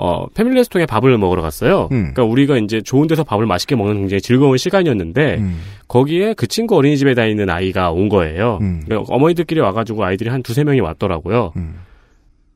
어 0.00 0.26
패밀리 0.28 0.56
레스토랑에 0.56 0.86
밥을 0.86 1.18
먹으러 1.18 1.42
갔어요. 1.42 1.88
음. 1.90 2.12
그러니까 2.14 2.24
우리가 2.24 2.56
이제 2.58 2.80
좋은 2.80 3.08
데서 3.08 3.24
밥을 3.24 3.46
맛있게 3.46 3.74
먹는 3.74 3.96
굉장히 3.98 4.20
즐거운 4.20 4.56
시간이었는데 4.56 5.36
음. 5.38 5.60
거기에 5.88 6.34
그 6.34 6.46
친구 6.46 6.76
어린이집에 6.76 7.14
다니는 7.14 7.50
아이가 7.50 7.90
온 7.90 8.08
거예요. 8.08 8.58
음. 8.60 8.82
그러니까 8.84 9.12
어머니들끼리 9.12 9.60
와가지고 9.60 10.04
아이들이 10.04 10.30
한 10.30 10.42
두세 10.42 10.62
명이 10.62 10.80
왔더라고요. 10.80 11.52
음. 11.56 11.80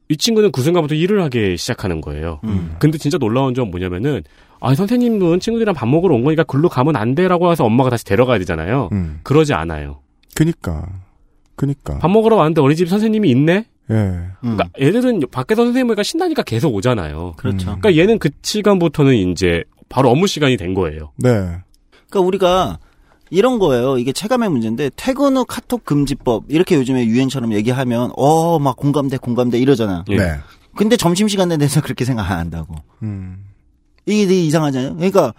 이 0.09 0.17
친구는 0.17 0.53
그 0.53 0.61
순간부터 0.61 0.95
일을 0.95 1.23
하기 1.25 1.57
시작하는 1.57 2.01
거예요. 2.01 2.39
음. 2.45 2.77
근데 2.79 2.99
진짜 2.99 3.19
놀라운 3.19 3.55
점 3.55 3.71
뭐냐면은 3.71 4.23
아 4.65 4.75
선생님은 4.75 5.41
친구들이랑 5.41 5.75
밥 5.75 5.87
먹으러 5.89 6.15
온 6.15 6.23
거니까 6.23 6.45
글로 6.45 6.69
가면 6.69 6.95
안 6.97 7.15
돼라고 7.17 7.51
해서 7.51 7.65
엄마가 7.65 7.91
다시 7.91 8.05
데려가야 8.05 8.39
되잖아요. 8.39 8.89
음. 8.93 9.19
그러지 9.25 9.53
않아요. 9.55 10.01
그니까. 10.37 10.87
그니까. 11.57 11.99
밥 11.99 12.09
먹으러 12.11 12.37
왔는데 12.37 12.61
어린이집 12.61 12.89
선생님이 12.89 13.29
있네? 13.31 13.67
예. 13.91 13.95
음. 13.95 14.29
그러니까 14.41 14.69
애들은 14.79 15.21
밖에서 15.33 15.65
선생님이니까 15.65 16.05
신나니까 16.05 16.43
계속 16.45 16.75
오잖아요. 16.75 17.35
그렇죠. 17.37 17.73
음. 17.73 17.81
그러니까 17.81 17.97
얘는 18.01 18.19
그 18.21 18.31
시간부터는 18.43 19.15
이제 19.33 19.65
바로 19.89 20.11
업무 20.11 20.27
시간이 20.29 20.57
된 20.57 20.75
거예요. 20.75 21.11
네. 21.17 21.29
그러니까 22.09 22.21
우리가 22.21 22.79
이런 23.31 23.59
거예요. 23.59 23.99
이게 23.99 24.13
체감의 24.13 24.49
문제인데 24.51 24.91
퇴근 24.95 25.37
후 25.37 25.45
카톡 25.45 25.85
금지법 25.85 26.45
이렇게 26.49 26.77
요즘에 26.77 27.05
유행처럼 27.07 27.53
얘기하면 27.53 28.13
어 28.17 28.59
막 28.61 28.77
공감돼 28.77 29.17
공감돼 29.17 29.59
이러잖아. 29.59 30.05
예. 30.11 30.17
네. 30.17 30.35
근데 30.77 30.97
점심 30.97 31.27
시간에 31.29 31.57
대해서 31.57 31.81
그렇게 31.83 32.05
생각 32.05 32.31
안 32.31 32.39
한다고. 32.39 32.77
음. 33.03 33.45
이게 34.07 34.27
되게 34.27 34.43
이상하잖아요. 34.45 34.97
그러니까 34.97 35.33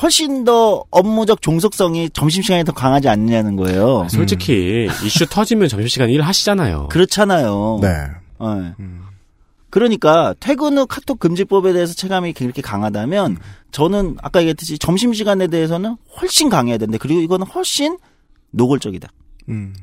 훨씬 0.00 0.44
더 0.44 0.84
업무적 0.90 1.42
종속성이 1.42 2.08
점심 2.10 2.42
시간에 2.42 2.62
더 2.64 2.72
강하지 2.72 3.08
않느냐는 3.08 3.56
거예요. 3.56 4.02
아, 4.04 4.08
솔직히 4.08 4.88
이슈 5.04 5.26
터지면 5.26 5.68
점심시간 5.68 6.08
일 6.10 6.22
하시잖아요. 6.22 6.88
그렇잖아요. 6.88 7.78
네. 7.82 7.88
예. 7.88 8.74
음. 8.78 9.02
그러니까 9.70 10.34
퇴근 10.40 10.78
후 10.78 10.86
카톡 10.86 11.18
금지법에 11.18 11.72
대해서 11.72 11.94
체감이 11.94 12.32
그렇게 12.32 12.62
강하다면 12.62 13.38
저는 13.70 14.16
아까 14.22 14.40
얘기했듯이 14.40 14.78
점심 14.78 15.12
시간에 15.12 15.46
대해서는 15.48 15.96
훨씬 16.20 16.48
강해야 16.48 16.78
되는데 16.78 16.96
그리고 16.98 17.20
이거는 17.20 17.46
훨씬 17.46 17.98
노골적이다. 18.52 19.08
음. 19.50 19.74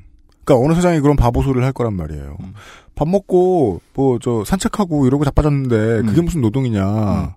그러니까 0.43 0.65
어느 0.65 0.75
세상이 0.75 1.01
그런 1.01 1.15
바보 1.17 1.43
소리를 1.43 1.63
할 1.63 1.71
거란 1.73 1.93
말이에요. 1.93 2.37
음. 2.39 2.53
밥 2.95 3.07
먹고 3.07 3.81
뭐 3.93 4.17
저 4.21 4.43
산책하고 4.45 5.05
이러고 5.07 5.25
자빠졌는데 5.25 6.03
그게 6.07 6.21
음. 6.21 6.25
무슨 6.25 6.41
노동이냐? 6.41 7.35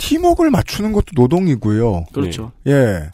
음. 0.00 0.08
팀워크를 0.08 0.50
맞추는 0.50 0.92
것도 0.92 1.06
노동이고요. 1.14 2.06
그렇죠. 2.12 2.52
예. 2.66 3.10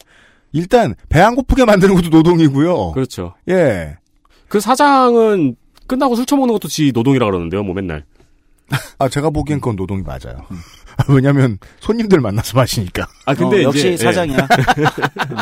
일단 0.53 0.95
배 1.09 1.19
안 1.21 1.35
고프게 1.35 1.65
만드는 1.65 1.93
것도 1.95 2.09
노동이고요. 2.09 2.91
그렇죠. 2.93 3.33
예. 3.49 3.97
그 4.47 4.59
사장은 4.59 5.55
끝나고 5.87 6.15
술 6.15 6.25
처먹는 6.25 6.53
것도 6.53 6.67
지 6.67 6.91
노동이라 6.93 7.25
그러는데요, 7.25 7.63
뭐 7.63 7.73
맨날. 7.75 8.03
아 8.99 9.07
제가 9.09 9.29
보기엔 9.29 9.59
그건 9.59 9.75
노동이 9.75 10.01
맞아요. 10.01 10.45
왜냐하면 11.07 11.57
손님들 11.79 12.19
만나서 12.19 12.57
마시니까. 12.57 13.07
아 13.25 13.33
근데 13.33 13.59
어, 13.59 13.63
역시 13.63 13.79
이제 13.79 13.91
예. 13.91 13.97
사장이야. 13.97 14.37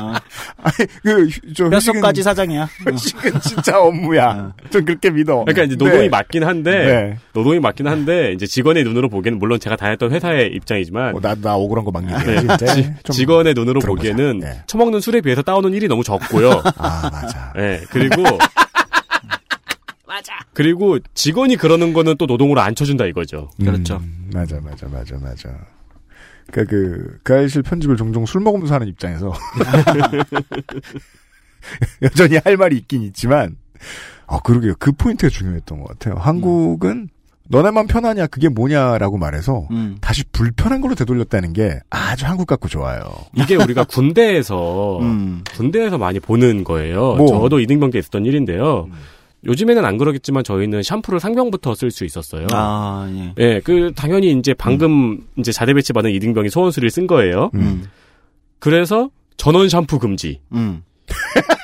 어, 0.02 0.14
그저 1.04 1.70
뼛속까지 1.70 2.24
사장이야. 2.24 2.68
회식은 2.88 3.40
진짜 3.42 3.80
업무야. 3.80 4.54
전 4.70 4.86
그렇게 4.86 5.10
믿어. 5.10 5.44
그러니까 5.46 5.64
이제 5.64 5.76
노동이 5.76 6.04
네. 6.04 6.10
맞긴 6.10 6.44
한데 6.44 6.72
네. 6.72 7.18
노동이 7.34 7.60
맞긴 7.60 7.88
한데 7.88 8.34
이제 8.34 8.46
직원의 8.46 8.84
눈으로 8.84 9.10
보기에는 9.10 9.40
물론 9.40 9.60
제가 9.60 9.76
다녔던 9.76 10.12
회사의 10.12 10.52
입장이지만 10.54 11.16
어, 11.16 11.20
나, 11.22 11.36
나 11.36 11.56
억울한 11.56 11.86
거막 11.86 12.06
네, 12.06 12.96
직원의 13.12 13.54
눈으로 13.54 13.80
들어보자. 13.80 14.10
보기에는 14.12 14.40
네. 14.40 14.62
처먹는 14.68 15.00
술에 15.00 15.22
비해서 15.22 15.42
따오는 15.42 15.74
일이 15.74 15.88
너무 15.88 16.04
적고요. 16.04 16.62
아, 16.78 17.10
맞아. 17.12 17.54
네, 17.56 17.82
그리고. 17.90 18.24
그리고 20.56 20.98
직원이 21.14 21.58
그러는 21.58 21.94
거는 21.94 22.16
또 22.18 22.26
노동으로 22.26 22.62
안 22.62 22.74
쳐준다 22.74 23.06
이거죠. 23.06 23.50
그렇죠. 23.60 23.98
음, 23.98 24.32
맞아, 24.34 24.60
맞아, 24.62 24.88
맞아, 24.88 25.18
맞아. 25.18 25.50
그니까 26.50 26.72
그, 26.72 27.20
그 27.24 27.36
아이실 27.36 27.62
편집을 27.62 27.98
종종 27.98 28.26
술 28.26 28.42
먹으면서 28.42 28.74
하는 28.74 28.88
입장에서. 28.88 29.34
여전히 32.02 32.38
할 32.38 32.56
말이 32.56 32.78
있긴 32.78 33.04
있지만, 33.04 33.58
아, 34.28 34.40
그러게요. 34.40 34.76
그 34.80 34.94
포인트가 34.94 35.30
중요했던 35.30 35.82
것 35.82 35.90
같아요. 35.90 36.16
한국은 36.16 37.10
너네만 37.50 37.88
편하냐, 37.88 38.28
그게 38.28 38.48
뭐냐라고 38.48 39.18
말해서 39.18 39.68
음. 39.72 39.98
다시 40.00 40.24
불편한 40.32 40.80
걸로 40.80 40.96
되돌렸다는 40.96 41.52
게 41.52 41.80
아주 41.90 42.26
한국 42.26 42.48
같고 42.48 42.70
좋아요. 42.70 43.14
이게 43.34 43.56
우리가 43.56 43.84
군대에서 43.90 45.00
음. 45.02 45.44
군대에서 45.54 45.98
많이 45.98 46.22
보는 46.22 46.64
거예요. 46.64 47.16
뭐? 47.16 47.28
저도 47.28 47.60
이등병 47.60 47.92
때 47.92 48.00
있었던 48.00 48.26
일인데요. 48.26 48.88
요즘에는 49.46 49.86
안 49.86 49.98
그러겠지만 49.98 50.44
저희는 50.44 50.84
샴푸를 50.84 51.20
상병부터 51.20 51.76
쓸 51.76 51.92
수 51.92 52.06
있었어요. 52.06 52.48
아, 52.52 53.08
예. 53.12 53.34
예, 53.38 53.62
그 53.64 53.92
당연히 53.96 54.32
이제 54.32 54.54
방금 54.54 55.20
이제 55.38 55.52
자대 55.52 55.74
배치 55.74 55.94
받은 55.94 56.12
이등병이 56.12 56.50
소원수리를 56.50 56.90
쓴 56.90 57.08
거예요. 57.08 57.52
음. 57.56 57.86
그래서 58.60 59.10
전원 59.38 59.70
샴푸 59.70 60.00
금지. 60.00 60.40
음. 60.54 60.84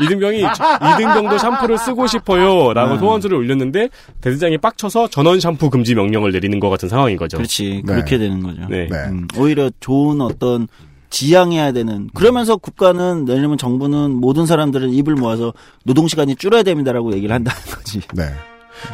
이등병이 0.00 0.38
이등병도 0.38 1.38
샴푸를 1.38 1.76
쓰고 1.76 2.06
싶어요라고 2.06 2.94
음. 2.94 2.98
소원수를 2.98 3.36
올렸는데 3.36 3.88
대대장이 4.20 4.58
빡쳐서 4.58 5.10
전원 5.10 5.40
샴푸 5.40 5.70
금지 5.70 5.94
명령을 5.94 6.30
내리는 6.30 6.60
것 6.60 6.70
같은 6.70 6.88
상황인 6.88 7.16
거죠. 7.16 7.36
그렇지. 7.36 7.82
네. 7.84 7.92
그렇게 7.92 8.18
되는 8.18 8.40
거죠. 8.40 8.60
네. 8.68 8.86
네. 8.88 8.96
음, 9.08 9.26
오히려 9.36 9.70
좋은 9.80 10.20
어떤 10.20 10.68
지향해야 11.10 11.72
되는 11.72 12.08
그러면서 12.14 12.56
국가는 12.56 13.24
내려면 13.24 13.58
정부는 13.58 14.12
모든 14.12 14.46
사람들을 14.46 14.92
입을 14.92 15.14
모아서 15.14 15.52
노동 15.84 16.08
시간이 16.08 16.36
줄어야 16.36 16.62
됩니다라고 16.62 17.12
얘기를 17.12 17.34
한다는 17.34 17.60
거지. 17.74 18.00
네. 18.14 18.24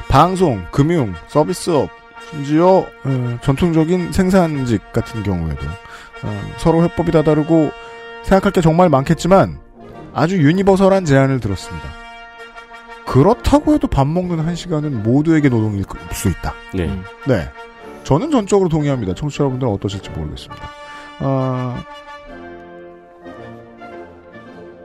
방송, 0.08 0.64
금융, 0.70 1.14
서비스업, 1.28 1.90
심지어 2.30 2.86
어, 3.04 3.38
전통적인 3.42 4.12
생산직 4.12 4.92
같은 4.92 5.22
경우에도 5.22 5.66
어, 6.22 6.40
서로 6.58 6.82
해법이 6.84 7.12
다 7.12 7.22
다르고 7.22 7.70
생각할 8.22 8.52
게 8.52 8.60
정말 8.60 8.88
많겠지만 8.88 9.58
아주 10.14 10.38
유니버설한 10.38 11.04
제안을 11.04 11.40
들었습니다. 11.40 11.88
그렇다고 13.04 13.74
해도 13.74 13.86
밥 13.86 14.06
먹는 14.06 14.40
한 14.40 14.56
시간은 14.56 15.02
모두에게 15.02 15.48
노동일 15.48 15.84
수 16.12 16.28
있다. 16.28 16.54
네. 16.72 16.84
음. 16.84 17.04
네. 17.26 17.48
저는 18.04 18.30
전적으로 18.30 18.68
동의합니다. 18.68 19.14
청취자 19.14 19.44
여러분들은 19.44 19.72
어떠실지 19.74 20.10
모르겠습니다. 20.10 20.83
아, 21.20 21.84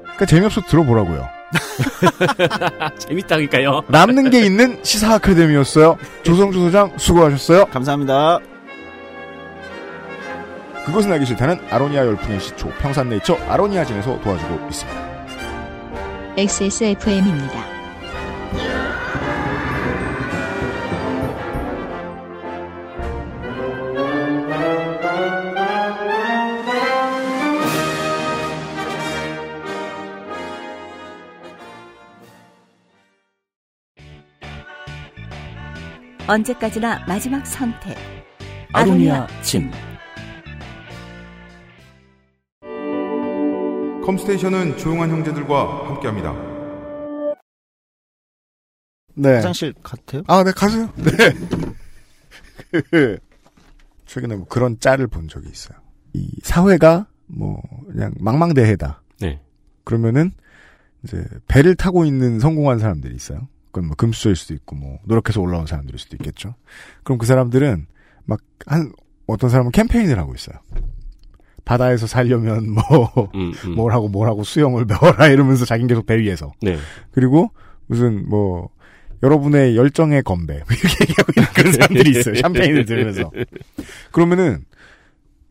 그러니까 0.02 0.26
재미없어 0.26 0.62
들어보라고요. 0.62 1.28
재밌다니까요. 3.00 3.84
남는 3.88 4.30
게 4.30 4.42
있는 4.42 4.80
시사 4.84 5.16
아카데미였어요. 5.16 5.98
조성주 6.24 6.60
소장 6.60 6.92
수고하셨어요. 6.98 7.66
감사합니다. 7.66 8.40
그것은 10.86 11.12
알기 11.12 11.26
싫다는 11.26 11.60
아로니아 11.70 12.06
열풍의 12.06 12.40
시초 12.40 12.70
평산네이처 12.80 13.38
아로니아진에서 13.48 14.20
도와주고 14.22 14.68
있습니다. 14.70 15.10
XSFM입니다. 16.38 17.79
언제까지나 36.30 37.06
마지막 37.08 37.44
선택. 37.44 37.98
아로니아 38.72 39.26
진. 39.42 39.72
컴스테이션은 44.06 44.78
조용한 44.78 45.10
형제들과 45.10 45.88
함께합니다. 45.88 46.34
네. 49.16 49.36
화장실 49.38 49.74
같아요? 49.82 50.22
아, 50.28 50.44
네, 50.44 50.52
가세요. 50.52 50.94
네. 50.98 51.12
그, 52.92 53.18
최근에 54.06 54.36
뭐 54.36 54.46
그런 54.48 54.80
짤을 54.80 55.08
본 55.08 55.28
적이 55.28 55.50
있어요. 55.50 55.80
이 56.14 56.30
사회가 56.44 57.08
뭐 57.26 57.60
그냥 57.92 58.14
망망대해다. 58.20 59.02
네. 59.20 59.42
그러면은 59.84 60.32
이제 61.04 61.26
배를 61.48 61.74
타고 61.74 62.06
있는 62.06 62.40
성공한 62.40 62.78
사람들이 62.78 63.16
있어요. 63.16 63.48
그건 63.72 63.88
뭐 63.88 63.96
금수저일 63.96 64.36
수도 64.36 64.54
있고 64.54 64.76
뭐 64.76 65.00
노력해서 65.06 65.42
올라온 65.42 65.66
사람들일 65.68 66.00
수도 66.00 66.16
있겠죠. 66.18 66.56
그럼 67.04 67.18
그 67.18 67.26
사람들은 67.26 67.88
막 68.26 68.40
한 68.66 68.92
어떤 69.28 69.50
사람은 69.50 69.72
캠페인을 69.72 70.18
하고 70.18 70.34
있어요. 70.34 70.58
바다에서 71.66 72.08
살려면 72.08 72.72
뭐 72.72 72.82
음, 73.36 73.54
음. 73.66 73.72
뭘 73.78 73.94
하고 73.94 74.08
뭘 74.10 74.28
하고 74.28 74.44
수영을 74.44 74.86
배워라 74.86 75.28
이러면서 75.28 75.66
자긴 75.66 75.86
계속 75.88 76.06
배 76.08 76.18
위에서 76.18 76.52
네. 76.62 76.78
그리고 77.12 77.52
무슨 77.86 78.28
뭐 78.28 78.70
여러분의 79.22 79.76
열정의 79.78 80.24
건배 80.24 80.56
뭐 80.56 80.64
이렇게 80.74 80.98
얘기하고 81.04 81.32
있는 81.38 81.54
그런 81.54 81.74
사람들이 81.74 82.10
있어요. 82.12 82.36
샴페인을 82.36 82.86
들으면서 82.86 83.32
그러면은 84.12 84.66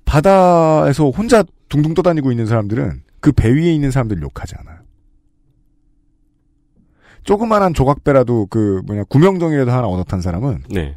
바다에서 0.04 1.10
혼자 1.10 1.44
둥둥 1.68 1.94
떠다니고 1.94 2.30
있는 2.32 2.46
사람들은 2.46 3.02
그 3.20 3.32
배 3.32 3.50
위에 3.52 3.72
있는 3.72 3.90
사람들 3.90 4.20
욕하지 4.22 4.54
않아요. 4.58 4.77
조그만한 7.24 7.74
조각배라도 7.74 8.46
그 8.46 8.82
뭐냐 8.86 9.04
구명정이라도 9.04 9.70
하나 9.70 9.86
얻어탄 9.86 10.20
사람은 10.20 10.64
네. 10.70 10.96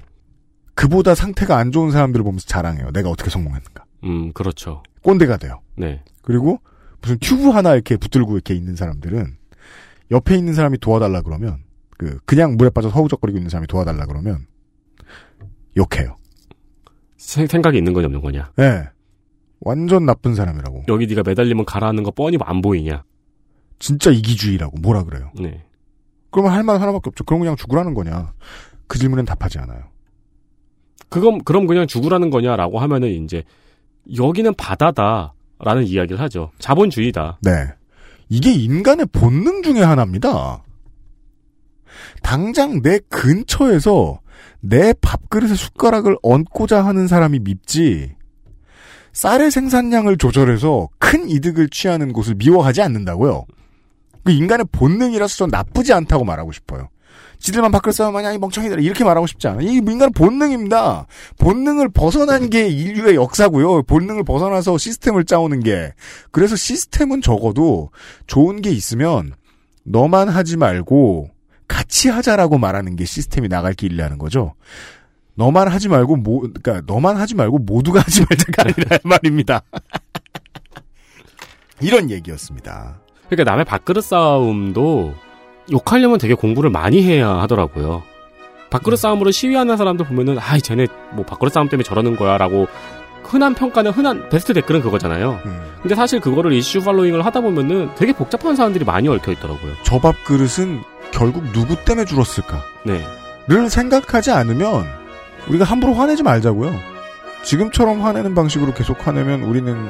그보다 0.76 1.14
상태가 1.16 1.58
안 1.58 1.72
좋은 1.72 1.92
사람들을 1.92 2.24
보면서 2.24 2.46
자랑해요. 2.48 2.92
내가 2.92 3.10
어떻게 3.10 3.30
성공했는가. 3.30 3.86
음, 4.06 4.32
그렇죠. 4.34 4.82
꼰대가 5.04 5.38
돼요. 5.38 5.62
네. 5.76 6.02
그리고 6.22 6.60
무슨 7.02 7.18
튜브 7.20 7.50
하나 7.50 7.74
이렇게 7.74 7.98
붙들고 7.98 8.34
이렇게 8.34 8.54
있는 8.54 8.76
사람들은 8.76 9.36
옆에 10.12 10.36
있는 10.38 10.54
사람이 10.54 10.78
도와달라 10.80 11.22
그러면 11.22 11.58
그 11.98 12.18
그냥 12.26 12.56
물에 12.58 12.70
빠져 12.70 12.90
서 12.90 12.96
허우적거리고 12.96 13.38
있는 13.38 13.50
사람이 13.50 13.68
도와달라 13.68 14.06
그러면 14.06 14.46
욕해요. 15.78 16.16
세- 17.18 17.48
생각이 17.48 17.78
있는 17.78 17.94
거냐 17.94 18.06
없는 18.08 18.22
거냐. 18.22 18.52
예. 18.60 18.90
완전 19.60 20.06
나쁜 20.06 20.34
사람이라고. 20.36 20.86
여기 20.88 21.06
네가 21.08 21.22
매달리면 21.26 21.66
가라앉는 21.66 22.04
거 22.04 22.12
뻔히 22.12 22.38
안 22.42 22.62
보이냐. 22.62 23.04
진짜 23.80 24.10
이기주의라고 24.12 24.78
뭐라 24.80 25.04
그래요. 25.04 25.32
네. 25.40 25.64
그러면 26.32 26.54
할 26.54 26.64
말 26.64 26.82
하나밖에 26.82 27.10
없죠. 27.10 27.24
그럼 27.24 27.42
그냥 27.42 27.56
죽으라는 27.56 27.94
거냐. 27.94 28.34
그 28.88 28.98
질문엔 28.98 29.26
답하지 29.26 29.60
않아요. 29.60 29.84
그건 31.10 31.44
그럼 31.44 31.68
그냥 31.68 31.88
죽으라는 31.88 32.30
거냐라고 32.30 32.80
하면은 32.80 33.10
이제 33.24 33.44
여기는 34.18 34.54
바다다라는 34.56 35.84
이야기를 35.86 36.20
하죠. 36.22 36.52
자본주의다. 36.60 37.40
네. 37.42 37.52
이게 38.30 38.52
인간의 38.54 39.08
본능 39.12 39.62
중의 39.62 39.86
하나입니다. 39.86 40.64
당장 42.24 42.82
내 42.82 43.00
근처에서 43.10 44.22
내 44.62 44.94
밥그릇에 45.02 45.54
숟가락을 45.56 46.18
얹고자 46.24 46.86
하는 46.86 47.08
사람이 47.08 47.40
밉지, 47.40 48.16
쌀의 49.14 49.52
생산량을 49.52 50.18
조절해서 50.18 50.88
큰 50.98 51.28
이득을 51.30 51.70
취하는 51.70 52.14
곳을 52.14 52.36
미워하지 52.36 52.82
않는다고요. 52.82 53.46
그 54.24 54.32
인간의 54.32 54.68
본능이라서 54.72 55.36
전 55.36 55.50
나쁘지 55.50 55.94
않다고 55.94 56.24
말하고 56.24 56.52
싶어요. 56.52 56.90
지들만 57.40 57.72
밥그릇 57.72 57.96
싸우면 57.96 58.24
아니 58.24 58.38
멍청이들 58.38 58.84
이렇게 58.84 59.04
말하고 59.04 59.26
싶지 59.26 59.48
않아. 59.48 59.64
이 59.64 59.78
인간의 59.78 60.12
본능입니다. 60.12 61.08
본능을 61.40 61.90
벗어난 61.90 62.50
게 62.50 62.68
인류의 62.68 63.16
역사고요. 63.16 63.84
본능을 63.84 64.24
벗어나서 64.24 64.78
시스템을 64.78 65.26
짜오는 65.26 65.62
게. 65.62 65.94
그래서 66.30 66.56
시스템은 66.56 67.22
적어도 67.22 67.90
좋은 68.28 68.62
게 68.62 68.70
있으면 68.70 69.34
너만 69.84 70.30
하지 70.30 70.56
말고 70.56 71.32
같이 71.68 72.10
하자라고 72.10 72.60
말하는 72.60 72.96
게 72.96 73.06
시스템이 73.06 73.48
나갈 73.48 73.74
길이라는 73.74 74.20
거죠. 74.20 74.54
너만 75.34 75.68
하지 75.68 75.88
말고 75.88 76.18
모, 76.18 76.42
그러니까 76.42 76.84
너만 76.86 77.18
하지 77.18 77.34
말고 77.34 77.60
모두가 77.60 78.02
하지 78.02 78.24
말자가 78.30 78.66
아니라 78.66 78.98
말입니다. 79.04 79.64
이런 81.82 82.12
얘기였습니다. 82.12 83.02
그러니까 83.32 83.50
남의 83.50 83.64
밥그릇 83.64 84.04
싸움도 84.04 85.16
욕하려면 85.72 86.18
되게 86.18 86.34
공부를 86.34 86.70
많이 86.70 87.02
해야 87.02 87.30
하더라고요. 87.30 88.04
밥그릇 88.70 89.00
싸움으로 89.00 89.32
시위하는 89.32 89.78
사람들 89.78 90.06
보면은 90.06 90.38
아이 90.38 90.62
쟤네 90.62 90.88
뭐 91.14 91.24
밥그릇 91.24 91.54
싸움 91.54 91.70
때문에 91.70 91.84
저러는 91.84 92.18
거야라고 92.18 92.68
흔한 93.24 93.56
평가는 93.56 93.92
흔한 93.92 94.28
베스트 94.28 94.54
댓글은 94.54 94.82
그거잖아요. 94.82 95.40
음. 95.46 95.62
근데 95.82 95.96
사실 95.96 96.20
그거를 96.20 96.52
이슈 96.52 96.82
팔로잉을 96.82 97.26
하다 97.26 97.40
보면은 97.40 97.90
되게 97.96 98.12
복잡한 98.12 98.58
사람들이 98.58 98.84
많이 98.84 99.08
얽혀 99.08 99.32
있더라고요. 99.32 99.76
저 99.84 100.00
밥그릇은 100.00 100.82
결국 101.12 101.46
누구 101.54 101.78
때문에 101.86 102.04
줄었을까? 102.06 102.62
네. 102.84 103.02
를 103.48 103.70
생각하지 103.70 104.32
않으면 104.32 104.86
우리가 105.48 105.64
함부로 105.64 105.94
화내지 105.94 106.22
말자고요. 106.22 106.74
지금처럼 107.44 108.02
화내는 108.02 108.36
방식으로 108.36 108.74
계속 108.74 109.08
화내면 109.08 109.44
우리는 109.44 109.90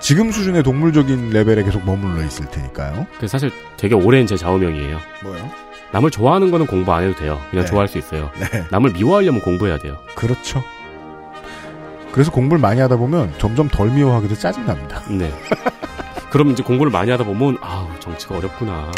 지금 0.00 0.30
수준의 0.30 0.62
동물적인 0.62 1.30
레벨에 1.30 1.62
계속 1.62 1.84
머물러 1.84 2.22
있을 2.24 2.46
테니까요. 2.46 3.06
그 3.18 3.26
사실 3.26 3.50
되게 3.76 3.94
오랜 3.94 4.26
제 4.26 4.36
좌우명이에요. 4.36 4.98
뭐요? 5.22 5.50
남을 5.92 6.10
좋아하는 6.10 6.50
거는 6.50 6.66
공부 6.66 6.92
안 6.92 7.04
해도 7.04 7.14
돼요. 7.14 7.40
그냥 7.50 7.64
네. 7.64 7.70
좋아할 7.70 7.88
수 7.88 7.98
있어요. 7.98 8.30
네. 8.38 8.64
남을 8.70 8.92
미워하려면 8.92 9.40
공부해야 9.40 9.78
돼요. 9.78 9.96
그렇죠. 10.14 10.62
그래서 12.12 12.30
공부를 12.30 12.60
많이 12.60 12.80
하다 12.80 12.96
보면 12.96 13.32
점점 13.38 13.68
덜 13.68 13.90
미워하게 13.90 14.28
돼 14.28 14.34
짜증납니다. 14.34 15.02
네. 15.10 15.32
그럼 16.30 16.50
이제 16.50 16.62
공부를 16.62 16.90
많이 16.92 17.10
하다 17.10 17.24
보면 17.24 17.58
아우 17.60 17.88
정치가 18.00 18.36
어렵구나. 18.36 18.90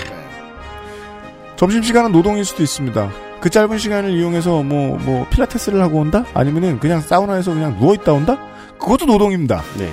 점심시간은 1.57 2.13
노동일 2.13 2.45
수도 2.45 2.63
있습니다. 2.63 3.11
그 3.41 3.51
짧은 3.51 3.79
시간을 3.79 4.11
이용해서 4.11 4.63
뭐, 4.63 4.99
뭐, 4.99 5.27
필라테스를 5.31 5.81
하고 5.81 5.99
온다? 5.99 6.25
아니면은 6.35 6.79
그냥 6.81 7.01
사우나에서 7.01 7.53
그냥 7.55 7.77
누워있다 7.79 8.13
온다? 8.13 8.39
그것도 8.79 9.07
노동입니다. 9.07 9.63
네. 9.79 9.93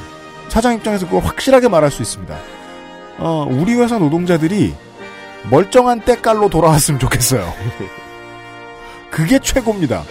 사장 0.53 0.75
입장에서 0.75 1.07
그걸 1.07 1.23
확실하게 1.23 1.67
말할 1.67 1.89
수 1.89 2.03
있습니다. 2.03 2.37
어, 3.17 3.47
우리 3.49 3.73
회사 3.73 3.97
노동자들이 3.97 4.75
멀쩡한 5.49 6.01
때깔로 6.01 6.47
돌아왔으면 6.47 6.99
좋겠어요. 6.99 7.51
그게 9.09 9.39
최고입니다. 9.39 10.03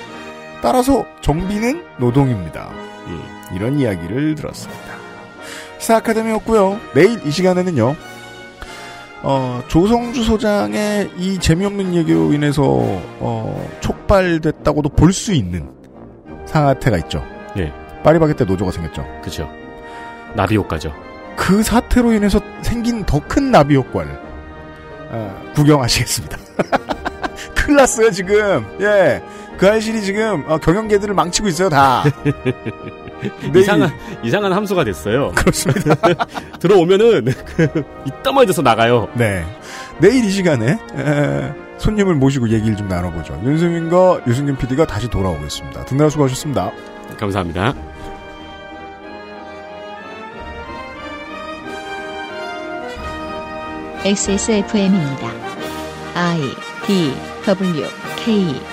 따라서 0.61 1.07
정비는 1.21 1.85
노동입니다. 1.99 2.71
음. 3.07 3.23
이런 3.55 3.79
이야기를 3.79 4.35
들었습니다. 4.35 4.83
시사 5.79 5.99
아카데미였고요. 5.99 6.81
내일 6.97 7.25
이 7.25 7.31
시간에는요. 7.31 7.95
어, 9.23 9.63
조성주 9.69 10.25
소장의 10.25 11.13
이 11.19 11.39
재미없는 11.39 11.95
얘기로 11.95 12.33
인해서 12.33 12.65
어, 12.67 13.71
촉발됐다고도 13.81 14.89
볼 14.89 15.13
수 15.13 15.33
있는 15.33 15.71
상하태가 16.47 16.97
있죠. 16.99 17.23
네. 17.55 17.73
파리바게뜨 18.03 18.43
노조가 18.43 18.73
생겼죠. 18.73 19.07
그죠. 19.23 19.49
나비 20.35 20.57
효과죠. 20.57 20.95
그 21.37 21.63
사태로 21.63 22.13
인해서 22.13 22.41
생긴 22.63 23.05
더 23.05 23.21
큰 23.27 23.51
나비 23.51 23.75
효과를 23.77 24.11
어, 25.11 25.43
구경하시겠습니다. 25.55 26.39
큰일 27.55 27.77
났어요 27.77 28.11
지금. 28.11 28.67
예, 28.81 29.23
그 29.59 29.69
알실이 29.69 30.03
지금 30.03 30.45
어, 30.49 30.59
경영계들을 30.59 31.15
망치고 31.15 31.49
있어요 31.49 31.69
다. 31.69 32.05
내일- 33.53 33.57
이상한 33.63 33.91
이상한 34.23 34.53
함수가 34.53 34.85
됐어요. 34.85 35.31
그렇습니다. 35.33 35.95
들어오면은 36.59 37.27
그 37.57 37.85
이따만 38.05 38.47
돼서 38.47 38.63
나가요. 38.63 39.09
네. 39.15 39.45
내일 39.99 40.25
이 40.25 40.31
시간에 40.31 40.73
에, 40.97 41.53
손님을 41.79 42.15
모시고 42.17 42.49
얘기를 42.49 42.77
좀 42.77 42.89
나눠보죠. 42.89 43.41
윤수민과 43.45 44.23
유승균 44.27 44.57
PD가 44.57 44.87
다시 44.87 45.09
돌아오겠습니다. 45.09 45.85
듣느라 45.85 46.09
수고하셨습니다. 46.09 46.73
감사합니다. 47.19 47.75
XSFM입니다. 54.05 55.31
I 56.15 56.41
D 56.87 57.15
W 57.47 57.87
K 58.25 58.72